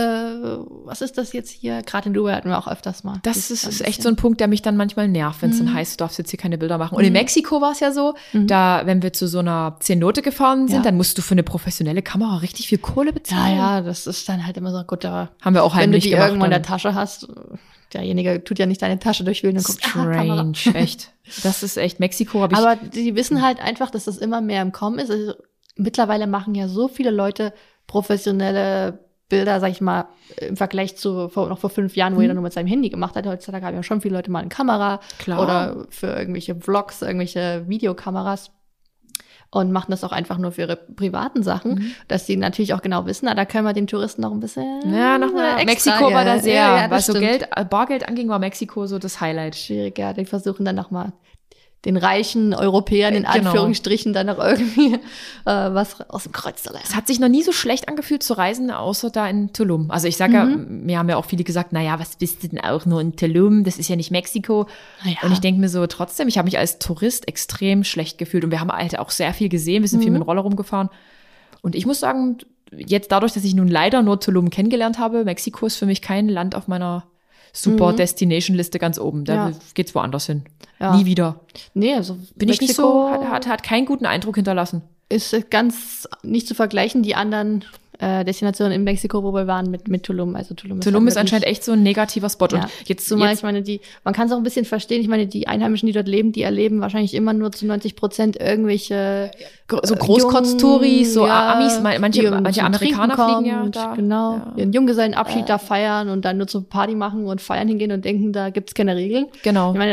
was 0.84 1.00
ist 1.00 1.16
das 1.18 1.32
jetzt 1.32 1.50
hier? 1.50 1.82
Gerade 1.82 2.08
in 2.08 2.14
Dubai 2.14 2.34
hatten 2.34 2.48
wir 2.50 2.58
auch 2.58 2.68
öfters 2.68 3.04
mal. 3.04 3.20
Das 3.22 3.50
ist, 3.50 3.64
ist 3.64 3.80
echt 3.80 4.02
so 4.02 4.08
ein 4.08 4.16
Punkt, 4.16 4.40
der 4.40 4.48
mich 4.48 4.60
dann 4.62 4.76
manchmal 4.76 5.08
nervt, 5.08 5.40
wenn 5.42 5.50
es 5.50 5.58
dann 5.58 5.68
Mhm. 5.68 5.74
heißt, 5.74 5.92
du 5.94 6.04
darfst 6.04 6.18
jetzt 6.18 6.30
hier 6.30 6.38
keine 6.38 6.58
Bilder 6.58 6.76
machen. 6.78 6.94
Und 6.96 7.04
in 7.04 7.12
Mexiko 7.12 7.60
war 7.60 7.72
es 7.72 7.80
ja 7.80 7.90
so, 7.92 8.14
Mhm. 8.32 8.46
da, 8.46 8.82
wenn 8.84 9.02
wir 9.02 9.12
zu 9.12 9.26
so 9.26 9.38
einer 9.38 9.76
Zehn-Note 9.80 10.20
gefahren 10.22 10.68
sind, 10.68 10.78
Ja. 10.78 10.82
dann 10.82 10.96
musst 10.96 11.16
du 11.16 11.22
für 11.22 11.32
eine 11.32 11.42
professionelle 11.42 12.02
Kamera 12.02 12.36
richtig 12.38 12.68
viel 12.68 12.78
Kohle 12.78 13.08
Ja, 13.08 13.12
bezahlen. 13.12 13.56
ja, 13.56 13.80
das 13.80 14.06
ist 14.06 14.28
dann 14.28 14.44
halt 14.46 14.56
immer 14.56 14.72
so, 14.72 14.82
gut, 14.84 15.04
aber 15.04 15.30
Haben 15.40 15.54
wir 15.54 15.64
auch 15.64 15.76
wenn 15.76 15.90
du 15.92 15.98
die 15.98 16.10
gemacht. 16.10 16.28
irgendwo 16.28 16.44
in 16.44 16.50
der 16.50 16.60
dann. 16.60 16.68
Tasche 16.68 16.94
hast, 16.94 17.28
derjenige 17.94 18.42
tut 18.44 18.58
ja 18.58 18.66
nicht 18.66 18.82
deine 18.82 18.98
Tasche 18.98 19.24
durchwühlen 19.24 19.56
und 19.56 19.64
guckt, 19.64 19.80
ah, 19.84 20.06
Kamera. 20.12 20.52
Strange, 20.54 20.74
echt. 20.78 21.12
Das 21.42 21.62
ist 21.62 21.76
echt, 21.76 22.00
Mexiko 22.00 22.40
habe 22.40 22.52
ich, 22.54 22.58
Aber 22.58 22.76
die 22.76 23.14
wissen 23.14 23.42
halt 23.42 23.60
einfach, 23.60 23.90
dass 23.90 24.04
das 24.04 24.18
immer 24.18 24.40
mehr 24.40 24.62
im 24.62 24.72
Kommen 24.72 24.98
ist. 24.98 25.10
Also, 25.10 25.34
mittlerweile 25.76 26.26
machen 26.26 26.54
ja 26.54 26.68
so 26.68 26.88
viele 26.88 27.10
Leute 27.10 27.52
professionelle 27.86 28.98
Bilder, 29.28 29.60
sag 29.60 29.70
ich 29.70 29.80
mal, 29.82 30.08
im 30.40 30.56
Vergleich 30.56 30.96
zu 30.96 31.28
vor, 31.28 31.48
noch 31.48 31.58
vor 31.58 31.68
fünf 31.70 31.96
Jahren, 31.96 32.14
wo 32.14 32.16
Mhm. 32.16 32.22
jeder 32.22 32.34
nur 32.34 32.42
mit 32.44 32.52
seinem 32.54 32.66
Handy 32.66 32.88
gemacht 32.88 33.14
hat. 33.14 33.26
Heutzutage 33.26 33.64
haben 33.66 33.74
ja 33.76 33.82
schon 33.82 34.00
viele 34.00 34.16
Leute 34.16 34.30
mal 34.30 34.38
eine 34.40 34.48
Kamera 34.48 35.00
Klar. 35.18 35.42
oder 35.42 35.86
für 35.90 36.06
irgendwelche 36.06 36.54
Vlogs, 36.56 37.02
irgendwelche 37.02 37.64
Videokameras 37.68 38.50
und 39.50 39.72
machen 39.72 39.90
das 39.90 40.04
auch 40.04 40.12
einfach 40.12 40.36
nur 40.38 40.52
für 40.52 40.62
ihre 40.62 40.76
privaten 40.76 41.42
Sachen, 41.42 41.74
Mhm. 41.76 41.92
dass 42.08 42.26
sie 42.26 42.36
natürlich 42.36 42.74
auch 42.74 42.82
genau 42.82 43.06
wissen, 43.06 43.24
na, 43.26 43.34
da 43.34 43.44
können 43.46 43.64
wir 43.64 43.72
den 43.72 43.86
Touristen 43.86 44.20
noch 44.22 44.32
ein 44.32 44.40
bisschen 44.40 44.92
ja, 44.92 45.16
noch 45.18 45.32
mal. 45.32 45.58
extra, 45.58 45.92
Mexiko 45.92 46.12
war 46.14 46.24
da 46.24 46.36
ja, 46.36 46.42
sehr, 46.42 46.54
ja, 46.54 46.76
ja, 46.82 46.90
was 46.90 47.06
so. 47.06 47.14
Geld, 47.14 47.48
äh, 47.56 47.64
Bargeld 47.64 48.06
anging, 48.08 48.28
war 48.28 48.38
Mexiko 48.38 48.86
so 48.86 48.98
das 48.98 49.20
Highlight. 49.20 49.56
schwierig, 49.56 49.96
ja. 49.98 50.12
Die 50.12 50.24
versuchen 50.26 50.64
dann 50.64 50.76
nochmal 50.76 51.12
den 51.84 51.96
reichen 51.96 52.54
Europäern 52.54 53.14
in 53.14 53.24
Äh, 53.24 53.32
genau. 53.34 53.50
Anführungsstrichen 53.50 54.12
dann 54.12 54.26
noch 54.26 54.38
irgendwie 54.38 54.94
äh, 54.94 54.98
was 55.44 56.00
aus 56.10 56.24
dem 56.24 56.32
Kreuz 56.32 56.62
zu 56.64 56.70
lernen. 56.70 56.84
Es 56.88 56.96
hat 56.96 57.06
sich 57.06 57.20
noch 57.20 57.28
nie 57.28 57.42
so 57.42 57.52
schlecht 57.52 57.88
angefühlt 57.88 58.22
zu 58.24 58.34
reisen, 58.34 58.70
außer 58.72 59.10
da 59.10 59.28
in 59.28 59.52
Tulum. 59.52 59.90
Also 59.90 60.08
ich 60.08 60.16
sage 60.16 60.34
ja, 60.34 60.44
Mhm. 60.44 60.84
mir 60.86 60.98
haben 60.98 61.08
ja 61.08 61.16
auch 61.16 61.24
viele 61.24 61.44
gesagt, 61.44 61.72
naja, 61.72 61.98
was 62.00 62.16
bist 62.16 62.42
du 62.42 62.48
denn 62.48 62.60
auch 62.60 62.84
nur 62.84 63.00
in 63.00 63.14
Tulum? 63.14 63.62
Das 63.62 63.78
ist 63.78 63.88
ja 63.88 63.94
nicht 63.96 64.10
Mexiko. 64.10 64.66
Naja. 65.04 65.18
Und 65.22 65.32
ich 65.32 65.38
denke 65.40 65.60
mir 65.60 65.68
so, 65.68 65.86
trotzdem, 65.86 66.26
ich 66.26 66.36
habe 66.36 66.46
mich 66.46 66.58
als 66.58 66.78
Tourist 66.80 67.28
extrem 67.28 67.84
schlecht 67.84 68.18
gefühlt. 68.18 68.42
Und 68.44 68.50
wir 68.50 68.60
haben 68.60 68.72
halt 68.72 68.98
auch 68.98 69.10
sehr 69.10 69.32
viel 69.32 69.48
gesehen, 69.48 69.82
wir 69.82 69.88
sind 69.88 70.00
viel 70.00 70.10
Mhm. 70.10 70.14
mit 70.18 70.22
dem 70.22 70.26
Roller 70.28 70.42
rumgefahren. 70.42 70.88
Und 71.62 71.74
ich 71.76 71.86
muss 71.86 72.00
sagen, 72.00 72.38
jetzt 72.72 73.12
dadurch, 73.12 73.32
dass 73.32 73.44
ich 73.44 73.54
nun 73.54 73.68
leider 73.68 74.02
nur 74.02 74.18
Tulum 74.20 74.50
kennengelernt 74.50 74.98
habe, 74.98 75.24
Mexiko 75.24 75.66
ist 75.66 75.76
für 75.76 75.86
mich 75.86 76.02
kein 76.02 76.28
Land 76.28 76.54
auf 76.56 76.66
meiner 76.68 77.04
Super 77.52 77.92
Mhm. 77.92 77.96
Destination 77.96 78.56
Liste 78.56 78.78
ganz 78.78 78.98
oben. 78.98 79.24
Da 79.24 79.34
Ja. 79.34 79.52
geht's 79.74 79.94
woanders 79.94 80.26
hin. 80.26 80.42
Ja. 80.80 80.96
Nie 80.96 81.06
wieder. 81.06 81.40
Nee, 81.74 81.94
also 81.94 82.16
Bin 82.36 82.48
ich 82.48 82.60
nicht 82.60 82.74
so, 82.74 83.10
hat, 83.10 83.24
hat, 83.28 83.46
hat 83.48 83.62
keinen 83.62 83.86
guten 83.86 84.06
Eindruck 84.06 84.36
hinterlassen. 84.36 84.82
ist 85.10 85.50
ganz 85.50 86.06
nicht 86.22 86.46
zu 86.46 86.54
vergleichen. 86.54 87.02
Die 87.02 87.14
anderen 87.14 87.64
äh, 88.00 88.24
Destination 88.24 88.70
in 88.70 88.84
Mexiko, 88.84 89.22
wo 89.22 89.32
wir 89.32 89.46
waren, 89.46 89.70
mit, 89.70 89.88
mit 89.88 90.04
Tulum. 90.04 90.36
Also 90.36 90.54
Tulum, 90.54 90.80
Tulum 90.80 91.02
halt 91.02 91.08
ist 91.10 91.16
anscheinend 91.16 91.46
echt 91.46 91.64
so 91.64 91.72
ein 91.72 91.82
negativer 91.82 92.28
Spot. 92.30 92.46
Ja. 92.52 92.62
Und 92.62 92.70
jetzt, 92.86 93.08
Zumal 93.08 93.30
jetzt 93.30 93.38
ich 93.38 93.42
meine, 93.42 93.62
die, 93.62 93.80
man 94.04 94.14
kann 94.14 94.26
es 94.26 94.32
auch 94.32 94.36
ein 94.36 94.42
bisschen 94.44 94.64
verstehen. 94.64 95.00
Ich 95.00 95.08
meine, 95.08 95.26
die 95.26 95.48
Einheimischen, 95.48 95.86
die 95.86 95.92
dort 95.92 96.06
leben, 96.08 96.32
die 96.32 96.42
erleben 96.42 96.80
wahrscheinlich 96.80 97.14
immer 97.14 97.32
nur 97.32 97.50
zu 97.52 97.66
90 97.66 97.96
Prozent 97.96 98.36
irgendwelche 98.40 99.30
so 99.84 99.94
äh, 99.94 99.98
Großkotztouris, 99.98 101.12
so 101.14 101.26
ja, 101.26 101.54
Amis, 101.54 101.80
ma- 101.80 101.98
manche, 101.98 102.30
manche 102.30 102.62
Amerikaner 102.62 103.14
Trinken 103.16 103.34
fliegen 103.42 103.46
ja 103.46 103.68
da. 103.68 103.94
Genau, 103.94 104.34
Ja. 104.34 104.52
ihren 104.56 104.72
Junggesellenabschied 104.72 105.48
da 105.48 105.58
feiern 105.58 106.08
und 106.08 106.24
dann 106.24 106.38
nur 106.38 106.46
zur 106.46 106.68
Party 106.68 106.94
machen 106.94 107.26
und 107.26 107.40
feiern 107.40 107.68
hingehen 107.68 107.92
und 107.92 108.04
denken, 108.04 108.32
da 108.32 108.50
gibt's 108.50 108.74
keine 108.74 108.96
Regeln. 108.96 109.26
Genau. 109.42 109.72
Ich 109.72 109.78
meine, 109.78 109.90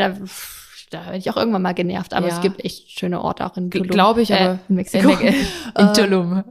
da, 0.90 0.98
da 0.98 1.04
werde 1.06 1.18
ich 1.18 1.28
auch 1.30 1.36
irgendwann 1.36 1.62
mal 1.62 1.72
genervt, 1.74 2.14
aber 2.14 2.28
Ja. 2.28 2.34
es 2.36 2.40
gibt 2.40 2.64
echt 2.64 2.90
schöne 2.98 3.20
Orte 3.20 3.44
auch 3.44 3.56
in 3.56 3.70
Tulum. 3.70 3.88
Glaube 3.88 4.22
ich, 4.22 4.30
äh, 4.30 4.34
aber 4.34 4.58
in 4.68 4.76
Mexiko. 4.76 5.08
In, 5.10 5.34
in 5.78 5.92
Tulum. 5.94 6.44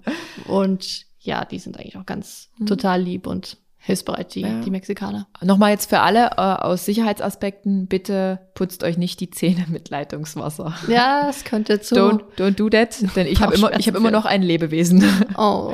und 0.47 1.04
ja, 1.25 1.45
die 1.45 1.59
sind 1.59 1.77
eigentlich 1.77 1.97
auch 1.97 2.05
ganz 2.05 2.49
total 2.65 3.01
lieb 3.01 3.27
und 3.27 3.57
hilfsbereit, 3.77 4.33
die, 4.33 4.41
Ja. 4.41 4.61
die 4.61 4.71
Mexikaner. 4.71 5.27
Nochmal 5.41 5.71
jetzt 5.71 5.89
für 5.89 5.99
alle 5.99 6.31
äh, 6.31 6.41
aus 6.41 6.85
Sicherheitsaspekten, 6.85 7.85
bitte 7.87 8.39
putzt 8.55 8.83
euch 8.83 8.97
nicht 8.97 9.19
die 9.19 9.29
Zähne 9.29 9.65
mit 9.69 9.89
Leitungswasser. 9.89 10.73
Ja, 10.87 11.27
es 11.29 11.43
könnte 11.43 11.79
zu. 11.81 11.95
Don't, 11.95 12.21
don't 12.37 12.51
do 12.55 12.69
that, 12.69 12.97
denn 13.15 13.27
ich 13.27 13.41
habe 13.41 13.53
immer, 13.53 13.77
ich 13.77 13.87
habe 13.87 13.97
immer 13.97 14.11
noch 14.11 14.25
ein 14.25 14.41
Lebewesen. 14.41 15.03
Oh. 15.37 15.73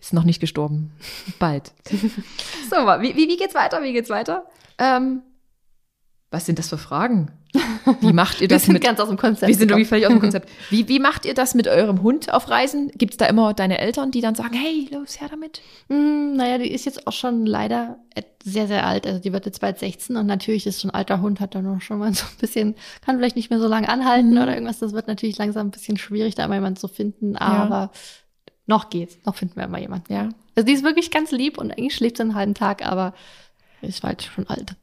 Ist 0.00 0.12
noch 0.12 0.24
nicht 0.24 0.40
gestorben. 0.40 0.92
Bald. 1.38 1.72
so, 2.70 2.76
wie, 2.76 3.16
wie, 3.16 3.28
wie 3.28 3.36
geht's 3.36 3.54
weiter? 3.54 3.82
Wie 3.82 3.92
geht's 3.92 4.10
weiter? 4.10 4.44
Ähm, 4.78 5.22
was 6.30 6.46
sind 6.46 6.58
das 6.58 6.68
für 6.68 6.78
Fragen? 6.78 7.32
Wie 8.00 8.12
macht 8.12 8.36
ihr 8.36 8.40
Wir 8.42 8.48
das 8.48 8.64
sind 8.64 8.74
mit 8.74 8.82
ganz 8.84 9.00
aus 9.00 9.08
dem 9.08 9.16
Konzept. 9.16 9.48
Wir 9.48 9.54
sind 9.56 9.70
irgendwie 9.70 9.84
völlig 9.86 10.06
aus 10.06 10.12
dem 10.12 10.20
Konzept. 10.26 10.48
Wie, 10.70 10.88
wie 10.88 10.98
macht 10.98 11.24
ihr 11.24 11.34
das 11.34 11.54
mit 11.54 11.68
eurem 11.68 12.02
Hund 12.02 12.32
auf 12.32 12.48
Reisen? 12.48 12.90
Gibt 12.96 13.14
es 13.14 13.16
da 13.16 13.26
immer 13.26 13.54
deine 13.54 13.78
Eltern, 13.78 14.10
die 14.10 14.20
dann 14.20 14.34
sagen, 14.34 14.54
hey, 14.54 14.88
los, 14.92 15.20
her 15.20 15.28
damit? 15.30 15.60
Mm, 15.88 16.34
naja, 16.36 16.58
die 16.58 16.70
ist 16.70 16.84
jetzt 16.84 17.06
auch 17.06 17.12
schon 17.12 17.46
leider 17.46 17.98
sehr, 18.44 18.66
sehr 18.66 18.86
alt. 18.86 19.06
Also 19.06 19.20
die 19.20 19.32
wird 19.32 19.46
jetzt 19.46 19.60
bald 19.60 19.78
16 19.78 20.16
und 20.16 20.26
natürlich 20.26 20.66
ist 20.66 20.80
so 20.80 20.88
ein 20.88 20.94
alter 20.94 21.20
Hund, 21.20 21.40
hat 21.40 21.54
dann 21.54 21.64
noch 21.64 21.80
schon 21.80 21.98
mal 21.98 22.12
so 22.14 22.24
ein 22.24 22.38
bisschen, 22.40 22.74
kann 23.04 23.16
vielleicht 23.18 23.36
nicht 23.36 23.50
mehr 23.50 23.60
so 23.60 23.68
lange 23.68 23.88
anhalten 23.88 24.30
Mhm. 24.30 24.38
oder 24.42 24.52
irgendwas. 24.54 24.78
Das 24.78 24.92
wird 24.92 25.08
natürlich 25.08 25.38
langsam 25.38 25.68
ein 25.68 25.70
bisschen 25.72 25.96
schwierig, 25.96 26.34
da 26.34 26.46
mal 26.48 26.54
jemanden 26.56 26.78
zu 26.78 26.88
finden, 26.88 27.36
aber 27.36 27.90
noch 28.66 28.90
geht's. 28.90 29.18
Noch 29.24 29.34
finden 29.36 29.56
wir 29.56 29.64
immer 29.64 29.78
jemanden. 29.78 30.12
Ja. 30.12 30.28
Also 30.56 30.66
die 30.66 30.72
ist 30.72 30.82
wirklich 30.84 31.10
ganz 31.10 31.30
lieb 31.30 31.58
und 31.58 31.70
eigentlich 31.70 31.94
schläft 31.94 32.16
sie 32.16 32.22
einen 32.22 32.34
halben 32.34 32.54
Tag, 32.54 32.84
aber 32.84 33.14
ist 33.82 34.02
halt 34.02 34.22
schon 34.22 34.46
alt. 34.48 34.74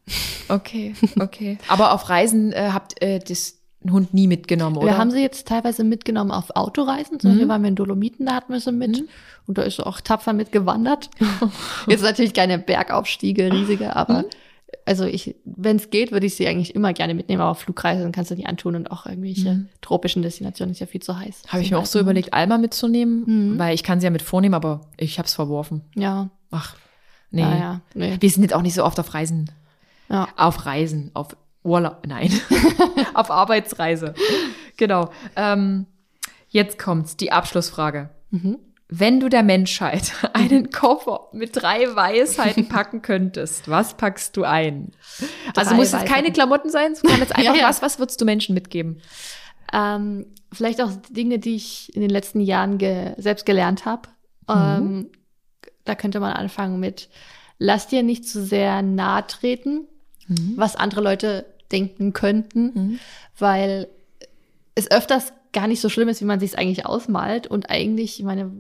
Okay, 0.50 0.94
okay. 1.20 1.58
Aber 1.68 1.94
auf 1.94 2.10
Reisen 2.10 2.52
äh, 2.54 2.70
habt 2.74 3.02
ihr 3.04 3.20
das 3.20 3.60
Hund 3.90 4.14
nie 4.14 4.28
mitgenommen, 4.28 4.78
oder? 4.78 4.88
Wir 4.88 4.98
haben 4.98 5.12
sie 5.12 5.22
jetzt 5.22 5.48
teilweise 5.48 5.84
mitgenommen 5.84 6.32
auf 6.32 6.56
Autoreisen. 6.56 7.20
Zum 7.20 7.32
Beispiel 7.32 7.46
Mhm. 7.46 7.50
waren 7.50 7.62
wir 7.64 7.68
in 7.70 7.76
Dolomiten, 7.76 8.26
da 8.26 8.34
hatten 8.36 8.54
wir 8.54 8.60
sie 8.62 8.72
mit. 8.72 9.02
Mhm. 9.02 9.08
Und 9.46 9.58
da 9.58 9.64
ist 9.64 9.76
sie 9.76 9.86
auch 9.86 10.00
tapfer 10.00 10.32
mitgewandert. 10.34 11.10
jetzt 11.88 12.02
natürlich 12.04 12.34
keine 12.34 12.60
Bergaufstiege, 12.60 13.52
riesige, 13.52 13.94
aber 13.96 14.20
Mhm. 14.20 14.26
also 14.86 15.04
ich, 15.04 15.36
wenn 15.44 15.76
es 15.76 15.90
geht, 15.90 16.14
würde 16.14 16.26
ich 16.26 16.36
sie 16.36 16.48
eigentlich 16.48 16.76
immer 16.76 16.94
gerne 16.94 17.14
mitnehmen. 17.14 17.42
Aber 17.42 17.52
auf 17.52 17.60
Flugreisen 17.60 18.12
kannst 18.14 18.32
du 18.32 18.36
die 18.36 18.46
antun 18.46 18.76
und 18.78 18.90
auch 18.90 19.06
irgendwelche 19.06 19.52
Mhm. 19.54 19.70
tropischen 19.82 20.22
Destinationen 20.22 20.72
ist 20.72 20.80
ja 20.80 20.86
viel 20.88 21.02
zu 21.02 21.18
heiß. 21.20 21.44
Habe 21.50 21.62
ich 21.62 21.72
mir 21.72 21.78
auch 21.78 21.86
so 21.86 22.00
überlegt, 22.00 22.34
Alma 22.34 22.58
mitzunehmen, 22.58 23.24
Mhm. 23.56 23.60
weil 23.60 23.76
ich 23.76 23.84
kann 23.84 24.00
sie 24.00 24.06
ja 24.06 24.12
mit 24.12 24.22
vornehmen, 24.22 24.56
aber 24.56 24.80
ich 24.98 25.18
habe 25.20 25.26
es 25.28 25.34
verworfen. 25.34 25.82
Ja, 25.96 26.30
Ach, 26.52 26.76
nee. 27.34 27.42
naja, 27.42 27.82
nee. 27.94 28.18
Wir 28.20 28.30
sind 28.30 28.44
jetzt 28.44 28.54
auch 28.54 28.62
nicht 28.62 28.76
so 28.76 28.86
oft 28.86 29.00
auf 29.00 29.14
Reisen. 29.14 29.52
Ja. 30.10 30.28
Auf 30.38 30.66
Reisen, 30.66 31.12
auf 31.14 31.36
Urlaub, 31.64 32.04
nein, 32.08 32.32
auf 33.14 33.32
Arbeitsreise. 33.32 34.14
Genau. 34.78 35.10
Ähm, 35.36 35.88
jetzt 36.50 36.80
kommt's, 36.80 37.18
die 37.18 37.32
Abschlussfrage. 37.32 38.10
Mhm. 38.30 38.60
Wenn 38.90 39.20
du 39.20 39.30
der 39.30 39.44
Menschheit 39.44 40.14
einen 40.34 40.70
Koffer 40.70 41.30
mit 41.32 41.56
drei 41.56 41.96
Weisheiten 41.96 42.68
packen 42.68 43.02
könntest, 43.02 43.68
was 43.70 43.96
packst 43.96 44.38
du 44.38 44.44
ein? 44.44 44.92
also 45.56 45.72
Drei 45.72 45.76
muss 45.78 45.94
es 45.94 46.06
keine. 46.06 46.32
Klamotten 46.32 46.70
sein, 46.70 46.92
es 46.92 47.02
kann 47.02 47.20
jetzt 47.20 47.36
einfach 47.36 47.56
Ja, 47.56 47.62
ja. 47.62 47.70
was, 47.70 47.82
was 47.82 47.98
würdest 47.98 48.22
du 48.22 48.26
Menschen 48.26 48.54
mitgeben? 48.54 49.02
Ähm, 49.72 50.28
vielleicht 50.52 50.82
auch 50.82 50.92
Dinge, 51.10 51.40
die 51.40 51.56
ich 51.56 51.96
in 51.96 52.02
den 52.02 52.12
letzten 52.12 52.40
Jahren 52.40 52.78
ge 52.78 53.14
selbst 53.18 53.46
gelernt 53.46 53.86
habe. 53.86 54.10
Ähm, 54.48 55.10
da 55.86 55.96
könnte 55.96 56.20
man 56.20 56.34
anfangen 56.34 56.80
mit, 56.80 57.10
lass 57.60 57.88
dir 57.88 58.04
nicht 58.04 58.28
zu 58.28 58.44
sehr 58.44 58.82
nahe 58.82 59.26
treten, 59.28 59.88
was 60.56 60.76
andere 60.76 61.02
Leute 61.02 61.46
denken 61.72 62.14
könnten, 62.14 62.72
Mhm. 62.74 63.00
weil 63.38 63.88
es 64.76 64.90
öfters 64.90 65.34
gar 65.52 65.68
nicht 65.68 65.82
so 65.82 65.90
schlimm 65.90 66.08
ist, 66.08 66.22
wie 66.22 66.26
man 66.26 66.40
sich 66.40 66.52
es 66.52 66.58
eigentlich 66.58 66.86
ausmalt. 66.86 67.46
Und 67.48 67.70
eigentlich, 67.70 68.20
ich 68.20 68.26
meine, 68.26 68.52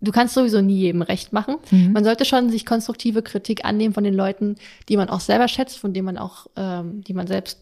du 0.00 0.12
kannst 0.12 0.34
sowieso 0.34 0.60
nie 0.60 0.76
jedem 0.78 1.02
recht 1.02 1.32
machen. 1.32 1.56
Mhm. 1.70 1.92
Man 1.92 2.04
sollte 2.04 2.24
schon 2.24 2.50
sich 2.50 2.64
konstruktive 2.64 3.22
Kritik 3.22 3.64
annehmen 3.64 3.92
von 3.94 4.04
den 4.04 4.14
Leuten, 4.14 4.56
die 4.88 4.96
man 4.96 5.08
auch 5.10 5.20
selber 5.20 5.48
schätzt, 5.48 5.78
von 5.78 5.92
denen 5.92 6.06
man 6.06 6.18
auch, 6.18 6.46
ähm, 6.56 7.02
die 7.04 7.14
man 7.14 7.26
selbst, 7.26 7.58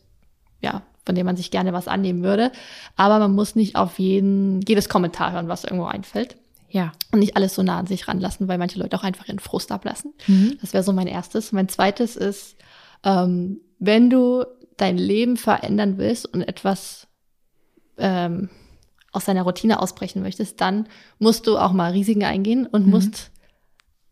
ja, 0.61 0.83
von 1.05 1.15
denen 1.15 1.27
man 1.27 1.37
sich 1.37 1.51
gerne 1.51 1.73
was 1.73 1.89
annehmen 1.89 2.23
würde. 2.23 2.53
Aber 2.97 3.19
man 3.19 3.35
muss 3.35 3.57
nicht 3.57 3.77
auf 3.77 3.99
jeden, 3.99 4.61
jedes 4.63 4.89
Kommentar 4.89 5.33
hören, 5.33 5.49
was 5.49 5.65
irgendwo 5.65 5.87
einfällt. 5.87 6.37
Ja. 6.73 6.93
Und 7.13 7.21
nicht 7.21 7.37
alles 7.37 7.55
so 7.55 7.63
nah 7.63 7.79
an 7.79 7.87
sich 7.87 8.09
ranlassen, 8.09 8.49
weil 8.49 8.59
manche 8.59 8.79
Leute 8.79 8.97
auch 8.97 9.05
einfach 9.05 9.29
ihren 9.29 9.39
Frust 9.39 9.71
ablassen. 9.71 10.13
Mhm. 10.27 10.57
Das 10.61 10.73
wäre 10.73 10.83
so 10.83 10.93
mein 10.93 11.07
erstes. 11.07 11.53
Mein 11.53 11.69
zweites 11.69 12.17
ist, 12.17 12.57
ähm, 13.05 13.61
wenn 13.79 14.09
du 14.11 14.45
dein 14.79 14.97
Leben 14.97 15.37
verändern 15.37 15.99
willst 15.99 16.27
und 16.33 16.43
etwas 16.43 17.07
ähm, 17.99 18.49
aus 19.13 19.27
deiner 19.27 19.43
Routine 19.43 19.81
ausbrechen 19.81 20.23
möchtest, 20.23 20.61
dann 20.63 20.87
musst 21.19 21.47
du 21.47 21.59
auch 21.59 21.73
mal 21.73 21.93
Risiken 21.93 22.25
eingehen 22.25 22.67
und 22.67 22.87
Mhm. 22.87 22.91
musst, 22.91 23.31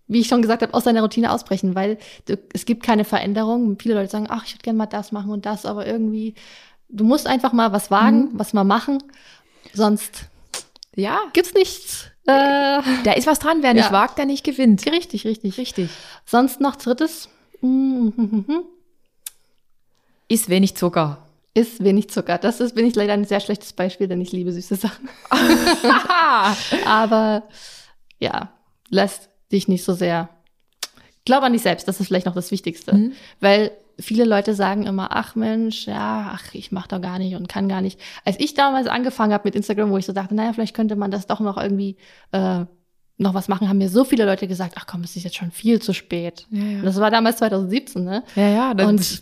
wie 0.06 0.20
ich 0.20 0.28
schon 0.28 0.42
gesagt 0.42 0.60
habe, 0.62 0.74
aus 0.74 0.84
deiner 0.84 1.00
Routine 1.00 1.32
ausbrechen, 1.32 1.74
weil 1.74 1.96
du, 2.26 2.36
es 2.52 2.66
gibt 2.66 2.82
keine 2.82 3.04
Veränderung. 3.04 3.78
Viele 3.80 3.94
Leute 3.94 4.10
sagen, 4.10 4.26
ach, 4.28 4.44
ich 4.44 4.52
würde 4.52 4.62
gerne 4.64 4.76
mal 4.76 4.86
das 4.86 5.12
machen 5.12 5.30
und 5.30 5.46
das, 5.46 5.64
aber 5.64 5.86
irgendwie, 5.86 6.34
du 6.90 7.04
musst 7.04 7.26
einfach 7.26 7.54
mal 7.54 7.72
was 7.72 7.90
wagen, 7.90 8.24
Mhm. 8.24 8.30
was 8.38 8.52
mal 8.52 8.64
machen, 8.64 9.02
sonst 9.72 10.28
Ja, 11.00 11.20
gibt's 11.32 11.54
nichts. 11.54 12.06
Äh, 12.26 12.80
da 13.04 13.12
ist 13.16 13.26
was 13.26 13.38
dran. 13.38 13.62
Wer 13.62 13.74
nicht 13.74 13.86
Ja. 13.86 13.92
wagt, 13.92 14.18
der 14.18 14.26
nicht 14.26 14.44
gewinnt. 14.44 14.84
richtig, 14.86 15.24
richtig. 15.26 15.58
Richtig. 15.58 15.90
Sonst 16.26 16.60
noch 16.60 16.76
drittes. 16.76 17.28
Mhm. 17.60 18.64
Ist 20.28 20.48
wenig 20.48 20.76
Zucker. 20.76 21.26
Ist 21.54 21.82
wenig 21.82 22.08
Zucker. 22.10 22.38
Das 22.38 22.60
ist, 22.60 22.76
bin 22.76 22.86
ich 22.86 22.94
leider 22.94 23.14
ein 23.14 23.24
sehr 23.24 23.40
schlechtes 23.40 23.72
Beispiel, 23.72 24.06
denn 24.06 24.20
ich 24.20 24.30
liebe 24.30 24.52
süße 24.52 24.76
Sachen. 24.76 25.08
Aber 26.86 27.42
ja, 28.20 28.52
lass 28.88 29.28
dich 29.50 29.66
nicht 29.66 29.82
so 29.84 29.92
sehr. 29.92 30.28
Glaub 31.24 31.42
an 31.42 31.52
dich 31.52 31.62
selbst, 31.62 31.88
das 31.88 31.98
ist 31.98 32.06
vielleicht 32.06 32.26
noch 32.26 32.34
das 32.36 32.52
Wichtigste. 32.52 32.94
Mhm. 32.94 33.12
Weil 33.40 33.72
viele 34.00 34.24
Leute 34.24 34.54
sagen 34.54 34.86
immer, 34.86 35.08
ach 35.12 35.34
Mensch, 35.34 35.86
ja, 35.86 36.30
ach, 36.34 36.54
ich 36.54 36.72
mach 36.72 36.86
doch 36.86 37.00
gar 37.00 37.18
nicht 37.18 37.34
und 37.36 37.48
kann 37.48 37.68
gar 37.68 37.80
nicht. 37.80 38.00
Als 38.24 38.38
ich 38.40 38.54
damals 38.54 38.86
angefangen 38.86 39.32
habe 39.32 39.44
mit 39.46 39.54
Instagram, 39.54 39.90
wo 39.90 39.96
ich 39.98 40.06
so 40.06 40.12
dachte, 40.12 40.34
naja, 40.34 40.52
vielleicht 40.52 40.74
könnte 40.74 40.96
man 40.96 41.10
das 41.10 41.26
doch 41.26 41.40
noch 41.40 41.56
irgendwie 41.56 41.96
äh, 42.32 42.64
noch 43.18 43.34
was 43.34 43.48
machen, 43.48 43.68
haben 43.68 43.78
mir 43.78 43.90
so 43.90 44.04
viele 44.04 44.24
Leute 44.24 44.48
gesagt, 44.48 44.74
ach 44.78 44.86
komm, 44.86 45.02
es 45.02 45.14
ist 45.16 45.24
jetzt 45.24 45.36
schon 45.36 45.50
viel 45.50 45.80
zu 45.82 45.92
spät. 45.92 46.46
Ja, 46.50 46.64
ja. 46.64 46.82
Das 46.82 46.98
war 46.98 47.10
damals 47.10 47.36
2017, 47.38 48.02
ne? 48.04 48.22
Ja, 48.34 48.48
ja. 48.48 48.74
dann- 48.74 48.88
Und 48.88 49.20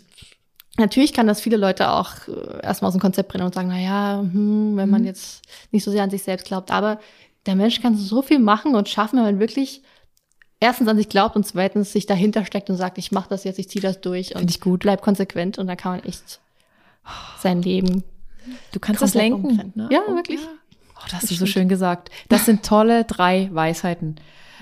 natürlich 0.79 1.13
kann 1.13 1.27
das 1.27 1.41
viele 1.41 1.57
Leute 1.57 1.91
auch 1.91 2.13
äh, 2.29 2.63
erstmal 2.63 2.89
aus 2.89 2.95
dem 2.95 3.01
Konzept 3.01 3.29
bringen 3.31 3.45
und 3.45 3.55
sagen, 3.55 3.69
na 3.69 3.79
ja, 3.81 4.21
hm, 4.21 4.77
wenn 4.77 4.89
man 4.91 5.01
Mhm. 5.03 5.07
jetzt 5.09 5.43
nicht 5.73 5.83
so 5.85 5.91
sehr 5.91 6.03
an 6.05 6.11
sich 6.11 6.23
selbst 6.23 6.47
glaubt. 6.47 6.71
Aber 6.71 7.01
der 7.47 7.57
Mensch 7.57 7.81
kann 7.81 7.97
so 7.97 8.23
viel 8.23 8.39
machen 8.39 8.75
und 8.75 8.89
schaffen, 8.89 9.17
wenn 9.17 9.25
man 9.25 9.41
wirklich 9.41 9.83
erstens 10.61 10.89
an 10.89 10.97
sich 10.97 11.09
glaubt 11.09 11.37
und 11.37 11.47
zweitens 11.47 11.93
sich 11.93 12.07
dahinter 12.07 12.45
steckt 12.45 12.71
und 12.71 12.77
sagt, 12.77 12.99
ich 12.99 13.13
mache 13.13 13.29
das 13.29 13.45
jetzt, 13.45 13.59
ich 13.59 13.69
ziehe 13.69 13.83
das 13.83 14.01
durch 14.01 14.31
und 14.33 14.39
Finde 14.39 14.51
ich 14.51 14.61
gut. 14.61 14.81
bleib 14.81 15.03
konsequent 15.03 15.59
und 15.59 15.67
dann 15.67 15.77
kann 15.77 15.93
man 15.93 16.05
echt 16.05 16.41
sein 17.39 17.63
Leben. 17.63 18.05
Du 18.73 18.81
kannst 18.81 19.03
das 19.03 19.15
lenken. 19.15 19.73
ne? 19.75 19.89
Ja, 19.91 20.01
Oh, 20.09 20.15
wirklich. 20.15 20.41
Oh, 20.97 21.01
das 21.05 21.15
hast 21.23 21.31
du 21.31 21.35
so 21.35 21.47
schön 21.47 21.69
gesagt. 21.69 22.11
Das 22.29 22.45
sind 22.47 22.65
tolle 22.65 23.05
drei 23.05 23.49
Weisheiten. 23.53 24.17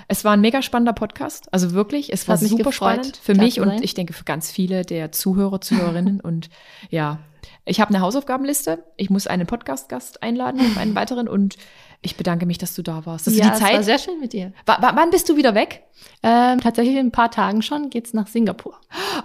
Es 0.09 0.23
war 0.23 0.33
ein 0.33 0.41
mega 0.41 0.61
spannender 0.61 0.93
Podcast. 0.93 1.51
Also 1.53 1.71
wirklich, 1.71 2.13
es 2.13 2.27
war 2.27 2.37
super 2.37 2.63
gefreut, 2.63 2.73
spannend 2.75 3.17
für 3.17 3.33
da 3.33 3.41
mich 3.43 3.59
und 3.59 3.83
ich 3.83 3.93
denke 3.93 4.13
für 4.13 4.23
ganz 4.23 4.51
viele 4.51 4.83
der 4.83 5.11
Zuhörer, 5.11 5.59
Zuhörerinnen. 5.59 6.21
und 6.21 6.49
ja, 6.89 7.19
ich 7.65 7.81
habe 7.81 7.89
eine 7.93 8.01
Hausaufgabenliste. 8.01 8.83
Ich 8.95 9.09
muss 9.09 9.27
einen 9.27 9.45
Podcast-Gast 9.47 10.23
einladen, 10.23 10.61
einen 10.77 10.95
weiteren. 10.95 11.27
Und 11.27 11.57
ich 12.01 12.15
bedanke 12.15 12.45
mich, 12.45 12.57
dass 12.57 12.75
du 12.75 12.81
da 12.83 13.05
warst. 13.05 13.27
Dass 13.27 13.35
ja, 13.35 13.45
du 13.45 13.49
die 13.51 13.55
es 13.55 13.61
war 13.61 13.69
Zeit. 13.71 13.85
sehr 13.85 13.97
schön 13.99 14.19
mit 14.19 14.33
dir. 14.33 14.53
Wa- 14.65 14.77
wann 14.95 15.09
bist 15.09 15.27
du 15.29 15.35
wieder 15.35 15.55
weg? 15.55 15.83
Ähm, 16.23 16.59
tatsächlich 16.61 16.95
in 16.95 17.07
ein 17.07 17.11
paar 17.11 17.31
Tagen 17.31 17.61
schon 17.61 17.89
geht's 17.89 18.13
nach 18.13 18.27
Singapur. 18.27 18.79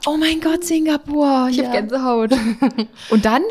Oh 0.06 0.16
mein 0.16 0.40
Gott, 0.40 0.64
Singapur. 0.64 1.48
Ich 1.50 1.58
Ja. 1.58 1.64
habe 1.64 1.76
Gänsehaut. 1.76 2.32
und 3.10 3.24
dann? 3.24 3.42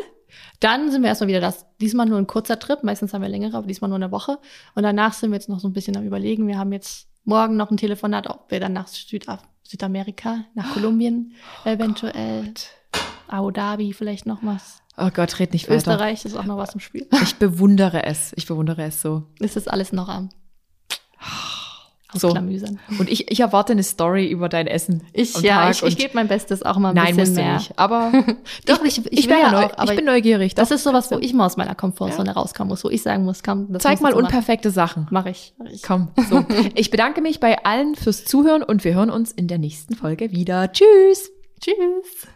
Dann 0.60 0.90
sind 0.92 1.02
wir 1.02 1.08
erstmal 1.08 1.28
wieder 1.28 1.40
das. 1.40 1.66
Diesmal 1.80 2.06
nur 2.06 2.18
ein 2.18 2.26
kurzer 2.26 2.58
Trip. 2.58 2.82
Meistens 2.84 3.12
haben 3.14 3.22
wir 3.22 3.28
längere, 3.28 3.56
aber 3.56 3.66
diesmal 3.66 3.88
nur 3.88 3.96
eine 3.96 4.12
Woche. 4.12 4.38
Und 4.74 4.82
danach 4.84 5.12
sind 5.12 5.30
wir 5.30 5.36
jetzt 5.36 5.48
noch 5.48 5.58
so 5.60 5.68
ein 5.68 5.72
bisschen 5.72 5.96
am 5.96 6.04
Überlegen. 6.04 6.46
Wir 6.46 6.58
haben 6.58 6.72
jetzt 6.72 7.08
morgen 7.24 7.56
noch 7.56 7.70
ein 7.70 7.76
Telefonat, 7.76 8.28
ob 8.28 8.50
wir 8.50 8.60
dann 8.60 8.72
nach 8.72 8.86
Südaf 8.88 9.40
Südamerika, 9.64 10.44
nach 10.54 10.74
Kolumbien 10.74 11.32
eventuell, 11.64 12.52
Abu 13.28 13.50
Dhabi 13.50 13.92
vielleicht 13.94 14.26
noch 14.26 14.38
was. 14.42 14.81
Oh 14.96 15.08
Gott, 15.12 15.38
red 15.38 15.52
nicht 15.52 15.68
weiter. 15.68 15.76
Österreich 15.78 16.24
ist 16.24 16.36
auch 16.36 16.44
noch 16.44 16.58
was 16.58 16.74
im 16.74 16.80
Spiel. 16.80 17.06
Ich 17.22 17.36
bewundere 17.36 18.04
es. 18.04 18.32
Ich 18.36 18.46
bewundere 18.46 18.82
es 18.84 19.00
so. 19.00 19.24
Es 19.40 19.56
ist 19.56 19.70
alles 19.70 19.92
noch 19.92 20.08
am. 20.08 20.28
So. 22.14 22.28
ausklamüsern. 22.28 22.78
Und 22.98 23.08
ich, 23.08 23.30
ich 23.30 23.40
erwarte 23.40 23.72
eine 23.72 23.82
Story 23.82 24.26
über 24.26 24.50
dein 24.50 24.66
Essen. 24.66 25.02
Ich, 25.14 25.34
ja, 25.40 25.70
ich, 25.70 25.82
ich 25.82 25.96
gebe 25.96 26.10
mein 26.14 26.28
Bestes 26.28 26.62
auch 26.62 26.76
mal 26.76 26.90
ein 26.90 26.94
Nein, 26.94 27.16
bisschen 27.16 27.36
mehr. 27.36 27.54
nicht. 27.54 27.78
Aber 27.78 28.12
Doch, 28.66 28.84
ich, 28.84 28.98
ich, 28.98 29.12
ich, 29.20 29.28
bin, 29.28 29.38
ja 29.38 29.50
neu, 29.50 29.64
auch, 29.64 29.84
ich 29.84 29.96
bin 29.96 30.04
neugierig. 30.04 30.54
das 30.54 30.68
Doch. 30.68 30.76
ist 30.76 30.84
sowas, 30.84 31.10
wo 31.10 31.16
ich 31.18 31.32
mal 31.32 31.46
aus 31.46 31.56
meiner 31.56 31.74
Komfortzone 31.74 32.32
rauskomme 32.34 32.68
muss, 32.68 32.84
wo 32.84 32.90
ich 32.90 33.02
sagen 33.02 33.24
muss, 33.24 33.42
komm, 33.42 33.72
das 33.72 33.82
Zeig 33.82 34.02
mal 34.02 34.10
du 34.10 34.16
machen. 34.16 34.26
unperfekte 34.26 34.70
Sachen. 34.70 35.06
Mach 35.10 35.24
ich. 35.24 35.54
Mach 35.56 35.70
ich. 35.70 35.82
Komm, 35.82 36.08
so. 36.28 36.44
Ich 36.74 36.90
bedanke 36.90 37.22
mich 37.22 37.40
bei 37.40 37.64
allen 37.64 37.94
fürs 37.94 38.26
Zuhören 38.26 38.62
und 38.62 38.84
wir 38.84 38.92
hören 38.92 39.08
uns 39.08 39.32
in 39.32 39.48
der 39.48 39.58
nächsten 39.58 39.94
Folge 39.94 40.32
wieder. 40.32 40.70
Tschüss! 40.70 41.30
Tschüss. 41.62 42.28